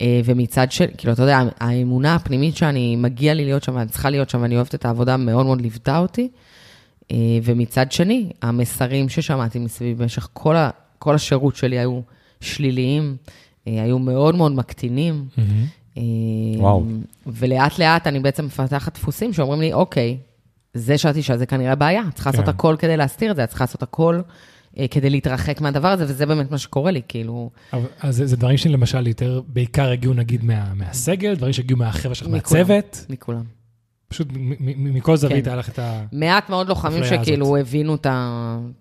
אה, 0.00 0.20
ומצד 0.24 0.72
של, 0.72 0.86
כאילו, 0.96 1.12
אתה 1.12 1.22
יודע, 1.22 1.40
האמונה 1.60 2.14
הפנימית 2.14 2.56
שאני, 2.56 2.96
מגיע 2.96 3.34
לי 3.34 3.44
להיות 3.44 3.62
שם 3.62 3.74
ואני 3.74 3.88
צריכה 3.88 4.10
להיות 4.10 4.30
שם 4.30 4.42
ואני 4.42 4.56
אוהבת 4.56 4.74
את 4.74 4.84
העבודה, 4.84 5.16
מאוד 5.16 5.46
מאוד 5.46 5.60
ליוותה 5.60 5.98
אותי. 5.98 6.28
אה, 7.12 7.16
ומצד 7.42 7.92
שני, 7.92 8.30
המסרים 8.42 9.08
ששמעתי 9.08 9.58
מסביב 9.58 9.98
במשך 10.02 10.28
כל, 10.32 10.56
ה, 10.56 10.70
כל 10.98 11.14
השירות 11.14 11.56
שלי 11.56 11.78
היו 11.78 12.00
שליליים, 12.40 13.16
היו 13.66 13.98
מאוד 13.98 14.34
מאוד 14.34 14.52
מקטינים. 14.52 15.24
מהמם. 15.36 15.79
אה, 15.98 16.02
וואו. 16.56 16.84
ולאט 17.26 17.78
לאט 17.78 18.06
אני 18.06 18.20
בעצם 18.20 18.44
מפתחת 18.44 18.94
דפוסים 18.94 19.32
שאומרים 19.32 19.60
לי, 19.60 19.72
אוקיי, 19.72 20.16
זה 20.74 20.98
שאת 20.98 21.16
אישה, 21.16 21.36
זה 21.36 21.46
כנראה 21.46 21.74
בעיה, 21.74 22.02
את 22.08 22.14
צריכה 22.14 22.30
לעשות 22.30 22.44
כן. 22.44 22.50
הכל 22.50 22.76
כדי 22.78 22.96
להסתיר 22.96 23.30
את 23.30 23.36
זה, 23.36 23.44
את 23.44 23.48
צריכה 23.48 23.64
לעשות 23.64 23.82
הכל 23.82 24.20
אה, 24.78 24.86
כדי 24.90 25.10
להתרחק 25.10 25.60
מהדבר 25.60 25.88
הזה, 25.88 26.04
וזה 26.08 26.26
באמת 26.26 26.50
מה 26.50 26.58
שקורה 26.58 26.90
לי, 26.90 27.00
כאילו, 27.08 27.50
אבל- 27.72 27.82
אז 28.00 28.16
זה- 28.16 28.26
זה 28.26 28.36
דברים 28.36 28.56
שלמשל 28.56 29.06
יותר, 29.06 29.40
בעיקר 29.48 29.90
הגיעו 29.90 30.14
נגיד 30.14 30.44
מה- 30.44 30.74
מהסגל, 30.74 31.34
דברים 31.34 31.52
שהגיעו 31.52 31.78
מהחבר'ה 31.78 32.14
שלך. 32.14 32.28
מהצוות, 32.28 33.06
מכולם. 33.08 33.42
פשוט 34.10 34.28
מ- 34.32 34.50
מ- 34.60 34.94
מכל 34.94 35.16
זווית 35.16 35.44
כן. 35.44 35.50
היה 35.50 35.58
לך 35.58 35.68
את 35.68 35.78
ה... 35.78 36.02
מעט 36.12 36.50
מאוד 36.50 36.68
לוחמים 36.68 37.04
שכאילו. 37.04 37.56
הבינו 37.56 37.94
את 37.94 38.06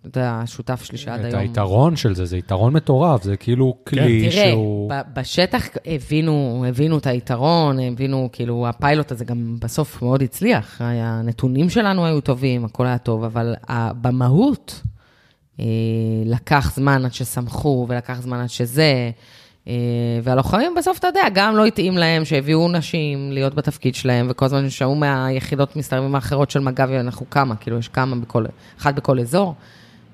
את 0.07 0.17
השותף 0.21 0.83
שלי 0.83 0.97
שעד 0.97 1.19
את 1.19 1.25
היום. 1.25 1.39
היתרון 1.39 1.95
של 1.95 2.15
זה, 2.15 2.25
זה 2.25 2.37
יתרון 2.37 2.73
מטורף, 2.73 3.23
זה 3.23 3.37
כאילו 3.37 3.77
כלי 3.87 4.21
כן, 4.23 4.29
תראה, 4.31 4.49
שהוא... 4.51 4.89
ב- 4.93 5.19
בשטח 5.19 5.67
הבינו, 5.85 6.65
הבינו 6.67 6.97
את 6.97 7.07
היתרון, 7.07 7.79
הבינו, 7.79 8.29
כאילו, 8.31 8.67
הפיילוט 8.67 9.11
הזה 9.11 9.25
גם 9.25 9.55
בסוף 9.61 10.01
מאוד 10.01 10.21
הצליח. 10.23 10.81
הנתונים 10.81 11.69
שלנו 11.69 12.05
היו 12.05 12.21
טובים, 12.21 12.65
הכל 12.65 12.85
היה 12.85 12.97
טוב, 12.97 13.23
אבל 13.23 13.55
במהות 14.01 14.81
אה, 15.59 15.65
לקח 16.25 16.71
זמן 16.75 17.05
עד 17.05 17.13
שסמכו, 17.13 17.85
ולקח 17.89 18.21
זמן 18.21 18.39
עד 18.39 18.49
שזה. 18.49 19.11
אה, 19.69 19.73
והלוחמים 20.23 20.73
בסוף, 20.77 20.97
אתה 20.97 21.07
יודע, 21.07 21.21
גם 21.33 21.55
לא 21.55 21.65
התאים 21.65 21.97
להם 21.97 22.25
שהביאו 22.25 22.69
נשים 22.71 23.31
להיות 23.31 23.55
בתפקיד 23.55 23.95
שלהם, 23.95 24.27
וכל 24.29 24.45
הזמן 24.45 24.69
שמעו 24.69 24.95
מהיחידות 24.95 25.75
מסתערבים 25.75 26.15
האחרות 26.15 26.51
של 26.51 26.59
מג"ב, 26.59 26.91
אנחנו 26.91 27.29
כמה, 27.29 27.55
כאילו, 27.55 27.79
יש 27.79 27.87
כמה 27.87 28.15
בכל, 28.15 28.45
אחד 28.79 28.95
בכל 28.95 29.19
אזור. 29.19 29.55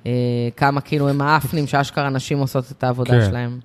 אה, 0.05 0.11
כמה 0.57 0.81
כאילו 0.81 1.09
הם 1.09 1.21
האפנים 1.21 1.67
שאשכרה 1.67 2.09
נשים 2.09 2.37
עושות 2.37 2.71
את 2.71 2.83
העבודה 2.83 3.11
כן. 3.11 3.25
שלהם. 3.25 3.59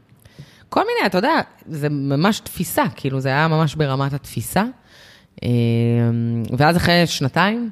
כל 0.69 0.81
מיני, 0.81 1.07
אתה 1.07 1.19
יודע, 1.19 1.41
זה 1.67 1.89
ממש 1.89 2.41
תפיסה, 2.41 2.85
כאילו, 2.97 3.21
זה 3.21 3.29
היה 3.29 3.49
ממש 3.49 3.75
ברמת 3.75 4.13
התפיסה. 4.13 4.65
אה, 5.43 5.49
ואז 6.59 6.77
אחרי 6.77 7.07
שנתיים, 7.07 7.71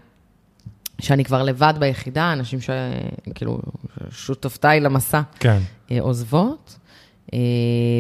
שאני 1.01 1.25
כבר 1.25 1.43
לבד 1.43 1.75
ביחידה, 1.79 2.33
אנשים 2.33 2.59
שכאילו, 2.61 3.59
שותפותיי 4.11 4.81
למסע 4.81 5.21
כן. 5.41 5.59
עוזבות, 6.01 6.77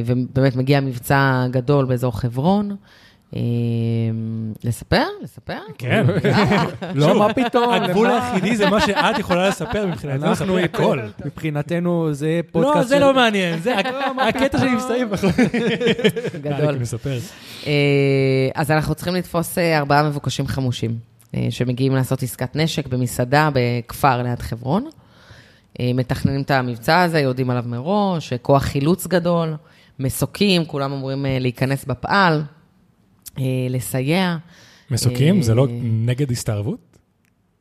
ובאמת 0.04 0.56
מגיע 0.56 0.80
מבצע 0.80 1.46
גדול 1.50 1.84
באזור 1.84 2.20
חברון. 2.20 2.76
אה, 3.36 3.40
לספר? 4.64 5.04
לספר? 5.22 5.58
כן. 5.78 6.06
לא, 6.94 7.18
מה 7.18 7.34
פתאום? 7.34 7.72
הגבול? 7.72 8.10
היחידי 8.10 8.56
זה 8.56 8.70
מה 8.70 8.80
שאת 8.80 9.18
יכולה 9.18 9.48
לספר 9.48 9.86
מבחינתנו, 9.86 10.26
אנחנו 10.26 10.58
הכל. 10.58 11.00
מבחינתנו 11.24 12.08
זה 12.12 12.40
פודקאסט 12.52 12.76
לא, 12.76 12.82
זה 12.82 12.98
לא 12.98 13.14
מעניין, 13.14 13.58
זה 13.60 13.74
הקטע 14.28 14.58
שלי 14.58 14.74
מסתיים. 14.74 15.08
גדול. 16.42 16.78
אה, 17.66 17.72
אז 18.54 18.70
אנחנו 18.70 18.94
צריכים 18.94 19.14
לתפוס 19.14 19.58
אה, 19.58 19.78
ארבעה 19.78 20.08
מבוקשים 20.08 20.46
חמושים, 20.46 20.98
אה, 21.34 21.46
שמגיעים 21.50 21.94
לעשות 21.94 22.22
עסקת 22.22 22.56
נשק 22.56 22.86
במסעדה 22.86 23.48
בכפר 23.54 24.22
ליד 24.22 24.38
חברון. 24.38 24.88
אה, 25.80 25.90
מתכננים 25.94 26.42
את 26.42 26.50
המבצע 26.50 27.02
הזה, 27.02 27.20
יודעים 27.20 27.50
עליו 27.50 27.64
מראש, 27.66 28.32
אה, 28.32 28.38
כוח 28.38 28.62
חילוץ 28.62 29.06
גדול, 29.06 29.56
מסוקים, 29.98 30.64
כולם 30.64 30.92
אמורים 30.92 31.26
אה, 31.26 31.38
להיכנס 31.38 31.84
בפעל, 31.84 32.42
אה, 33.38 33.44
לסייע. 33.70 34.36
מסוקים, 34.90 35.42
זה 35.42 35.54
לא 35.54 35.66
אה, 35.66 35.78
נגד 35.82 36.30
הסתערבות? 36.30 36.88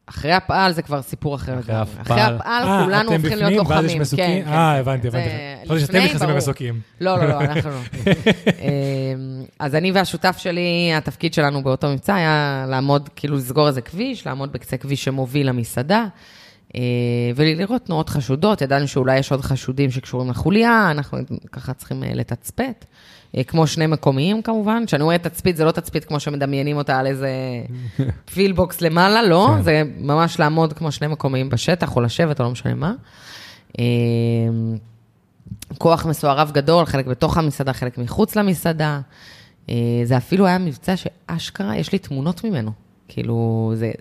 אחרי 0.10 0.34
הפעל 0.34 0.74
זה 0.74 0.82
כבר 0.82 1.02
סיפור 1.02 1.36
אחר. 1.36 1.60
אחרי. 1.60 1.76
הפעל. 1.76 2.02
אחרי 2.02 2.22
הפעל 2.22 2.64
אה, 2.64 2.84
כולנו 2.84 3.10
אתם 3.12 3.22
הופכים 3.22 3.38
להיות 3.38 3.66
בפנים, 3.66 3.70
ואז 3.70 3.86
יש 3.86 3.92
לוחמים. 3.92 4.02
מסוקים? 4.02 4.44
כן, 4.44 4.48
אה, 4.48 4.74
כן. 4.74 4.80
הבנתי, 4.80 5.08
הבנתי. 5.08 5.30
חשבתי 5.66 5.80
שאתם 5.80 5.98
נכנסים. 5.98 6.30
במסוקים. 6.30 6.82
לא, 7.02 7.18
לא, 7.18 7.26
לא, 7.26 7.42
אנחנו 7.42 7.70
לא. 7.70 7.78
אמ, 8.62 9.44
אז 9.60 9.76
אני 9.76 9.92
והשותף 9.92 10.38
שלי, 10.38 10.94
התפקיד 10.98 11.34
שלנו 11.34 11.64
באותו 11.64 11.90
מבצע 11.90 12.16
היה 12.16 12.66
לעמוד, 12.70 13.10
כאילו 13.16 13.38
לסגור 13.38 13.68
איזה 13.68 13.82
כביש, 13.82 14.28
לעמוד 14.28 14.52
בקצה 14.52 14.78
כביש 14.78 15.04
שמוביל 15.04 15.50
למסעדה, 15.50 16.00
אה, 16.02 16.08
ולראות 17.36 17.86
תנועות 17.86 18.10
חשודות. 18.10 18.62
ידענו 18.62 18.88
שאולי 18.88 19.20
יש 19.20 19.32
עוד 19.32 19.42
חשודים 19.42 19.92
שקשורים 19.92 20.30
לחוליה, 20.30 20.92
אנחנו 20.92 21.18
ככה 21.52 21.74
צריכים 21.74 22.04
אה, 22.04 22.12
לתצפת. 22.14 22.86
אה, 23.38 23.44
כמו 23.44 23.68
שני 23.68 23.88
מקומיים 23.88 24.42
כמובן, 24.42 24.84
כשאני 24.88 25.04
אומרת 25.04 25.28
תצפית, 25.28 25.58
זה 25.58 25.66
לא 25.66 25.72
תצפית 25.72 26.06
כמו 26.06 26.20
שמדמיינים 26.20 26.78
אותה 26.78 27.00
על 27.00 27.08
איזה 27.08 27.30
פילבוקס 28.34 28.82
למעלה, 28.82 29.24
לא, 29.24 29.50
כן. 29.56 29.62
זה 29.62 29.84
ממש 29.98 30.40
לעמוד 30.40 30.74
כמו 30.74 30.92
שני 30.92 31.08
מקומיים 31.08 31.50
בשטח, 31.50 31.96
או 31.96 32.02
לשבת, 32.02 32.40
או 32.40 32.46
לא 32.46 32.52
משנה 32.52 32.74
מה. 32.74 32.94
כוח 35.78 36.06
מסוערב 36.06 36.52
גדול, 36.52 36.86
חלק 36.86 37.06
בתוך 37.06 37.38
המסעדה, 37.38 37.74
חלק 37.74 37.98
מחוץ 37.98 38.36
למסעדה. 38.36 39.02
אה, 39.70 39.76
זה 40.04 40.18
אפילו 40.18 40.48
היה 40.48 40.58
מבצע 40.58 40.94
שאשכרה, 40.98 41.78
יש 41.78 41.92
לי 41.92 42.00
תמונות 42.00 42.44
ממנו. 42.44 42.87
כאילו, 43.08 43.72
זה, 43.76 43.92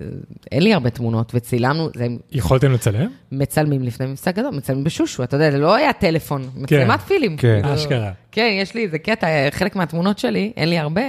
אין 0.53 0.63
לי 0.63 0.75
הרבה 0.75 0.91
תמונות, 0.91 1.33
וצילמנו, 1.35 1.89
זה 1.95 2.07
יכולתם 2.33 2.73
לצלם? 2.73 3.09
מצלמים 3.33 3.83
לפני 3.83 4.07
מבצע 4.07 4.31
גדול, 4.31 4.55
מצלמים 4.55 4.85
בשושו, 4.85 5.23
אתה 5.23 5.37
יודע, 5.37 5.51
זה 5.51 5.59
לא 5.59 5.75
היה 5.75 5.93
טלפון, 5.93 6.51
מצלמת 6.57 7.01
פילים. 7.01 7.37
כן. 7.37 7.61
כאילו. 7.63 7.75
אשכרה. 7.75 8.13
כן, 8.33 8.51
יש 8.61 8.75
לי 8.75 8.85
איזה 8.85 8.99
קטע, 8.99 9.27
חלק 9.51 9.77
מהתמונות 9.77 10.19
שלי, 10.19 10.53
אין 10.57 10.69
לי 10.69 10.79
הרבה, 10.79 11.03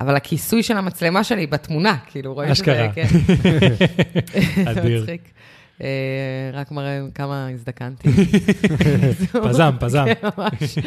אבל 0.00 0.16
הכיסוי 0.16 0.62
של 0.62 0.76
המצלמה 0.76 1.24
שלי 1.24 1.46
בתמונה, 1.46 1.96
כאילו, 2.06 2.34
רואים 2.34 2.50
אשכרה. 2.50 2.88
שזה, 2.94 2.94
כן. 2.94 3.08
אדיר. 4.70 5.00
מצחיק. 5.02 5.20
אה, 5.82 6.50
רק 6.52 6.70
מראה 6.70 7.00
כמה 7.14 7.48
הזדקנתי. 7.54 8.08
פזם, 9.48 9.70
פזם. 9.80 10.04
כן, 10.04 10.28
ממש. 10.38 10.78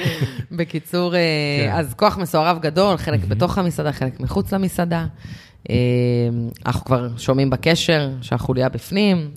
בקיצור, 0.51 1.15
אה, 1.15 1.19
כן. 1.65 1.71
אז 1.71 1.93
כוח 1.93 2.17
מסוערב 2.17 2.59
גדול, 2.61 2.97
חלק 2.97 3.19
בתוך 3.27 3.57
המסעדה, 3.57 3.91
חלק 3.91 4.19
מחוץ 4.19 4.53
למסעדה. 4.53 5.05
אה, 5.69 5.75
אנחנו 6.65 6.85
כבר 6.85 7.17
שומעים 7.17 7.49
בקשר 7.49 8.09
שהחוליה 8.21 8.69
בפנים, 8.69 9.31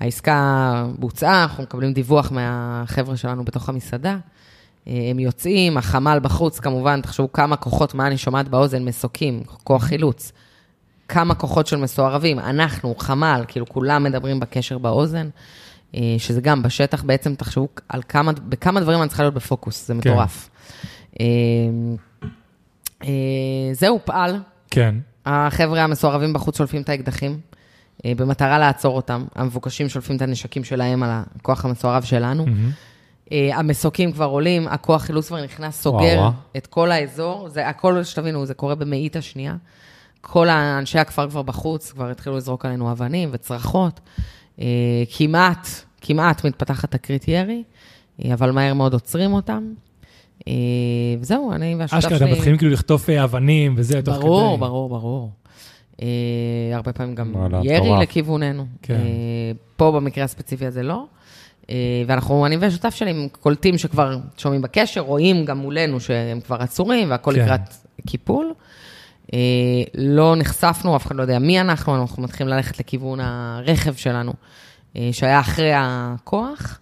העסקה 0.00 0.86
בוצעה, 0.98 1.42
אנחנו 1.42 1.62
מקבלים 1.62 1.92
דיווח 1.92 2.32
מהחבר'ה 2.32 3.16
שלנו 3.16 3.44
בתוך 3.44 3.68
המסעדה. 3.68 4.16
אה, 4.88 4.92
הם 5.10 5.18
יוצאים, 5.18 5.76
החמ"ל 5.76 6.18
בחוץ, 6.22 6.58
כמובן, 6.60 7.00
תחשבו 7.00 7.32
כמה 7.32 7.56
כוחות, 7.56 7.94
מה 7.94 8.06
אני 8.06 8.16
שומעת 8.16 8.48
באוזן, 8.48 8.84
מסוקים, 8.84 9.42
כוח 9.64 9.84
חילוץ. 9.84 10.32
כמה 11.08 11.34
כוחות 11.34 11.66
של 11.66 11.76
מסוערבים, 11.76 12.38
אנחנו, 12.38 12.94
חמ"ל, 12.98 13.44
כאילו 13.48 13.66
כולם 13.66 14.02
מדברים 14.02 14.40
בקשר 14.40 14.78
באוזן, 14.78 15.28
אה, 15.94 16.14
שזה 16.18 16.40
גם 16.40 16.62
בשטח 16.62 17.02
בעצם, 17.02 17.34
תחשבו 17.34 17.68
על 17.88 18.02
כמה, 18.08 18.32
בכמה 18.32 18.80
דברים 18.80 19.00
אני 19.00 19.08
צריכה 19.08 19.22
להיות 19.22 19.34
בפוקוס, 19.34 19.86
זה 19.86 19.94
כן. 19.94 19.98
מטורף. 19.98 20.50
אה, 21.20 23.08
זהו, 23.72 24.00
פעל, 24.04 24.40
כן. 24.70 24.94
החבר'ה 25.26 25.84
המסוערבים 25.84 26.32
בחוץ 26.32 26.58
שולפים 26.58 26.82
את 26.82 26.88
האקדחים, 26.88 27.40
אה, 28.04 28.12
במטרה 28.16 28.58
לעצור 28.58 28.96
אותם. 28.96 29.24
המבוקשים 29.34 29.88
שולפים 29.88 30.16
את 30.16 30.22
הנשקים 30.22 30.64
שלהם 30.64 31.02
על 31.02 31.10
הכוח 31.36 31.64
המסוערב 31.64 32.02
שלנו. 32.02 32.46
אה, 33.32 33.56
המסוקים 33.58 34.12
כבר 34.12 34.24
עולים, 34.24 34.68
הכוח 34.68 35.02
חילוץ 35.02 35.28
כבר 35.28 35.44
נכנס, 35.44 35.80
סוגר 35.82 36.16
וואו. 36.18 36.30
את 36.56 36.66
כל 36.66 36.92
האזור. 36.92 37.48
זה 37.48 37.68
הכל, 37.68 38.04
שתבינו, 38.04 38.46
זה 38.46 38.54
קורה 38.54 38.74
במאית 38.74 39.16
השנייה. 39.16 39.56
כל 40.20 40.48
האנשי 40.48 40.98
הכפר 40.98 41.30
כבר 41.30 41.42
בחוץ, 41.42 41.92
כבר 41.92 42.10
התחילו 42.10 42.36
לזרוק 42.36 42.64
עלינו 42.64 42.92
אבנים 42.92 43.28
וצרחות. 43.32 44.00
אה, 44.60 44.66
כמעט, 45.16 45.68
כמעט 46.00 46.44
מתפתחת 46.44 46.90
תקרית 46.90 47.28
ירי, 47.28 47.62
אבל 48.32 48.50
מהר 48.50 48.74
מאוד 48.74 48.92
עוצרים 48.92 49.32
אותם. 49.32 49.72
אה, 50.48 50.52
וזהו, 51.20 51.52
אני 51.52 51.74
והשותף 51.74 52.00
שלי... 52.00 52.14
אשכרה, 52.14 52.28
אתם 52.28 52.36
מתחילים 52.36 52.58
כאילו 52.58 52.72
לחטוף 52.72 53.10
אה, 53.10 53.24
אבנים 53.24 53.74
וזה, 53.76 54.02
תוך 54.02 54.14
כדי. 54.14 54.24
ברור, 54.24 54.58
ברור, 54.58 54.88
ברור. 54.88 55.30
אה, 56.02 56.06
הרבה 56.72 56.92
פעמים 56.92 57.14
גם 57.14 57.34
ירי. 57.62 58.02
לכיווננו. 58.02 58.66
כן. 58.82 59.00
פה 59.76 59.92
במקרה 59.92 60.24
הספציפי 60.24 60.66
הזה 60.66 60.82
לא. 60.82 61.04
ואנחנו, 62.06 62.46
אני 62.46 62.56
והשותף 62.56 62.94
שלי, 62.94 63.28
קולטים 63.40 63.78
שכבר 63.78 64.18
שומעים 64.36 64.62
בקשר, 64.62 65.00
רואים 65.00 65.44
גם 65.44 65.58
מולנו 65.58 66.00
שהם 66.00 66.40
כבר 66.40 66.62
עצורים 66.62 67.10
והכל 67.10 67.34
כן. 67.34 67.40
לקראת 67.40 67.60
קיפול. 68.06 68.54
לא 69.94 70.36
נחשפנו, 70.36 70.96
אף 70.96 71.06
אחד 71.06 71.16
לא 71.16 71.22
יודע 71.22 71.38
מי 71.38 71.60
אנחנו, 71.60 72.02
אנחנו 72.02 72.22
מתחילים 72.22 72.52
ללכת 72.52 72.78
לכיוון 72.78 73.20
הרכב 73.20 73.94
שלנו, 73.94 74.32
שהיה 75.12 75.40
אחרי 75.40 75.72
הכוח, 75.74 76.80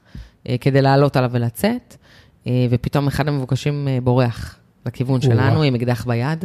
כדי 0.61 0.83
לעלות 0.83 1.17
עליו 1.17 1.31
ולצאת, 1.33 1.97
ופתאום 2.71 3.07
אחד 3.07 3.29
המבוקשים 3.29 3.89
אה, 3.89 3.99
בורח 4.03 4.57
לכיוון. 4.87 5.21
שלנו 5.21 5.63
עם 5.63 5.75
אקדח 5.75 6.05
ביד. 6.07 6.45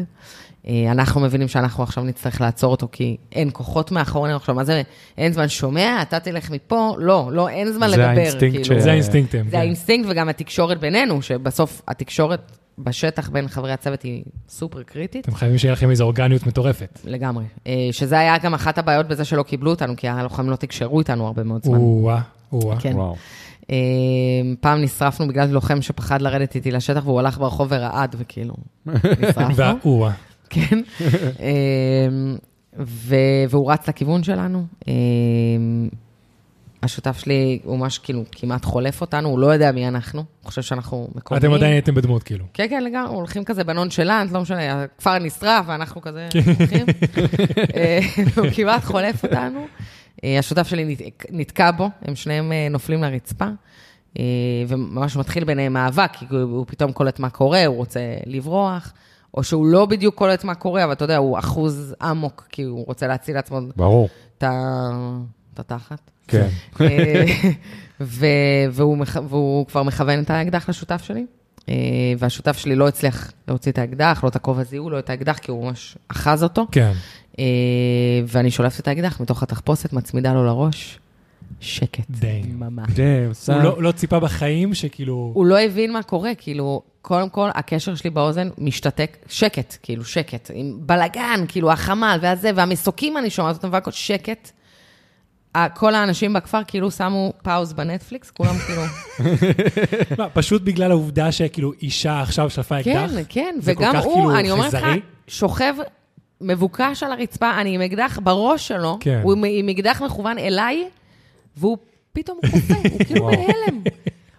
אה, 0.67 0.91
אנחנו 0.91 1.21
מבינים 1.21 1.47
שאנחנו 1.47 1.83
עכשיו 1.83 2.03
נצטרך 2.03 2.41
לעצור 2.41 2.71
אותו, 2.71 2.87
כי 2.91 3.17
אין 3.31 3.49
כוחות 3.53 3.91
מאחורינו 3.91 4.35
עכשיו, 4.35 4.55
מה 4.55 4.63
זה, 4.63 4.81
אין 5.17 5.33
זמן 5.33 5.47
שומע, 5.47 6.01
אתה 6.01 6.19
תלך 6.19 6.51
מפה, 6.51 6.95
לא, 6.99 7.29
לא, 7.33 7.49
אין 7.49 7.71
זמן 7.71 7.87
זה 7.89 7.97
לדבר. 7.97 8.07
האינסטינקט 8.07 8.55
כאילו. 8.63 8.79
ש- 8.79 8.83
זה 8.83 8.91
האינסטינקטים. 8.91 9.45
זה 9.45 9.51
כן. 9.51 9.57
האינסטינקט 9.57 10.09
וגם 10.11 10.29
התקשורת 10.29 10.79
בינינו, 10.79 11.21
שבסוף 11.21 11.81
התקשורת 11.87 12.51
בשטח 12.79 13.29
בין 13.29 13.47
חברי 13.47 13.71
הצוות 13.71 14.01
היא 14.01 14.23
סופר 14.49 14.83
קריטית. 14.83 15.25
אתם 15.25 15.35
חייבים 15.35 15.57
שיהיה 15.57 15.71
לכם 15.73 15.89
איזו 15.89 16.03
אורגניות 16.03 16.47
מטורפת. 16.47 16.99
לגמרי. 17.05 17.45
אה, 17.67 17.73
שזה 17.91 18.19
היה 18.19 18.37
גם 18.37 18.53
אחת 18.53 18.77
הבעיות 18.77 19.07
בזה 19.07 19.25
שלא 19.25 19.43
קיבלו 19.43 19.69
אותנו, 19.71 19.93
כי 19.97 20.07
הלוחמים 20.07 20.51
לא 20.51 20.55
תקשרו 20.55 20.99
איתנו 20.99 21.27
הרבה 21.27 21.43
מאוד 21.43 21.63
זמן. 21.63 21.77
או-אה, 21.77 22.21
או-אה. 22.51 22.79
כן. 22.79 22.93
וואו. 22.95 23.15
אה, 23.71 23.75
פעם 24.59 24.81
נשרפנו 24.81 25.27
בגלל 25.27 25.49
לוחם 25.49 25.81
שפחד 25.81 26.21
לרדת 26.21 26.55
איתי 26.55 26.71
לשטח, 26.71 27.01
והוא 27.05 27.19
הלך 27.19 27.37
ברחוב 27.37 27.67
ורעד, 27.71 28.15
וכאילו, 28.19 28.53
נשרפנו. 28.85 30.09
כן. 30.49 30.81
ו- 32.79 33.15
והוא 33.49 33.71
רץ 33.71 33.89
לכיוון 33.89 34.23
שלנו. 34.23 34.65
אה, 34.87 34.93
השותף 36.83 37.17
שלי, 37.17 37.59
הוא 37.63 37.77
ממש 37.77 37.97
כאילו 37.97 38.23
כמעט 38.31 38.65
חולף 38.65 39.01
אותנו, 39.01 39.29
הוא 39.29 39.39
לא 39.39 39.47
יודע 39.47 39.71
מי 39.71 39.87
אנחנו, 39.87 40.19
הוא 40.19 40.47
חושב 40.49 40.61
שאנחנו 40.61 41.07
מקומיים. 41.15 41.45
אתם 41.45 41.53
עדיין 41.53 41.73
הייתם 41.73 41.95
בדמות, 41.95 42.23
כאילו. 42.23 42.45
כן, 42.53 42.65
כן, 42.69 42.83
לגמרי, 42.83 43.15
הולכים 43.15 43.43
כזה 43.43 43.63
בנונשלנט, 43.63 44.31
לא 44.31 44.41
משנה, 44.41 44.83
הכפר 44.83 45.19
נשרף 45.19 45.65
ואנחנו 45.67 46.01
כזה 46.01 46.27
כן. 46.31 46.39
הולכים. 46.59 46.85
אה, 47.75 47.99
הוא 48.35 48.45
כמעט 48.55 48.83
חולף 48.83 49.23
אותנו. 49.23 49.67
אה, 50.23 50.39
השותף 50.39 50.67
שלי 50.67 50.85
נת- 50.85 51.01
נתקע 51.31 51.71
בו, 51.71 51.89
הם 52.01 52.15
שניהם 52.15 52.51
אה, 52.51 52.67
נופלים 52.71 53.03
לרצפה, 53.03 53.45
אה, 54.19 54.23
וממש 54.67 55.15
מתחיל 55.15 55.43
ביניהם 55.43 55.73
מאבק, 55.73 56.11
כי 56.19 56.25
הוא 56.29 56.65
פתאום 56.67 56.91
קולט 56.91 57.19
מה 57.19 57.29
קורה, 57.29 57.65
הוא 57.65 57.75
רוצה 57.75 57.99
לברוח, 58.25 58.93
או 59.33 59.43
שהוא 59.43 59.65
לא 59.67 59.85
בדיוק 59.85 60.15
קולט 60.15 60.43
מה 60.43 60.55
קורה, 60.55 60.83
אבל 60.83 60.91
אתה 60.93 61.03
יודע, 61.03 61.17
הוא 61.17 61.39
אחוז 61.39 61.95
אמוק, 62.11 62.47
כי 62.49 62.63
הוא 62.63 62.85
רוצה 62.87 63.07
להציל 63.07 63.35
לעצמו 63.35 63.59
ברור. 63.75 64.09
את 64.37 64.43
התחת. 65.59 66.11
כן. 66.27 66.47
ו- 68.01 68.25
והוא, 68.71 68.97
מכ- 68.97 69.21
והוא 69.29 69.65
כבר 69.67 69.83
מכוון 69.83 70.19
את 70.23 70.29
האקדח 70.29 70.69
לשותף 70.69 71.01
שלי, 71.03 71.25
והשותף 72.17 72.57
שלי 72.57 72.75
לא 72.75 72.87
הצליח 72.87 73.31
להוציא 73.47 73.71
את 73.71 73.77
האקדח, 73.77 74.19
לא 74.23 74.29
את 74.29 74.35
הכובע 74.35 74.63
זיהוי, 74.63 74.91
לא 74.91 74.99
את 74.99 75.09
האקדח, 75.09 75.37
כי 75.37 75.51
הוא 75.51 75.65
ממש 75.65 75.97
אחז 76.07 76.43
אותו. 76.43 76.65
כן. 76.71 76.91
אה, 77.39 77.43
ואני 78.27 78.51
שולפת 78.51 78.79
את 78.79 78.87
האקדח 78.87 79.19
מתוך 79.21 79.43
התחפושת, 79.43 79.93
מצמידה 79.93 80.33
לו 80.33 80.45
לראש, 80.45 80.99
שקט. 81.59 82.05
דיי. 82.09 82.41
ממש. 82.41 82.89
דאם, 82.89 83.31
הוא 83.47 83.63
לא- 83.63 83.83
לא 83.83 83.91
ציפה 83.91 84.19
בחיים 84.19 84.73
שכאילו... 84.73 85.31
הוא 85.33 85.45
לא 85.45 85.59
הבין 85.59 85.93
מה 85.93 86.03
קורה, 86.03 86.35
כאילו, 86.37 86.81
קודם 87.01 87.29
כל, 87.29 87.49
הקשר 87.53 87.95
שלי 87.95 88.09
באוזן 88.09 88.49
משתתק, 88.57 89.17
שקט, 89.27 89.77
כאילו, 89.83 90.05
שקט, 90.05 90.51
עם 90.53 90.77
בלאגן, 90.79 91.45
כאילו, 91.47 91.71
החמ"ל 91.71 92.17
והזה, 92.21 92.51
והמסוקים, 92.55 93.17
אני 93.17 93.29
שומעת 93.29 93.55
אותם, 93.55 93.69
והכל 93.71 93.91
שקט. 93.91 94.51
כל 95.75 95.95
האנשים 95.95 96.33
בכפר 96.33 96.61
כאילו 96.67 96.91
שמו 96.91 97.33
פאוז 97.43 97.73
בנטפליקס, 97.73 98.31
כולם 98.31 98.55
כאילו, 98.57 98.81
מה, 100.17 100.29
פשוט 100.29 100.61
בגלל 100.61 100.91
העובדה 100.91 101.31
שכאילו 101.31 101.73
אישה 101.81 102.21
עכשיו 102.21 102.49
שלפה 102.49 102.83
כן, 102.83 102.97
אקדח? 102.97 103.11
כן, 103.29 103.55
כל 103.55 103.59
וגם 103.63 103.95
הוא, 103.95 104.13
כאילו 104.13 104.39
אני 104.39 104.51
אומרת 104.51 104.73
לך? 104.73 104.85
שוכב 105.27 105.73
מבוקש 106.41 107.03
על 107.03 107.11
הרצפה, 107.11 107.61
אני 107.61 107.75
עם 107.75 107.81
אקדח 107.81 108.19
בראש 108.23 108.67
שלו, 108.67 108.97
כן. 108.99 109.19
הוא 109.23 109.33
עם- 109.33 109.43
עם 109.47 109.69
אקדח 109.69 110.01
מכוון 110.05 110.37
אליי, 110.37 110.87
והוא 111.57 111.77
פתאום 112.13 112.39
קופא, 112.51 112.73
הוא 112.91 112.99
כאילו. 113.05 113.25
בהלם. 113.31 113.81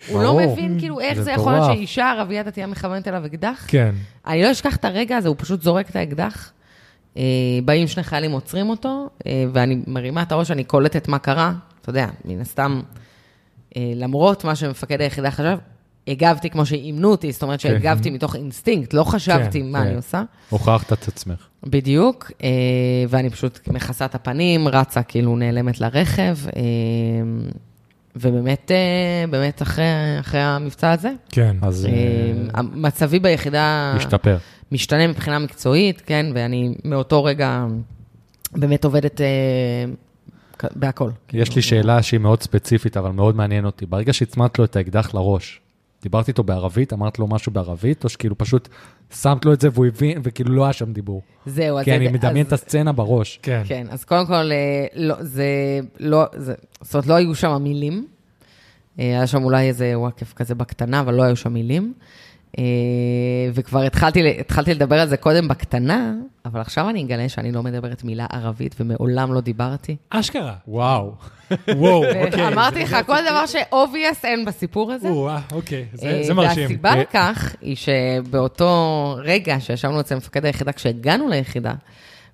הוא 0.08 0.22
לא. 0.22 0.36
מבין 0.38 0.78
כאילו 0.78 1.00
איך 1.00 1.14
זה 1.18 1.22
זה 1.24 1.30
יכול 1.32 1.52
להיות. 1.52 1.64
שאישה 1.66 2.10
ערבייה 2.10 2.42
דתייה 2.42 2.66
מכוונת 2.66 3.08
אליו 3.08 3.26
אקדח. 3.26 3.64
כן. 3.68 3.94
אני 4.26 4.42
לא 4.42 4.50
אשכח 4.52 4.76
את 4.76 4.84
הרגע 4.84 5.16
הזה, 5.16 5.28
הוא 5.28 5.36
פשוט 5.38 5.62
זורק 5.62 5.90
את 5.90 5.96
האקדח. 5.96 6.52
אה, 7.16 7.22
באים 7.64 7.86
שני 7.86 8.02
חיילים, 8.02 8.30
עוצרים 8.32 8.70
אותו, 8.70 9.08
אה, 9.26 9.44
ואני 9.52 9.78
מרימה 9.86 10.22
את 10.22 10.32
הראש, 10.32 10.50
אני 10.50 10.64
קולטת 10.64 11.08
מה 11.08 11.18
קרה. 11.18 11.52
אתה 11.80 11.90
יודע, 11.90 12.06
מן 12.24 12.40
הסתם, 12.40 12.80
אה, 13.76 13.92
למרות 13.94 14.44
מה 14.44 14.54
שמפקד 14.54 15.00
היחידה 15.00 15.30
חשב, 15.30 15.58
הגבתי 16.08 16.50
כמו 16.50 16.66
שאימנו 16.66 17.10
אותי, 17.10 17.32
זאת 17.32 17.42
אומרת 17.42 17.60
שהגבתי 17.60 18.10
מתוך 18.10 18.36
אינסטינקט, 18.36 18.94
לא 18.94 19.04
חשבתי 19.04 19.60
כן, 19.60 19.70
מה 19.72 19.80
כן. 19.80 19.86
אני 19.86 19.96
עושה. 19.96 20.22
הוכחת 20.50 20.92
את 20.92 21.08
עצמך. 21.08 21.46
בדיוק, 21.62 22.30
אה, 22.42 22.48
ואני 23.08 23.30
פשוט 23.30 23.68
מכסה 23.68 24.04
את 24.04 24.14
הפנים, 24.14 24.68
רצה 24.68 25.02
כאילו 25.02 25.36
נעלמת 25.36 25.80
לרכב, 25.80 26.36
אה, 26.56 26.62
ובאמת, 28.16 28.70
אה, 28.70 29.26
באמת 29.30 29.62
אחרי, 29.62 29.84
אחרי 30.20 30.40
המבצע 30.40 30.92
הזה, 30.92 31.10
כן. 31.28 31.56
אז 31.62 31.88
מצבי 32.72 33.18
ביחידה... 33.18 33.94
משתפר. 33.96 34.38
משתנה 34.72 35.06
מבחינה 35.06 35.38
מקצועית, 35.38 36.02
כן, 36.06 36.26
ואני 36.34 36.74
מאותו 36.84 37.24
רגע 37.24 37.66
באמת 38.52 38.84
עובדת 38.84 39.20
בהכל. 40.76 41.10
יש 41.32 41.56
לי 41.56 41.62
שאלה 41.62 42.02
שהיא 42.02 42.20
מאוד 42.20 42.42
ספציפית, 42.42 42.96
אבל 42.96 43.10
מאוד 43.10 43.36
מעניין 43.36 43.64
אותי. 43.64 43.86
ברגע 43.86 44.12
שהצמדת 44.12 44.58
לו 44.58 44.64
את 44.64 44.76
האקדח 44.76 45.14
לראש, 45.14 45.60
דיברתי 46.02 46.30
איתו 46.30 46.42
בערבית, 46.42 46.92
אמרת 46.92 47.18
לו 47.18 47.26
משהו 47.26 47.52
בערבית, 47.52 48.04
או 48.04 48.08
שכאילו 48.08 48.38
פשוט 48.38 48.68
שמת 49.22 49.44
לו 49.44 49.52
את 49.52 49.60
זה 49.60 49.68
והוא 49.72 49.86
הבין, 49.86 50.20
וכאילו 50.24 50.54
לא 50.54 50.64
היה 50.64 50.72
שם 50.72 50.92
דיבור? 50.92 51.22
זהו, 51.46 51.78
אז... 51.78 51.84
כי 51.84 51.96
אני 51.96 52.08
מדמיין 52.08 52.46
את 52.46 52.52
הסצנה 52.52 52.92
בראש. 52.92 53.38
כן. 53.42 53.62
כן, 53.64 53.86
אז 53.90 54.04
קודם 54.04 54.26
כל, 54.26 54.52
אה, 54.52 54.86
לא, 54.94 55.14
זה 55.20 55.46
לא, 56.00 56.24
זה, 56.36 56.54
זאת 56.80 56.94
אומרת, 56.94 57.06
לא 57.06 57.14
היו 57.14 57.34
שם 57.34 57.62
מילים. 57.62 58.06
אה, 58.98 59.04
היה 59.04 59.26
שם 59.26 59.44
אולי 59.44 59.68
איזה 59.68 59.98
וואקף 59.98 60.32
כזה 60.32 60.54
בקטנה, 60.54 61.00
אבל 61.00 61.14
לא 61.14 61.22
היו 61.22 61.36
שם 61.36 61.52
מילים. 61.52 61.94
אה, 62.58 62.64
וכבר 63.54 63.82
התחלתי, 63.82 64.40
התחלתי 64.40 64.74
לדבר 64.74 65.00
על 65.00 65.08
זה 65.08 65.16
קודם 65.16 65.48
בקטנה, 65.48 66.14
אבל 66.44 66.60
עכשיו 66.60 66.88
אני 66.88 67.02
אגלה 67.04 67.28
שאני 67.28 67.52
לא 67.52 67.62
מדברת 67.62 68.04
מילה 68.04 68.26
ערבית 68.32 68.74
ומעולם 68.80 69.34
לא 69.34 69.40
דיברתי. 69.40 69.96
אשכרה. 70.10 70.54
וואו. 70.68 71.12
וואו, 71.76 72.04
אוקיי. 72.04 72.48
אמרתי 72.48 72.82
לך, 72.82 72.96
כל 73.06 73.18
דבר 73.30 73.46
ש-obvious 73.46 74.24
אין 74.24 74.44
בסיפור 74.44 74.92
הזה. 74.92 75.08
או-אה, 75.08 75.40
אוקיי. 75.52 75.84
זה 75.92 76.08
אה, 76.08 76.22
זה 76.22 76.34
מרשים. 76.34 76.62
והסיבה 76.62 76.90
אה, 76.90 77.00
לכך 77.00 77.56
היא 77.60 77.76
שבאותו 77.76 79.16
רגע 79.22 79.60
שישבנו 79.60 80.00
אצל 80.00 80.14
מפקד 80.16 80.44
היחידה, 80.44 80.72
כשהגענו 80.72 81.28
ליחידה, 81.28 81.74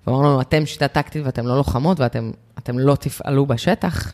ואמרנו 0.07 0.23
לנו, 0.23 0.41
אתם 0.41 0.65
שיטה 0.65 0.87
טקטית 0.87 1.25
ואתם 1.25 1.47
לא 1.47 1.57
לוחמות 1.57 1.99
ואתם 1.99 2.31
אתם 2.59 2.79
לא 2.79 2.95
תפעלו 2.95 3.45
בשטח, 3.45 4.13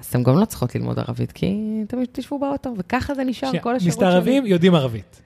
אז 0.00 0.06
אתם 0.06 0.22
גם 0.22 0.38
לא 0.38 0.44
צריכות 0.44 0.74
ללמוד 0.74 0.98
ערבית, 0.98 1.32
כי 1.32 1.56
אתם 1.86 1.96
תשבו 2.12 2.38
באוטו, 2.38 2.74
וככה 2.78 3.14
זה 3.14 3.24
נשאר 3.24 3.48
כל 3.48 3.56
השירות 3.56 3.80
שלי. 3.80 3.88
מסתערבים 3.88 4.46
יודעים 4.46 4.74
ערבית. 4.74 5.22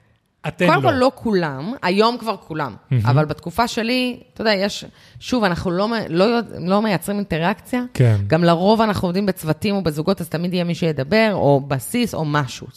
אתם 0.47 0.67
קודם 0.67 0.81
כל 0.81 0.91
לא. 0.91 0.99
לא 0.99 1.11
כולם, 1.15 1.73
היום 1.81 2.17
כבר 2.17 2.35
כולם, 2.37 2.75
אבל 3.03 3.25
בתקופה 3.25 3.67
שלי, 3.67 4.19
אתה 4.33 4.41
יודע, 4.41 4.53
יש, 4.53 4.85
שוב, 5.19 5.43
אנחנו 5.43 5.71
לא, 5.71 5.89
לא, 6.09 6.25
לא 6.59 6.81
מייצרים 6.81 7.17
אינטראקציה, 7.17 7.83
כן. 7.93 8.15
גם 8.27 8.43
לרוב 8.43 8.81
אנחנו 8.81 9.07
עובדים 9.07 9.25
בצוותים 9.25 9.75
או 9.75 9.81
בזוגות, 9.83 10.21
אז 10.21 10.29
תמיד 10.29 10.53
יהיה 10.53 10.63
מי 10.63 10.75
שידבר, 10.75 11.29
או 11.33 11.61
בסיס, 11.67 12.13
או 12.13 12.25
משהו. 12.25 12.67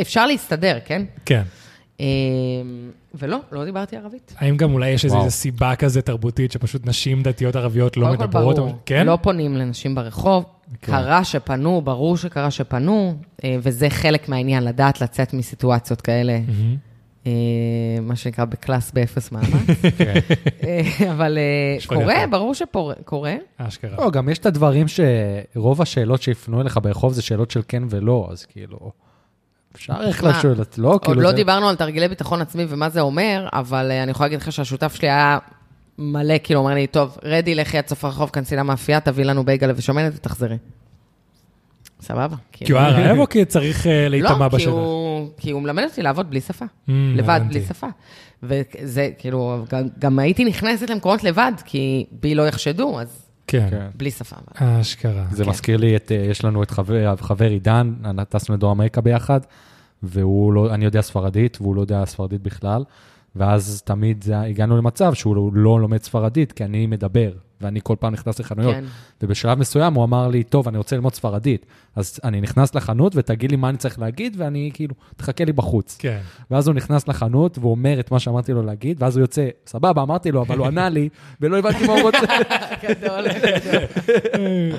אפשר 0.00 0.26
להסתדר, 0.26 0.78
כן? 0.84 1.02
כן. 1.24 1.42
אה, 2.00 2.06
ולא, 3.14 3.38
לא 3.52 3.64
דיברתי 3.64 3.96
ערבית. 3.96 4.34
האם 4.38 4.56
גם 4.56 4.72
אולי 4.72 4.90
יש 4.90 5.04
איזו 5.04 5.26
סיבה 5.28 5.76
כזה 5.76 6.02
תרבותית 6.02 6.52
שפשוט 6.52 6.86
נשים 6.86 7.22
דתיות 7.22 7.56
ערביות 7.56 7.96
לא 7.96 8.06
קודם 8.06 8.18
כל, 8.18 8.24
מדברות? 8.24 8.56
ברור, 8.56 8.78
כן? 8.86 9.06
לא 9.06 9.18
פונים 9.22 9.56
לנשים 9.56 9.94
ברחוב. 9.94 10.44
כן. 10.82 10.92
קרה 10.92 11.24
שפנו, 11.24 11.82
ברור 11.82 12.16
שקרה 12.16 12.50
שפנו, 12.50 13.16
אה, 13.44 13.56
וזה 13.62 13.90
חלק 13.90 14.28
מהעניין, 14.28 14.64
לדעת 14.64 15.00
לצאת 15.00 15.34
מסיטואציות 15.34 16.00
כאלה, 16.00 16.38
מהמם. 16.46 16.76
אה, 17.26 17.32
מה 18.02 18.16
שנקרא 18.16 18.44
בקלאס 18.44 18.92
באפס 18.92 19.32
מאמץ. 19.32 19.46
כן. 19.98 20.14
אה, 20.64 21.12
אבל 21.12 21.38
אה, 21.38 21.86
קורה. 21.86 22.26
ברור 22.30 22.54
שקורה. 22.54 23.34
אשכרה. 23.56 23.96
לא, 24.04 24.10
גם 24.10 24.28
יש 24.28 24.38
את 24.38 24.46
הדברים 24.46 24.86
שרוב 24.88 25.82
השאלות 25.82 26.22
שיפנו 26.22 26.60
אליך 26.60 26.78
ברחוב 26.82 27.12
זה 27.12 27.22
שאלות 27.22 27.50
של 27.50 27.60
כן 27.68 27.82
ולא, 27.90 28.28
אז 28.30 28.44
כאילו, 28.44 28.92
אפשר 29.74 29.94
איך 30.00 30.24
לשאול, 30.24 30.62
את 30.62 30.78
לא, 30.78 30.88
עוד 30.88 31.04
כאילו 31.04 31.20
לא 31.20 31.30
זה... 31.30 31.36
דיברנו 31.36 31.68
על 31.68 31.76
תרגילי 31.76 32.08
ביטחון 32.08 32.40
עצמי 32.40 32.66
ומה 32.68 32.88
זה 32.88 33.00
אומר, 33.00 33.48
אבל 33.52 33.90
אני 33.90 34.10
יכולה 34.10 34.26
להגיד 34.26 34.40
לך 34.40 34.52
שהשותף 34.52 34.94
שלי 34.94 35.10
היה 35.10 35.38
מלא, 35.98 36.34
כאילו, 36.42 36.60
אומר 36.60 36.74
לי, 36.74 36.86
טוב, 36.86 37.18
רדי, 37.22 37.54
לכי 37.54 37.78
עד 37.78 37.88
סוף 37.88 38.04
הרחוב, 38.04 38.30
כנסי 38.30 38.56
למאפייה, 38.56 39.00
תביא 39.00 39.24
לנו 39.24 39.44
בייגלה 39.44 39.72
ושומנת 39.76 40.12
ותחזרי. 40.16 40.56
סבבה. 42.04 42.36
כי 42.52 42.72
הוא 42.72 42.80
היה 42.80 42.88
רעב 42.88 43.18
או 43.18 43.28
כי 43.28 43.44
צריך 43.44 43.86
אה, 43.86 44.08
להיטמע 44.10 44.38
לא, 44.38 44.48
כי 44.48 44.56
בשטח? 44.56 44.70
הוא, 44.70 45.28
כי 45.36 45.50
הוא 45.50 45.62
מלמד 45.62 45.84
אותי 45.84 46.02
לעבוד 46.02 46.30
בלי 46.30 46.40
שפה. 46.40 46.64
Mm, 46.64 46.90
לבד. 47.14 47.40
בלי 47.48 47.60
שפה. 47.60 47.86
וזה, 48.42 49.10
כאילו, 49.18 49.64
גם, 49.98 50.18
הייתי 50.18 50.44
נכנסת 50.44 50.90
למקומות 50.90 51.24
לבד, 51.24 51.52
כי 51.64 52.06
בי 52.12 52.34
לא 52.34 52.48
יחשדו, 52.48 53.00
אז 53.00 53.26
כן. 53.46 53.66
כן. 53.70 53.86
בלי 53.94 54.10
שפה. 54.10 54.36
אשכרה. 54.54 55.24
זה 55.30 55.44
כן. 55.44 55.50
מזכיר 55.50 55.76
לי 55.76 55.96
את, 55.96 56.12
אה, 56.12 56.16
יש 56.16 56.44
לנו 56.44 56.62
את 56.62 56.70
חבר, 56.70 57.16
חבר 57.16 57.50
עידן, 57.50 57.94
טסנו 58.28 58.54
לדרום 58.54 58.72
אמריקה 58.72 59.00
ביחד, 59.00 59.40
והוא 60.02 60.52
לא, 60.52 60.74
אני 60.74 60.84
יודע 60.84 61.02
ספרדית, 61.02 61.58
והוא 61.60 61.76
לא 61.76 61.80
יודע 61.80 62.04
ספרדית 62.04 62.42
בכלל, 62.42 62.84
ואז 63.36 63.82
תמיד 63.84 64.24
זה, 64.24 64.40
הגענו 64.40 64.76
למצב 64.76 65.14
שהוא 65.14 65.52
לא 65.54 65.80
לומד 65.80 66.02
ספרדית, 66.02 66.52
כי 66.52 66.64
אני 66.64 66.86
מדבר, 66.86 67.30
ואני 67.64 67.80
כל 67.82 67.96
פעם 68.00 68.12
נכנס 68.12 68.40
לחנויות. 68.40 68.74
כן. 68.74 68.84
ובשלב 69.22 69.58
מסוים 69.58 69.94
הוא 69.94 70.04
אמר 70.04 70.28
לי, 70.28 70.42
טוב, 70.42 70.68
אני 70.68 70.78
רוצה 70.78 70.96
ללמוד 70.96 71.14
ספרדית. 71.14 71.66
אז 71.96 72.20
אני 72.24 72.40
נכנס 72.40 72.74
לחנות 72.74 73.12
ותגיד 73.16 73.50
לי 73.50 73.56
מה 73.56 73.68
אני 73.68 73.78
צריך 73.78 73.98
להגיד, 73.98 74.36
ואני 74.38 74.70
כאילו, 74.74 74.94
תחכה 75.16 75.44
לי 75.44 75.52
בחוץ. 75.52 75.96
כן. 75.98 76.20
ואז 76.50 76.66
הוא 76.66 76.74
נכנס 76.74 77.08
לחנות 77.08 77.58
והוא 77.58 77.70
אומר 77.70 78.00
את 78.00 78.10
מה 78.10 78.18
שאמרתי 78.18 78.52
לו 78.52 78.62
להגיד, 78.62 79.02
ואז 79.02 79.16
הוא 79.16 79.22
יוצא, 79.22 79.48
סבבה, 79.66 80.02
אמרתי 80.02 80.32
לו, 80.32 80.42
אבל 80.42 80.58
הוא 80.58 80.66
ענה 80.66 80.88
לי, 80.88 81.08
ולא 81.40 81.58
הבנתי 81.58 81.86
מה 81.86 81.92
הוא 81.92 82.02
רוצה. 82.02 82.26
גדול, 82.88 83.24
גדול. 83.28 83.82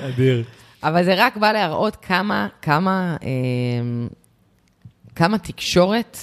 אדיר. 0.08 0.44
אבל 0.82 1.04
זה 1.04 1.14
רק 1.16 1.36
בא 1.36 1.52
להראות 1.52 1.96
כמה, 1.96 2.48
כמה, 2.62 3.16
אה, 3.22 3.28
כמה 5.14 5.38
תקשורת 5.38 6.18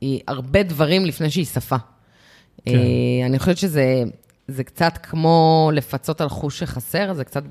היא 0.00 0.20
הרבה 0.28 0.62
דברים 0.62 1.04
לפני 1.04 1.30
שהיא 1.30 1.44
שפה. 1.44 1.76
כן. 2.64 2.74
אה, 2.74 3.26
אני 3.26 3.38
חושבת 3.38 3.56
שזה 3.56 4.02
זה 4.48 4.64
קצת 4.64 4.98
כמו 5.02 5.70
לפצות 5.74 6.20
על 6.20 6.28
חוש 6.28 6.58
שחסר, 6.58 7.14
זה 7.14 7.24
קצת 7.24 7.42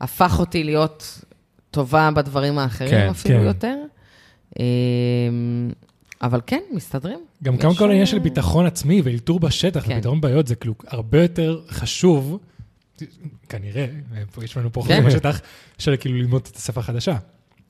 הפך 0.00 0.36
אותי 0.38 0.64
להיות 0.64 1.24
טובה 1.70 2.10
בדברים 2.10 2.58
האחרים 2.58 2.90
כן, 2.90 3.08
אפילו 3.08 3.38
כן. 3.38 3.44
יותר. 3.44 3.76
אה, 4.60 4.64
אבל 6.22 6.40
כן, 6.46 6.60
מסתדרים. 6.72 7.18
גם 7.42 7.56
כמה 7.56 7.74
כל 7.74 7.84
העניין 7.84 8.00
אה, 8.00 8.06
של 8.06 8.18
ביטחון 8.18 8.66
עצמי 8.66 9.00
ואלתור 9.00 9.40
בשטח 9.40 9.86
כן. 9.86 9.96
ופתרון 9.96 10.20
בעיות, 10.20 10.46
זה 10.46 10.54
כאילו 10.54 10.74
הרבה 10.86 11.22
יותר 11.22 11.60
חשוב, 11.68 12.38
כנראה, 13.48 13.86
יש 14.42 14.56
לנו 14.56 14.72
פה 14.72 14.82
כן. 14.82 14.86
חוקים 14.96 15.04
בשטח, 15.04 15.40
של 15.78 15.96
כאילו 16.00 16.16
ללמוד 16.16 16.48
את 16.50 16.56
השפה 16.56 16.80
החדשה. 16.80 17.16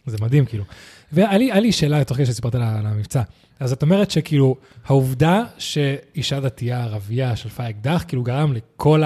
זה 0.08 0.16
מדהים, 0.20 0.44
כאילו. 0.46 0.64
והיה 1.12 1.60
לי, 1.60 1.72
שאלה, 1.72 2.04
תוך 2.04 2.16
כדי 2.16 2.26
שסיפרת 2.26 2.54
על 2.54 2.62
ה- 2.62 2.80
המבצע. 2.84 3.22
אז 3.60 3.72
את 3.72 3.82
אומרת 3.82 4.10
שכאילו, 4.10 4.56
העובדה 4.86 5.42
שאישה 5.58 6.40
דתייה 6.40 6.84
ערבייה 6.84 7.36
שלפה 7.36 7.68
אקדח, 7.70 8.04
כאילו 8.08 8.22
גרם 8.22 8.52
לכל 8.52 9.02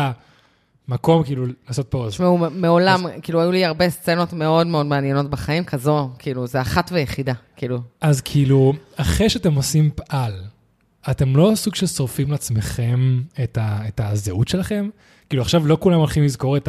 המקום, 0.89 1.23
כאילו, 1.25 1.45
לעשות 1.69 1.87
פוז. 1.91 2.13
תשמעו, 2.13 2.39
מעולם, 2.51 3.05
כאילו, 3.23 3.41
היו 3.41 3.53
לי 3.53 3.65
הרבה 3.65 3.91
סצנות 3.91 4.33
מאוד 4.33 4.67
מאוד 4.67 4.87
מעניינות 4.87 5.31
בחיים, 5.31 5.65
כזו, 5.65 6.11
כאילו, 6.19 6.47
זה 6.47 6.61
אחת 6.61 6.91
ויחידה, 6.93 7.33
כאילו. 7.57 7.81
אז 8.01 8.21
כאילו, 8.21 8.73
אחרי 8.97 9.31
שאתם 9.31 9.55
עושים 9.55 9.91
פעל, 9.95 10.33
אתם 11.11 11.37
לא 11.37 11.53
סוג 11.55 11.75
של 11.75 11.87
שורפים 11.87 12.31
לעצמכם 12.31 13.23
את, 13.43 13.59
ה, 13.59 13.81
את 13.89 14.01
הזהות 14.05 14.49
שלכם? 14.49 14.89
כאילו, 15.29 15.43
עכשיו 15.43 15.67
לא 15.67 15.77
כולם 15.81 15.99
הולכים 15.99 16.25
לזכור 16.25 16.57
את 16.57 16.69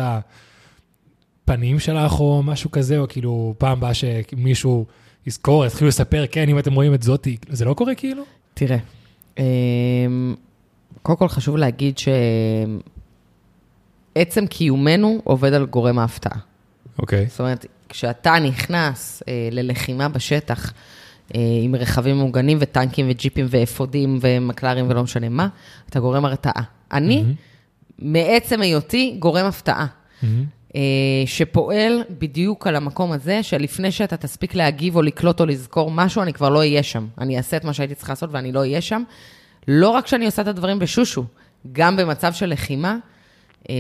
הפנים 1.43 1.79
שלך 1.79 2.19
או 2.19 2.43
משהו 2.43 2.71
כזה, 2.71 2.99
או 2.99 3.07
כאילו, 3.07 3.55
פעם 3.57 3.71
הבאה 3.71 3.91
שמישהו 3.93 4.85
יזכור, 5.27 5.65
יתחילו 5.65 5.87
לספר, 5.87 6.25
כן, 6.31 6.49
אם 6.49 6.59
אתם 6.59 6.73
רואים 6.73 6.93
את 6.93 7.03
זאתי, 7.03 7.37
זה 7.49 7.65
לא 7.65 7.73
קורה 7.73 7.95
כאילו? 7.95 8.23
תראה, 8.53 8.77
אמ, 9.37 9.43
קודם 11.01 11.17
כל 11.17 11.27
חשוב 11.27 11.57
להגיד 11.57 11.97
שעצם 14.15 14.47
קיומנו 14.47 15.21
עובד 15.23 15.53
על 15.53 15.65
גורם 15.65 15.99
ההפתעה. 15.99 16.37
אוקיי. 16.99 17.25
זאת 17.29 17.39
אומרת, 17.39 17.65
כשאתה 17.89 18.33
נכנס 18.39 19.23
אה, 19.27 19.49
ללחימה 19.51 20.09
בשטח 20.09 20.73
אה, 21.35 21.41
עם 21.63 21.75
רכבים 21.75 22.15
מוגנים 22.15 22.57
וטנקים 22.61 23.05
וג'יפים 23.09 23.45
ואפודים 23.49 24.19
ומקלרים 24.21 24.85
ולא 24.89 25.03
משנה 25.03 25.29
מה, 25.29 25.47
אתה 25.89 25.99
גורם 25.99 26.25
הרתעה. 26.25 26.63
אני, 26.91 27.23
מעצם 27.99 28.61
היותי, 28.61 29.15
גורם 29.19 29.45
הפתעה. 29.45 29.85
אה, 30.23 30.29
שפועל 31.25 32.03
בדיוק 32.09 32.67
על 32.67 32.75
המקום 32.75 33.11
הזה, 33.11 33.43
שלפני 33.43 33.91
שאתה 33.91 34.17
תספיק 34.17 34.55
להגיב 34.55 34.95
או 34.95 35.01
לקלוט 35.01 35.39
או 35.39 35.45
לזכור 35.45 35.91
משהו, 35.91 36.21
אני 36.21 36.33
כבר 36.33 36.49
לא 36.49 36.59
אהיה 36.59 36.83
שם. 36.83 37.07
אני 37.17 37.37
אעשה 37.37 37.57
את 37.57 37.63
מה 37.63 37.73
שהייתי 37.73 37.95
צריכה 37.95 38.11
לעשות 38.11 38.29
ואני 38.33 38.51
לא 38.51 38.59
אהיה 38.59 38.81
שם. 38.81 39.03
לא 39.67 39.89
רק 39.89 40.07
שאני 40.07 40.25
עושה 40.25 40.41
את 40.41 40.47
הדברים 40.47 40.79
בשושו, 40.79 41.23
גם 41.71 41.97
במצב 41.97 42.33
של 42.33 42.45
לחימה, 42.49 42.97
אה, 43.69 43.75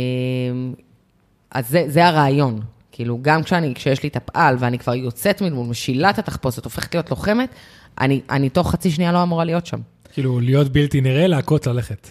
אז 1.51 1.69
זה, 1.69 1.83
זה 1.87 2.05
הרעיון. 2.05 2.59
כאילו, 2.91 3.19
גם 3.21 3.43
כשאני, 3.43 3.73
כשיש 3.75 4.03
לי 4.03 4.09
את 4.09 4.15
הפעל 4.15 4.55
ואני 4.59 4.79
כבר 4.79 4.95
יוצאת 4.95 5.41
מדמות, 5.41 5.67
משילה 5.67 6.09
את 6.09 6.19
התחפושת, 6.19 6.65
הופכת 6.65 6.95
להיות 6.95 7.09
לוחמת, 7.09 7.49
אני, 8.01 8.21
אני 8.29 8.49
תוך 8.49 8.71
חצי 8.71 8.91
שנייה 8.91 9.11
לא 9.11 9.23
אמורה 9.23 9.45
להיות 9.45 9.65
שם. 9.65 9.79
כאילו, 10.13 10.39
להיות 10.39 10.69
בלתי 10.69 11.01
נראה, 11.01 11.27
להכות, 11.27 11.67
ללכת. 11.67 12.07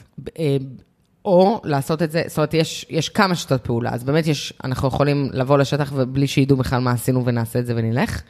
אה, 1.26 1.30
או 1.32 1.60
לעשות 1.64 2.02
את 2.02 2.10
זה, 2.10 2.22
זאת 2.26 2.38
אומרת, 2.38 2.54
יש, 2.54 2.86
יש 2.90 3.08
כמה 3.08 3.34
שיטות 3.34 3.64
פעולה. 3.64 3.90
אז 3.90 4.04
באמת 4.04 4.26
יש, 4.26 4.52
אנחנו 4.64 4.88
יכולים 4.88 5.28
לבוא 5.32 5.58
לשטח 5.58 5.92
ובלי 5.96 6.26
שידעו 6.26 6.56
בכלל 6.56 6.80
מה 6.80 6.90
עשינו 6.90 7.24
ונעשה 7.24 7.58
את 7.58 7.66
זה 7.66 7.72
ונלך, 7.76 8.22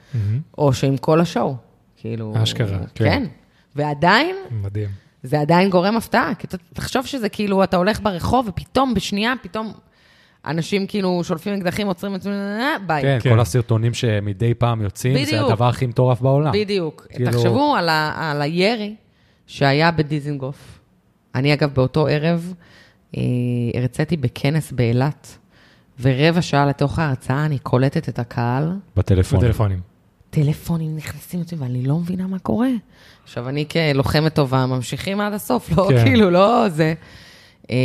או 0.58 0.72
שעם 0.72 0.96
כל 0.96 1.20
השואו. 1.20 1.56
כאילו... 1.96 2.34
אשכרה, 2.42 2.78
כן. 2.78 3.04
כן. 3.04 3.22
ועדיין, 3.76 4.36
מדהים. 4.62 4.88
זה 5.22 5.40
עדיין 5.40 5.70
גורם 5.70 5.96
הפתעה. 5.96 6.34
כי 6.38 6.46
ת- 6.46 6.54
תחשוב 6.72 7.06
שזה 7.06 7.28
כאילו, 7.28 7.64
אתה 7.64 7.76
הולך 7.76 8.00
ברחוב 8.00 8.46
ופתאום, 8.48 8.94
בשנייה, 8.94 9.32
פתאום 9.42 9.72
אנשים 10.46 10.86
כאילו 10.86 11.24
שולפים 11.24 11.54
אקדחים, 11.54 11.86
עוצרים 11.86 12.14
את 12.14 12.22
זה, 12.22 12.30
ביי. 12.86 13.02
כן, 13.02 13.18
כן. 13.22 13.30
כל 13.30 13.40
הסרטונים 13.40 13.94
שמדי 13.94 14.54
פעם 14.54 14.82
יוצאים, 14.82 15.24
זה. 15.24 15.40
הדבר 15.46 15.68
הכי 15.68 15.86
מטורף 15.86 16.20
בעולם. 16.20 16.52
בדיוק. 16.54 17.06
כאילו- 17.10 17.30
תחשבו 17.30 17.74
על, 17.78 17.88
ה, 17.88 18.12
על 18.30 18.42
הירי 18.42 18.94
שהיה 19.46 19.90
בדיזינגוף. 19.90 20.78
אני, 21.34 21.52
אגב, 21.54 21.70
באותו 21.74 22.06
ערב 22.06 22.54
אה, 22.58 22.64
הרציתי 23.74 24.16
בכנס 24.16 24.72
באילת, 24.72 25.38
ורבע 26.00 26.42
שעה 26.42 26.66
לתוך 26.66 26.98
ההרצאה 26.98 27.44
אני 27.46 27.58
קולטת 27.58 28.08
את 28.08 28.18
הקהל, 28.18 28.72
בטלפון. 28.96 29.38
בטלפונים. 29.38 29.80
טלפונים 30.30 30.96
נכנסים 30.96 31.40
אותי 31.40 31.56
ואני 31.58 31.82
לא 31.82 31.98
מבינה 31.98 32.26
מה 32.26 32.38
קורה. 32.38 32.68
עכשיו, 33.24 33.48
אני 33.48 33.64
כלוחמת 33.68 34.34
טובה, 34.34 34.66
ממשיכים 34.66 35.20
עד 35.20 35.32
הסוף, 35.32 35.70
לא 35.78 35.86
כן. 35.90 36.04
כאילו, 36.04 36.30
לא 36.30 36.68
זה. 36.68 36.94
אה, 37.70 37.76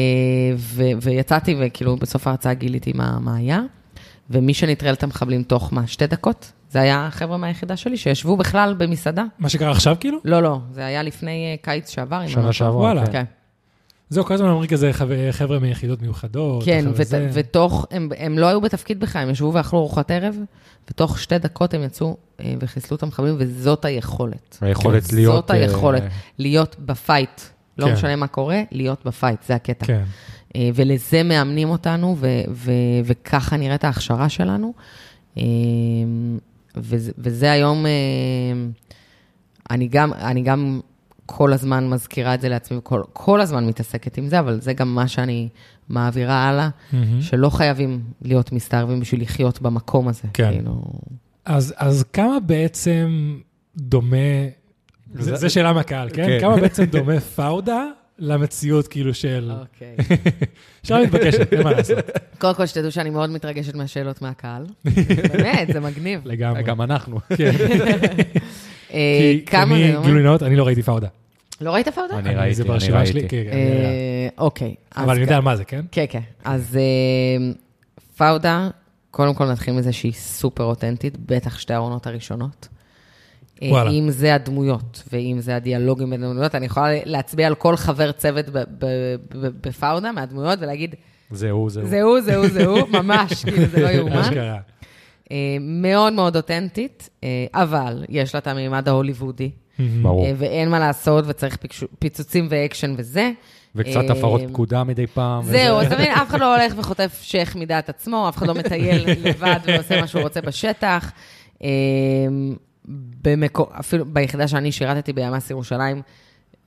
ו- 0.58 0.92
ויצאתי, 1.02 1.56
וכאילו, 1.60 1.96
בסוף 1.96 2.28
ההרצאה 2.28 2.54
גיליתי 2.54 2.92
מה, 2.96 3.20
מה 3.20 3.36
היה, 3.36 3.62
ומי 4.30 4.54
שנטרל 4.54 4.94
את 4.94 5.04
המחבלים 5.04 5.44
תוך 5.44 5.74
מה, 5.74 5.88
שתי 5.88 6.08
דקות? 6.08 6.52
זה 6.70 6.82
היה 6.82 7.08
החבר'ה 7.08 7.38
מהיחידה 7.38 7.78
שלי 7.78 7.98
שישבו 7.98 8.38
בכלל 8.38 8.76
במסעדה. 8.78 9.24
מה 9.40 9.50
שקרה 9.50 9.72
עכשיו, 9.72 9.96
כאילו? 10.00 10.18
לא, 10.26 10.44
לא, 10.44 10.60
זה 10.72 10.86
היה 10.86 11.04
לפני 11.04 11.52
אה, 11.52 11.56
קיץ 11.62 11.90
שעבר. 11.90 12.22
אני 12.22 12.30
שנה 12.30 12.46
לא 12.46 12.52
שעברה, 12.52 12.82
וואלה. 12.82 13.02
טועה. 13.02 13.12
כן. 13.12 13.24
כן. 14.10 14.14
זהו, 14.16 14.26
כל 14.26 14.34
הזמן 14.34 14.50
אומרים 14.50 14.70
כזה 14.70 14.94
חבר- 14.94 15.32
חבר'ה 15.32 15.60
מיחידות 15.60 16.02
מיוחדות. 16.02 16.64
כן, 16.64 16.86
ות. 16.94 17.08
ותוך, 17.34 17.86
הם, 17.92 18.10
הם 18.18 18.40
לא 18.40 18.46
היו 18.46 18.62
בתפקיד 18.62 19.00
בכלל, 19.00 19.22
הם 19.22 19.30
ישבו 19.30 19.54
ואכלו 19.54 19.80
ארוחת 19.80 20.12
ערב, 20.12 20.36
ותוך 20.92 21.20
שתי 21.20 21.38
דקות 21.40 21.74
הם 21.74 21.84
יצאו 21.84 22.18
אה, 22.40 22.54
וחיסלו 22.60 22.98
את 22.98 23.04
המחבלים, 23.04 23.36
וזאת 23.38 23.86
היכולת. 23.86 24.58
היכולת 24.62 25.14
להיות... 25.14 25.36
זאת 25.36 25.52
היכולת, 25.52 26.02
אה, 26.02 26.08
להיות 26.40 26.76
ב 26.80 26.89
fight. 26.89 27.42
לא 27.78 27.86
כן. 27.86 27.94
משנה 27.94 28.16
מה 28.16 28.28
קורה, 28.28 28.62
להיות 28.72 29.06
ב 29.06 29.11
fight, 29.11 29.44
זה 29.44 29.56
הקטע. 29.56 29.86
כן. 29.86 30.04
אה, 30.56 30.70
ולזה 30.76 31.24
מאמנים 31.24 31.70
אותנו, 31.70 32.16
ו- 32.20 32.28
ו- 32.52 32.72
וככה 33.06 33.58
נראית 33.58 33.84
ההכשרה 33.84 34.30
שלנו. 34.30 34.74
אה, 35.38 35.44
וזה, 36.76 37.12
וזה 37.18 37.52
היום, 37.52 37.86
אני 39.72 39.88
גם, 39.88 40.14
אני 40.14 40.42
גם 40.42 40.80
כל 41.30 41.54
הזמן 41.54 41.90
מזכירה 41.90 42.34
את 42.34 42.42
זה 42.42 42.50
לעצמי, 42.50 42.78
כל, 42.84 43.02
כל 43.14 43.42
הזמן 43.42 43.66
מתעסקת 43.66 44.18
עם 44.18 44.28
זה, 44.28 44.40
אבל 44.40 44.62
זה 44.62 44.74
גם 44.74 44.96
מה 44.96 45.08
שאני 45.08 45.50
מעבירה 45.90 46.50
הלאה, 46.50 46.70
מהמם. 46.94 47.22
שלא 47.22 47.50
חייבים 47.50 48.02
להיות 48.22 48.52
מסתערבים 48.52 49.00
בשביל 49.00 49.22
לחיות 49.22 49.62
במקום 49.62 50.08
הזה. 50.08 50.22
כן. 50.34 50.52
כאילו, 50.54 50.84
אז, 51.46 51.74
אז 51.78 52.06
כמה 52.14 52.40
בעצם 52.40 53.38
דומה, 53.78 54.18
זה, 55.14 55.36
זה 55.36 55.50
שאלה 55.50 55.74
מהקהל, 55.74 56.10
כן? 56.10 56.26
כן. 56.26 56.38
כמה 56.42 56.56
בעצם 56.56 56.84
דומה 56.96 57.20
פאודה 57.20 57.86
למציאות 58.20 58.88
כאילו 58.88 59.14
של... 59.14 59.52
אוקיי. 59.60 59.96
שאלה 60.84 61.04
מתבקשת, 61.04 61.54
אין 61.54 61.64
מה 61.64 61.72
לעשות, 61.72 61.98
קודם 62.38 62.56
כל, 62.56 62.66
שתדעו 62.66 62.92
שאני 62.92 63.10
מאוד 63.10 63.30
מתרגשת 63.30 63.76
מהשאלות 63.76 64.22
מהקהל. 64.22 64.66
באמת, 65.34 65.68
זה 65.74 65.80
מגניב. 65.80 66.22
לגמרי. 66.26 66.64
גם 66.64 66.82
אנחנו. 66.82 67.20
כן, 67.38 67.52
כמה 69.46 69.76
אני, 69.76 69.92
זה? 69.92 69.98
גילוי 70.04 70.24
נאות, 70.24 70.44
אני 70.44 70.56
לא 70.56 70.64
ראיתי 70.64 70.84
פאודה. 70.84 71.08
לא 71.62 71.72
ראית 71.72 71.88
פאודה? 71.88 72.18
אני 72.20 72.36
ראיתי, 72.36 72.56
זה 72.56 72.64
אני 72.64 72.72
ברשימה 72.72 73.06
שלי, 73.06 73.20
ראיתי. 73.20 73.30
כן. 73.46 73.52
אה, 73.52 74.28
אוקיי. 74.38 74.76
אבל 74.98 75.10
אני 75.14 75.22
יודע 75.22 75.36
על 75.36 75.42
מה 75.42 75.56
זה, 75.56 75.64
כן? 75.66 75.86
כן, 75.92 76.06
כן. 76.10 76.20
אז 76.44 76.78
אה, 76.80 77.52
פאודה, 78.18 78.70
קודם 79.12 79.34
כל 79.34 79.52
נתחיל 79.52 79.74
מזה 79.74 79.92
שהיא 79.94 80.14
סופר 80.14 80.64
אותנטית, 80.64 81.18
בטח 81.26 81.60
שתי 81.60 81.74
העונות 81.74 82.08
הראשונות. 82.08 82.68
אה, 83.64 83.68
וואלה. 83.72 83.92
אם 83.92 84.10
זה 84.10 84.36
הדמויות, 84.36 85.04
ואם 85.14 85.38
זה 85.40 85.56
הדיאלוגים 85.56 86.10
בין 86.10 86.24
הדמויות, 86.24 86.56
אני 86.56 86.66
יכולה 86.66 86.88
להצביע 87.06 87.48
על 87.48 87.56
כל 87.56 87.76
חבר 87.76 88.12
צוות 88.12 88.50
ב- 88.50 88.58
ב- 88.58 88.66
ב- 89.32 89.68
בפאודה 89.68 90.12
מהדמויות 90.12 90.60
ולהגיד, 90.62 90.96
זהו, 91.32 91.70
זהו. 91.70 91.86
זה 91.88 92.02
הוא, 92.02 92.22
זה 92.22 92.36
הוא, 92.36 92.48
זה 92.48 92.66
הוא, 92.66 92.80
ממש, 92.90 93.46
כאילו, 93.46 93.66
זה 93.66 93.80
לא 93.82 93.88
יאומן. 93.98 94.16
אשכרה. 94.18 94.58
אה, 95.32 95.38
מאוד 95.62 96.14
מאוד 96.14 96.36
אותנטית, 96.36 97.10
אה, 97.24 97.46
אבל 97.54 98.06
יש 98.10 98.36
לה 98.36 98.40
את 98.40 98.48
המימד 98.48 98.88
ההוליוודי, 98.88 99.52
ברור. 100.02 100.26
אה, 100.26 100.32
ואין 100.38 100.70
מה 100.70 100.80
לעשות, 100.80 101.26
וצריך 101.28 101.56
פיצו- 101.56 101.88
פיצוצים 102.00 102.48
ואקשן 102.50 102.94
וזה. 102.98 103.32
וקצת 103.76 104.10
הפרות 104.10 104.42
פקודה 104.50 104.84
מדי 104.84 105.08
פעם. 105.08 105.44
זהו, 105.44 105.82
אתה 105.82 105.96
מבין, 105.96 106.12
אף 106.12 106.30
אחד 106.30 106.40
לא 106.40 106.56
הולך 106.56 106.74
וחוטף 106.78 107.20
שייח 107.24 107.56
מדעת 107.56 107.90
עצמו, 107.90 108.30
אף 108.30 108.38
אחד 108.38 108.48
לא 108.48 108.54
מטייל 108.54 109.06
לבד 109.26 109.60
ועושה 109.66 110.02
מה 110.02 110.08
שהוא 110.08 110.22
רוצה 110.22 110.42
בשטח. 110.42 111.12
במקו, 113.22 113.68
אפילו 113.80 114.06
ביחידה 114.06 114.48
שאני 114.48 114.72
שירתתי 114.72 115.14
בימ"ס 115.14 115.50
ירושלים, 115.50 116.02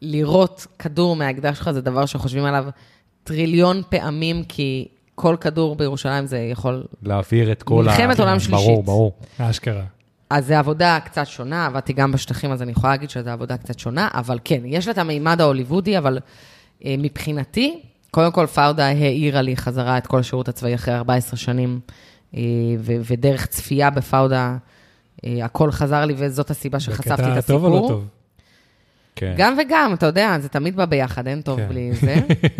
לירות 0.03 0.67
כדור 0.79 1.17
מהאקדח 1.17 1.55
שלך 1.55 1.71
זה 1.71 1.81
דבר 1.81 2.07
שחושבים 2.07 2.45
עליו 2.45 2.65
טריליון 3.25 3.83
פעמים, 3.89 4.45
כי 4.45 4.89
כל 5.21 5.37
כדור 5.41 5.77
בירושלים 5.77 6.27
זה 6.27 6.39
יכול... 6.39 6.85
להעביר 7.03 7.53
את 7.53 7.63
כל 7.63 7.85
מלחמת 7.85 8.21
עולם 8.21 8.39
ברור, 8.39 8.61
שלישית. 8.61 8.85
ברור. 8.85 9.13
אשכרה. 9.39 9.83
אז 10.31 10.47
זו 10.47 10.55
עבודה 10.55 10.99
קצת 11.05 11.27
שונה, 11.27 11.67
עבדתי 11.67 11.93
גם 11.93 12.13
בשטחים, 12.13 12.53
אז 12.53 12.63
אני 12.63 12.71
יכולה 12.71 12.93
להגיד 12.93 13.11
שזו 13.11 13.31
עבודה 13.31 13.57
קצת 13.57 13.79
שונה, 13.79 14.09
אבל 14.15 14.39
כן, 14.45 14.61
יש 14.65 14.87
לה 14.87 14.93
את 14.93 14.99
המימד 14.99 15.41
ההוליוודי, 15.41 15.99
אבל 15.99 16.19
אה, 16.85 16.95
מבחינתי, 16.99 17.81
קודם 18.11 18.33
כל 18.33 18.47
פאודה 18.47 18.87
העירה 18.87 19.43
לי 19.43 19.57
חזרה 19.57 19.99
את 19.99 20.07
כל 20.07 20.19
השירות 20.19 20.49
הצבאי 20.49 20.75
אחרי 20.75 20.95
14 20.95 21.37
שנים, 21.37 21.81
אה, 22.35 22.41
ו- 22.79 22.97
ודרך 23.11 23.47
צפייה 23.47 23.91
בפאודה, 23.91 24.57
אה, 25.25 25.45
הכל 25.45 25.73
חזר 25.73 26.05
לי, 26.05 26.15
וזאת 26.17 26.51
הסיבה 26.51 26.81
שחשפתי 26.81 27.13
את 27.13 27.19
בקטע 27.19 27.39
הסיפור. 27.39 27.61
טוב 27.61 27.65
או 27.65 27.83
לא 27.83 27.89
טוב? 27.89 28.05
כן. 29.21 29.35
גם 29.37 29.57
וגם, 29.61 29.91
אתה 29.95 30.07
יודע, 30.07 30.39
זה 30.41 30.49
תמיד 30.49 30.77
בא 30.77 30.85
ביחד, 30.85 31.29
אין 31.29 31.41
טוב 31.43 31.59
כן. 31.61 31.69
בלי 31.69 31.93
זה. 31.93 32.15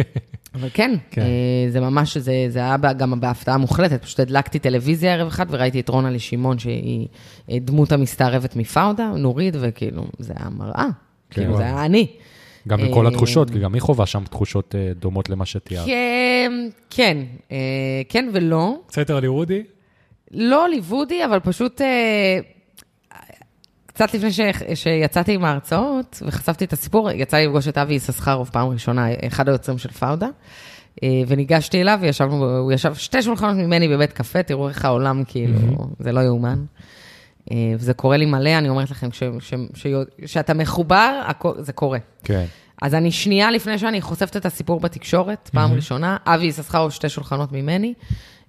אבל 0.55 0.69
כן, 0.75 0.95
כן. 1.11 1.21
אה, 1.21 1.27
זה 1.71 1.81
ממש, 1.81 2.17
זה, 2.17 2.33
זה 2.49 2.59
היה 2.59 2.77
בה- 2.77 2.93
גם 2.93 3.21
בהפתעה 3.21 3.57
מוחלטת. 3.59 4.03
פשוט 4.03 4.21
הדלקתי 4.21 4.59
טלוויזיה 4.59 5.15
ערב 5.15 5.27
אחד 5.27 5.47
וראיתי 5.51 5.81
את 5.81 5.89
רונה 5.89 6.19
שמעון, 6.19 6.59
שהיא 6.59 7.07
אה, 7.51 7.57
דמות 7.61 7.93
המסתערבת 7.93 8.57
מפאודה, 8.57 9.13
נורית, 9.17 9.55
וכאילו, 9.61 10.05
זה 10.19 10.33
היה 10.37 10.49
מראה. 10.51 10.87
כאילו, 11.31 11.47
וואו. 11.47 11.59
זה 11.59 11.65
היה 11.65 11.85
אני. 11.85 12.07
גם 12.69 12.83
מכל 12.85 13.07
אה, 13.07 13.11
התחושות, 13.11 13.51
כי 13.51 13.59
גם 13.59 13.75
היא 13.75 13.83
חווה 13.83 14.07
שם 14.07 14.23
תחושות 14.31 14.75
אה, 14.75 14.93
דומות 15.01 15.31
למה 15.31 15.47
שתיארת. 15.47 15.87
כן, 15.87 16.53
כן, 16.91 17.19
אה, 17.53 17.57
כן 18.09 18.29
ולא. 18.33 18.75
קצת 18.87 18.99
יותר 18.99 19.15
הוליוודי? 19.15 19.63
לא 20.31 20.67
הוליוודי, 20.67 21.25
אבל 21.25 21.41
פשוט... 21.41 21.81
קצת 24.01 24.15
לפני 24.15 24.33
ש... 24.33 24.41
שיצאתי 24.75 25.35
עם 25.35 25.45
ההרצאות 25.45 26.23
וחשפתי 26.27 26.65
את 26.65 26.73
הסיפור, 26.73 27.11
יצא 27.11 27.37
לי 27.37 27.47
לפגוש 27.47 27.69
את 27.69 27.79
אבי 27.79 27.95
יששכרוב 27.95 28.51
פעם 28.53 28.69
ראשונה, 28.69 29.07
אחד 29.27 29.49
היוצרים 29.49 29.79
של 29.79 29.91
פאודה, 29.91 30.27
אה, 31.03 31.09
וניגשתי 31.27 31.81
אליו 31.81 31.99
וישבנו, 32.01 32.59
הוא 32.59 32.73
ישב 32.73 32.95
שתי 32.95 33.23
שולחנות 33.23 33.57
ממני 33.57 33.89
בבית 33.89 34.13
קפה, 34.13 34.43
תראו 34.43 34.69
איך 34.69 34.85
העולם, 34.85 35.23
כאילו, 35.27 35.59
זה 35.99 36.13
לא 36.13 36.21
יאומן. 36.21 36.65
אה, 37.51 37.57
וזה 37.75 37.95
קורה 37.95 38.17
לי 38.17 38.27
מלא, 38.27 38.59
אני 38.59 38.69
אומרת 38.69 38.91
לכם, 38.91 39.13
ש... 39.13 39.23
ש... 39.41 39.55
ש... 39.75 39.87
שאתה 40.27 40.55
מחובר, 40.55 41.21
זה 41.59 41.73
קורה. 41.73 41.99
כן. 42.25 42.45
אז 42.83 42.95
אני 42.95 43.11
שנייה 43.11 43.51
לפני 43.51 43.79
שאני 43.79 44.01
חושפת 44.01 44.37
את 44.37 44.47
הסיפור 44.47 44.81
בתקשורת, 44.81 45.51
פעם 45.53 45.73
ראשונה, 45.73 46.17
אבי 46.27 46.47
יששכרוב 46.47 46.91
שתי 46.91 47.09
שולחנות 47.09 47.53
ממני, 47.53 47.95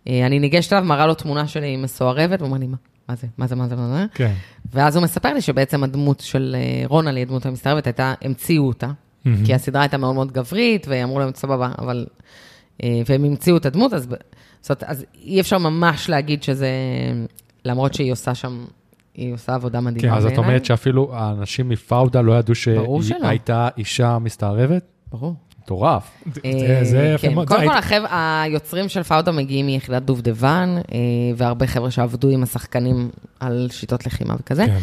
אה, 0.08 0.26
אני 0.26 0.40
ניגשת 0.40 0.74
אליו, 0.74 0.84
מראה 0.84 1.08
לו 1.08 1.14
תמונה 1.14 1.48
שלי 1.48 1.78
מסוערבת, 1.78 2.40
הוא 2.40 2.48
אומר 2.48 2.58
לי, 2.58 2.68
מה? 2.68 2.78
מה 3.12 3.16
זה? 3.16 3.28
מה 3.38 3.48
זה? 3.48 3.56
מה 3.56 3.68
זה? 3.68 3.76
מה 3.76 3.88
זה? 3.88 4.06
כן. 4.14 4.34
ואז 4.74 4.96
הוא 4.96 5.04
מספר 5.04 5.34
לי 5.34 5.42
שבעצם 5.42 5.84
הדמות 5.84 6.20
של 6.20 6.56
אה, 6.58 6.88
רונה 6.88 7.12
לי, 7.12 7.22
הדמות 7.22 7.46
המסתערבת, 7.46 7.88
הייתה, 7.88 8.14
המציאו 8.22 8.68
אותה. 8.68 8.92
מהמם. 9.26 9.46
כי 9.46 9.54
הסדרה 9.54 9.82
הייתה 9.82 9.98
מאוד 9.98 10.16
מאוד 10.16 10.32
גברית, 10.32 10.86
ואמרו 10.90 11.20
להם, 11.20 11.30
סבבה, 11.36 11.72
אבל... 11.78 12.06
אה, 12.84 13.02
והם 13.10 13.24
המציאו 13.24 13.58
את 13.58 13.66
הדמות, 13.66 13.94
אז, 13.94 14.08
זאת 14.62 14.84
אז 14.84 15.06
אי 15.24 15.42
אפשר 15.42 15.58
ממש 15.58 16.10
להגיד 16.10 16.44
שזה... 16.44 16.70
למרות 17.66 17.94
שהיא 17.94 18.12
עושה 18.12 18.36
שם, 18.36 18.66
היא 19.16 19.34
עושה 19.34 19.54
עבודה 19.56 19.82
מדהימה 19.82 20.12
כן, 20.12 20.18
אז 20.18 20.26
את 20.26 20.30
בעיניי. 20.30 20.48
אומרת 20.48 20.66
שאפילו 20.66 21.16
האנשים 21.16 21.70
מפאודה 21.70 22.22
לא 22.22 22.40
ידעו 22.40 22.56
שהיא. 22.56 22.80
הייתה 23.22 23.70
אישה 23.78 24.20
מסתערבת? 24.20 24.84
ברור. 25.12 25.36
מטורף. 25.72 26.12
זה- 26.36 26.80
זה 26.84 27.00
אה, 27.00 27.14
יפה 27.14 27.28
כן. 27.28 27.34
מאוד. 27.34 27.48
קודם 27.48 27.62
כל, 27.90 28.06
היוצרים 28.12 28.90
של 28.90 29.04
פאודה 29.04 29.32
מגיעים 29.32 29.66
מיחידת 29.66 30.02
דובדבן, 30.02 30.76
אה, 30.94 30.98
והרבה 31.38 31.68
חבר'ה 31.68 31.92
שעבדו 31.92 32.30
עם 32.30 32.44
השחקנים 32.44 33.10
על 33.40 33.68
שיטות 33.72 34.06
לחימה 34.06 34.36
וכזה. 34.40 34.66
כן. 34.66 34.78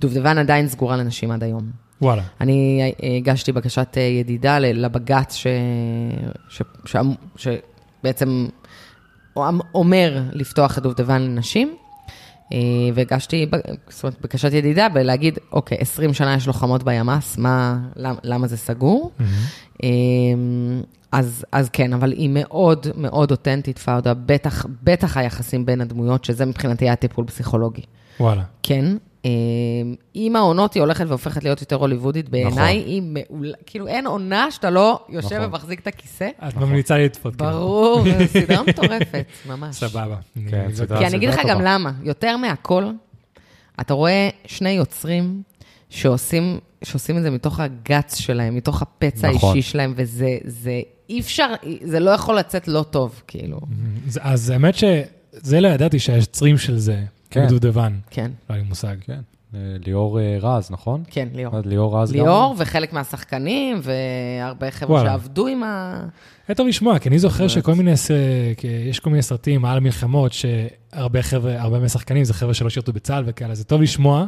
דובדבן 0.00 0.38
עדיין 0.38 0.68
סגורה 0.68 0.96
לנשים 0.96 1.30
עד 1.30 1.42
היום. 1.42 1.70
וואלה. 2.02 2.22
אני 2.40 2.80
אה, 3.02 3.16
הגשתי 3.16 3.52
בקשת 3.52 3.96
ידידה 4.20 4.58
לבג"ץ, 4.58 5.34
ש... 5.34 5.46
ש... 6.48 6.62
ש... 6.84 6.96
שבעצם 7.36 8.46
אומר 9.74 10.22
לפתוח 10.32 10.78
את 10.78 10.82
דובדבן 10.82 11.22
לנשים, 11.22 11.76
והגשתי, 12.94 13.46
ב- 13.46 13.56
זאת 13.88 14.02
אומרת, 14.04 14.20
בקשת 14.20 14.52
ידידה 14.52 14.88
בלהגיד, 14.88 15.38
אוקיי, 15.52 15.78
20 15.80 16.14
שנה 16.14 16.34
יש 16.34 16.46
לוחמות 16.46 16.82
בימ"ס, 16.82 17.38
מה, 17.38 17.78
למה, 17.96 18.18
למה 18.24 18.46
זה 18.46 18.56
סגור? 18.56 19.10
אה, 19.82 19.88
אז, 21.12 21.44
אז 21.52 21.68
כן, 21.68 21.92
אבל 21.92 22.12
היא 22.12 22.28
מאוד 22.32 22.86
מאוד 22.96 23.30
אותנטית, 23.30 23.78
פאודה, 23.78 24.14
בטח, 24.14 24.66
בטח 24.82 25.16
היחסים 25.16 25.66
בין 25.66 25.80
הדמויות, 25.80 26.24
שזה 26.24 26.46
מבחינתי 26.46 26.84
היה 26.84 26.96
טיפול 26.96 27.26
פסיכולוגי. 27.26 27.82
וואלה. 28.20 28.42
כן. 28.62 28.84
עם 30.14 30.36
העונות 30.36 30.74
היא 30.74 30.80
הולכת 30.80 31.04
והופכת 31.08 31.44
להיות 31.44 31.60
יותר 31.60 31.76
הוליוודית. 31.76 32.28
בעיניי 32.28 32.50
נכון. 32.78 32.88
היא 32.90 33.02
מעולה, 33.02 33.52
כאילו 33.66 33.86
אין 33.86 34.06
עונה 34.06 34.50
שאתה 34.50 34.70
לא 34.70 35.04
יושב 35.08 35.34
נכון. 35.36 35.44
ומחזיק 35.48 35.80
את 35.80 35.86
הכיסא. 35.86 36.28
את 36.48 36.56
ממליצה 36.56 36.96
לי 36.96 37.04
לצפות. 37.04 37.36
כאילו. 37.36 37.50
ברור, 37.50 38.04
זו 38.04 38.26
סדרה 38.40 38.62
מטורפת, 38.62 39.24
ממש. 39.48 39.76
סבבה. 39.76 40.16
כן, 40.50 40.68
סדרה- 40.74 40.98
כי 40.98 41.06
אני 41.06 41.16
אגיד 41.16 41.28
לך 41.28 41.36
גם 41.48 41.58
טובה. 41.58 41.74
למה, 41.74 41.92
יותר 42.02 42.36
מהכל, 42.36 42.84
אתה 43.80 43.94
רואה 43.94 44.28
שני 44.46 44.70
יוצרים 44.70 45.42
שעושים, 45.90 46.58
שעושים 46.84 47.18
את 47.18 47.22
זה 47.22 47.30
מתוך 47.30 47.60
הגץ 47.60 48.16
שלהם, 48.16 48.54
מתוך 48.56 48.82
הפצע 48.82 49.30
נכון. 49.30 49.50
האישי 49.54 49.70
שלהם, 49.70 49.92
וזה, 49.96 50.38
זה, 50.44 50.80
אי 51.10 51.20
אפשר, 51.20 51.46
זה 51.82 52.00
לא 52.00 52.10
יכול 52.10 52.38
לצאת 52.38 52.68
לא 52.68 52.84
טוב, 52.90 53.22
כאילו. 53.26 53.60
אז 54.20 54.50
האמת 54.50 54.74
שזה 54.74 55.60
לא 55.60 55.68
ידעתי 55.68 55.98
שהיוצרים 55.98 56.58
של 56.58 56.78
זה, 56.78 57.00
כן. 57.32 57.46
דובדבן, 57.48 57.92
כן, 58.10 58.30
לא 58.50 58.54
היה 58.54 58.62
לי 58.62 58.68
מושג. 58.68 58.96
כן. 59.00 59.20
אה, 59.54 59.58
ליאור 59.86 60.20
אה, 60.20 60.36
רז, 60.40 60.70
נכון? 60.70 61.02
כן, 61.10 61.28
ליאור. 61.34 61.56
אז 61.56 61.66
ליאור 61.66 61.98
רז 62.02 62.12
גם? 62.12 62.18
ליאור 62.18 62.54
וחלק 62.58 62.92
מהשחקנים, 62.92 63.80
והרבה 63.82 64.70
חבר'ה. 64.70 65.02
שעבדו 65.04 65.46
עם 65.46 65.62
ה... 65.62 66.00
היה 66.48 66.54
טוב 66.56 66.66
לשמוע, 66.66 66.98
כי 66.98 67.08
אני 67.08 67.18
זוכר. 67.18 67.48
שכל 67.48 67.74
מיני, 67.74 67.92
יש 68.90 69.00
כל 69.00 69.10
מיני 69.10 69.22
סרטים 69.22 69.64
על 69.64 69.80
מלחמות, 69.80 70.32
שהרבה 70.32 71.22
חבר'ה, 71.22 71.60
הרבה 71.62 71.78
מהשחקנים 71.78 72.24
זה 72.24 72.34
חבר'ה 72.34 72.54
שלא 72.54 72.70
שירתו 72.70 72.92
בצה"ל 72.92 73.24
וכאלה, 73.26 73.54
זה 73.54 73.64
טוב 73.64 73.82
לשמוע 73.82 74.26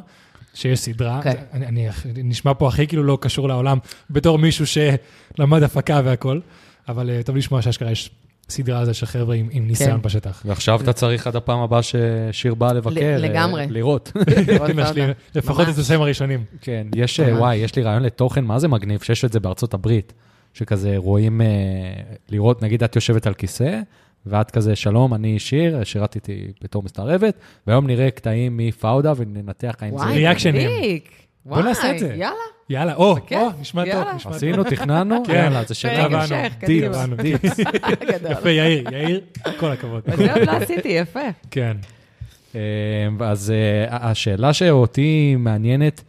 שיש 0.54 0.78
סדרה. 0.80 1.20
כן. 1.22 1.30
זה- 1.30 1.38
אני, 1.52 1.66
אני 1.66 1.88
נשמע 2.22 2.52
פה 2.58 2.68
הכי 2.68 2.86
כאילו 2.86 3.02
לא 3.02 3.18
קשור 3.20 3.48
לעולם, 3.48 3.78
בתור 4.10 4.38
מישהו 4.38 4.64
שלמד 4.66 5.62
הפקה 5.62 6.00
והכל, 6.04 6.40
אבל 6.88 7.10
אה, 7.10 7.20
טוב 7.22 7.36
לשמוע 7.36 7.62
שאשכרה 7.62 7.90
יש 7.90 8.10
סדרה 8.48 8.80
הזו 8.80 8.94
של 8.94 9.06
חבר'ה 9.06 9.34
עם, 9.34 9.48
עם 9.50 9.66
ניסיון 9.66 9.90
כן. 9.90 10.02
בשטח. 10.02 10.42
ועכשיו 10.44 10.80
אתה 10.80 10.92
צריך 10.92 11.26
עד 11.26 11.36
הפעם 11.36 11.60
הבאה 11.60 11.80
ששיר 11.82 12.54
באה 12.54 12.72
לבקר. 12.72 13.00
אה, 13.00 13.16
לגמרי. 13.16 13.66
לראות. 13.70 14.12
פאודה. 14.58 15.12
לפחות. 15.34 15.68
את 15.68 15.78
הסיים 15.78 16.00
הראשונים. 16.00 16.44
כן, 16.60 16.86
יש, 16.94 17.20
אה. 17.20 17.38
וואי, 17.38 17.56
יש 17.56 17.76
לי 17.76 17.82
רעיון 17.82 18.02
לתוכן, 18.02 18.44
מה 18.44 18.58
זה 18.58 18.68
מגניב 18.68 19.00
שיש 19.02 19.24
את 19.24 19.32
זה 19.32 19.40
בארצות 19.40 19.74
הברית, 19.74 20.12
שכזה 20.54 20.94
רואים, 20.96 21.40
אה, 21.40 21.46
לראות, 22.28 22.62
נגיד 22.62 22.82
את 22.82 22.96
יושבת 22.96 23.26
על 23.26 23.34
כיסא, 23.34 23.80
ואת 24.26 24.50
כזה, 24.50 24.76
שלום, 24.76 25.14
אני 25.14 25.38
שיר, 25.38 25.84
שירתי 25.84 26.18
איתי 26.18 26.52
בתור 26.62 26.82
מסתערבת, 26.82 27.38
והיום 27.66 27.86
נראה 27.86 28.10
קטעים 28.10 28.56
מפאודה 28.56 29.12
וננתח 29.16 29.74
האם 29.80 29.90
זה... 29.90 29.96
וואי, 29.96 30.14
ריאקשנים. 30.14 30.70
בוא 31.46 31.62
נעשה 31.62 31.92
את 31.92 31.98
זה. 31.98 32.14
יאללה. 32.16 32.34
יאללה, 32.70 32.94
או. 32.94 33.16
או, 33.32 33.50
נשמע 33.60 33.84
טוב. 33.92 34.04
נשמע 34.14 34.22
טוב. 34.30 34.34
עשינו, 34.34 34.64
תכננו, 34.64 35.22
כן. 35.26 35.34
יאללה, 35.34 35.64
זה 35.64 35.74
שלנו. 35.74 36.16
המשך, 36.16 36.52
דיפ, 36.58 36.60
קדימה. 36.60 36.96
הבנו, 36.96 37.16
דיפ. 37.16 37.40
גדול. 38.08 38.32
יפה, 38.32 38.50
יאיר, 38.50 38.84
יאיר, 38.92 39.20
כל 39.58 39.72
הכבוד. 39.72 40.02
זה 40.16 40.34
עוד 40.34 40.46
לא 40.46 40.52
עשיתי, 40.52 40.88
יפה. 40.88 41.20
כן. 41.50 41.76
אה, 42.54 42.60
אז 43.20 43.50
אה, 43.50 44.10
השאלה 44.10 44.52
שאותי 44.52 45.36
מעניינת 45.38 46.04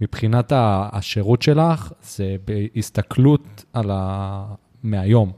מבחינת 0.00 0.52
השירות 0.56 1.42
שלך, 1.42 1.92
זה 2.02 2.36
בהסתכלות 2.44 3.64
על 3.72 3.90
ה... 3.92 4.44
מהיום, 4.82 5.32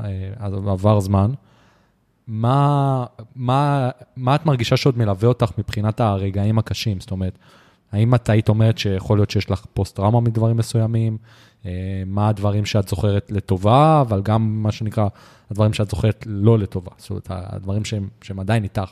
אה, 0.00 0.06
אז 0.38 0.52
עבר 0.52 1.00
זמן, 1.00 1.30
מה, 2.26 3.04
מה, 3.36 3.90
מה 4.16 4.34
את 4.34 4.46
מרגישה 4.46 4.76
שעוד 4.76 4.98
מלווה 4.98 5.28
אותך 5.28 5.50
מבחינת 5.58 6.00
הרגעים 6.00 6.58
הקשים? 6.58 7.00
זאת 7.00 7.10
אומרת, 7.10 7.38
האם 7.92 8.14
את 8.14 8.28
היית 8.28 8.48
אומרת 8.48 8.78
שיכול 8.78 9.18
להיות 9.18 9.30
שיש 9.30 9.50
לך 9.50 9.64
פוסט-טראומה 9.74 10.20
מדברים 10.20 10.56
מסוימים? 10.56 11.18
אה, 11.66 11.70
מה 12.06 12.28
הדברים 12.28 12.66
שאת 12.66 12.88
זוכרת 12.88 13.32
לטובה, 13.32 14.00
אבל 14.00 14.22
גם 14.22 14.62
מה 14.62 14.72
שנקרא, 14.72 15.08
הדברים 15.50 15.72
שאת 15.72 15.90
זוכרת 15.90 16.24
לא 16.26 16.58
לטובה, 16.58 16.90
זאת 16.98 17.10
אומרת, 17.10 17.26
הדברים 17.30 17.84
שהם, 17.84 18.08
שהם 18.22 18.40
עדיין 18.40 18.64
איתך. 18.64 18.90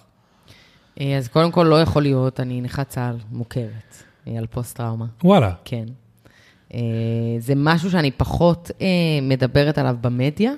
אה, 1.00 1.16
אז 1.16 1.28
קודם 1.28 1.52
כל, 1.52 1.62
לא 1.62 1.82
יכול 1.82 2.02
להיות, 2.02 2.40
אני 2.40 2.60
נכת 2.60 2.88
צה"ל 2.88 3.16
מוכרת 3.30 3.96
אה, 4.28 4.38
על 4.38 4.46
פוסט-טראומה. 4.46 5.06
וואלה. 5.24 5.52
כן. 5.64 5.84
זה 7.38 7.54
משהו 7.56 7.90
שאני 7.90 8.10
פחות 8.10 8.70
מדברת 9.22 9.78
עליו 9.78 9.96
במדיה. 10.00 10.52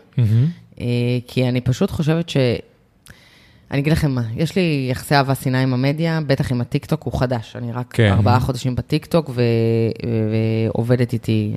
אה, 0.80 1.18
כי 1.26 1.48
אני 1.48 1.60
פשוט 1.60 1.90
חושבת 1.90 2.28
ש... 2.28 2.36
אני 3.70 3.80
אגיד 3.80 3.92
לכם 3.92 4.10
מה, 4.10 4.22
יש 4.36 4.56
לי 4.56 4.88
יחסי 4.90 5.14
אהבה 5.14 5.34
שנאה 5.34 5.60
עם 5.60 5.74
המדיה, 5.74 6.20
בטח 6.26 6.52
עם 6.52 6.60
הטיקטוק, 6.60 7.02
הוא 7.02 7.20
חדש. 7.20 7.56
אני 7.56 7.72
רק 7.72 7.92
כן. 7.92 8.12
ארבעה 8.12 8.40
חודשים 8.40 8.74
בטיקטוק, 8.74 9.30
ו... 9.34 9.42
ועובדת 10.70 11.12
איתי 11.12 11.52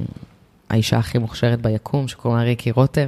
האישה 0.70 0.98
הכי 0.98 1.18
מוכשרת 1.18 1.62
ביקום, 1.62 2.08
שקוראים 2.08 2.40
לה 2.40 2.46
ריקי 2.46 2.72
רוטר. 2.72 3.08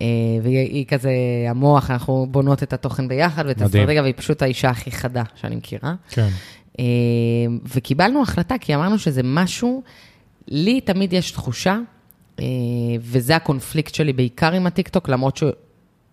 אה, 0.00 0.06
והיא 0.42 0.58
היא 0.58 0.86
כזה 0.86 1.10
המוח, 1.48 1.90
אנחנו 1.90 2.26
בונות 2.30 2.62
את 2.62 2.72
התוכן 2.72 3.08
ביחד 3.08 3.46
ואת 3.46 3.56
מדהים. 3.56 3.64
האסטרטגיה, 3.64 4.02
והיא 4.02 4.14
פשוט 4.16 4.42
האישה 4.42 4.70
הכי 4.70 4.90
חדה 4.90 5.22
שאני 5.34 5.56
מכירה. 5.56 5.94
כן. 6.10 6.28
אה, 6.78 6.84
וקיבלנו 7.74 8.22
החלטה, 8.22 8.58
כי 8.58 8.74
אמרנו 8.74 8.98
שזה 8.98 9.20
משהו 9.24 9.82
לי 10.48 10.80
תמיד 10.80 11.12
יש 11.12 11.30
תחושה, 11.30 11.78
אה, 12.40 12.44
וזה 13.00 13.36
הקונפליקט 13.36 13.94
שלי 13.94 14.12
בעיקר 14.12 14.52
עם 14.52 14.66
הטיקטוק, 14.66 15.08
למרות 15.08 15.36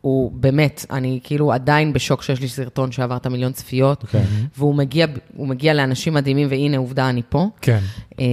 שהוא 0.03 0.31
באמת, 0.31 0.85
אני 0.91 1.19
כאילו 1.23 1.53
עדיין 1.53 1.93
בשוק 1.93 2.21
שיש 2.21 2.41
לי 2.41 2.47
סרטון 2.47 2.91
שעבר 2.91 3.17
את 3.17 3.25
המיליון 3.25 3.51
צפיות, 3.51 4.03
כן. 4.03 4.23
והוא 4.57 4.75
מגיע, 4.75 5.05
הוא 5.35 5.47
מגיע 5.47 5.73
לאנשים 5.73 6.13
מדהימים, 6.13 6.47
והנה, 6.49 6.77
עובדה, 6.77 7.09
אני 7.09 7.21
פה. 7.29 7.49
כן. 7.61 7.79
אה, 8.19 8.25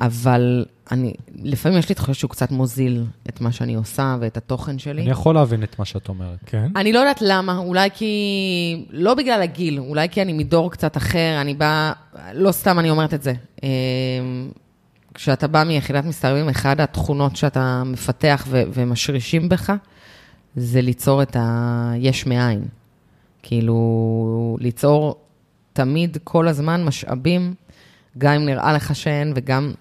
אבל 0.00 0.64
אני, 0.90 1.14
לפעמים 1.42 1.78
יש 1.78 1.88
לי 1.88 1.94
תחושה 1.94 2.14
שהוא 2.14 2.30
קצת 2.30 2.50
מוזיל 2.50 3.04
את 3.28 3.40
מה 3.40 3.52
שאני 3.52 3.74
עושה 3.74 4.16
ואת 4.20 4.36
התוכן 4.36 4.78
שלי. 4.78 5.02
אני 5.02 5.10
יכול 5.10 5.34
להבין 5.34 5.62
את 5.62 5.78
מה 5.78 5.84
שאת 5.84 6.08
אומרת. 6.08 6.38
כן. 6.46 6.68
אני 6.76 6.92
לא 6.92 6.98
יודעת 6.98 7.22
למה, 7.22 7.58
אולי 7.58 7.88
כי... 7.94 8.86
לא 8.90 9.14
בגלל 9.14 9.42
הגיל, 9.42 9.78
אולי 9.78 10.08
כי 10.08 10.22
אני 10.22 10.32
מדור 10.32 10.70
קצת 10.70 10.96
אחר, 10.96 11.38
אני 11.40 11.54
באה... 11.54 11.92
לא 12.34 12.52
סתם 12.52 12.78
אני 12.78 12.90
אומרת 12.90 13.14
את 13.14 13.22
זה. 13.22 13.32
אה, 13.64 13.68
כשאתה 15.14 15.46
בא 15.46 15.64
מיחידת 15.64 16.04
מסתערבים, 16.04 16.48
אחת 16.48 16.80
התכונות 16.80 17.36
שאתה 17.36 17.82
מפתח 17.86 18.46
ו- 18.48 18.62
ומשרישים 18.72 19.48
בך, 19.48 19.72
זה 20.56 20.80
ליצור 20.80 21.22
את 21.22 21.36
היש 21.40 22.26
מאין. 22.26 22.64
כאילו, 23.42 24.56
ליצור 24.60 25.16
תמיד, 25.72 26.18
כל 26.24 26.48
הזמן, 26.48 26.84
משאבים, 26.84 27.54
גם 28.18 28.32
אם 28.32 28.46
נראה 28.46 28.72
לך 28.72 28.94
שאין, 28.94 29.32
וגם... 29.36 29.72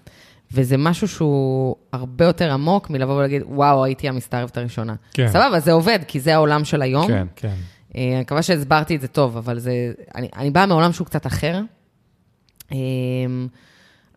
וזה 0.51 0.77
משהו 0.77 1.07
שהוא 1.07 1.75
הרבה 1.91 2.25
יותר 2.25 2.53
עמוק 2.53 2.89
מלבוא 2.89 3.13
ולהגיד, 3.13 3.41
וואו, 3.47 3.83
הייתי 3.83 4.09
המסתערבת 4.09 4.57
הראשונה. 4.57 4.95
כן. 5.13 5.27
סבבה, 5.27 5.59
זה 5.59 5.71
עובד, 5.71 5.99
כי 6.07 6.19
זה 6.19 6.33
העולם 6.33 6.65
של 6.65 6.81
היום. 6.81 7.07
כן. 7.07 7.27
כן. 7.35 7.53
אה, 7.95 8.11
אני 8.13 8.21
מקווה 8.21 8.41
שהסברתי 8.41 8.95
את 8.95 9.01
זה 9.01 9.07
טוב, 9.07 9.37
אבל 9.37 9.59
זה... 9.59 9.91
אני, 10.15 10.29
אני 10.35 10.51
באה 10.51 10.65
מעולם 10.65 10.93
שהוא 10.93 11.07
קצת 11.07 11.27
אחר. 11.27 11.61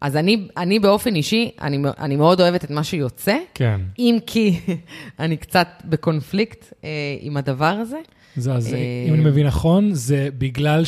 אה, 0.03 0.07
אז 0.07 0.16
אני, 0.16 0.49
אני 0.57 0.78
באופן 0.78 1.14
אישי, 1.14 1.51
אני, 1.61 1.78
אני 1.99 2.16
מאוד 2.16 2.40
אוהבת 2.40 2.64
את 2.64 2.70
מה 2.70 2.84
שיוצא, 2.84 3.36
כן. 3.55 3.80
אם 3.99 4.18
כי 4.26 4.61
אני 5.20 5.36
קצת 5.36 5.68
בקונפליקט 5.84 6.72
אה, 6.84 6.88
עם 7.20 7.36
הדבר 7.36 7.64
הזה. 7.64 7.99
זה, 8.36 8.53
אז 8.53 8.74
אה, 8.74 9.05
אם 9.09 9.14
אני 9.14 9.24
מבין 9.24 9.46
נכון, 9.46 9.94
זה 9.94 10.28
בגלל 10.38 10.82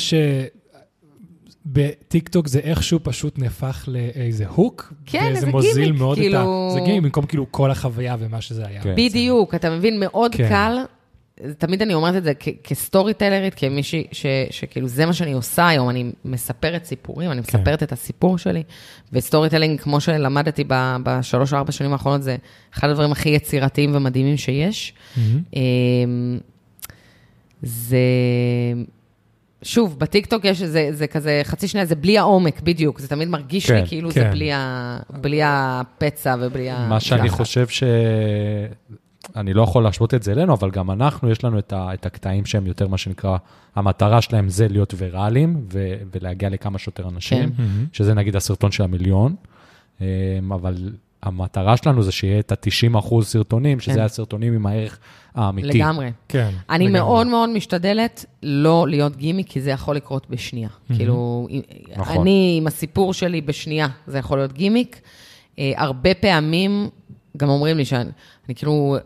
שבטיקטוק 1.67 2.47
זה 2.49 2.59
איכשהו 2.59 2.99
פשוט 3.03 3.39
נהפך 3.39 3.89
לאיזה 3.89 4.47
hook, 4.47 4.93
כן, 5.07 5.33
וזה 5.37 5.47
מוזיל 5.47 5.85
גימיק, 5.85 6.01
מאוד 6.01 6.19
כאילו- 6.19 6.39
את 6.41 6.45
ה... 6.47 6.75
זה 6.75 6.81
גימיק 6.81 7.03
במקום 7.03 7.27
כאילו 7.27 7.47
כל 7.51 7.71
החוויה 7.71 8.17
ומה 8.19 8.41
שזה 8.41 8.67
היה. 8.67 8.83
כן. 8.83 8.95
בדיוק, 8.97 9.55
אתה 9.55 9.71
מבין, 9.71 10.01
מאוד 10.01 10.35
כן. 10.35 10.49
קל. 10.49 10.79
תמיד 11.59 11.83
אני 11.83 11.95
אומרת 11.95 12.17
את 12.17 12.25
זה 12.25 12.33
כ- 12.41 12.49
כסטורי 12.65 13.15
טלרית, 13.15 13.55
כמישהי 13.55 14.07
ש- 14.13 14.27
שכאילו 14.51 14.89
זה 14.89 15.07
מה 15.07 15.13
שאני 15.13 15.33
עושה 15.33 15.69
היום, 15.69 15.91
אני 15.91 16.13
מספרת 16.25 16.85
סיפורים, 16.85 17.31
אני 17.31 17.43
כן. 17.43 17.59
מספרת 17.59 17.83
את 17.83 17.93
הסיפור 17.93 18.39
שלי, 18.39 18.63
ו 19.13 19.51
storytelling, 19.51 19.81
כמו 19.81 20.01
שלמדתי 20.01 20.65
ב- 20.67 20.97
בשלוש-ארבע 21.03 21.73
שנים 21.73 21.93
האחרונות, 21.93 22.23
זה 22.23 22.37
אחד 22.75 22.89
הדברים 22.91 23.13
הכי 23.13 23.29
יצירתיים 23.29 23.95
ומדהימים 23.95 24.37
שיש. 24.37 24.93
מהמם. 25.17 25.43
אמ, 25.57 26.39
זה... 27.63 27.99
שוב, 29.63 29.99
בטיקטוק 29.99 30.45
יש, 30.45 30.63
זה, 30.63 30.89
זה 30.93 31.07
כזה 31.07 31.41
חצי 31.45 31.69
שנייה, 31.69 31.87
זה 31.87 31.95
בלי 31.95 32.19
העומק, 32.19 32.61
בדיוק. 32.61 32.99
זה 33.01 33.09
תמיד 33.09 33.29
מרגיש 33.29 33.67
כן, 33.67 33.75
לי 33.75 33.87
כאילו 33.87 34.11
זה 34.11 34.21
כן. 34.21 34.31
בלי, 34.31 34.53
ה, 34.53 34.99
בלי 35.11 35.41
הפצע 35.45 36.37
ובלי 36.41 36.71
ה... 36.71 36.87
מה 36.89 37.01
שאני. 37.01 37.29
חושב 37.29 37.69
ש... 37.69 37.83
אני 39.37 39.55
לא 39.55 39.63
יכול 39.63 39.83
להשוות 39.83 40.15
את 40.15 40.23
זה 40.23 40.33
אלינו, 40.33 40.55
אבל 40.55 40.71
גם 40.71 40.91
אנחנו, 40.91 41.31
יש 41.31 41.45
לנו 41.45 41.59
את, 41.59 41.73
ה, 41.73 41.95
את 41.95 42.07
הקטעים 42.07 42.47
שהם 42.47 42.67
יותר 42.67 42.89
מה 42.89 42.99
שנקרא, 42.99 43.37
המטרה 43.75 44.23
שלהם 44.23 44.49
זה 44.49 44.69
להיות 44.69 44.95
ויראליים 44.97 45.65
ו, 45.73 45.95
ולהגיע 46.13 46.49
לכמה 46.49 46.79
שיותר 46.79 47.09
אנשים, 47.09 47.53
כן. 47.53 47.65
שזה 47.93 48.15
נגיד 48.15 48.37
הסרטון 48.37 48.73
של 48.73 48.83
המיליון, 48.83 49.35
אמ, 50.01 50.07
אבל 50.53 50.93
המטרה 51.23 51.77
שלנו 51.77 52.03
זה 52.03 52.13
שיהיה 52.13 52.39
את 52.39 52.53
ה-90 52.53 52.99
אחוז 52.99 53.27
סרטונים, 53.27 53.81
שזה 53.81 53.95
כן. 53.95 54.01
הסרטונים 54.01 54.55
עם 54.55 54.67
הערך 54.67 54.99
האמיתי. 55.35 55.79
לגמרי. 55.79 56.13
כן. 56.29 56.51
אני 56.71 56.85
לגמרי. 56.85 57.01
מאוד 57.01 57.27
מאוד 57.27 57.51
משתדלת 57.51 58.25
לא 58.43 58.87
להיות 58.89 59.17
גימי, 59.17 59.45
כי 59.45 59.61
זה 59.61 59.71
יכול 59.71 59.97
לקרות 59.97 60.31
בשנייה. 60.31 60.69
כאילו, 60.97 61.49
נכון. 61.97 62.17
אני 62.21 62.55
עם 62.59 62.67
הסיפור 62.67 63.15
שלי 63.15 63.41
בשנייה, 63.41 63.89
זה 64.07 64.19
יכול 64.19 64.39
להיות 64.39 64.53
גימיק. 64.53 65.01
אה, 65.59 65.73
הרבה 65.77 66.15
פעמים 66.15 66.89
גם 67.37 67.49
אומרים 67.49 67.77
לי 67.77 67.85
שאני 67.85 68.11
אני 68.51 68.55
כאילו, 68.55 68.97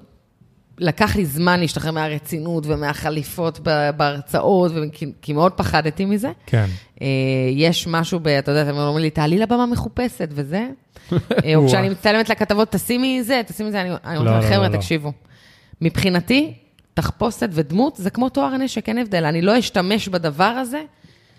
לקח 0.78 1.16
לי 1.16 1.26
זמן 1.26 1.60
להשתחרר 1.60 1.90
מהרצינות 1.90 2.64
ומהחליפות 2.66 3.60
בהרצאות, 3.96 4.72
כי 5.22 5.32
מאוד 5.32 5.52
פחדתי 5.52 6.04
מזה. 6.04 6.30
כן. 6.46 6.66
אה, 7.02 7.06
יש 7.50 7.86
משהו, 7.86 8.20
ב, 8.20 8.28
אתה 8.28 8.50
יודע, 8.50 8.70
הם 8.70 8.76
אומרים 8.78 9.04
לי, 9.04 9.10
תעלי 9.10 9.38
לבמה 9.38 9.66
מחופשת 9.66 10.28
וזה. 10.32 10.68
אה, 11.12 11.54
או 11.54 11.66
כשאני 11.68 11.88
מצטלמת 11.88 12.28
לכתבות, 12.28 12.72
תשימי 12.72 13.22
זה, 13.22 13.40
תשימי 13.46 13.70
זה, 13.70 13.80
אני 13.80 13.90
אני 14.04 14.14
לא, 14.14 14.20
אומרת, 14.20 14.44
לא, 14.44 14.48
חבר'ה, 14.48 14.68
לא. 14.68 14.76
תקשיבו. 14.76 15.12
מבחינתי, 15.80 16.54
תחפושת 16.94 17.48
ודמות 17.52 17.96
זה 17.96 18.10
כמו 18.10 18.28
תואר 18.28 18.56
נשק, 18.56 18.88
אין 18.88 18.98
הבדל. 18.98 19.24
אני 19.24 19.42
לא 19.42 19.58
אשתמש 19.58 20.08
בדבר 20.08 20.44
הזה. 20.44 20.82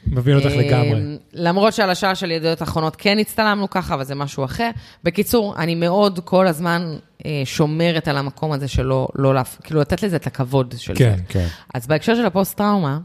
מבין 0.08 0.36
אותך 0.36 0.52
אה, 0.52 0.56
לגמרי. 0.56 1.18
למרות 1.34 1.74
שעל 1.74 1.90
השער 1.90 2.14
של 2.14 2.32
ידיעות 2.32 2.62
אחרונות 2.62 2.96
כן 2.96 3.20
הצטלמנו 3.20 3.70
ככה, 3.70 3.94
אבל 3.94 4.04
זה 4.04 4.16
משהו 4.16 4.46
אחר. 4.46 4.70
בקיצור, 5.04 5.56
אני 5.58 5.76
מאוד 5.76 6.20
כל 6.24 6.48
הזמן 6.48 6.98
שומרת 7.46 8.08
על 8.08 8.18
המקום 8.18 8.52
הזה 8.52 8.68
שלא, 8.68 9.08
לא 9.16 9.34
להפ... 9.34 9.58
כאילו, 9.64 9.82
לתת 9.82 10.04
לזה 10.04 10.16
את 10.16 10.28
הכבוד 10.28 10.74
של 10.78 10.94
כן. 10.96 11.16
זה. 11.18 11.24
כן. 11.28 11.48
אז 11.74 11.88
בהקשר 11.88 12.16
של 12.16 12.26
הפוסט-טראומה, 12.26 13.00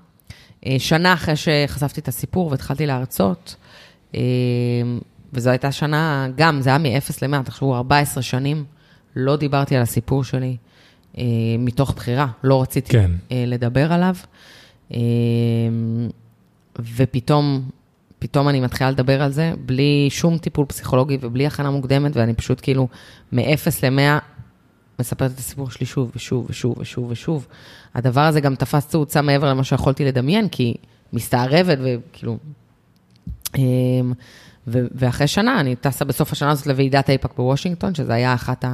אה, 0.66 0.76
שנה 0.78 1.12
אחרי 1.12 1.34
שחשפתי 1.36 2.00
את 2.00 2.08
הסיפור 2.08 2.50
והתחלתי 2.50 2.86
להרצות, 2.86 3.56
אה, 4.14 4.20
וזו 5.32 5.50
הייתה 5.50 5.72
שנה, 5.72 6.28
גם, 6.36 6.60
זה 6.60 6.70
היה 6.70 6.78
מ-0 6.78 7.18
ל-100, 7.22 7.42
תחשבו, 7.44 7.76
14 7.76 8.22
שנים, 8.22 8.64
לא 9.16 9.36
דיברתי 9.36 9.76
על 9.76 9.82
הסיפור 9.82 10.24
שלי, 10.24 10.56
אה, 11.18 11.24
מתוך 11.58 11.94
בחירה, 11.94 12.26
לא 12.44 12.62
רציתי 12.62 12.92
כן. 12.92 13.10
אה, 13.32 13.44
לדבר 13.46 13.92
עליו. 13.92 14.14
אה, 14.94 14.98
ופתאום, 16.96 17.70
פתאום 18.20 18.48
אני 18.48 18.60
מתחילה 18.60 18.90
לדבר 18.90 19.22
על 19.22 19.32
זה, 19.32 19.52
בלי 19.66 20.08
שום 20.10 20.38
טיפול 20.38 20.66
פסיכולוגי 20.66 21.18
ובלי 21.20 21.46
הכנה 21.46 21.70
מוקדמת, 21.70 22.16
ואני 22.16 22.34
פשוט 22.34 22.60
כאילו, 22.62 22.88
מ-0 23.32 23.42
ל-100, 23.82 24.20
מספרת 24.98 25.30
את 25.30 25.38
הסיפור 25.38 25.70
שלי 25.70 25.86
שוב 25.86 26.10
ושוב 26.16 26.46
ושוב 26.50 26.74
ושוב 26.78 27.10
ושוב. 27.10 27.46
הדבר 27.94 28.20
הזה 28.20 28.40
גם 28.40 28.54
תפס 28.54 28.86
תאוצה 28.86 29.22
מעבר 29.22 29.50
למה 29.50 29.64
שיכולתי 29.64 30.04
לדמיין, 30.04 30.48
כי 30.48 30.74
מסתערבת 31.12 31.78
וכאילו... 31.80 32.36
אמ, 33.58 34.12
ו- 34.66 34.86
ואחרי 34.94 35.26
שנה, 35.26 35.60
אני 35.60 35.76
טסה 35.76 36.04
בסוף 36.04 36.32
השנה 36.32 36.50
הזאת 36.50 36.66
לוועידת 36.66 37.10
אייפאק 37.10 37.32
בוושינגטון, 37.36 37.94
שזה 37.94 38.14
היה 38.14 38.34
אחת 38.34 38.64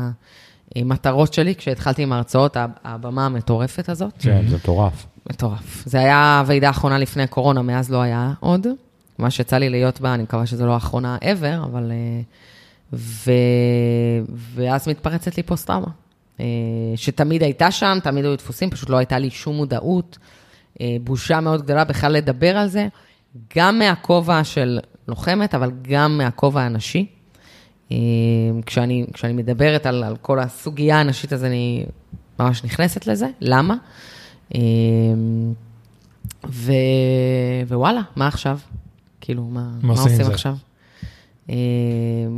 המטרות 0.76 1.32
שלי 1.32 1.54
כשהתחלתי 1.54 2.02
עם 2.02 2.12
ההרצאות, 2.12 2.56
הבמה 2.84 3.26
המטורפת 3.26 3.88
הזאת. 3.88 4.12
כן, 4.18 4.42
זה 4.48 4.56
מטורף. 4.56 5.06
מטורף. 5.30 5.82
זה 5.86 5.98
היה 5.98 6.38
הוועידה 6.40 6.66
האחרונה 6.66 6.98
לפני 6.98 7.22
הקורונה, 7.22 7.62
מאז 7.62 7.90
לא 7.90 8.02
היה 8.02 8.32
עוד. 8.40 8.66
מה 9.18 9.30
שיצא 9.30 9.58
לי 9.58 9.68
להיות 9.68 10.00
בה, 10.00 10.14
אני 10.14 10.22
מקווה 10.22 10.46
שזו 10.46 10.66
לא 10.66 10.72
האחרונה 10.72 11.18
ever, 11.22 11.64
אבל... 11.64 11.92
אה, 11.92 12.20
ו... 12.92 13.30
ואז 14.54 14.88
מתפרצת 14.88 15.36
לי 15.36 15.42
פוסט-טראומה. 15.42 15.86
אה, 16.40 16.46
שתמיד 16.96 17.42
הייתה 17.42 17.70
שם, 17.70 17.98
תמיד 18.02 18.24
היו 18.24 18.36
דפוסים, 18.36 18.70
פשוט 18.70 18.90
לא 18.90 18.96
הייתה 18.96 19.18
לי 19.18 19.30
שום 19.30 19.56
מודעות. 19.56 20.18
אה, 20.80 20.96
בושה 21.04 21.40
מאוד 21.40 21.62
גדולה 21.62 21.84
בכלל 21.84 22.12
לדבר 22.12 22.56
על 22.56 22.68
זה, 22.68 22.88
גם 23.56 23.78
מהכובע 23.78 24.44
של 24.44 24.78
לוחמת, 25.08 25.54
אבל 25.54 25.70
גם 25.82 26.18
מהכובע 26.18 26.62
הנשי. 26.62 27.06
כשאני, 28.66 29.06
כשאני 29.12 29.32
מדברת 29.32 29.86
על, 29.86 30.04
על 30.04 30.16
כל 30.16 30.38
הסוגיה 30.38 31.00
הנשית, 31.00 31.32
אז 31.32 31.44
אני 31.44 31.86
ממש 32.38 32.64
נכנסת 32.64 33.06
לזה. 33.06 33.26
למה? 33.40 33.74
ו... 36.46 36.72
ווואלה, 37.68 38.00
מה 38.16 38.28
עכשיו? 38.28 38.58
כאילו, 39.26 39.42
מה, 39.42 39.68
מה 39.82 39.92
עושים 39.92 40.10
עושים 40.12 40.24
זה? 40.24 40.32
עכשיו? 40.32 40.54
אה, 41.50 41.54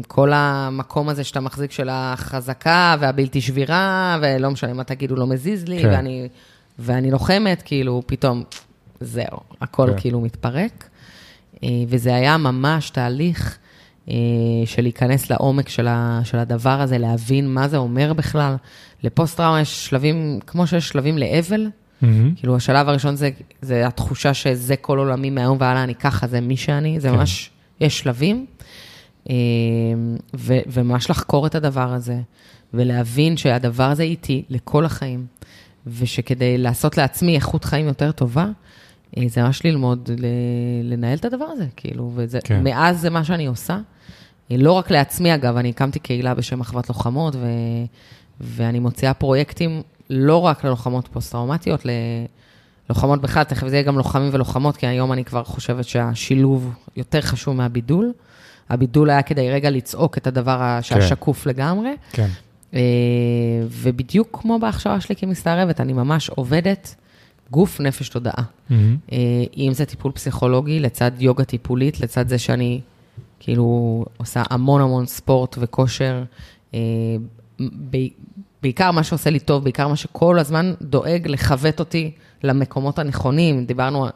כל 0.07 0.33
המקום 0.35 1.09
הזה 1.09 1.25
שאתה 1.25 1.41
מחזיק 1.41 1.73
של 1.73 1.89
החזקה 1.91 2.97
והבלתי 3.01 3.41
שבירה, 3.41 4.19
ולא 4.23 4.51
משנה 4.51 4.73
מה 4.73 4.85
תגידו, 4.85 5.17
לא 5.17 5.27
מזיז 5.27 5.69
לי, 5.69 5.83
כן. 5.83 5.89
ואני, 5.89 6.29
ואני 6.79 7.11
לוחמת, 7.11 7.63
כאילו, 7.63 8.03
פתאום, 8.07 8.43
זהו, 9.01 9.39
הכל 9.61 9.89
כן. 9.91 10.01
כאילו 10.01 10.21
מתפרק. 10.21 10.89
אה, 11.63 11.69
וזה 11.89 12.15
היה 12.15 12.37
ממש 12.37 12.91
תהליך 12.91 13.59
אה, 14.09 14.15
של 14.65 14.83
להיכנס 14.83 15.31
לעומק 15.31 15.69
של, 15.69 15.89
ה, 15.89 16.21
של 16.25 16.39
הדבר 16.39 16.81
הזה, 16.81 16.99
להבין 16.99 17.55
מה 17.55 17.69
זה 17.69 17.77
אומר 17.77 18.13
בכלל. 18.13 18.57
לפוסט-טראומה 19.03 19.61
יש 19.61 19.87
שלבים, 19.87 20.39
כמו 20.47 20.67
שיש 20.67 20.89
שלבים 20.89 21.19
לאבל, 21.19 21.71
מהמם. 22.03 22.35
כאילו, 22.35 22.57
השלב 22.57 22.89
הראשון 22.89 23.17
זה, 23.17 23.31
זה 23.63 23.87
התחושה 23.87 24.35
שזה 24.35 24.77
כל 24.77 24.99
עולמי 24.99 25.31
מהיום 25.31 25.57
והלאה, 25.61 25.85
אני 25.85 25.95
ככה, 25.95 26.27
זה 26.27 26.41
מי 26.41 26.57
שאני, 26.57 27.01
זה 27.01 27.09
כן. 27.09 27.15
ממש, 27.15 27.51
יש 27.81 27.99
שלבים. 27.99 28.47
אה, 29.31 29.35
ו, 30.37 30.59
וממש 30.67 31.11
לחקור 31.11 31.47
את 31.47 31.55
הדבר 31.55 31.93
הזה, 31.93 32.21
ולהבין 32.75 33.37
שהדבר 33.37 33.85
הזה 33.85 34.03
איתי 34.03 34.43
לכל 34.51 34.85
החיים, 34.85 35.27
ושכדי 35.87 36.59
לעשות 36.59 36.97
לעצמי 36.97 37.37
איכות 37.37 37.65
חיים 37.65 37.87
יותר 37.87 38.13
טובה, 38.13 38.47
אה, 39.17 39.23
זה 39.29 39.43
ממש 39.43 39.65
ללמוד 39.65 40.11
לנהל 40.83 41.19
את 41.19 41.25
הדבר 41.25 41.45
הזה, 41.45 41.67
כאילו, 41.77 42.13
וזה, 42.15 42.39
כן. 42.45 42.65
מאז 42.65 43.01
זה 43.01 43.11
מה 43.11 43.25
שאני 43.25 43.47
עושה. 43.47 43.79
לא 44.51 44.73
רק 44.73 44.91
לעצמי, 44.91 45.35
אגב, 45.35 45.57
אני 45.57 45.69
הקמתי 45.69 45.99
קהילה 45.99 46.35
בשם 46.35 46.61
אחוות 46.61 46.89
לוחמות, 46.89 47.35
ו... 47.37 47.47
ואני 48.41 48.79
מוציאה 48.79 49.15
פרויקטים 49.15 49.83
לא 50.11 50.37
רק 50.37 50.65
ללוחמות 50.65 51.09
פוסט-טראומטיות, 51.09 51.87
ללוחמות 52.89 53.21
בכלל, 53.21 53.43
תכף 53.43 53.69
זה 53.69 53.77
יהיה 53.77 53.83
גם 53.83 53.99
לוחמים 53.99 54.29
ולוחמות, 54.33 54.77
כי 54.77 54.87
היום 54.87 55.13
אני 55.13 55.25
כבר 55.25 55.45
חושבת 55.45 55.85
שהשילוב 55.85 56.75
יותר 56.97 57.21
חשוב 57.21 57.57
מהבידול. 57.57 58.13
הבידול 58.71 59.11
היה 59.11 59.23
כדי 59.23 59.51
רגע 59.51 59.71
לצעוק 59.71 60.19
את 60.19 60.27
הדבר 60.27 60.79
שהשקוף 60.83 61.45
כן. 61.45 61.51
לגמרי. 61.51 61.91
כן. 62.13 62.29
אה, 62.75 62.81
ובדיוק 63.71 64.29
כמו 64.43 64.59
בהכשרה 64.59 65.01
שלי 65.01 65.17
כמסתערבת, 65.17 65.81
אני 65.81 65.93
ממש 65.93 66.31
עובדת 66.31 66.95
גוף, 67.51 67.81
נפש, 67.81 68.09
תודעה. 68.09 68.43
Mm-hmm. 68.71 68.73
אם 69.57 69.71
זה 69.73 69.85
טיפול 69.85 70.13
פסיכולוגי, 70.13 70.81
לצד 70.81 71.11
יוגה 71.19 71.45
טיפולית, 71.45 72.01
לצד 72.01 72.29
זה 72.29 72.39
שאני 72.39 72.81
כאילו 73.41 74.05
עושה 74.17 74.43
המון 74.51 74.81
המון 74.81 75.07
ספורט 75.07 75.57
וכושר, 75.59 76.25
אה, 76.75 76.81
בעיקר 78.63 78.91
מה 78.91 79.03
שעושה 79.03 79.31
לי 79.31 79.39
טוב, 79.39 79.65
בעיקר 79.65 79.89
מה 79.89 79.97
שכל 79.97 80.39
הזמן 80.39 80.75
דואג 80.83 81.29
לכבט 81.29 81.81
אותי 81.81 82.11
למקומות 82.43 82.99
הנכונים. 82.99 83.67
דיברנו 83.67 84.07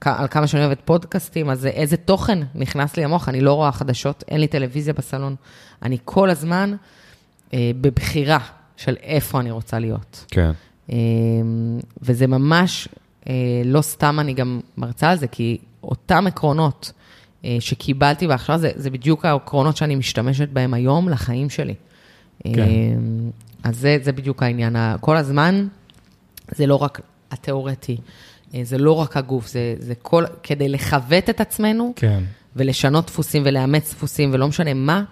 על 0.00 0.28
כמה 0.28 0.46
שאני 0.46 0.64
אוהבת 0.64 0.80
פודקאסטים, 0.84 1.50
אז 1.50 1.66
איזה 1.66 1.96
תוכן 1.96 2.38
נכנס 2.54 2.96
לי 2.96 3.04
למוח, 3.04 3.28
אני 3.28 3.40
לא 3.40 3.52
רואה 3.52 3.72
חדשות, 3.72 4.24
אין 4.28 4.40
לי 4.40 4.46
טלוויזיה 4.46 4.94
בסלון. 4.94 5.34
אני 5.82 5.98
כל 6.04 6.30
הזמן 6.30 6.74
אה, 7.54 7.70
בבחירה 7.80 8.38
של 8.76 8.96
איפה 9.02 9.40
אני 9.40 9.50
רוצה 9.50 9.78
להיות. 9.78 10.24
כן. 10.28 10.50
אה, 10.90 10.96
וזה 12.02 12.26
ממש, 12.26 12.88
אה, 13.28 13.34
לא 13.64 13.82
סתם 13.82 14.20
אני 14.20 14.34
גם 14.34 14.60
מרצה 14.76 15.10
על 15.10 15.18
זה, 15.18 15.26
כי 15.26 15.58
אותם 15.82 16.26
עקרונות 16.26 16.92
אה, 17.44 17.56
שקיבלתי 17.60 18.26
בהכשרה, 18.26 18.58
זה, 18.58 18.70
זה 18.76 18.90
בדיוק 18.90 19.24
העקרונות 19.24 19.76
שאני 19.76 19.94
משתמשת 19.94 20.48
בהם 20.48 20.74
היום 20.74 21.08
לחיים 21.08 21.50
שלי. 21.50 21.74
כן. 22.42 22.58
אה, 22.58 22.94
אז 23.62 23.78
זה, 23.78 23.98
זה 24.02 24.12
בדיוק 24.12 24.42
העניין. 24.42 24.76
כל 25.00 25.16
הזמן, 25.16 25.66
זה 26.54 26.66
לא 26.66 26.76
רק 26.76 27.00
התיאורטי, 27.30 27.96
אה, 28.54 28.60
זה 28.64 28.78
לא 28.78 28.92
רק 28.92 29.16
הגוף, 29.16 29.48
זה, 29.48 29.74
זה 29.78 29.94
כל, 29.94 30.24
כדי 30.42 30.68
לכבט 30.68 31.30
את 31.30 31.40
עצמנו, 31.40 31.92
כן. 31.96 32.22
ולשנות 32.56 33.06
דפוסים 33.06 33.42
ולאמץ 33.46 33.90
דפוסים, 33.90 34.30
ולא 34.32 34.48
משנה 34.48 34.74
מה, 34.74 35.04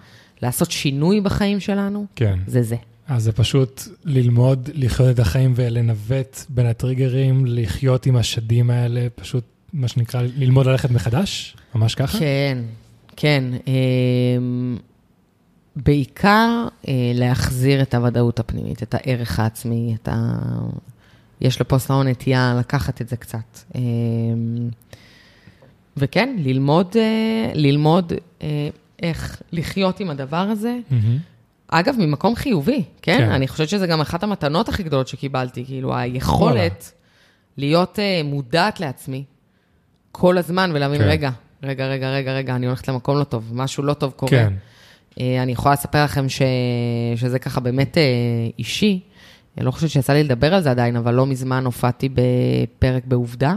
לעשות 0.42 0.70
שינוי 0.70 1.20
בחיים 1.20 1.60
שלנו, 1.60 2.06
כן. 2.16 2.38
זה 2.46 2.62
זה. 2.62 2.76
אז 3.08 3.22
זה 3.22 3.32
פשוט 3.32 3.82
ללמוד 4.04 4.70
לחיות 4.74 5.10
את 5.10 5.18
החיים 5.18 5.52
ולנווט 5.56 6.44
בין 6.48 6.66
הטריגרים, 6.66 7.46
לחיות 7.46 8.06
עם 8.06 8.16
השדים 8.16 8.70
האלה, 8.70 9.06
פשוט 9.14 9.44
מה 9.72 9.88
שנקרא 9.88 10.22
ללמוד 10.36 10.66
ללכת 10.66 10.90
מחדש, 10.90 11.56
ממש 11.74 11.94
ככה? 11.94 12.18
כן, 12.18 12.58
כן. 13.16 13.44
אמ, 13.66 14.76
בעיקר 15.76 16.68
אה, 16.88 16.92
להחזיר 17.14 17.82
את 17.82 17.94
הוודאות 17.94 18.40
הפנימית, 18.40 18.82
את 18.82 18.94
הערך 18.94 19.40
העצמי, 19.40 19.96
את 20.02 20.08
ה... 20.08 20.38
יש 21.40 21.60
לפוסט-טראומה 21.60 22.10
נטייה 22.10 22.54
לקחת 22.58 23.00
את 23.00 23.08
זה 23.08 23.16
קצת. 23.16 23.58
אמ, 23.74 24.68
וכן, 25.96 26.36
ללמוד, 26.38 26.96
אה, 26.96 27.50
ללמוד 27.54 28.12
אה, 28.42 28.68
איך 29.02 29.42
לחיות 29.52 30.00
עם 30.00 30.10
הדבר 30.10 30.36
הזה. 30.36 30.78
Mm-hmm. 30.90 30.94
אגב, 31.68 31.94
ממקום 31.98 32.36
חיובי, 32.36 32.84
כן? 33.02 33.18
כן? 33.18 33.30
אני 33.30 33.48
חושבת 33.48 33.68
שזה 33.68 33.86
גם 33.86 34.00
אחת 34.00 34.22
המתנות 34.22 34.68
הכי 34.68 34.82
גדולות 34.82 35.08
שקיבלתי, 35.08 35.64
כאילו, 35.64 35.96
היכולת 35.96 36.92
להיות 37.56 37.98
מודעת 38.24 38.80
לעצמי 38.80 39.24
כל 40.12 40.38
הזמן 40.38 40.70
ולהבין, 40.74 41.00
כן. 41.00 41.08
רגע, 41.08 41.30
רגע, 41.62 41.86
רגע, 41.86 42.10
רגע, 42.10 42.32
רגע, 42.32 42.56
אני 42.56 42.66
הולכת 42.66 42.88
למקום 42.88 43.18
לא 43.18 43.24
טוב, 43.24 43.50
משהו 43.52 43.82
לא 43.82 43.94
טוב 43.94 44.12
קורה. 44.16 44.30
כן. 44.30 44.52
אה, 45.20 45.42
אני 45.42 45.52
יכולה 45.52 45.72
לספר 45.72 46.04
לכם 46.04 46.28
ש... 46.28 46.42
שזה 47.16 47.38
ככה 47.38 47.60
באמת 47.60 47.98
אה, 47.98 48.02
אישי. 48.58 49.00
אני 49.56 49.66
לא 49.66 49.70
חושבת 49.70 49.90
שיצא 49.90 50.12
לי 50.12 50.24
לדבר 50.24 50.54
על 50.54 50.62
זה 50.62 50.70
עדיין, 50.70 50.96
אבל 50.96 51.14
לא 51.14 51.26
מזמן 51.26 51.64
הופעתי 51.64 52.08
בפרק 52.08 53.04
בעובדה, 53.06 53.54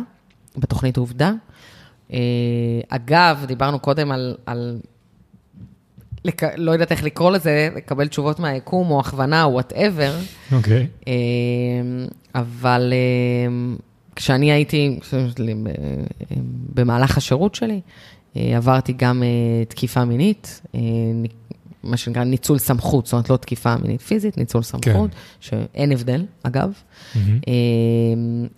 בתוכנית 0.58 0.98
עובדה. 0.98 1.32
אה, 2.14 2.20
אגב, 2.90 3.44
דיברנו 3.48 3.80
קודם 3.80 4.12
על, 4.12 4.36
על 4.46 4.80
לק... 6.26 6.44
לא 6.58 6.72
יודעת 6.72 6.92
איך 6.92 7.04
לקרוא 7.04 7.32
לזה, 7.32 7.70
לקבל 7.76 8.08
תשובות 8.08 8.40
מהיקום 8.40 8.92
או 8.92 9.00
הכוונה 9.00 9.44
או 9.44 9.52
וואטאבר. 9.52 10.16
אוקיי. 10.52 10.88
Okay. 11.02 11.10
אבל 12.36 12.94
כשאני 14.16 14.52
הייתי, 14.52 15.00
במהלך 16.74 17.18
השירות 17.18 17.56
שלי, 17.56 17.82
עברתי 18.36 18.94
גם 18.94 19.24
תקיפה 19.68 20.06
מינית, 20.06 20.62
מה 21.84 21.98
שנקרא 21.98 22.24
ניצול 22.24 22.58
סמכות, 22.58 23.06
זאת 23.06 23.14
אומרת, 23.14 23.30
לא 23.30 23.38
תקיפה 23.38 23.76
מינית 23.78 24.02
פיזית, 24.02 24.38
ניצול 24.38 24.64
סמכות, 24.64 25.12
כן. 25.12 25.18
שאין 25.40 25.92
הבדל, 25.92 26.26
אגב. 26.44 26.72
Mm-hmm. 26.72 27.20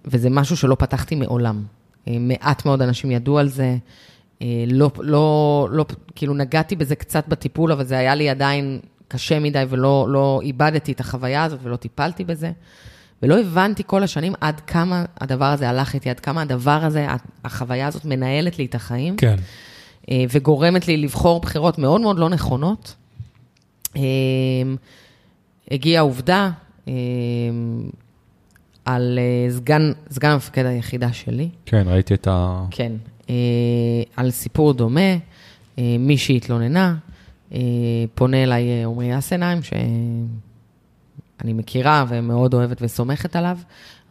וזה 0.05 0.29
משהו 0.29 0.57
שלא 0.57 0.75
פתחתי 0.75 1.15
מעולם. 1.15 1.63
אה, 2.07 2.17
מעט 2.19 2.65
מאוד 2.65 2.81
אנשים 2.81 3.11
ידעו 3.11 3.39
על 3.39 3.47
זה. 3.47 3.77
אה, 4.41 4.63
לא, 4.67 4.91
לא, 4.99 5.67
לא, 5.71 5.85
כאילו 6.15 6.33
נגעתי 6.33 6.75
בזה 6.75 6.95
קצת 6.95 7.27
בטיפול, 7.27 7.71
אבל 7.71 7.85
זה 7.85 7.97
היה 7.97 8.15
לי 8.15 8.29
עדיין 8.29 8.79
קשה 9.07 9.39
מדי 9.39 9.63
ולא 9.69 10.07
לא 10.09 10.39
איבדתי 10.43 10.91
את 10.91 10.99
החוויה 10.99 11.43
הזאת 11.43 11.59
ולא 11.63 11.75
טיפלתי 11.75 12.23
בזה. 12.23 12.51
ולא 13.23 13.39
הבנתי 13.39 13.83
כל 13.85 14.03
השנים 14.03 14.33
עד 14.41 14.59
כמה 14.59 15.05
הדבר 15.21 15.45
הזה 15.45 15.69
הלך 15.69 15.93
איתי, 15.93 16.09
עד 16.09 16.19
כמה 16.19 16.41
הדבר 16.41 16.79
הזה, 16.83 17.07
החוויה 17.43 17.87
הזאת 17.87 18.05
מנהלת 18.05 18.59
לי 18.59 18.65
את 18.65 18.75
החיים. 18.75 19.15
כן. 19.15 19.35
וגורמת 20.31 20.87
לי 20.87 20.97
לבחור 20.97 21.39
בחירות 21.39 21.79
מאוד 21.79 22.01
מאוד 22.01 22.19
לא 22.19 22.29
נכונות. 22.29 22.95
אמ, 23.95 24.01
הגיעה 25.71 26.01
עובדה 26.01 26.49
אמ, 26.87 26.93
על 28.85 29.19
אה, 29.21 29.51
סגן, 29.51 29.91
סגן 30.09 30.29
המפקד 30.29 30.65
היחידה 30.65 31.13
שלי. 31.13 31.49
כן, 31.65 31.83
ראיתי 31.85 32.13
את 32.13 32.27
ה... 32.27 32.65
כן, 32.71 32.91
אה, 33.29 33.35
על 34.15 34.31
סיפור 34.31 34.73
דומה, 34.73 35.15
אה, 35.79 35.95
מישהי 35.99 36.37
התלוננה, 36.37 36.95
פונה 38.15 38.43
אליי 38.43 38.83
עמרי 38.83 39.17
אסנהיים, 39.17 39.59
שאני 41.41 41.53
מכירה 41.53 42.05
ומאוד 42.07 42.53
אוהבת 42.53 42.77
וסומכת 42.81 43.35
עליו. 43.35 43.57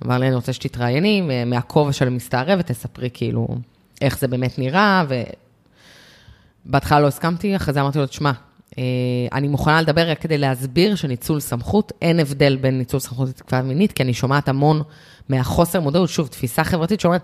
אמר 0.05 0.18
לי, 0.18 0.27
אני 0.27 0.35
רוצה 0.35 0.53
שתתראייני 0.53 1.45
מהכובע 1.47 1.93
של 1.93 2.07
המסתערבת, 2.07 2.66
תספרי 2.66 3.09
כאילו 3.14 3.49
איך 4.01 4.18
זה 4.18 4.29
באמת 4.29 4.59
נראה, 4.59 5.05
ובהתחלה 6.66 7.01
לא 7.01 7.07
הסכמתי, 7.07 7.57
אחרי 7.57 7.74
זה 7.74 7.81
אמרתי 7.81 7.99
לו, 7.99 8.07
תשמע, 8.07 8.33
אה, 8.79 8.83
אני 9.33 9.49
מוכנה 9.49 9.83
לדבר 9.83 10.11
רק 10.11 10.20
כדי 10.20 10.39
להסביר 10.39 10.95
שניצול 10.95 11.41
סמכות, 11.41 11.93
אין 12.03 12.20
הבדל 12.20 12.57
בין 12.57 12.79
ניצול 12.79 13.01
סמכות 13.01 13.29
לתקווה 13.29 13.62
מינית, 13.62 13.93
כי 13.93 14.03
אני 14.03 14.14
שומעת 14.14 14.49
המון 14.49 14.83
מהחוסר 15.29 15.81
מודעות, 15.81 16.09
שוב, 16.09 16.27
תפיסה 16.27 16.64
חברתית 16.64 17.01
שאומרת, 17.01 17.22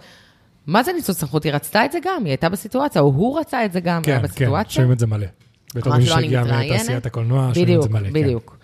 מה 0.67 0.83
זה 0.83 0.93
ניצול 0.93 1.15
סמכות? 1.15 1.45
היא 1.45 1.53
רצתה 1.53 1.85
את 1.85 1.93
זה 1.93 1.99
גם, 2.05 2.25
היא 2.25 2.31
הייתה 2.31 2.49
בסיטואציה, 2.49 3.03
או 3.03 3.07
הוא 3.07 3.41
רצה 3.41 3.65
את 3.65 3.73
זה 3.73 3.81
גם, 3.81 4.03
כן, 4.03 4.13
היה 4.13 4.21
בסיטואציה. 4.21 4.65
כן, 4.65 4.71
שומעים 4.71 4.93
את 4.93 4.99
זה 4.99 5.07
מלא. 5.07 5.27
בתור 5.75 5.97
מי 5.97 6.07
שהגיע 6.07 6.45
מתעשיית 6.45 7.07
הקולנוע, 7.07 7.51
שומעים 7.55 7.79
את 7.79 7.83
זה 7.83 7.89
מלא. 7.89 8.01
בדיוק, 8.01 8.17
בדיוק. 8.17 8.59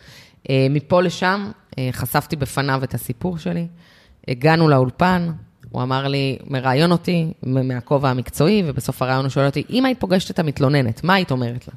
אה, 0.51 0.67
מפה 0.71 1.03
לשם, 1.03 1.51
אה, 1.79 1.89
חשפתי 1.93 2.37
בפניו 2.37 2.85
את 2.85 2.95
הסיפור 2.95 3.39
שלי. 3.39 3.67
הגענו 4.29 4.69
לאולפן, 4.69 5.31
הוא 5.71 5.83
אמר 5.83 6.09
לי, 6.09 6.39
מראיין 6.47 6.93
אותי 6.93 7.33
מהכובע 7.43 8.11
המקצועי, 8.11 8.63
ובסוף 8.67 9.03
הראיון 9.03 9.25
הוא 9.25 9.31
שואל 9.31 9.47
אותי, 9.47 9.63
אם 9.71 9.85
היית 9.85 10.01
פוגשת 10.01 10.31
את 10.31 10.39
המתלוננת, 10.39 11.05
מה 11.05 11.15
היית 11.15 11.31
אומרת 11.31 11.69
לה? 11.69 11.75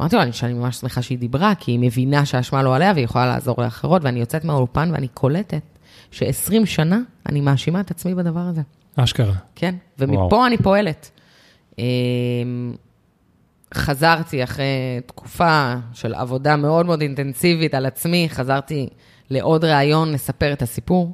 אמרתי 0.00 0.16
לו, 0.16 0.32
שאני 0.32 0.52
ממש 0.52 0.76
שמחה 0.76 1.02
שהיא 1.02 1.18
דיברה, 1.18 1.54
כי 1.54 1.72
היא 1.72 1.78
מבינה 1.78 2.26
שהאשמה 2.26 2.62
לא 2.62 2.76
עליה 2.76 2.92
והיא 2.92 3.04
יכולה 3.04 3.26
לעזור 3.26 3.62
לאחרות, 3.62 4.04
ואני 4.04 4.20
יוצאת 4.20 4.44
מהאולפן 4.44 4.90
ואני 4.92 5.08
קולטת 5.08 5.62
ש-20 6.10 6.66
שנה 6.66 6.98
אני 7.28 7.40
מאשימה 7.40 7.80
את 7.80 7.90
עצמי 7.90 8.14
בדבר 8.14 8.40
הזה. 8.40 8.62
אשכרה. 8.96 9.34
כן, 9.54 9.74
ומפה 9.98 10.20
וואו. 10.20 10.46
אני 10.46 10.58
פועלת. 10.58 11.10
חזרתי 13.74 14.44
אחרי 14.44 15.00
תקופה 15.06 15.74
של 15.92 16.14
עבודה 16.14 16.56
מאוד 16.56 16.86
מאוד 16.86 17.00
אינטנסיבית 17.00 17.74
על 17.74 17.86
עצמי, 17.86 18.28
חזרתי 18.30 18.88
לעוד 19.30 19.64
ראיון 19.64 20.12
לספר 20.12 20.52
את 20.52 20.62
הסיפור, 20.62 21.12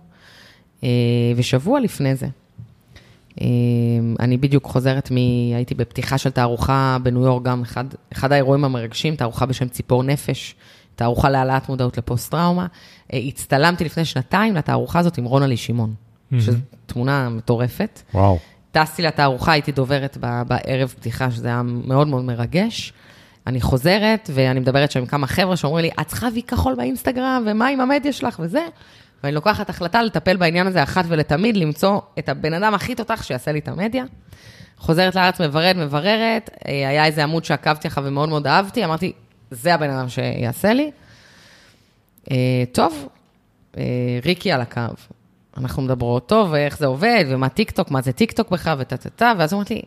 אה, 0.85 0.89
ושבוע 1.37 1.81
לפני 1.81 2.15
זה, 2.15 2.27
אמ, 3.41 4.15
אני 4.21 4.37
בדיוק 4.37 4.65
חוזרת 4.67 5.11
מ... 5.11 5.17
הייתי 5.55 5.75
בפתיחה 5.75 6.19
של 6.19 6.31
תערוכה 6.31 6.97
בניו 7.03 7.23
יורק, 7.23 7.43
גם 7.43 7.63
אחד, 7.63 7.85
אחד 8.13 8.33
האירועים 8.33 8.65
המרגשים, 8.65 9.17
תערוכה 9.17 9.47
בשם 9.47 9.69
ציפור 9.69 10.03
נפש, 10.03 10.55
תערוכה 10.97 11.31
להעלאת 11.31 11.69
מודעות 11.69 11.99
לפוסט-טראומה. 11.99 12.67
אה, 13.13 13.19
הצטלמתי 13.19 13.85
לפני 13.85 14.05
שנתיים 14.05 14.55
לתערוכה 14.55 14.99
הזאת 14.99 15.19
עם 15.19 15.25
רונה 15.25 15.47
לי 15.47 15.57
שמעון, 15.57 15.95
mm-hmm. 15.95 16.41
שזו 16.41 16.59
תמונה 16.87 17.29
מטורפת. 17.29 18.03
וואו. 18.15 18.39
טסתי 18.73 19.03
לתערוכה, 19.03 19.53
הייתי 19.53 19.73
דוברת 19.73 20.17
בערב 20.47 20.89
פתיחה, 20.89 21.31
שזה 21.31 21.49
היה 21.49 21.63
מאוד 21.63 22.09
מאוד 22.09 22.25
מרגש. 22.25 22.93
אני 23.47 23.61
חוזרת, 23.61 24.31
ואני 24.35 24.61
מדברת 24.61 24.91
שם 24.91 25.01
עם 25.01 25.07
כמה 25.07 25.27
חבר'ה 25.27 25.57
שאומרים 25.57 25.85
לי, 25.85 25.91
את 26.01 26.07
צריכה 26.07 26.29
וי 26.35 26.43
כחול 26.43 26.75
באינסטגרם, 26.75 27.45
ומה 27.47 27.69
עם 27.69 27.81
המדיה 27.81 28.13
שלך 28.13 28.41
וזה. 28.43 28.67
ואני 29.25 29.35
לוקחת 29.35 29.71
החלטה 29.71 30.03
לטפל 30.03 30.37
בעניין 30.37 30.67
הזה 30.67 30.83
אחת 30.83 31.05
ולתמיד, 31.09 31.57
למצוא 31.57 32.01
את 32.19 32.29
הבן 32.29 32.55
אדם 32.55 32.75
הכי 32.75 32.95
תותח 32.95 33.23
שיעשה 33.23 33.53
לי 33.53 33.59
את 33.59 33.69
המדיה. 33.69 34.05
חוזרת 34.79 35.15
לארץ, 35.15 35.41
מבררת, 35.41 35.77
מבררת, 35.77 36.51
אה, 36.69 36.89
היה 36.89 37.05
איזה 37.05 37.23
עמוד 37.23 37.45
שעקבתי 37.45 37.89
אחריו 37.89 38.09
ומאוד 38.09 38.29
מאוד 38.29 38.47
אהבתי, 38.47 38.85
אמרתי, 38.85 39.13
זה 39.51 39.75
הבן 39.75 39.91
אדם 39.91 40.09
שיעשה 40.09 40.73
לי. 40.73 40.91
אה, 42.31 42.37
טוב, 42.73 43.09
אה, 43.79 43.85
ריקי 44.25 44.53
על 44.53 44.61
הקו. 44.61 44.81
אנחנו 45.61 45.83
מדברות, 45.83 46.29
טוב, 46.29 46.55
איך 46.55 46.79
זה 46.79 46.87
עובד, 46.87 47.25
ומה 47.29 47.49
טיק 47.49 47.71
טוק, 47.71 47.91
מה 47.91 48.03
זה 48.03 48.13
טיק 48.13 48.33
טוק 48.33 48.51
בכלל, 48.51 48.77
וטה 48.81 48.97
טה 48.97 49.11
טה, 49.11 49.33
ואז 49.39 49.55
אמרת 49.55 49.71
לי, 49.71 49.83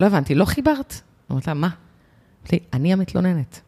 לא 0.00 0.06
הבנתי, 0.06 0.34
לא 0.34 0.44
חיברת? 0.44 0.94
אמרתי 1.30 1.50
לה, 1.50 1.54
מה? 1.54 1.68
אמרתי 2.40 2.56
לי, 2.56 2.60
אני 2.72 2.92
המתלוננת. 2.92 3.60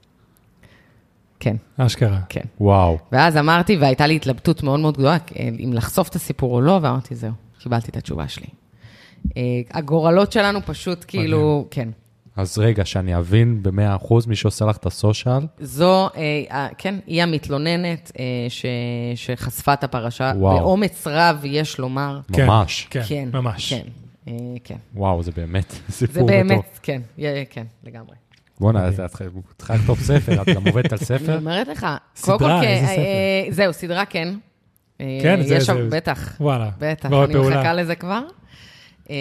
כן, 1.41 1.57
אשכרה. 1.77 2.21
כן. 2.29 2.45
וואו. 2.61 2.99
ואז 3.13 3.37
אמרתי, 3.37 3.77
והייתה 3.77 4.07
לי 4.07 4.17
התלבטות 4.17 4.63
מאוד 4.63 4.81
מאוד 4.81 4.95
גדולה, 4.95 5.17
אם 5.65 5.71
לחשוף 5.73 6.09
את 6.09 6.15
הסיפור 6.15 6.55
או 6.55 6.61
לא, 6.61 6.79
ואמרתי, 6.83 7.15
זהו, 7.15 7.33
קיבלתי 7.59 7.91
את 7.91 7.97
התשובה 7.97 8.29
שלי. 8.29 8.47
אה, 9.37 9.43
הגורלות 9.71 10.33
שלנו 10.33 10.61
פשוט 10.67 11.05
כאילו, 11.09 11.67
כן. 11.71 11.89
אז 12.39 12.59
רגע, 12.59 12.85
שאני 12.85 13.17
אבין 13.19 13.63
ב-100%, 13.63 14.15
מי 14.27 14.37
שעושה 14.37 14.65
לך 14.65 14.77
את 14.77 14.87
הסושיאל, 14.87 15.43
זו, 15.61 16.07
אה, 16.07 16.11
אה, 16.51 16.69
כן, 16.79 16.95
היא 17.07 17.23
המתלוננת 17.23 18.13
אה, 18.19 18.25
ש, 18.49 18.65
שחשפה 19.15 19.73
את 19.73 19.85
הפרשה, 19.85 20.33
וואו. 20.37 20.59
באומץ 20.59 21.07
רב, 21.07 21.41
יש 21.45 21.79
לומר. 21.79 22.21
כן, 22.33 22.47
ממש. 22.47 22.87
כן, 22.91 23.29
ממש. 23.33 23.73
כן, 23.73 23.83
אה, 24.29 24.33
כן. 24.65 24.77
וואו, 24.95 25.23
זה 25.23 25.31
באמת 25.37 25.73
זה 25.89 25.93
סיפור 25.95 26.27
באמת, 26.27 26.51
מטורף. 26.59 26.79
כן, 26.83 27.03
כן, 27.51 27.65
לגמרי. 27.85 28.15
בואנה, 28.61 28.89
את 28.89 28.95
צריכה 29.57 29.75
לכתוב 29.75 29.99
ספר, 30.01 30.43
את 30.43 30.49
גם 30.49 30.67
עובדת 30.67 30.93
על 30.93 30.99
אני 30.99 31.07
ספר? 31.07 31.37
אומרת 31.37 31.69
לך, 31.69 31.87
סדרה, 32.17 32.39
קודם 32.39 32.61
כל, 32.61 32.67
איזה 32.67 32.87
אה, 32.87 32.93
ספר? 32.93 33.01
אה, 33.03 33.47
זהו, 33.51 33.73
סדרה 33.73 34.05
כן. 34.05 34.35
כן, 34.99 35.43
זה- 35.43 35.55
יש 35.55 35.65
שם, 35.67 35.77
זה- 35.91 35.97
בטח, 35.97 36.37
וואלה. 36.41 36.71
בטח, 36.79 37.09
אני. 37.11 37.57
מחכה 37.57 37.75
לזה 37.75 37.95
כבר. 37.95 38.21
אה, 39.11 39.17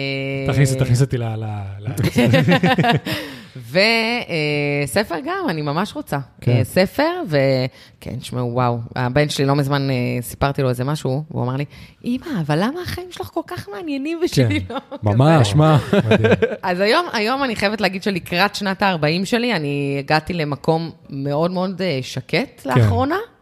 תכניס 0.52 0.76
תכניס 0.76 1.00
אותי 1.00 1.18
ל... 1.18 1.24
וספר 3.70 5.14
גם, 5.24 5.46
אני 5.48 5.62
ממש 5.62 5.96
רוצה. 5.96 6.18
כן. 6.40 6.52
אה, 6.52 6.64
ספר, 6.64 7.10
וכן, 7.26 8.16
תשמעו, 8.16 8.54
וואו, 8.54 8.78
הבן 8.96 9.28
שלי 9.28 9.44
לא 9.44 9.56
מזמן, 9.56 9.90
אה, 9.90 9.94
סיפרתי 10.20 10.62
לו 10.62 10.68
איזה 10.68 10.84
משהו, 10.84 11.24
והוא 11.30 11.44
אמר 11.44 11.56
לי, 11.56 11.64
אמא, 12.04 12.40
אבל 12.40 12.58
למה 12.62 12.82
החיים 12.82 13.06
שלך 13.10 13.26
כל 13.26 13.40
כך 13.46 13.68
מעניינים 13.68 14.20
ושלי 14.24 14.60
כן. 14.60 14.74
לא? 14.74 14.80
ממש, 15.02 15.54
מה? 15.54 15.78
אז 16.62 16.80
היום, 16.80 17.06
היום 17.12 17.44
אני 17.44 17.56
חייבת 17.56 17.80
להגיד 17.80 18.02
שלקראת 18.02 18.54
שנת 18.54 18.82
ה-40 18.82 19.24
שלי, 19.24 19.56
אני 19.56 19.96
הגעתי 19.98 20.32
למקום 20.32 20.90
מאוד 21.10 21.50
מאוד 21.50 21.82
אה, 21.82 21.98
שקט 22.02 22.60
כן. 22.62 22.70
לאחרונה. 22.70 23.14
אה, 23.14 23.37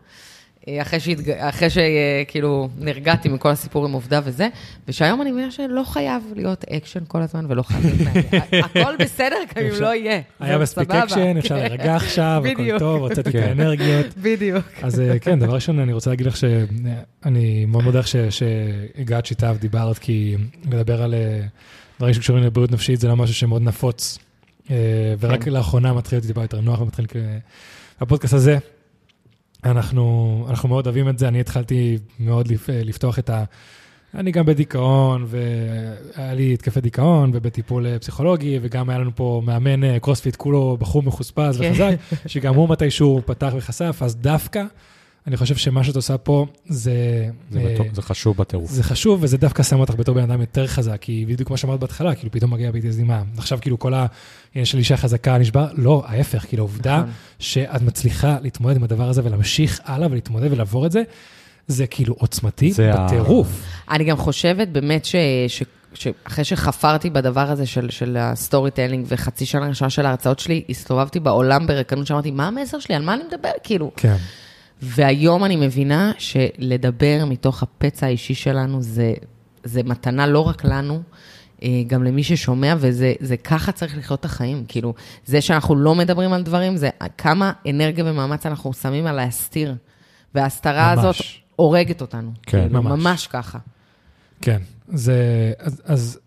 אחרי, 0.82 1.00
שהתג... 1.00 1.30
אחרי 1.30 1.68
שכאילו 1.70 2.68
נרגעתי 2.78 3.28
מכל 3.28 3.50
הסיפור 3.50 3.84
עם 3.86 3.92
עובדה 3.92 4.20
וזה, 4.24 4.48
ושהיום 4.88 5.22
אני 5.22 5.32
מבינה 5.32 5.50
שלא 5.50 5.82
חייב 5.86 6.22
להיות 6.36 6.64
אקשן 6.64 7.00
כל 7.08 7.22
הזמן 7.22 7.46
ולא 7.48 7.62
חייב 7.62 7.84
להיות. 7.84 8.24
הכל 8.64 8.96
בסדר, 8.98 9.36
גם 9.56 9.62
אם 9.64 9.80
לא 9.80 9.94
יהיה. 9.94 10.20
היה 10.40 10.58
מספיק. 10.58 10.90
אקשן, 10.90 11.36
אפשר. 11.38 11.54
להירגע 11.56 11.96
עכשיו, 12.02 12.42
הכל. 12.52 12.78
טוב, 12.78 13.00
הוצאתי 13.02 13.20
את 13.30 13.34
כן. 13.34 13.42
האנרגיות. 13.42 14.06
בדיוק. 14.22 14.64
אז 14.82 15.00
אה, 15.00 15.18
כן, 15.18 15.38
דבר 15.38 15.54
ראשון, 15.54 15.78
אני 15.78 15.92
רוצה 15.92 16.10
להגיד 16.10 16.26
לך 16.26 16.36
שאני 16.36 17.64
מאוד 17.64 17.84
מודה 17.84 17.98
לך 17.98 18.08
ש- 18.08 18.16
שהגעת 18.30 19.26
שיתפת 19.26 19.52
ודיברת, 19.56 19.98
כי 19.98 20.36
לדבר 20.70 21.02
על 21.02 21.14
אה, 21.14 21.40
דברים 21.98 22.14
שקשורים 22.14 22.44
לבריאות 22.44 22.72
נפשית 22.72 23.00
זה 23.00 23.08
לא 23.08 23.16
משהו 23.16 23.34
שמאוד 23.34 23.62
נפוץ, 23.62 24.18
אה, 24.70 24.74
ורק 25.20 25.44
כן. 25.44 25.50
לאחרונה 25.50 25.92
מתחיל 25.92 26.16
להיות 26.16 26.26
טיפה 26.26 26.42
יותר 26.42 26.60
נוח 26.60 26.80
ומתחיל... 26.80 27.06
כ- 27.08 27.16
הפודקאסט 28.00 28.34
הזה, 28.34 28.58
אנחנו, 29.70 30.46
אנחנו 30.50 30.68
מאוד 30.68 30.86
אוהבים 30.86 31.08
את 31.08 31.18
זה, 31.18 31.28
אני 31.28 31.40
התחלתי 31.40 31.98
מאוד 32.20 32.48
לפ- 32.48 32.68
לפתוח 32.72 33.18
את 33.18 33.30
ה... 33.30 33.44
אני 34.14 34.30
גם 34.32 34.46
בדיכאון, 34.46 35.26
והיה 35.28 36.34
לי 36.34 36.54
התקפי 36.54 36.80
דיכאון, 36.80 37.30
ובטיפול 37.34 37.86
אה, 37.86 37.98
פסיכולוגי, 37.98 38.58
וגם 38.62 38.90
היה 38.90 38.98
לנו 38.98 39.10
פה 39.14 39.42
מאמן 39.44 39.84
אה, 39.84 39.98
קרוספיט, 40.00 40.36
כולו 40.36 40.76
בחור 40.80 41.02
מחוספס 41.02 41.58
כן. 41.60 41.70
וחזק, 41.70 41.94
שגם 42.26 42.54
הוא 42.54 42.68
מתישהו 42.68 43.22
פתח 43.26 43.52
וחשף, 43.56 43.98
אז 44.00 44.16
דווקא, 44.16 44.64
אני 45.26 45.36
חושב 45.36 45.56
שמה 45.56 45.84
שאת 45.84 45.96
עושה 45.96 46.18
פה 46.18 46.46
זה... 46.68 46.92
זה 47.50 47.58
אה, 47.60 47.74
בטוח- 47.74 47.86
זה 47.94 48.02
חשוב 48.02 48.36
בטירוף. 48.36 48.70
זה 48.70 48.82
חשוב, 48.82 49.18
וזה 49.22 49.36
דווקא 49.38 49.62
שם 49.62 49.80
אותך 49.80 49.94
בתור 49.94 50.14
בן 50.14 50.22
אדם 50.22 50.40
יותר 50.40 50.66
חזק, 50.66 50.96
כי 51.00 51.24
בדיוק 51.28 51.46
כמו 51.48 51.56
שאמרת 51.56 51.80
בהתחלה, 51.80 52.14
כאילו 52.14 52.32
פתאום 52.32 52.50
מגיע 52.52 52.70
PTSD, 52.70 53.04
מה, 53.04 53.22
עכשיו 53.38 53.58
כאילו 53.62 53.78
כל 53.78 53.94
העניין 53.94 54.64
של 54.64 54.78
אישה 54.78 54.96
חזקה 54.96 55.38
נשבר? 55.38 55.66
לא, 55.76 56.02
ההפך, 56.06 56.44
כאילו 56.48 56.62
העובדה 56.62 56.96
נכון. 56.96 57.10
שאת 57.38 57.82
מצליחה 57.82 58.36
להתמודד 58.42 58.76
עם 58.76 58.84
הדבר 58.84 59.08
הזה 59.08 59.24
ולהמשיך 59.24 59.80
הלאה 59.84 60.08
ולהתמודד 60.10 60.52
ולעבור 60.52 60.86
את 60.86 60.92
זה, 60.92 61.02
זה 61.68 61.86
כאילו 61.86 62.14
עוצמתי 62.18 62.72
זה 62.72 62.92
ה- 62.94 63.06
בטירוף. 63.06 63.62
אני 63.90 64.04
גם 64.04 64.16
חושבת 64.16 64.68
באמת 64.68 65.04
ש... 65.04 65.14
ש... 65.48 65.62
שאחרי 65.94 66.44
שחפרתי 66.44 67.10
בדבר 67.10 67.50
הזה 67.50 67.66
של, 67.66 67.90
של 67.90 68.16
ה 68.20 68.70
storytelling 68.70 69.07
וחצי 69.08 69.46
שנה 69.46 69.68
ראשונה 69.68 69.90
של 69.90 70.06
ההרצאות 70.06 70.38
שלי, 70.38 70.62
הסתובבתי 70.70 71.20
בעולם 71.20 71.66
ברקנות 71.66 72.06
שאמרתי, 72.06 72.30
מה 72.30 72.46
המסר 72.48 72.78
שלי? 72.78 72.94
על 72.94 73.02
מה 73.02 73.14
אני 73.14 73.22
מדבר? 73.34 73.48
כאילו. 73.64 73.90
כן, 73.96 74.16
והיום 74.82 75.44
אני 75.44 75.56
מבינה 75.56 76.12
שלדבר 76.18 77.24
מתוך 77.26 77.62
הפצע 77.62 78.06
האישי 78.06 78.34
שלנו 78.34 78.82
זה, 78.82 79.14
זה 79.64 79.82
מתנה 79.82 80.26
לא 80.26 80.40
רק 80.40 80.64
לנו, 80.64 81.02
אה, 81.62 81.82
גם 81.86 82.04
למי 82.04 82.22
ששומע, 82.22 82.74
וזה 82.78 83.12
זה 83.20 83.36
ככה 83.36 83.72
צריך 83.72 83.98
לחיות 83.98 84.20
את 84.20 84.24
החיים. 84.24 84.64
כאילו, 84.68 84.94
זה 85.26 85.40
שאנחנו 85.40 85.76
לא 85.76 85.94
מדברים 85.94 86.32
על 86.32 86.42
דברים, 86.42 86.76
זה 86.76 86.90
כמה 87.18 87.52
אנרגיה 87.70 88.04
ומאמץ 88.06 88.46
אנחנו 88.46 88.72
שמים 88.72 89.06
על 89.06 89.16
להסתיר. 89.16 89.74
וההסתרה 90.34 90.94
ממש. 90.94 91.04
הזאת 91.04 91.16
הורגת 91.56 92.00
אותנו. 92.00 92.30
כן, 92.42 92.60
כאילו, 92.68 92.82
ממש. 92.82 93.00
ממש 93.00 93.26
ככה. 93.26 93.58
כן. 94.40 94.62
זה, 94.88 95.52
אז, 95.58 95.82
אז 95.84 96.18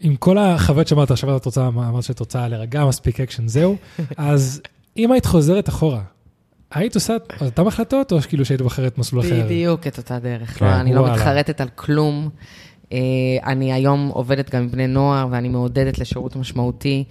עם 0.00 0.16
כל 0.16 0.38
החוויות 0.38 0.88
שאמרת, 0.88 1.10
עכשיו 1.10 1.36
את 1.36 1.44
רוצה, 1.44 1.66
אמרת 1.66 2.02
שאת 2.02 2.20
רוצה 2.20 2.48
להירגע, 2.48 2.84
מספיק 2.84 3.20
אקשן, 3.20 3.48
זהו, 3.48 3.76
אז 4.16 4.62
אם 4.96 5.12
היית 5.12 5.26
חוזרת 5.26 5.68
אחורה, 5.68 6.02
היית 6.74 6.94
עושה 6.94 7.16
את 7.16 7.42
אותן 7.42 7.66
החלטות, 7.66 8.12
או 8.12 8.20
כאילו 8.20 8.44
שהיית 8.44 8.62
בוחרת 8.62 8.98
מסלול 8.98 9.22
אחר? 9.26 9.44
בדיוק 9.44 9.86
את 9.86 9.98
אותה 9.98 10.18
דרך. 10.18 10.58
כן, 10.58 10.64
לא, 10.66 10.74
אני 10.74 10.94
לא. 10.94 11.12
מתחרטת 11.12 11.60
על 11.60 11.68
כלום. 11.74 12.28
אה, 12.92 12.98
אני 13.46 13.72
היום 13.72 14.08
עובדת 14.08 14.54
גם 14.54 14.62
עם 14.62 14.70
בני 14.70 14.86
נוער, 14.86 15.26
ואני 15.30 15.48
מעודדת 15.48 15.98
לשירות 15.98 16.36
משמעותי. 16.36 17.04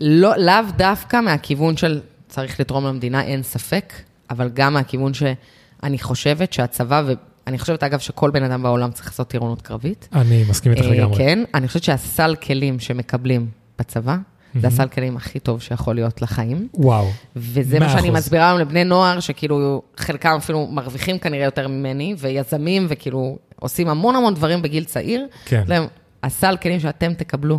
לא, 0.00 0.36
לאו 0.36 0.54
דווקא 0.76 1.20
מהכיוון 1.20 1.76
של 1.76 2.00
צריך 2.28 2.60
לתרום 2.60 2.86
למדינה, 2.86 3.22
אין 3.22 3.42
ספק, 3.42 3.92
אבל 4.30 4.50
גם 4.54 4.74
מהכיוון 4.74 5.12
שאני 5.14 5.98
חושבת 5.98 6.52
שהצבא, 6.52 7.02
ואני 7.46 7.58
חושבת, 7.58 7.82
אגב, 7.82 7.98
שכל 7.98 8.30
בן 8.30 8.42
אדם 8.42 8.62
בעולם 8.62 8.90
צריך 8.90 9.06
לעשות 9.06 9.28
טירונות 9.28 9.62
קרבית. 9.62 10.08
אני 10.12 10.44
מסכים 10.50 10.72
איתך 10.72 10.84
אה, 10.84 10.90
לגמרי. 10.90 11.18
כן, 11.18 11.44
אני 11.54 11.68
חושבת 11.68 11.82
שהסל 11.82 12.34
כלים 12.42 12.80
שמקבלים 12.80 13.46
בצבא, 13.78 14.16
זה 14.60 14.66
הסל 14.66 14.88
כלים 14.88 15.16
הכי 15.16 15.38
טוב 15.38 15.62
שיכול 15.62 15.94
להיות 15.94 16.22
לחיים. 16.22 16.68
וואו. 16.74 17.08
וזה 17.36 17.80
מה 17.80 17.88
שאני. 17.88 18.10
מסבירה 18.10 18.48
היום 18.48 18.60
לבני 18.60 18.84
נוער, 18.84 19.20
שכאילו, 19.20 19.82
חלקם 19.96 20.34
אפילו 20.36 20.66
מרוויחים 20.66 21.18
כנראה 21.18 21.44
יותר 21.44 21.68
ממני, 21.68 22.14
ויזמים, 22.18 22.86
וכאילו, 22.88 23.38
עושים 23.60 23.88
המון 23.88 24.16
המון 24.16 24.34
דברים 24.34 24.62
בגיל 24.62 24.84
צעיר. 24.84 25.26
כן. 25.44 25.62
להם, 25.66 25.86
הסל 26.22 26.56
כלים 26.62 26.80
שאתם 26.80 27.14
תקבלו, 27.14 27.58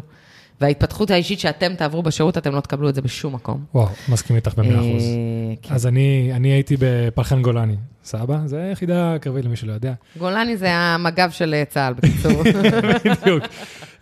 וההתפתחות 0.61 1.11
האישית 1.11 1.39
שאתם 1.39 1.75
תעברו 1.75 2.03
בשירות, 2.03 2.37
אתם 2.37 2.55
לא 2.55 2.61
תקבלו 2.61 2.89
את 2.89 2.95
זה 2.95 3.01
בשום 3.01 3.35
מקום. 3.35 3.63
וואו, 3.75 3.87
מסכים 4.09 4.35
איתך 4.35 4.53
במאה 4.57 4.75
אחוז. 4.75 5.03
אה, 5.03 5.55
כן. 5.61 5.73
אז 5.73 5.87
אני, 5.87 6.31
אני 6.33 6.49
הייתי 6.49 6.75
בפלחן 6.79 7.41
גולני, 7.41 7.75
סבא? 8.03 8.39
זה 8.45 8.69
יחידה 8.71 9.15
קרבית 9.21 9.45
למי 9.45 9.55
שלא 9.55 9.73
יודע. 9.73 9.93
גולני 10.19 10.57
זה 10.57 10.71
המג"ב 10.71 11.29
של 11.31 11.53
אה, 11.53 11.63
צה"ל, 11.65 11.93
בקיצור. 11.93 12.43
בדיוק. 13.21 13.43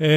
אה, 0.02 0.08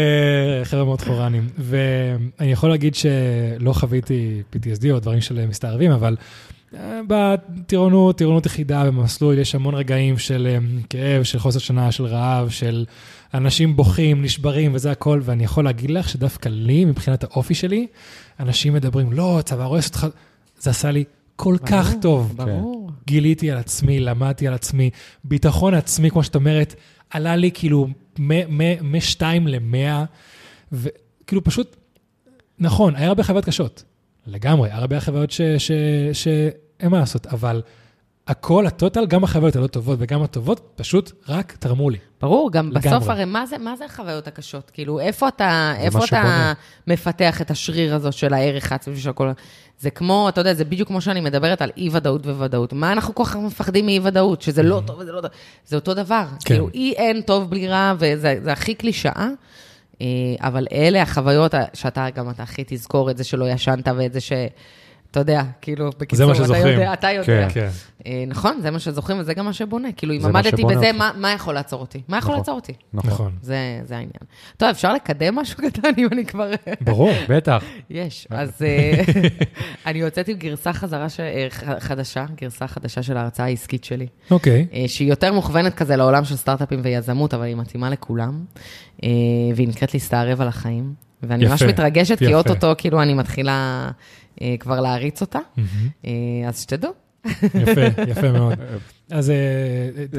חבר'ה 0.65 0.85
מאוד 0.85 1.01
חורנים. 1.01 1.49
ואני 1.59 2.53
יכול 2.53 2.71
להגיד 2.71 2.95
שלא 2.95 3.73
חוויתי 3.73 4.43
PTSD 4.53 4.91
או 4.91 4.99
דברים 4.99 5.21
של 5.21 5.47
מסתערבים, 5.47 5.91
אבל 5.91 6.17
בטירונות, 7.07 8.19
טירונות 8.19 8.47
יחידה 8.47 8.85
במסלול, 8.85 9.39
יש 9.39 9.55
המון 9.55 9.75
רגעים 9.75 10.19
של 10.19 10.47
אה, 10.51 10.59
כאב, 10.91 11.23
של 11.23 11.39
חוסר 11.39 11.59
שנה, 11.59 11.93
של 11.93 12.07
רעב, 12.07 12.49
של 12.51 12.85
אנשים 13.35 13.77
בוכים, 13.77 14.23
נשברים 14.23 14.75
וזה 14.75 14.91
הכל, 14.91 15.21
ואני 15.25 15.45
יכול 15.45 15.65
להגיד 15.65 15.91
לך 15.91 16.09
שדווקא 16.09 16.49
לי, 16.49 16.85
מבחינת 16.85 17.25
האופי 17.25 17.55
שלי, 17.55 17.87
אנשים 18.41 18.73
מדברים, 18.73 19.13
לא, 19.13 19.41
צבא 19.45 19.65
הורס 19.65 19.89
אותך, 19.89 20.07
זה 20.59 20.71
עשה 20.71 20.91
לי 20.91 21.05
כל 21.37 21.57
כך 21.67 21.89
ברור, 21.89 22.01
טוב. 22.03 22.33
ברור. 22.37 22.91
גיליתי 23.07 23.51
על 23.51 23.59
עצמי, 23.59 24.01
למדתי 24.01 24.49
על 24.49 24.55
עצמי, 24.55 24.91
ביטחון 25.25 25.75
עצמי, 25.75 26.11
כמו 26.11 26.25
שאת 26.25 26.35
אומרת, 26.35 26.75
עלה 27.11 27.37
לי 27.37 27.51
כאילו 27.55 27.89
מ-2 28.19 29.23
ל-100, 29.47 30.05
וכאילו 30.73 31.45
פשוט, 31.45 31.77
נכון, 32.59 32.97
היה 32.97 33.09
הרבה 33.09 33.23
חוויות 33.23 33.45
קשות, 33.45 33.85
לגמרי, 34.27 34.71
הרבה 34.71 35.01
חוויות 35.01 35.31
ש- 35.31 35.41
ש- 35.59 36.19
שאין 36.79 36.91
מה 36.91 36.99
לעשות, 36.99 37.27
אבל 37.27 37.63
הכל, 38.27 38.67
הטוטל, 38.67 39.07
גם 39.07 39.25
החוויות 39.25 39.57
הלא 39.57 39.67
טובות 39.67 39.99
וגם 40.01 40.23
הטובות, 40.23 40.73
פשוט 40.77 41.13
רק 41.29 41.53
תרמו 41.53 41.91
לי. 41.91 41.99
ברור, 42.21 42.53
גם 42.53 42.71
בסוף 42.71 42.87
לגמרי. 42.87 43.13
הרי 43.13 43.25
מה 43.25 43.47
זה, 43.47 43.59
מה 43.59 43.77
זה 43.77 43.85
החוויות 43.85 44.29
הקשות? 44.29 44.71
כאילו, 44.71 45.01
איפה 45.01 45.29
אתה, 45.29 45.75
איפה 45.79 46.05
אתה. 46.05 46.53
מפתח 46.87 47.41
את 47.41 47.51
השריר 47.51 47.95
הזה 47.95 48.13
של 48.13 48.35
הערך 48.35 48.73
העצמי 48.73 48.97
של 48.97 49.11
הכל? 49.11 49.31
זה 49.79 49.91
כמו, 49.91 50.29
אתה 50.29 50.41
יודע, 50.41 50.55
זה 50.55 50.65
בדיוק 50.65 50.89
כמו 50.89 51.01
שאני 51.01 51.21
מדברת 51.21 51.63
על 51.63 51.71
אי-ודאות 51.77 52.27
וודאות. 52.27 52.73
מה 52.73 52.93
אנחנו 52.93 53.15
כל 53.15 53.25
כך 53.25 53.37
מפחדים 53.37 53.87
מאי-ודאות? 53.87 54.43
שזה 54.43 54.63
לא 54.63 54.83
טוב 54.87 54.99
וזה 54.99 55.13
לא 55.13 55.21
טוב. 55.21 55.31
זה 55.67 55.77
אותו 55.77 55.95
דבר. 55.95 56.25
כן. 56.31 56.37
כאילו, 56.45 56.69
אי 56.75 56.93
אין 56.93 57.21
טוב 57.21 57.51
בלי 57.51 57.69
רע, 57.69 57.95
וזה 57.99 58.37
זה 58.43 58.53
הכי 58.53 58.75
קלישאה. 58.75 59.29
אה, 60.01 60.07
אבל 60.41 60.67
אלה 60.73 61.03
החוויות 61.03 61.55
שאתה 61.75 62.07
גם 62.15 62.31
אתה 62.31 62.43
הכי 62.43 62.65
תזכור 62.67 63.11
את 63.11 63.17
זה 63.17 63.25
שלא 63.25 63.49
ישנת 63.49 63.89
ואת 63.97 64.13
זה 64.13 64.21
ש... 64.21 64.33
אתה 65.15 65.21
יודע, 65.21 65.43
כאילו, 65.61 65.91
בקיצור, 65.99 66.27
מה 66.27 66.33
אתה 66.33 66.45
שזוכרים. 66.45 66.67
יודע, 66.67 66.93
אתה 66.93 67.11
יודע. 67.11 67.25
כן. 67.25 67.49
כן. 67.51 67.69
אה, 68.07 68.25
נכון, 68.27 68.59
זה 68.61 68.71
מה 68.71 68.79
שזוכרים 68.79 69.21
וזה 69.21 69.35
גם 69.35 69.45
מה 69.45 69.53
שבונה. 69.53 69.93
כאילו, 69.93 70.15
אם 70.15 70.21
זה 70.21 70.29
מה 70.29 70.39
עמדתי 70.39 70.65
בזה. 70.65 70.93
מה, 70.93 71.11
מה 71.17 71.33
יכול 71.33 71.55
לעצור 71.55 71.81
אותי? 71.81 72.03
מה 72.09 72.19
יכול 72.19 72.31
נכון. 72.31 72.39
לעצור 72.39 72.55
אותי? 72.55 72.73
נכון. 72.95 73.11
נכון. 73.11 73.33
זה, 73.43 73.81
זה 73.85 73.95
העניין. 73.95 74.23
טוב, 74.57 74.69
אפשר 74.69 74.95
לקדם 74.95 75.35
משהו 75.35 75.59
קטן 75.69 75.89
אם 75.99 76.09
אני 76.13 76.27
כבר... 76.27 76.51
ברור. 76.81 77.11
בטח. 77.29 77.65
יש. 77.91 78.27
אז 78.31 78.63
אה, 78.63 79.03
אני 79.87 79.99
יוצאת 79.99 80.29
עם 80.29 80.37
גרסה 80.37 80.73
חזרה 80.73 81.09
ש... 81.09 81.21
אה, 81.21 81.47
חדשה, 81.79 82.25
גרסה 82.41 82.67
חדשה 82.67 83.03
של 83.03 83.17
ההרצאה 83.17 83.47
העסקית 83.47 83.85
שלי, 83.85 84.07
אוקיי. 84.31 84.67
אה, 84.75 84.85
שהיא 84.87 85.09
יותר 85.09 85.33
מוכוונת 85.33 85.75
כזה 85.75 85.97
לעולם 85.97 86.25
של 86.25 86.37
סטארט-אפים 86.37 86.81
ויזמות, 86.83 87.35
אבל 87.35 87.45
היא 87.45 87.57
מתאימה 87.57 87.91
לכולם, 87.91 88.45
אה, 89.05 89.09
והיא 89.55 89.69
נקראת 89.69 89.95
להסתערב 89.95 90.41
על 90.41 90.49
החיים. 90.49 91.05
ואני 91.29 91.47
ממש 91.47 91.61
יפה, 91.61 91.73
מתרגשת, 91.73 92.19
כי 92.19 92.25
יפה. 92.25 92.35
אוטוטו, 92.35 92.73
כאילו, 92.79 93.03
אני 93.03 93.15
מתחילה 93.15 93.91
כבר 94.61 94.81
להריץ 94.81 95.21
אותה. 95.21 95.39
אה, 96.07 96.11
אז 96.49 96.63
שתדעו. 96.63 96.91
יפה, 97.43 97.81
יפה 98.11 98.33
מאוד. 98.33 98.55
אז 99.11 99.31
אה, 99.31 99.37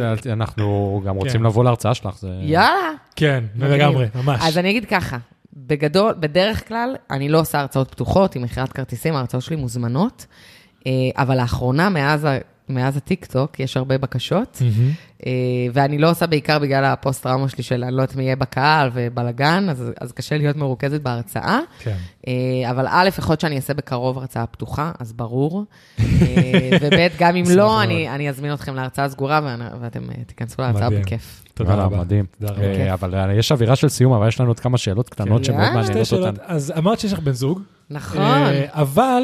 אה, 0.01 0.33
אנחנו 0.33 1.01
גם 1.05 1.15
רוצים 1.15 1.39
כן. 1.39 1.45
לבוא 1.45 1.63
להרצאה 1.63 1.93
שלך. 1.93 2.17
זה... 2.19 2.39
יאללה. 2.41 2.91
כן. 3.15 3.43
לגמרי, 3.55 4.05
ממש. 4.15 4.41
אז 4.43 4.57
אני 4.57 4.69
אגיד 4.69 4.85
ככה, 4.85 5.17
בגדול, 5.53 6.13
בדרך 6.19 6.67
כלל, 6.67 6.95
אני 7.11 7.29
לא 7.29 7.39
עושה 7.39 7.59
הרצאות 7.59 7.91
פתוחות 7.91 8.35
עם 8.35 8.41
מכירת 8.41 8.73
כרטיסים, 8.73 9.15
ההרצאות 9.15 9.43
שלי 9.43 9.55
מוזמנות, 9.55 10.25
אה, 10.87 10.91
אבל 11.17 11.37
לאחרונה, 11.37 11.89
מאז, 11.89 12.25
ה- 12.25 12.37
מאז 12.69 12.97
הטיקטוק, 12.97 13.59
יש 13.59 13.77
הרבה 13.77 13.97
בקשות. 13.97 14.61
אה, 15.25 15.31
ואני 15.73 15.97
לא 15.97 16.09
עושה 16.09 16.27
בעיקר 16.27 16.59
בגלל 16.59 16.85
הפוסט-טראומה 16.85 17.49
שלי 17.49 17.63
של 17.63 17.83
אני 17.83 17.95
לא 17.95 18.01
יודעת 18.01 18.15
מי 18.15 18.23
יהיה 18.23 18.35
בקהל 18.35 18.89
ובלאגן, 18.93 19.69
אז, 19.69 19.91
אז 20.01 20.11
קשה 20.11 20.37
להיות 20.37 20.55
מרוכזת 20.55 21.01
בהרצאה. 21.01 21.59
כן. 21.79 21.95
אה, 22.27 22.33
אבל 22.71 22.85
א', 22.89 23.09
יכול 23.17 23.31
להיות 23.31 23.41
שאני 23.41 23.55
אעשה 23.55 23.73
בקרוב 23.73 24.17
הרצאה 24.17 24.45
פתוחה, 24.45 24.91
אז 24.99 25.13
ברור. 25.13 25.65
אה, 25.99 26.05
וב', 26.81 27.09
גם 27.19 27.35
אם 27.35 27.43
לא. 27.55 27.83
אני, 27.83 28.09
אני 28.09 28.29
אזמין 28.29 28.53
אתכם 28.53 28.75
להרצאה 28.75 29.09
סגורה, 29.09 29.39
ואנ- 29.39 29.75
ואתם 29.81 29.99
תיכנסו 30.27 30.61
להרצאה 30.61 30.85
מדהים. 30.89 31.01
בכיף. 31.01 31.43
תודה 31.53 31.73
רבה. 31.75 31.97
מדהים. 31.97 32.25
תודה 32.39 32.53
רבה. 32.53 32.93
אבל 32.93 33.31
יש 33.39 33.51
אווירה 33.51 33.75
של 33.75 33.89
סיום, 33.89 34.13
אבל 34.13 34.27
יש 34.27 34.39
לנו 34.39 34.49
עוד 34.49 34.59
כמה 34.59 34.77
שאלות 34.77 35.09
קטנות 35.09 35.37
כן. 35.41 35.43
שמאוד 35.43 35.61
יאללה, 35.63 35.83
שתי 35.83 35.93
מעניינות. 36.15 36.39
אותנו. 36.39 36.55
אז 36.55 36.73
אמרת 36.77 36.99
שיש 36.99 37.13
לך 37.13 37.19
בן 37.19 37.31
זוג. 37.31 37.61
נכון. 37.89 38.21
אבל 38.69 39.23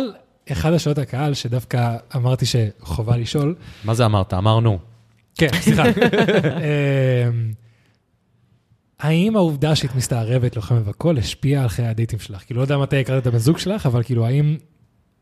אחד 0.51 0.73
השאלות 0.73 0.97
הקהל, 0.97 1.33
שדווקא 1.33 1.97
אמרתי 2.15 2.45
שחובה 2.45 3.17
לשאול, 3.17 3.55
מה 3.83 3.93
זה 3.93 4.05
אמרת? 4.05 4.33
אמרנו. 4.33 4.79
כן, 5.35 5.47
סליחה. 5.61 5.83
אמ, 5.89 7.51
האם 8.99 9.35
העובדה 9.35 9.75
שהיית 9.75 9.95
מסתערבת, 9.95 10.55
לוחמת 10.55 10.81
והכול, 10.85 11.17
השפיעה 11.17 11.63
על 11.63 11.69
חיי 11.69 11.87
הדייטים 11.87 12.19
שלך? 12.19 12.43
כאילו, 12.45 12.57
לא 12.57 12.63
יודע 12.63 12.77
מתי 12.77 12.99
הכרת 12.99 13.21
את 13.21 13.27
הבן 13.27 13.37
זוג 13.37 13.57
שלך, 13.57 13.85
אבל 13.85 14.03
כאילו, 14.03 14.25
האם 14.25 14.57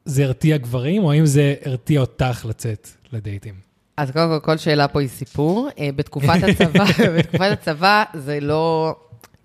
זה 0.06 0.24
הרתיע 0.24 0.58
גברים, 0.58 1.04
או 1.04 1.12
האם 1.12 1.26
זה 1.26 1.56
הרתיע 1.66 2.02
אותך 2.02 2.46
לצאת 2.50 2.90
לדייטים? 3.12 3.54
אז 3.98 4.12
קודם 4.12 4.28
כל, 4.30 4.40
כל 4.46 4.58
שאלה 4.58 4.88
פה 4.88 5.00
היא 5.02 5.10
סיפור. 5.10 5.70
אה, 5.80 5.90
בתקופת 5.96 6.44
הצבא, 6.44 6.86
בתקופת 7.18 7.52
הצבא 7.52 8.04
זה 8.14 8.40
לא, 8.40 8.96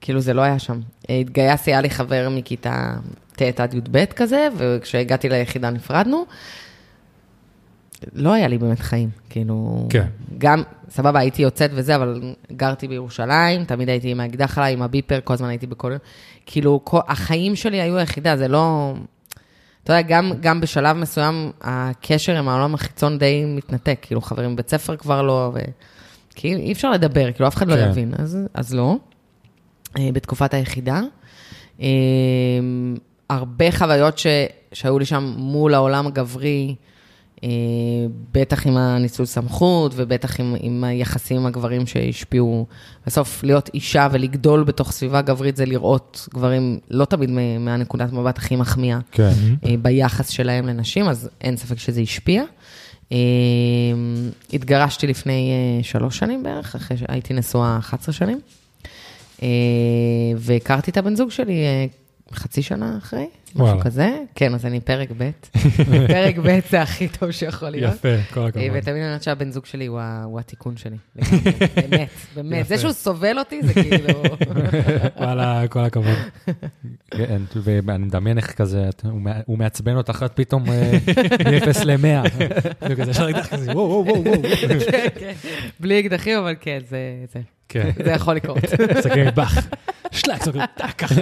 כאילו 0.00 0.20
זה 0.20 0.34
לא 0.34 0.42
היה 0.42 0.58
שם. 0.58 0.80
אה, 1.10 1.16
התגייסתי, 1.16 1.70
היה 1.70 1.80
לי 1.80 1.90
חבר 1.90 2.28
מכיתה 2.30 2.94
ט' 3.36 3.60
עד 3.60 3.74
י"ב 3.74 4.04
כזה, 4.04 4.48
וכשהגעתי 4.56 5.28
ליחידה 5.28 5.70
נפרדנו. 5.70 6.24
לא 8.12 8.32
היה 8.32 8.48
לי 8.48 8.58
באמת 8.58 8.80
חיים, 8.80 9.10
כאילו... 9.30 9.86
כן. 9.90 10.06
גם, 10.38 10.62
סבבה, 10.90 11.20
הייתי 11.20 11.42
יוצאת 11.42 11.70
וזה, 11.74 11.96
אבל 11.96 12.34
גרתי 12.52 12.88
בירושלים, 12.88 13.64
תמיד 13.64 13.88
הייתי 13.88 14.10
עם 14.10 14.20
האקדח 14.20 14.58
עליי, 14.58 14.72
עם 14.72 14.82
הביפר, 14.82 15.18
כל 15.24 15.34
הזמן 15.34 15.48
הייתי 15.48 15.66
בכל... 15.66 15.96
כאילו, 16.46 16.80
כל, 16.84 16.98
החיים 17.08 17.56
שלי 17.56 17.80
היו 17.80 17.96
היחידה, 17.96 18.36
זה 18.36 18.48
לא... 18.48 18.94
אתה 19.84 19.92
יודע, 19.92 20.02
גם, 20.02 20.32
גם 20.40 20.60
בשלב 20.60 20.96
מסוים, 20.96 21.52
הקשר 21.60 22.36
עם 22.36 22.48
העולם 22.48 22.74
החיצון 22.74 23.18
די 23.18 23.44
מתנתק, 23.46 23.98
כאילו, 24.02 24.20
חברים 24.20 24.54
בבית 24.54 24.70
ספר 24.70 24.96
כבר 24.96 25.22
לא, 25.22 25.50
ו... 25.54 25.58
כי 26.34 26.54
אי 26.54 26.72
אפשר 26.72 26.90
לדבר, 26.90 27.32
כאילו, 27.32 27.48
אף 27.48 27.56
אחד 27.56 27.68
לא 27.68 27.74
כן. 27.76 27.90
יבין, 27.90 28.12
אז, 28.18 28.38
אז 28.54 28.74
לא. 28.74 28.96
אה, 29.98 30.08
בתקופת 30.12 30.54
היחידה. 30.54 31.00
הרבה 33.30 33.72
חוויות 33.72 34.18
ש, 34.18 34.26
שהיו 34.72 34.98
לי 34.98 35.04
שם 35.04 35.34
מול 35.36 35.74
העולם 35.74 36.06
הגברי, 36.06 36.74
אה, 37.44 37.48
בטח 38.32 38.66
עם 38.66 38.76
הניצול 38.76 39.26
סמכות, 39.26 39.92
ובטח 39.96 40.40
עם, 40.40 40.56
עם 40.60 40.84
היחסים 40.84 41.36
עם 41.36 41.46
הגברים 41.46 41.86
שהשפיעו. 41.86 42.66
בסוף, 43.06 43.44
להיות 43.44 43.70
אישה 43.74 44.08
ולגדול 44.12 44.64
בתוך 44.64 44.92
סביבה 44.92 45.22
גברית 45.22 45.56
זה 45.56 45.66
לראות 45.66 46.28
גברים, 46.34 46.78
לא 46.90 47.04
תמיד 47.04 47.30
מהנקודת 47.60 48.12
מבט 48.12 48.38
הכי 48.38 48.56
מחמיאה. 48.56 48.98
כן. 49.12 49.32
אה, 49.66 49.74
ביחס 49.82 50.28
שלהם 50.28 50.66
לנשים, 50.66 51.08
אז 51.08 51.30
אין 51.40 51.56
ספק 51.56 51.78
שזה 51.78 52.00
השפיע. 52.00 52.42
אה, 53.12 53.18
התגרשתי 54.52 55.06
לפני 55.06 55.50
אה, 55.52 55.84
שלוש 55.84 56.18
שנים 56.18 56.42
בערך, 56.42 56.74
אחרי 56.74 56.96
שהייתי 56.96 57.34
נשואה 57.34 57.78
11 57.78 58.12
שנים, 58.12 58.40
אה, 59.42 59.48
והכרתי 60.36 60.90
את 60.90 60.96
הבן 60.96 61.16
זוג 61.16 61.30
שלי 61.30 61.64
אה, 61.64 61.86
חצי 62.32 62.62
שנה 62.62 62.98
אחרי, 62.98 63.26
משהו 63.54 63.66
וואלה. 63.66 63.82
כזה. 63.82 64.10
כן, 64.34 64.54
אז 64.54 64.66
אני 64.66 64.80
פרק 64.80 65.08
ב'. 65.18 65.30
פרק 66.08 66.38
ב' 66.38 66.58
זה 66.70 66.82
הכי 66.82 67.08
טוב 67.08 67.30
שיכול 67.30 67.68
להיות. 67.70 67.94
יפה, 67.94 68.08
כל 68.34 68.46
הכבוד. 68.46 68.62
אה, 68.62 68.68
ותמיד 68.72 68.88
אני 68.96 69.06
אומרת 69.06 69.22
שהבן 69.22 69.50
זוג 69.50 69.66
שלי 69.66 69.86
הוא 69.86 70.00
ה- 70.00 70.22
הוא 70.24 70.40
התיקון 70.40 70.76
שלי. 70.76 70.96
באמת, 71.90 72.08
באמת. 72.34 72.66
זה. 72.66 72.78
שהוא 72.78 72.92
סובל 72.92 73.38
אותי, 73.38 73.60
זה 73.62 73.74
כאילו... 73.74 74.22
וואלה, 75.18 75.62
כל 75.68 75.80
הכבוד. 75.84 76.16
כן, 77.10 77.42
ואני 77.64 78.04
מדמיין 78.04 78.38
איך 78.38 78.52
כזה, 78.52 78.88
הוא 79.04 79.20
מע- 79.20 79.40
הוא 79.46 79.58
מעצבן 79.58 79.96
אותך 79.96 80.22
עד 80.22 80.30
פתאום 80.34 80.64
אה, 80.70 80.92
מ-0 81.44 81.84
ל-100. 81.84 82.28
זה 82.88 82.96
כזה, 82.96 83.10
ישר 83.10 83.30
אקדח 83.30 83.46
כזה, 83.46 83.72
וואו, 83.72 83.84
וואו, 83.88 84.06
וואו, 84.06 84.24
וואו. 84.24 84.42
כן, 84.90 85.08
כן. 85.18 85.32
בלי 85.80 86.00
אקדחים, 86.00 86.38
אבל 86.38 86.54
כן, 86.60 86.78
זה... 86.88 86.98
כן, 87.68 87.90
זה 88.04 88.10
יכול 88.10 88.34
לקרות. 88.34 88.58
מסתכל 88.96 89.20
מטבח. 89.26 89.66
שלק, 90.10 90.42
כזה, 90.42 90.58
טק, 90.76 90.98
ככה. 90.98 91.14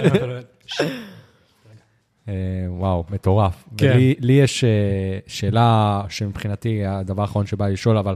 אה, 2.27 2.65
וואו, 2.67 3.03
מטורף. 3.09 3.63
כן. 3.77 3.97
לי 4.19 4.33
יש 4.33 4.63
אה, 4.63 5.19
שאלה 5.27 6.01
שמבחינתי 6.09 6.85
הדבר 6.85 7.21
האחרון 7.21 7.45
שבא 7.45 7.65
לי 7.65 7.73
לשאול, 7.73 7.97
אבל, 7.97 8.15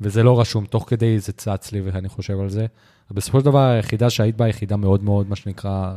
וזה 0.00 0.22
לא 0.22 0.40
רשום, 0.40 0.66
תוך 0.66 0.84
כדי 0.88 1.18
זה 1.18 1.32
צץ 1.32 1.72
לי 1.72 1.80
ואני 1.80 2.08
חושב 2.08 2.40
על 2.40 2.48
זה. 2.48 2.66
בסופו 3.10 3.40
של 3.40 3.44
דבר 3.44 3.58
היחידה 3.58 4.10
שהיית 4.10 4.36
בה, 4.36 4.48
יחידה 4.48 4.76
מאוד 4.76 5.04
מאוד, 5.04 5.28
מה 5.28 5.36
שנקרא, 5.36 5.92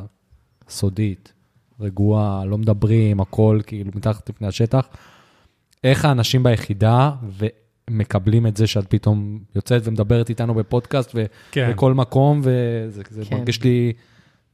סודית, 0.69 1.33
רגועה, 1.79 2.45
לא 2.45 2.57
מדברים, 2.57 3.19
הכל 3.19 3.59
כאילו 3.67 3.91
מתחת 3.95 4.29
לפני 4.29 4.47
השטח. 4.47 4.87
איך 5.83 6.05
האנשים 6.05 6.43
ביחידה 6.43 7.11
ומקבלים 7.89 8.47
את 8.47 8.57
זה 8.57 8.67
שאת 8.67 8.85
פתאום 8.89 9.39
יוצאת 9.55 9.81
ומדברת 9.85 10.29
איתנו 10.29 10.53
בפודקאסט 10.53 11.11
ו- 11.15 11.25
כן. 11.51 11.71
בכל 11.71 11.93
מקום, 11.93 12.39
וזה 12.43 13.01
זה 13.09 13.25
כן. 13.25 13.35
מרגיש 13.35 13.63
לי 13.63 13.93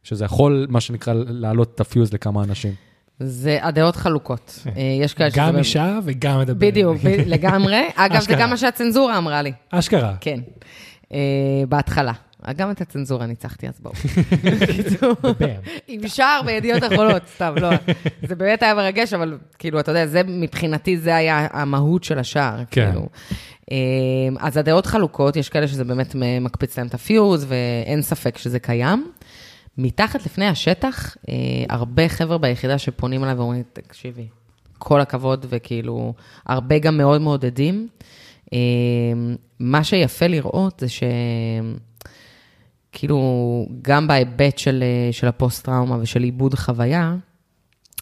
שזה 0.03 0.25
יכול, 0.25 0.67
מה 0.69 0.81
שנקרא, 0.81 1.13
להעלות 1.27 1.75
את 1.75 1.79
הפיוז 1.79 2.13
לכמה 2.13 2.43
אנשים. 2.43 2.73
זה 3.19 3.59
הדעות 3.61 3.95
חלוקות. 3.95 4.59
אה, 4.67 4.81
יש 5.01 5.13
כאלה 5.13 5.29
שזה... 5.31 5.39
גם 5.39 5.57
אישה 5.57 5.99
וגם 6.03 6.39
מדבר. 6.39 6.67
בדיוק, 6.67 6.97
לגמרי. 7.25 7.81
אגב, 7.95 8.21
זה. 8.21 8.35
גם 8.35 8.49
מה 8.49 8.57
שהצנזורה 8.57 9.17
אמרה 9.17 9.41
לי. 9.41 9.51
אשכרה. 9.69 10.15
כן. 10.21 10.39
אה, 11.13 11.19
בהתחלה. 11.69 12.11
גם 12.51 12.71
את 12.71 12.81
הצנזורה 12.81 13.25
ניצחתי, 13.25 13.67
אז 13.67 13.79
בואו. 13.79 13.93
בקיצור. 14.61 15.15
עם 15.87 16.07
שער 16.07 16.41
בידיעות 16.45 16.83
אחרונות, 16.83 17.21
סתם, 17.35 17.53
לא. 17.61 17.69
זה 18.27 18.35
באמת 18.35 18.63
היה 18.63 18.73
מרגש, 18.73 19.13
אבל 19.13 19.37
כאילו, 19.59 19.79
אתה 19.79 19.91
יודע, 19.91 20.07
זה 20.07 20.21
מבחינתי, 20.23 20.97
זה 20.97 21.15
היה 21.15 21.47
המהות 21.51 22.03
של 22.03 22.19
השער. 22.19 22.57
כן. 22.71 22.89
כאילו. 22.91 23.07
אה, 23.71 23.77
אז 24.39 24.57
הדעות 24.57 24.85
חלוקות, 24.85 25.35
יש 25.35 25.49
כאלה 25.49 25.67
שזה 25.67 25.83
באמת 25.83 26.15
מקפיץ 26.41 26.77
להם 26.77 26.87
את 26.87 26.93
הפיוז, 26.93 27.45
ואין 27.49 28.01
ספק 28.01 28.37
שזה 28.37 28.59
קיים. 28.59 29.11
מתחת 29.77 30.25
לפני 30.25 30.47
השטח, 30.47 31.17
אה, 31.29 31.35
הרבה 31.69 32.09
חבר'ה 32.09 32.37
ביחידה 32.37 32.77
שפונים 32.77 33.23
אליי 33.23 33.33
ואומרים, 33.33 33.63
תקשיבי, 33.73 34.27
כל 34.77 35.01
הכבוד, 35.01 35.45
וכאילו, 35.49 36.13
הרבה 36.45 36.79
גם 36.79 36.97
מאוד 36.97 37.21
מעודדים. 37.21 37.87
אה, 38.53 38.59
מה 39.59 39.83
שיפה 39.83 40.27
לראות 40.27 40.79
זה 40.79 40.89
ש... 40.89 41.03
כאילו, 42.93 43.19
גם 43.81 44.07
בהיבט 44.07 44.57
של, 44.57 44.83
אה, 44.83 45.13
של 45.13 45.27
הפוסט-טראומה 45.27 45.97
ושל 46.01 46.23
עיבוד 46.23 46.55
חוויה, 46.55 47.15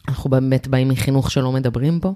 אנחנו 0.08 0.30
באמת 0.30 0.68
באים 0.68 0.90
מחינוך 0.90 1.32
שלא 1.32 1.52
מדברים 1.52 2.00
בו, 2.00 2.16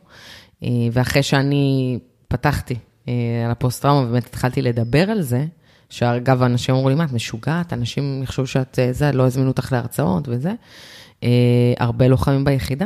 אה, 0.63 0.69
ואחרי 0.91 1.23
שאני 1.23 1.99
פתחתי 2.27 2.75
אה, 3.07 3.13
על 3.45 3.51
הפוסט-טראומה, 3.51 4.11
באמת 4.11 4.25
התחלתי 4.25 4.61
לדבר 4.61 5.11
על 5.11 5.21
זה, 5.21 5.45
שאגב, 5.89 6.43
אנשים 6.43 6.75
אמרו 6.75 6.89
לי, 6.89 6.95
מה, 6.95 7.03
את 7.03 7.11
משוגעת? 7.11 7.73
אנשים 7.73 8.23
יחשבו 8.23 8.47
שאת 8.47 8.79
זה, 8.91 9.11
לא 9.11 9.25
הזמינו 9.25 9.49
אותך 9.49 9.71
להרצאות 9.71 10.27
וזה. 10.27 10.53
הרבה 11.79 12.07
לוחמים 12.07 12.45
ביחידה. 12.45 12.85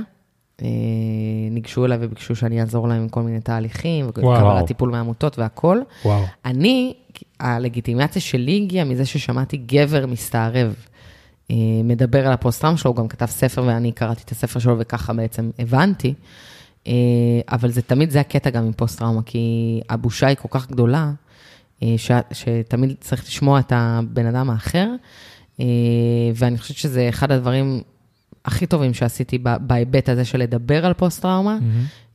ניגשו 1.51 1.85
אליי 1.85 1.97
וביקשו 2.01 2.35
שאני 2.35 2.61
אעזור 2.61 2.87
להם 2.87 3.01
עם 3.01 3.09
כל 3.09 3.21
מיני 3.21 3.41
תהליכים. 3.41 4.07
וקבלת 4.09 4.67
טיפול 4.67 4.89
מעמותות 4.89 5.39
והכול. 5.39 5.83
וואו. 6.05 6.23
אני, 6.45 6.93
הלגיטימציה 7.39 8.21
שלי 8.21 8.61
הגיעה 8.63 8.85
מזה 8.85 9.05
ששמעתי 9.05 9.57
גבר 9.57 10.05
מסתערב 10.05 10.75
אה, 11.51 11.55
מדבר 11.83 12.27
על 12.27 12.33
הפוסט-טראומה 12.33 12.77
שלו, 12.77 12.91
הוא 12.91 12.97
גם 12.97 13.07
כתב 13.07 13.25
ספר 13.25 13.63
ואני 13.63 13.91
קראתי 13.91 14.21
את 14.25 14.31
הספר 14.31 14.59
שלו 14.59 14.79
וככה 14.79 15.13
בעצם 15.13 15.49
הבנתי. 15.59 16.13
אה, 16.87 16.93
אבל 17.49 17.71
זה 17.71 17.81
תמיד, 17.81 18.09
זה 18.09 18.19
הקטע 18.19 18.49
גם 18.49 18.65
עם 18.65 18.73
פוסט-טראומה, 18.73 19.21
כי 19.25 19.81
הבושה 19.89 20.27
היא 20.27 20.37
כל 20.37 20.47
כך 20.51 20.71
גדולה, 20.71 21.11
אה, 21.83 21.93
ש, 21.97 22.11
שתמיד 22.31 22.95
צריך 22.99 23.23
לשמוע 23.23 23.59
את 23.59 23.71
הבן 23.75 24.25
אדם 24.25 24.49
האחר, 24.49 24.87
ואני 26.35 26.57
חושבת 26.57 26.77
שזה 26.77 27.09
אחד 27.09 27.31
הדברים 27.31 27.81
הכי 28.45 28.65
טובים 28.65 28.93
שעשיתי 28.93 29.37
בהיבט 29.61 30.09
הזה 30.09 30.25
של 30.25 30.37
לדבר 30.37 30.85
על 30.85 30.93
פוסט-טראומה, 30.93 31.57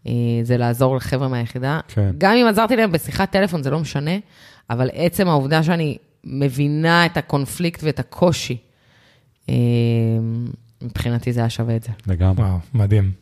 אה, 0.07 0.13
זה 0.43 0.57
לעזור 0.57 0.97
לחבר'ה 0.97 1.29
מהיחידה. 1.29 1.81
כן. 1.89 2.11
גם 2.19 2.37
אם 2.37 2.47
עזרתי 2.47 2.77
להם 2.77 2.93
בשיחת 2.93 3.31
טלפון, 3.31 3.63
זה 3.63 3.71
לא 3.71 3.81
משנה, 3.81 4.11
אבל 4.71 4.91
עצם 4.93 5.29
העובדה 5.29 5.63
שאני 5.63 5.99
מבינה 6.25 7.07
את 7.07 7.17
הקונפליקט 7.17 7.81
ואת 7.83 7.99
הקושי, 7.99 8.57
אה, 9.49 9.55
מבחינתי 10.83 11.33
זה 11.33 11.41
היה 11.41 11.51
שווה 11.51 11.77
את 11.77 11.83
זה. 11.83 11.91
לגמרי. 12.07 12.45
וואו, 12.45 12.59
מדהים. 12.75 13.13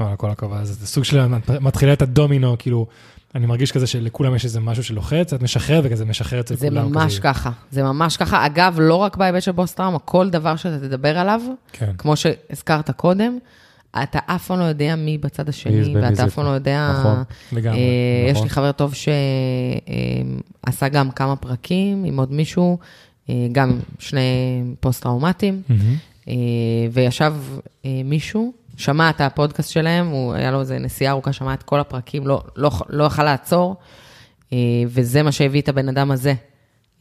וואלה, 0.00 0.16
כל 0.16 0.30
הכבוד. 0.30 0.58
אז 0.58 0.68
זה 0.68 0.86
סוג 0.86 1.04
של 1.04 1.26
מתחילה 1.60 1.92
את 1.92 2.02
הדומינו, 2.02 2.56
כאילו, 2.58 2.86
אני 3.34 3.46
מרגיש 3.46 3.72
כזה 3.72 3.86
שלכולם 3.86 4.34
יש 4.34 4.44
איזה 4.44 4.60
משהו 4.60 4.84
שלוחץ, 4.84 5.32
את 5.32 5.42
משחרר 5.42 5.80
וכזה 5.84 6.04
משחרר 6.04 6.40
אצל 6.40 6.54
זה 6.54 6.68
כולם. 6.68 6.92
ממש 6.92 7.12
כזה. 7.12 7.22
ככה, 7.22 7.50
זה 7.70 7.82
ממש 7.82 8.16
ככה. 8.16 8.46
אגב, 8.46 8.76
לא 8.80 8.94
רק 8.94 9.16
בהיבט 9.16 9.42
של 9.42 9.52
פוסט-טראומה, 9.52 9.98
כל 9.98 10.30
דבר 10.30 10.56
שאתה 10.56 10.78
תדבר 10.78 11.18
עליו, 11.18 11.40
כן. 11.72 11.92
כמו 11.98 12.16
שהזכרת 12.16 12.90
קודם, 12.90 13.38
אתה 14.02 14.18
אף 14.26 14.46
פעם 14.46 14.58
לא 14.58 14.64
יודע 14.64 14.96
מי 14.96 15.18
בצד 15.18 15.48
השני, 15.48 15.96
ואתה 15.96 16.24
אף 16.24 16.34
פעם 16.34 16.44
לא 16.44 16.50
יודע... 16.50 16.94
נכון. 16.98 17.22
לגמרי. 17.52 17.78
אה, 17.78 17.84
יש 18.30 18.32
נכון. 18.32 18.44
לי 18.44 18.50
חבר 18.50 18.72
טוב 18.72 18.94
שעשה 18.94 20.88
גם 20.88 21.10
כמה 21.10 21.36
פרקים 21.36 22.04
עם 22.04 22.18
עוד 22.18 22.32
מישהו, 22.32 22.78
אה, 23.30 23.46
גם 23.52 23.78
שני 23.98 24.20
פוסט-טראומטיים, 24.80 25.62
מהמם. 25.68 25.96
אה, 26.28 26.34
וישב 26.92 27.34
אה, 27.84 28.00
מישהו, 28.04 28.52
שמע 28.76 29.10
את 29.10 29.20
הפודקאסט 29.20 29.70
שלהם, 29.70 30.08
הוא, 30.08 30.34
היה 30.34 30.50
לו 30.50 30.60
איזה 30.60 30.78
נסיעה 30.78 31.12
ארוכה, 31.12 31.32
שמע 31.32 31.54
את 31.54 31.62
כל 31.62 31.80
הפרקים, 31.80 32.26
לא, 32.26 32.42
לא, 32.56 32.70
לא 32.88 33.04
יכל 33.04 33.24
לעצור, 33.24 33.76
אה, 34.52 34.58
וזה 34.86 35.22
מה 35.22 35.32
שהביא 35.32 35.60
את 35.60 35.68
הבן 35.68 35.88
אדם 35.88 36.10
הזה 36.10 36.34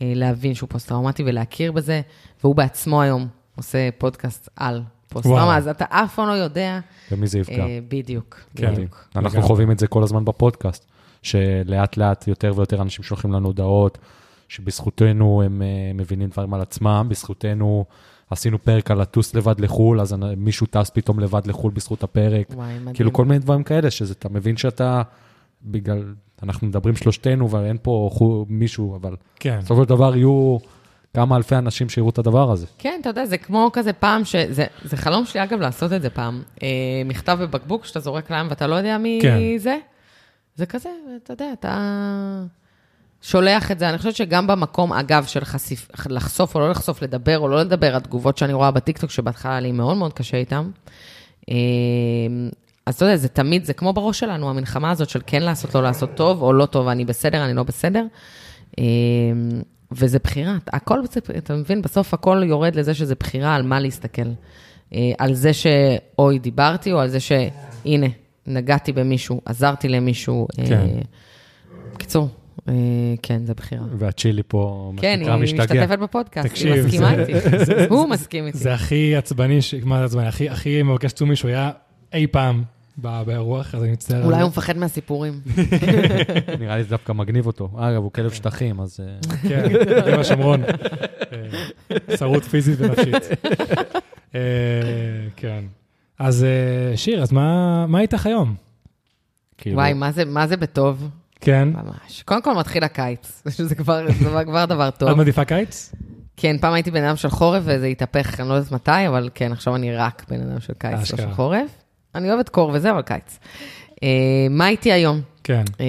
אה, 0.02 0.12
להבין 0.16 0.54
שהוא 0.54 0.70
פוסט-טראומטי 0.70 1.24
ולהכיר 1.26 1.72
בזה, 1.72 2.02
והוא 2.44 2.56
בעצמו 2.56 3.02
היום 3.02 3.28
עושה 3.56 3.90
פודקאסט 3.98 4.50
על 4.56 4.82
פוסט-טראומה, 5.12 5.44
וואו. 5.44 5.58
אז 5.58 5.68
אתה 5.68 5.86
אף 5.90 6.16
פעם 6.16 6.28
לא 6.28 6.34
יודע, 6.34 6.80
במי 7.12 7.28
זה 7.28 7.40
יפגע. 7.40 7.64
אה, 7.66 7.80
בדיוק, 7.90 8.40
כן. 8.56 8.74
בדיוק. 8.74 9.08
אנחנו. 9.16 9.42
חווים 9.42 9.72
את 9.72 9.80
זה 9.80 9.88
כל 9.88 10.04
הזמן 10.04 10.26
בפודקאסט, 10.26 10.86
שלאט 11.22 11.98
לאט 11.98 12.28
יותר 12.28 12.54
ויותר 12.56 12.82
אנשים 12.82 13.04
שולחים 13.04 13.34
לנו 13.34 13.48
הודעות, 13.48 13.98
שבזכותנו 14.48 15.42
הם 15.46 15.62
אה, 15.62 15.68
מבינים 15.94 16.30
דברים 16.30 16.54
על 16.54 16.62
עצמם, 16.62 17.06
בזכותנו 17.10 17.86
עשינו 18.30 18.64
פרק 18.64 18.92
על 18.92 19.02
לטוס 19.02 19.36
לבד 19.36 19.60
לחו"ל, 19.60 20.02
אז 20.02 20.16
מישהו 20.38 20.68
טס 20.68 20.90
פתאום 20.90 21.20
לבד 21.20 21.48
לחו"ל 21.48 21.72
בזכות 21.72 22.04
הפרק. 22.04 22.48
וואי, 22.54 22.80
מדהים. 22.80 22.96
כאילו 22.96 23.14
כל 23.14 23.26
מיני 23.26 23.40
דברים 23.40 23.64
כאלה, 23.64 23.92
שאתה 23.92 24.30
מבין 24.30 24.58
שאתה, 24.58 25.02
בגלל, 25.64 26.14
אנחנו 26.44 26.68
מדברים 26.68 26.96
שלושתנו 26.96 27.50
ואין 27.50 27.78
פה 27.82 28.10
חו- 28.14 28.46
מישהו, 28.50 28.96
אבל 28.96 29.16
כן. 29.40 29.60
בסופו 29.64 29.84
של 29.84 29.90
דבר 29.90 30.16
יהיו 30.16 30.58
כמה 31.14 31.38
אלפי 31.38 31.56
אנשים 31.56 31.90
שיראו 31.90 32.10
את 32.10 32.18
הדבר 32.18 32.52
הזה. 32.52 32.66
כן, 32.78 32.98
אתה 33.02 33.10
יודע, 33.10 33.26
זה 33.26 33.38
כמו 33.38 33.70
כזה 33.74 33.94
פעם, 33.94 34.26
שזה 34.26 34.66
זה 34.84 34.98
חלום 34.98 35.26
שלי, 35.26 35.44
אגב, 35.44 35.60
לעשות 35.60 35.94
את 35.94 36.02
זה 36.02 36.10
פעם. 36.10 36.42
אה, 36.64 36.68
מכתב 37.06 37.38
בבקבוק 37.42 37.86
שאתה 37.86 38.00
זורק 38.00 38.32
לים 38.32 38.48
ואתה 38.50 38.68
לא 38.68 38.76
יודע 38.76 38.98
מי 38.98 39.20
כן. 39.22 39.38
זה. 39.58 39.78
זה 40.56 40.66
כזה, 40.66 40.90
אתה 41.24 41.34
יודע, 41.34 41.46
אתה 41.54 42.44
שולח 43.22 43.72
את 43.72 43.80
זה. 43.80 43.90
אני 43.90 43.98
חושבת 43.98 44.16
שגם 44.16 44.48
במקום, 44.48 44.94
אגב, 44.94 45.26
של 45.26 45.46
חשיף, 45.46 45.88
לחשוף 46.10 46.56
או 46.56 46.60
לא 46.60 46.70
לחשוף, 46.70 47.02
לדבר 47.02 47.40
או 47.40 47.48
לא 47.48 47.62
לדבר, 47.62 47.96
התגובות 47.96 48.38
שאני 48.38 48.54
רואה 48.54 48.72
בטיקטוק, 48.72 49.12
שבהתחלה 49.12 49.60
לי 49.60 49.72
מאוד 49.72 49.98
מאוד 49.98 50.14
קשה 50.14 50.38
איתם. 50.38 50.70
אה, 51.50 51.56
אז 52.86 52.96
אתה 52.96 53.06
יודע, 53.06 53.18
זה 53.18 53.28
תמיד, 53.28 53.66
זה 53.66 53.74
כמו 53.74 53.94
בראש 53.94 54.20
שלנו, 54.20 54.50
המלחמה 54.50 54.92
הזאת 54.92 55.10
של 55.10 55.22
כן 55.28 55.42
לעשות, 55.44 55.76
לא 55.76 55.84
לעשות 55.84 56.10
טוב, 56.16 56.42
או 56.42 56.54
לא 56.54 56.66
טוב, 56.66 56.88
אני 56.88 57.06
בסדר, 57.06 57.46
אני 57.46 57.54
לא 57.54 57.64
בסדר. 57.64 58.06
וזה 59.92 60.20
בחירה, 60.20 60.58
הכל, 60.74 61.00
אתה 61.38 61.56
מבין, 61.56 61.82
בסוף 61.82 62.14
הכל 62.14 62.44
יורד 62.46 62.76
לזה 62.76 62.94
שזה 62.94 63.16
בחירה 63.16 63.56
על 63.56 63.64
מה 63.64 63.80
להסתכל. 63.80 64.22
אה, 64.94 65.12
על 65.18 65.34
זה 65.34 65.52
שאוי, 65.54 66.40
דיברתי, 66.40 66.92
או 66.92 67.00
על 67.00 67.10
זה 67.10 67.20
שהנה, 67.20 68.08
נגעתי 68.48 68.92
במישהו, 68.92 69.42
עזרתי 69.46 69.88
למישהו. 69.90 70.48
אה, 70.60 70.66
כן. 70.68 70.88
בקיצור, 71.94 72.28
אה, 72.70 72.74
כן, 73.22 73.46
זה 73.46 73.54
בחירה. 73.54 73.82
והצ'ילי 73.98 74.42
פה, 74.48 74.92
מה 74.96 75.02
כן, 75.02 75.16
שנקרא, 75.20 75.34
היא 75.34 75.44
משתגע. 75.44 75.64
משתתפת 75.64 76.00
בפודקאסט, 76.00 76.46
היא 76.46 76.52
תקשיב, 76.52 76.86
מסכימה 76.86 77.16
זה- 77.16 77.26
איתי. 77.26 77.86
הוא 77.94 78.10
מסכים 78.10 78.48
איתי. 78.48 78.58
זה 78.58 78.74
הכי 78.74 79.16
עצבני, 79.16 79.60
מה 79.84 80.00
זה 80.00 80.06
עצבני? 80.06 80.28
הכי- 80.50 80.84
מבקש 80.84 81.14
תומי 81.14 81.36
שהוא 81.36 81.50
היה 81.52 81.72
אי 82.14 82.28
פעם 82.28 82.64
באירוח, 83.02 83.76
אז 83.76 83.84
אני 83.84 83.92
מצטער. 83.92 84.26
אולי. 84.26 84.42
הוא 84.42 84.50
מפחד 84.50 84.78
מהסיפורים. 84.78 85.40
נראה 86.60 86.78
לי 86.78 86.84
זה 86.84 86.90
דווקא 86.90 87.12
מגניב 87.14 87.46
אותו. 87.48 87.70
אגב, 87.78 88.04
הוא 88.04 88.12
כלב 88.12 88.32
שטחים, 88.32 88.80
אז... 88.80 89.00
אה, 89.00 89.38
כן, 89.50 89.66
עם 90.14 90.20
השומרון. 90.20 90.62
אה, 90.64 92.18
שרוט 92.18 92.44
פיזית 92.44 92.80
ונפשית. 92.80 93.16
אה, 94.36 94.40
כן. 95.36 95.64
אז 96.20 96.46
שיר, 96.96 97.22
אז 97.24 97.32
מה 97.32 97.86
מה 97.88 98.00
איתך 98.02 98.26
היום? 98.26 98.56
כאילו, 99.58 99.78
וואי, 99.78 99.94
מה 99.94 100.12
זה- 100.12 100.26
מה 100.26 100.48
זה 100.48 100.58
בטוב? 100.58 101.10
כן? 101.42 101.68
ממש. 101.74 102.24
קודם 102.24 102.42
כל 102.44 102.54
מתחיל 102.56 102.84
הקיץ, 102.84 103.42
שזה 103.58 103.76
כבר 103.76 104.06
זה 104.20 104.44
כבר 104.46 104.66
דבר 104.66 104.90
טוב. 104.90 105.10
את 105.10 105.16
מעדיפה 105.18 105.46
קיץ? 105.46 105.92
כן, 106.38 106.58
פעם 106.62 106.74
הייתי 106.74 106.92
בן 106.92 107.04
אדם 107.04 107.16
של 107.16 107.30
חורף 107.30 107.64
וזה 107.66 107.86
התהפך, 107.86 108.40
אני 108.40 108.50
לא 108.50 108.54
יודעת 108.54 108.72
מתי, 108.72 109.08
אבל 109.08 109.30
כן, 109.36 109.52
עכשיו 109.52 109.76
אני 109.76 109.96
רק 109.96 110.26
בן 110.30 110.42
אדם 110.42 110.60
של 110.60 110.74
קיץ, 110.78 111.00
לא. 111.12 111.18
של 111.18 111.32
חורף. 111.32 111.81
אני 112.16 112.32
אוהבת 112.32 112.50
קור 112.50 112.72
וזה, 112.74 112.92
אבל 112.92 113.02
קיץ. 113.02 113.40
אה, 114.04 114.48
מה 114.50 114.70
איתי 114.70 114.92
היום? 114.92 115.22
כן. 115.44 115.64
אה, 115.80 115.86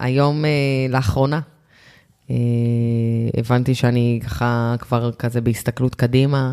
היום, 0.00 0.44
אה, 0.44 0.50
לאחרונה, 0.88 1.40
הבנתי 3.36 3.74
שאני 3.74 4.20
ככה 4.24 4.74
כבר 4.78 5.12
כזה 5.12 5.40
בהסתכלות 5.40 5.94
קדימה, 5.94 6.52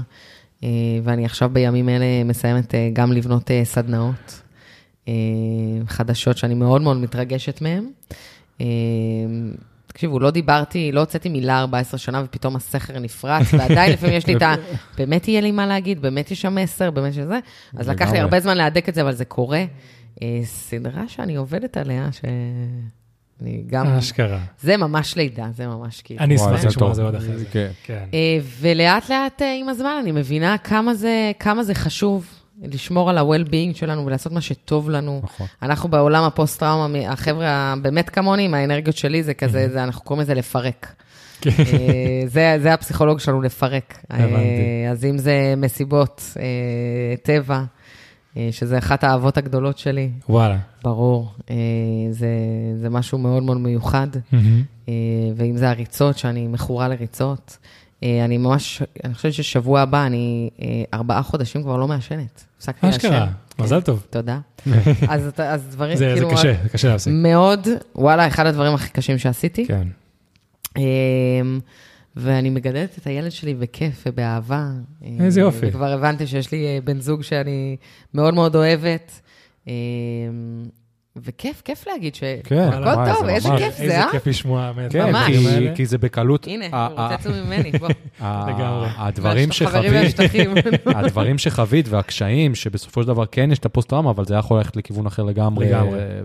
ואני 1.03 1.25
עכשיו 1.25 1.49
בימים 1.53 1.89
אלה 1.89 2.23
מסיימת 2.25 2.73
גם 2.93 3.11
לבנות 3.11 3.51
סדנאות 3.63 4.41
חדשות 5.87 6.37
שאני 6.37 6.53
מאוד 6.53 6.81
מאוד 6.81 6.97
מתרגשת 6.97 7.61
מהן. 7.61 7.85
תקשיבו, 9.93 10.19
לא 10.19 10.31
דיברתי, 10.31 10.91
לא 10.91 10.99
הוצאתי 10.99 11.29
מילה 11.29 11.59
14 11.59 11.97
שנה, 11.97 12.21
ופתאום 12.25 12.55
הסכר 12.55 12.99
נפרץ, 12.99 13.53
ועדיין 13.53 13.91
לפעמים 13.91 14.15
יש 14.15 14.27
לי 14.27 14.35
את 14.35 14.41
ה... 14.41 14.53
באמת 14.97 15.27
יהיה 15.27 15.41
לי 15.41 15.51
מה 15.51 15.67
להגיד, 15.67 16.01
באמת 16.01 16.31
יש 16.31 16.41
שם 16.41 16.55
מסר, 16.55 16.91
באמת 16.91 17.13
שזה. 17.13 17.39
אז 17.77 17.89
לקח 17.89 18.11
לי. 18.11 18.19
הרבה 18.19 18.39
זמן 18.39 18.57
להדק 18.57 18.89
את 18.89 18.95
זה, 18.95 19.01
אבל 19.01 19.11
זה 19.11 19.25
קורה. 19.25 19.65
אה, 20.21 20.39
סדרה 20.43 21.07
שאני 21.07 21.35
עובדת 21.35 21.77
עליה, 21.77 22.09
שאני 22.11 23.63
גם... 23.67 23.87
אשכרה. 23.87 24.39
זה 24.59 24.77
ממש 24.77 25.15
לידה, 25.15 25.47
זה 25.55 25.67
ממש 25.67 26.01
כאילו. 26.01 26.19
אני 26.19 26.35
אשמח 26.35 26.61
זה 26.61 26.67
לשמוע 26.67 26.89
על 26.89 26.95
טוב. 26.95 26.95
זה 26.95 27.03
עוד 27.03 27.15
אחרי 27.15 27.37
זה. 27.37 27.45
כן. 27.51 27.71
כן. 27.83 28.05
אה, 28.13 28.37
ולאט 28.59 29.09
לאט 29.09 29.41
אה, 29.41 29.55
עם 29.59 29.69
הזמן 29.69 29.95
אני 30.01 30.11
מבינה 30.11 30.57
כמה 31.39 31.63
זה 31.63 31.73
חשוב 31.73 32.42
לשמור 32.61 33.09
על 33.09 33.17
ה-well-being 33.17 33.77
שלנו 33.77 34.05
ולעשות 34.05 34.31
מה 34.31 34.41
שטוב 34.41 34.89
לנו. 34.89 35.21
נכון. 35.23 35.47
אנחנו 35.61 35.89
בעולם 35.89 36.23
הפוסט-טראומה, 36.23 37.09
החבר'ה 37.09 37.47
הבאמת 37.49 38.09
כמוני, 38.09 38.45
עם 38.45 38.53
האנרגיות 38.53 38.97
שלי, 38.97 39.23
זה 39.23 39.33
כזה, 39.33 39.69
זה, 39.69 39.83
אנחנו 39.83 40.01
קוראים 40.01 40.21
לזה 40.21 40.33
לפרק. 40.33 40.93
כן. 41.41 41.49
אה, 41.49 42.23
זה, 42.27 42.57
זה 42.61 42.73
הפסיכולוג 42.73 43.19
שלנו, 43.19 43.41
לפרק. 43.41 43.97
הבנתי. 44.09 44.35
אה, 44.35 44.91
אז 44.91 45.05
אם 45.05 45.17
זה 45.17 45.53
מסיבות, 45.57 46.37
אה, 46.39 47.15
טבע, 47.23 47.63
שזה 48.51 48.77
אחת 48.77 49.03
האהבות 49.03 49.37
הגדולות 49.37 49.77
שלי, 49.77 50.09
וואלה. 50.29 50.57
ברור, 50.83 51.31
זה, 52.11 52.27
זה 52.81 52.89
משהו 52.89 53.17
מאוד 53.17 53.43
מאוד 53.43 53.57
מיוחד. 53.57 54.07
ואם 55.35 55.57
זה 55.57 55.69
הריצות, 55.69 56.17
שאני 56.17 56.47
מכורה 56.47 56.87
לריצות. 56.87 57.57
אה, 58.03 58.25
אני 58.25 58.37
ממש, 58.37 58.81
אני 59.03 59.13
חושבת 59.13 59.33
ששבוע 59.33 59.81
הבא, 59.81 60.05
אני 60.05 60.49
אה, 60.61 60.83
ארבעה 60.93 61.23
חודשים 61.23 61.63
כבר 61.63 61.77
לא 61.77 61.87
מעשנת. 61.87 62.43
הפסקתי 62.57 62.85
לעשן. 62.85 62.97
אשכרה. 62.97 63.27
כן, 63.57 63.63
מזל 63.63 63.81
טוב. 63.81 64.05
תודה. 64.09 64.39
אז 65.09 65.31
אז 65.37 65.67
דברים, 65.71 65.97
זה 65.97 66.09
זה 66.09 66.13
כאילו, 66.13 66.29
קשה, 66.29 66.53
זה 66.63 66.69
קשה 66.69 66.87
להפסיק. 66.87 67.13
מאוד, 67.15 67.67
וואלה, 67.95 68.27
אחד 68.27 68.45
הדברים 68.45 68.73
הכי 68.73 68.89
קשים 68.89 69.17
שעשיתי. 69.17 69.65
כן. 69.65 69.87
אמ, 70.77 71.59
ואני 72.15 72.49
מגדלת 72.49 72.97
את 72.97 73.07
הילד 73.07 73.31
שלי 73.31 73.53
בכיף 73.53 74.03
ובאהבה. 74.07 74.69
איזה 75.19 75.39
אה, 75.39 75.45
יופי. 75.45 75.65
וכבר 75.65 75.91
הבנתי 75.91 76.27
שיש 76.27 76.51
לי 76.51 76.65
אה, 76.65 76.79
בן 76.83 76.99
זוג 76.99 77.23
שאני 77.23 77.75
מאוד 78.13 78.33
מאוד 78.33 78.55
אוהבת. 78.55 79.21
וכיף, 81.15 81.61
כיף 81.65 81.87
להגיד 81.87 82.13
כן, 82.13 82.39
שהכל 82.45 82.83
וואי, 82.83 83.13
טוב, 83.13 83.25
זה 83.25 83.31
איזה 83.31 83.49
כיף 83.57 83.77
זה, 83.77 83.83
איזה 83.83 84.01
אה? 84.03 84.11
כיף 84.11 84.27
לשמוע. 84.27 84.71
באמת, 84.71 84.91
כן, 84.91 85.75
כי, 85.75 85.85
זה 85.85 85.97
בקלות. 85.97 86.47
הנה, 86.47 86.65
הוא 86.87 87.01
רוצה 87.01 87.15
עצמו 87.15 87.33
ממני, 87.45 87.71
בוא. 87.71 87.89
לגמרי. 88.21 88.87
הדברים 88.97 89.51
שחווית. 89.51 90.19
הדברים 90.85 91.37
שחווית 91.37 91.87
והקשיים, 91.89 92.55
שבסופו 92.55 93.01
של 93.01 93.07
דבר 93.07 93.25
כן 93.25 93.51
יש 93.51 93.59
את 93.59 93.65
הפוסט-טראומה, 93.65 94.09
אבל 94.09 94.25
זה 94.25 94.35
יכול 94.35 94.57
ללכת 94.57 94.75
לכיוון 94.75 95.05
אחר 95.05 95.23
לגמרי, 95.23 95.67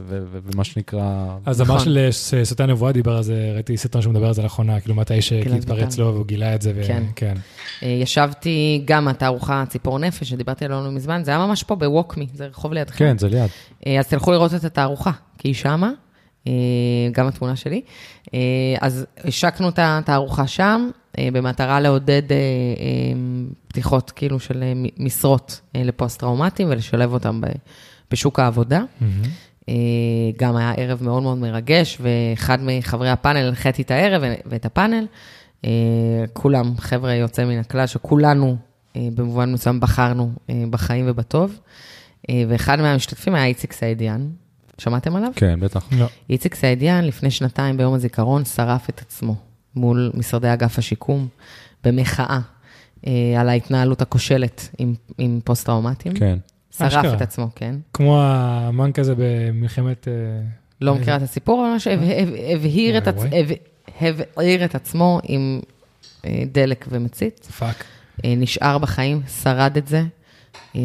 ו- 0.07 0.23
ומה 0.53 0.65
שנקרא... 0.65 1.25
אז 1.47 1.61
נכון. 1.61 1.77
אמר 1.77 2.11
שסרטן 2.11 2.71
נבואה 2.71 2.93
דיבר 2.93 3.17
על 3.17 3.23
זה, 3.23 3.51
ראיתי 3.55 3.77
סרטון 3.77 4.03
שהוא 4.03 4.13
מדבר 4.13 4.27
על 4.27 4.35
זה 4.35 4.43
לאחרונה, 4.43 4.81
כאילו 4.81 4.95
מתי 4.95 5.23
שהתפרץ 5.23 5.95
ביטן. 5.95 6.03
לו 6.03 6.15
והוא 6.15 6.27
גילה 6.27 6.55
את 6.55 6.63
זה, 6.63 6.73
כן. 6.87 7.03
וכן. 7.13 7.35
אה, 7.83 7.89
ישבתי 7.89 8.83
גם 8.85 9.05
מהתערוכה 9.05 9.65
ציפור 9.69 9.99
נפש, 9.99 10.31
שדיברתי 10.31 10.65
עליה 10.65 10.81
לא 10.81 10.91
מזמן, 10.91 11.25
זה 11.25 11.31
היה 11.31 11.47
ממש 11.47 11.63
פה 11.63 11.75
בווקמי, 11.75 12.27
זה 12.35 12.47
רחוב 12.47 12.73
לידכם. 12.73 12.99
כן, 12.99 13.19
זה 13.19 13.29
ליד. 13.29 13.49
אה, 13.87 13.99
אז 13.99 14.07
תלכו 14.07 14.33
לראות 14.33 14.55
את 14.55 14.78
התערוכה, 14.79 15.11
כי 15.39 15.49
היא 15.49 15.55
שמה, 15.55 15.91
אה, 16.47 16.53
גם 17.13 17.27
התמונה 17.27 17.57
שלי. 17.57 17.81
אה, 18.35 18.39
אז 18.81 19.07
השקנו 19.25 19.69
את 19.69 19.79
התערוכה 19.83 20.47
שם, 20.47 20.91
אה, 21.19 21.29
במטרה 21.33 21.81
לעודד 21.81 22.23
פתיחות 23.69 24.11
כאילו 24.11 24.41
של 24.41 24.65
משרות 24.99 25.61
לפוסט-טראומטיים 25.75 26.69
ולשלב 26.71 27.13
אותם 27.13 27.41
בשוק 28.11 28.39
העבודה. 28.39 28.83
גם 30.39 30.57
היה 30.57 30.73
ערב 30.77 31.03
מאוד 31.03 31.23
מאוד 31.23 31.39
מרגש, 31.39 31.99
ואחד 32.01 32.59
מחברי 32.63 33.11
הפאנל, 33.11 33.49
הנחיתי 33.49 33.83
את 33.83 33.91
הערב 33.91 34.23
ואת 34.47 34.67
הפאנל. 34.67 35.07
כולם, 36.33 36.77
חבר'ה 36.79 37.15
יוצא 37.15 37.45
מן 37.45 37.59
הכלל, 37.59 37.87
שכולנו 37.87 38.57
במובן 38.97 39.53
מסוים 39.53 39.81
בחרנו 39.81 40.33
בחיים 40.71 41.05
ובטוב. 41.09 41.61
ואחד 42.49 42.81
מהמשתתפים 42.81 43.35
היה 43.35 43.45
איציק 43.45 43.73
סעידיאן, 43.73 44.29
שמעתם 44.79 45.17
עליו? 45.17 45.31
כן, 45.37 45.61
בטח. 45.61 45.89
לא. 45.93 46.07
איציק 46.31 46.55
סעידיאן, 46.55 47.05
לפני 47.05 47.31
שנתיים 47.31 47.77
ביום 47.77 47.95
הזיכרון, 47.95 48.45
שרף 48.45 48.91
את 48.91 49.01
עצמו 49.01 49.35
מול 49.77 50.11
משרדי 50.15 50.53
אגף 50.53 50.79
השיקום, 50.79 51.29
במחאה 51.85 52.39
אה, 53.07 53.13
על 53.41 53.49
ההתנהלות 53.49 54.03
הכושלת 54.03 54.69
עם, 54.79 54.95
עם 55.19 55.41
פוסט-טראומטיים. 55.45 56.15
כן. 56.15 56.39
שרף 56.79 56.93
אשכרה. 56.93 57.15
את 57.15 57.23
עצמו, 57.23 57.49
כן. 57.55 57.75
כמו 57.93 58.21
ה 58.23 58.37
monk 58.37 58.93
כזה 58.93 59.15
במלחמת... 59.17 60.09
אה, 60.09 60.13
לא 60.81 60.95
מכירה 60.95 61.17
את 61.17 61.23
הסיפור, 61.23 61.61
אבל 61.65 61.73
ממש 61.73 61.87
הב- 61.87 62.01
הבהיר 62.57 62.99
את 62.99 63.09
עצ- 63.09 63.17
וואי. 63.17 63.41
הב- 63.41 63.53
הבעיר 64.35 64.65
את 64.65 64.75
עצמו 64.75 65.21
עם 65.25 65.61
אה, 66.25 66.43
דלק 66.53 66.87
ומצית. 66.91 67.45
fuck. 67.59 67.85
אה, 68.25 68.35
נשאר 68.37 68.79
בחיים, 68.79 69.21
שרד 69.43 69.77
את 69.77 69.87
זה. 69.87 70.03
אה, 70.77 70.81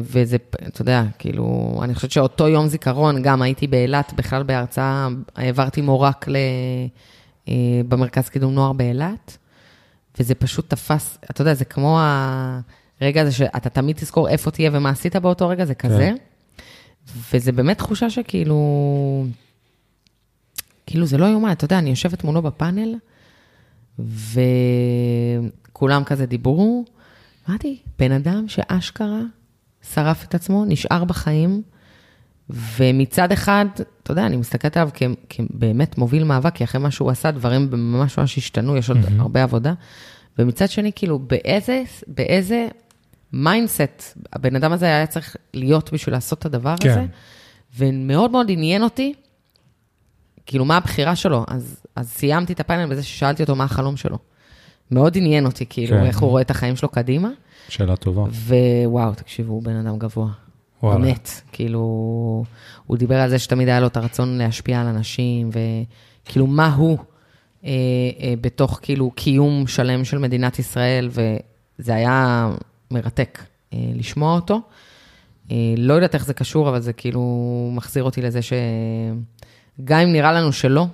וזה, 0.00 0.36
אתה 0.66 0.82
יודע, 0.82 1.02
כאילו, 1.18 1.78
אני 1.82 1.94
חושבת 1.94 2.10
שאותו 2.10 2.48
יום 2.48 2.68
זיכרון, 2.68 3.22
גם 3.22 3.42
הייתי 3.42 3.66
באילת, 3.66 4.12
בכלל 4.16 4.42
בהרצאה, 4.42 5.08
העברתי 5.36 5.80
מורק 5.80 6.28
ל, 6.28 6.36
אה, 7.48 7.54
במרכז 7.88 8.28
קידום 8.28 8.54
נוער 8.54 8.72
באילת, 8.72 9.38
וזה 10.18 10.34
פשוט 10.34 10.70
תפס, 10.70 11.18
אתה 11.30 11.42
יודע, 11.42 11.54
זה 11.54 11.64
כמו 11.64 11.98
הרגע 13.00 13.22
הזה 13.22 13.32
שאתה 13.32 13.68
תמיד 13.68 13.96
תזכור 13.96 14.28
איפה 14.28 14.50
תהיה 14.50 14.70
ומה 14.72 14.90
עשית 14.90 15.16
באותו 15.16 15.48
רגע, 15.48 15.64
זה 15.64 15.74
כזה. 15.74 16.12
וזה 17.32 17.52
באמת 17.52 17.78
תחושה 17.78 18.10
שכאילו, 18.10 19.26
כאילו 20.86 21.06
זה 21.06 21.18
לא 21.18 21.26
יאומן, 21.26 21.52
אתה 21.52 21.64
יודע, 21.64 21.78
אני 21.78 21.90
יושבת 21.90 22.24
מולו 22.24 22.42
בפאנל, 22.42 22.94
וכולם 23.98 26.04
כזה 26.04 26.26
דיברו, 26.26 26.84
אמרתי, 27.48 27.78
בן 27.98 28.12
אדם 28.12 28.48
שאשכרה 28.48 29.20
שרף 29.92 30.24
את 30.24 30.34
עצמו, 30.34 30.64
נשאר 30.64 31.04
בחיים, 31.04 31.62
ומצד 32.50 33.32
אחד, 33.32 33.66
אתה 34.02 34.12
יודע, 34.12 34.26
אני 34.26 34.36
מסתכלת 34.36 34.76
עליו 34.76 34.90
כ- 34.94 35.02
כבאמת 35.28 35.98
מוביל 35.98 36.24
מאבק, 36.24 36.54
כי 36.54 36.64
אחרי 36.64 36.80
מה 36.80 36.90
שהוא 36.90 37.10
עשה, 37.10 37.30
דברים 37.30 37.68
ממש 37.72 38.18
ממש 38.18 38.38
השתנו, 38.38 38.76
יש 38.76 38.88
עוד 38.88 38.98
מהמם. 38.98 39.20
הרבה 39.20 39.42
עבודה. 39.42 39.74
ומצד 40.38 40.70
שני, 40.70 40.90
כאילו, 40.94 41.18
באיזה, 41.18 41.82
באיזה 42.06 42.68
mindset 43.32 44.18
הבן 44.32 44.56
אדם 44.56 44.72
הזה 44.72 44.86
היה 44.86 45.06
צריך 45.06 45.36
להיות 45.54 45.92
בשביל 45.92 46.14
לעשות 46.14 46.38
את 46.38 46.44
הדבר 46.44 46.74
כן. 46.80 46.90
הזה, 46.90 47.06
ומאוד 47.76 48.30
מאוד 48.30 48.46
עניין 48.50 48.82
אותי, 48.82 49.14
כאילו, 50.46 50.64
מה 50.64 50.76
הבחירה 50.76 51.16
שלו. 51.16 51.44
אז, 51.48 51.80
אז 51.96 52.10
סיימתי 52.10 52.52
את 52.52 52.60
הפאנל 52.60 52.90
בזה 52.90 53.02
ששאלתי 53.02 53.42
אותו 53.42 53.56
מה 53.56 53.64
החלום 53.64 53.96
שלו. 53.96 54.18
מאוד 54.90 55.16
עניין 55.16 55.46
אותי, 55.46 55.64
כאילו, 55.68 55.96
כן. 55.96 56.04
איך 56.04 56.18
הוא 56.18 56.30
רואה 56.30 56.42
את 56.42 56.50
החיים 56.50 56.76
שלו 56.76 56.88
קדימה. 56.88 57.28
שאלה 57.68 57.96
טובה. 57.96 58.22
ווואו, 58.22 59.14
תקשיבו, 59.14 59.52
הוא 59.52 59.62
בן 59.62 59.76
אדם 59.76 59.98
גבוה. 59.98 60.28
וואלה. 60.82 60.98
באמת, 60.98 61.30
כאילו, 61.52 61.80
הוא 62.86 62.96
דיבר 62.96 63.16
על 63.16 63.30
זה 63.30 63.38
שתמיד 63.38 63.68
היה 63.68 63.80
לו 63.80 63.86
את 63.86 63.96
הרצון 63.96 64.38
להשפיע 64.38 64.80
על 64.80 64.86
אנשים, 64.86 65.50
וכאילו, 65.50 66.46
מה 66.46 66.74
הוא 66.74 66.98
אה, 67.64 67.70
אה, 68.20 68.34
בתוך 68.40 68.78
כאילו 68.82 69.10
קיום 69.10 69.66
שלם 69.66 70.04
של 70.04 70.18
מדינת 70.18 70.58
ישראל, 70.58 71.08
וזה 71.10 71.94
היה 71.94 72.50
מרתק 72.90 73.38
אה, 73.72 73.78
לשמוע 73.94 74.34
אותו. 74.34 74.60
אה, 75.50 75.56
לא 75.76 75.94
יודעת 75.94 76.14
איך 76.14 76.26
זה 76.26 76.34
קשור, 76.34 76.68
אבל 76.68 76.80
זה 76.80 76.92
כאילו 76.92 77.70
מחזיר 77.72 78.04
אותי 78.04 78.22
לזה 78.22 78.40
שגם 78.42 79.98
אם 80.00 80.12
נראה 80.12 80.32
לנו 80.32 80.52
שלא, 80.52 80.86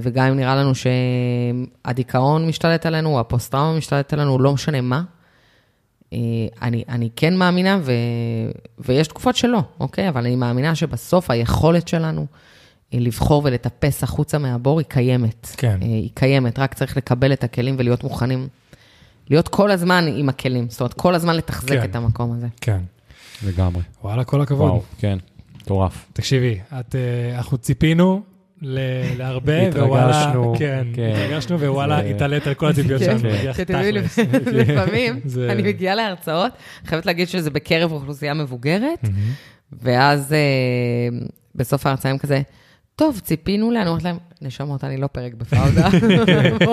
וגם 0.00 0.26
אם 0.26 0.36
נראה 0.36 0.56
לנו 0.56 0.72
שהדיכאון 1.84 2.48
משתלט 2.48 2.86
עלינו, 2.86 3.14
או 3.14 3.20
הפוסט-טראומה 3.20 3.78
משתלט 3.78 4.12
עלינו, 4.12 4.38
לא 4.38 4.52
משנה 4.52 4.80
מה, 4.80 5.02
אה, 6.12 6.18
אני, 6.62 6.84
אני 6.88 7.10
כן 7.16 7.36
מאמינה, 7.36 7.78
ו, 7.82 7.92
ויש 8.78 9.08
תקופות 9.08 9.36
שלא, 9.36 9.62
אוקיי? 9.80 10.08
אבל 10.08 10.20
אני 10.20 10.36
מאמינה 10.36 10.74
שבסוף 10.74 11.30
היכולת 11.30 11.88
שלנו 11.88 12.26
אה, 12.94 12.98
לבחור 12.98 13.42
ולטפס 13.44 14.02
החוצה 14.02 14.38
מהבור 14.38 14.78
היא 14.78 14.86
קיימת. 14.88 15.46
כן. 15.56 15.78
אה, 15.82 15.86
היא 15.86 16.10
קיימת, 16.14 16.58
רק 16.58 16.74
צריך 16.74 16.96
לקבל 16.96 17.32
את 17.32 17.44
הכלים 17.44 17.74
ולהיות 17.78 18.04
מוכנים, 18.04 18.48
להיות 19.30 19.48
כל 19.48 19.70
הזמן 19.70 20.04
עם 20.16 20.28
הכלים. 20.28 20.68
זאת 20.70 20.80
אומרת, 20.80 20.94
כל 20.94 21.14
הזמן 21.14 21.36
לתחזק 21.36 21.68
כן. 21.68 21.84
את 21.84 21.96
המקום 21.96 22.32
הזה. 22.32 22.46
כן. 22.60 22.80
לגמרי. 23.46 23.82
וואלה, 24.02 24.24
כל 24.24 24.40
הכבוד. 24.40 24.70
וואו, 24.70 24.82
כן, 24.98 25.18
מטורף. 25.56 26.06
תקשיבי, 26.12 26.58
את, 26.80 26.94
אה, 26.94 27.36
אנחנו 27.36 27.58
ציפינו 27.58 28.22
להרבה, 29.18 29.68
התרגשנו, 29.68 29.86
ווואלה, 29.86 30.58
כן, 30.58 30.86
כן. 30.94 31.12
התרגשנו, 31.16 31.60
ווואלה, 31.60 31.98
התעלית 31.98 32.46
על 32.46 32.54
כל 32.54 32.66
הציפיות 32.70 33.02
כן, 33.02 33.18
שלנו, 33.18 33.34
לך 33.34 33.56
שתדעי, 33.56 33.92
תכלס. 33.92 34.18
לפעמים 34.52 35.20
אני 35.50 35.62
מגיעה 35.62 35.94
להרצאות, 35.94 36.52
חייבת 36.84 37.06
להגיד 37.06 37.28
שזה 37.28 37.50
בקרב 37.50 37.92
אוכלוסייה 37.92 38.34
מבוגרת. 38.34 39.00
ואז 39.72 40.32
אה, 40.32 40.38
בסוף 41.54 41.86
ההרצאה 41.86 42.10
הם 42.10 42.18
כזה, 42.18 42.42
טוב, 42.96 43.20
ציפינו 43.24 43.70
לה, 43.70 43.80
אני 43.80 43.88
אומרת 43.88 44.02
להם, 44.02 44.16
נשמות, 44.42 44.84
אני 44.84 44.96
לא 44.96 45.06
פרק 45.06 45.34
בפאודה. 45.34 45.88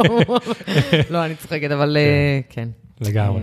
לא, 1.09 1.25
אני 1.25 1.35
צוחקת, 1.35 1.71
אבל 1.71 1.97
אה, 1.97 2.39
כן. 2.49 2.69
לגמרי. 3.01 3.41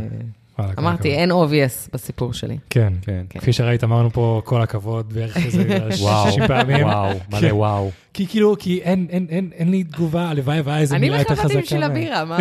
אמרתי. 0.79 1.15
אין 1.15 1.31
obvious 1.33 1.91
בסיפור 1.93 2.33
שלי. 2.33 2.59
כן. 2.71 2.93
כן. 3.03 3.25
כן. 3.31 3.39
כפי 3.41 3.53
שראית, 3.53 3.85
אמרנו 3.85 4.11
פה 4.11 4.43
כל 4.45 4.63
הכבוד, 4.63 5.13
בערך 5.13 5.37
איזה 5.47 5.79
וואו, 6.01 6.29
60 6.31 6.47
פעמים. 6.47 6.87
וואו, 6.87 7.11
מלא. 7.33 7.53
וואו. 7.55 7.91
כי 8.15 8.27
כאילו, 8.27 8.57
כי 8.59 8.81
אין, 8.83 9.07
אין, 9.11 9.27
אין, 9.31 9.51
אין 9.55 9.71
לי 9.71 9.85
תגובה, 9.85 10.29
הלוואי 10.29 10.61
והיה 10.61 10.79
איזה 10.81 10.97
אני 10.97 11.07
מילה 11.11 11.19
יותר 11.21 11.35
בכלל 11.35 11.49
באתי 11.49 11.55
חזקה. 11.63 11.67
בשביל 11.67 11.81
מה- 11.81 11.87
הבירה, 11.87 12.25
מה? 12.31 12.39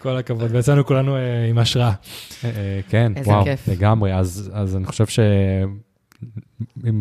כל 0.00 0.16
הכבוד, 0.16 0.50
ויצאנו 0.50 0.86
כולנו 0.86 1.16
אה, 1.16 1.20
עם 1.50 1.58
השראה. 1.58 1.86
אה, 1.88 1.94
אה, 2.44 2.80
כן, 2.88 3.12
איזה 3.16 3.30
וואו, 3.30 3.44
כיף. 3.44 3.68
לגמרי. 3.68 4.14
אז 4.14 4.50
אז 4.54 4.76
אני 4.76 4.86
חושב 4.86 5.06
שאם 5.06 5.74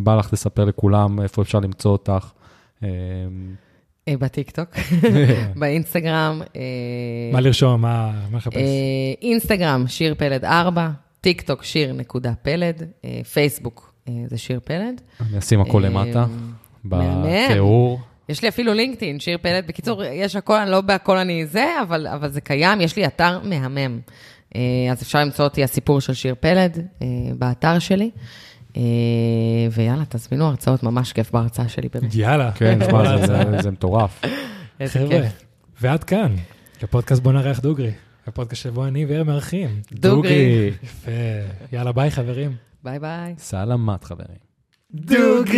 בא 0.03 0.15
לך 0.15 0.33
לספר 0.33 0.65
לכולם 0.65 1.21
איפה 1.21 1.41
אפשר 1.41 1.59
למצוא 1.59 1.91
אותך, 1.91 2.31
בטיקטוק, 4.09 4.69
ב 5.59 5.67
Instagram. 5.67 6.41
אה, 6.55 6.61
מה 7.33 7.41
לרשום, 7.41 7.81
מה 7.81 8.11
לחפש? 8.33 8.55
אה, 8.57 8.61
Instagram, 9.21 9.87
שיר 9.87 10.15
פלד 10.17 10.45
4, 10.45 10.89
טיק 11.21 11.41
טוק, 11.41 11.63
שיר 11.63 11.93
נקודה 11.93 12.33
פלד, 12.41 12.83
אה, 13.05 13.21
פייסבוק, 13.33 13.93
אה, 14.07 14.13
זה 14.27 14.37
שיר 14.37 14.59
פלד. 14.63 15.01
אני 15.21 15.37
אשים 15.37 15.61
הכל 15.61 15.83
אה, 15.85 15.89
למטה. 15.89 16.25
בתיאור. 16.85 17.99
יש 18.29 18.41
לי 18.41 18.47
אפילו 18.49 18.73
LinkedIn, 18.73 19.19
שיר 19.19 19.37
פלד. 19.41 19.67
בקיצור, 19.67 20.03
יש 20.03 20.35
הכל, 20.35 20.65
לא 20.65 20.81
בהכל 20.81 21.17
אני 21.17 21.45
זה, 21.45 21.65
אבל, 21.81 22.07
אבל 22.07 22.31
זה 22.31 22.41
קיים, 22.41 22.81
יש 22.81 22.95
לי 22.95 23.05
אתר 23.05 23.39
מהמם. 23.43 23.99
אה, 24.55 24.61
אז 24.91 25.01
אפשר 25.01 25.19
למצוא 25.19 25.45
אותי 25.45 25.63
הסיפור 25.63 26.01
של 26.01 26.13
שיר 26.13 26.35
פלד 26.39 26.87
אה, 27.01 27.07
באתר 27.37 27.79
שלי. 27.79 28.11
אה, 28.77 28.81
ויאללה, 29.71 30.03
תזמינו 30.09 30.45
הרצאות, 30.45 30.83
ממש 30.83 31.13
כיף 31.13 31.31
בהרצאה 31.31 31.69
שלי, 31.69 31.89
באמת. 31.93 32.15
יאללה. 32.15 32.51
כן, 32.51 32.79
כל 32.79 32.85
תשמע, 32.85 33.03
זה- 33.03 33.09
ההרצאה. 33.09 33.51
זה- 33.51 33.61
זה 33.63 33.71
מטורף. 33.71 34.21
איזה 34.79 34.93
חבר'ה, 34.93 35.21
כיף. 35.21 35.43
ועד 35.81 36.03
כאן, 36.03 36.35
לפודקאסט 36.83 37.21
בוא 37.21 37.31
נארח 37.31 37.59
דוגרי. 37.59 37.91
הפודקאסט 38.27 38.61
שבו 38.61 38.85
אני 38.85 39.05
ואיר 39.05 39.23
מארחים. 39.23 39.69
דוגרי. 39.91 40.71
יפה. 40.83 41.11
יאללה, 41.73 41.91
ביי 41.91 42.11
חברים. 42.11 42.51
ביי 42.83 42.99
ביי. 42.99 43.33
סלמת, 43.37 44.03
חברים. 44.03 44.37
דוגרי! 44.93 45.57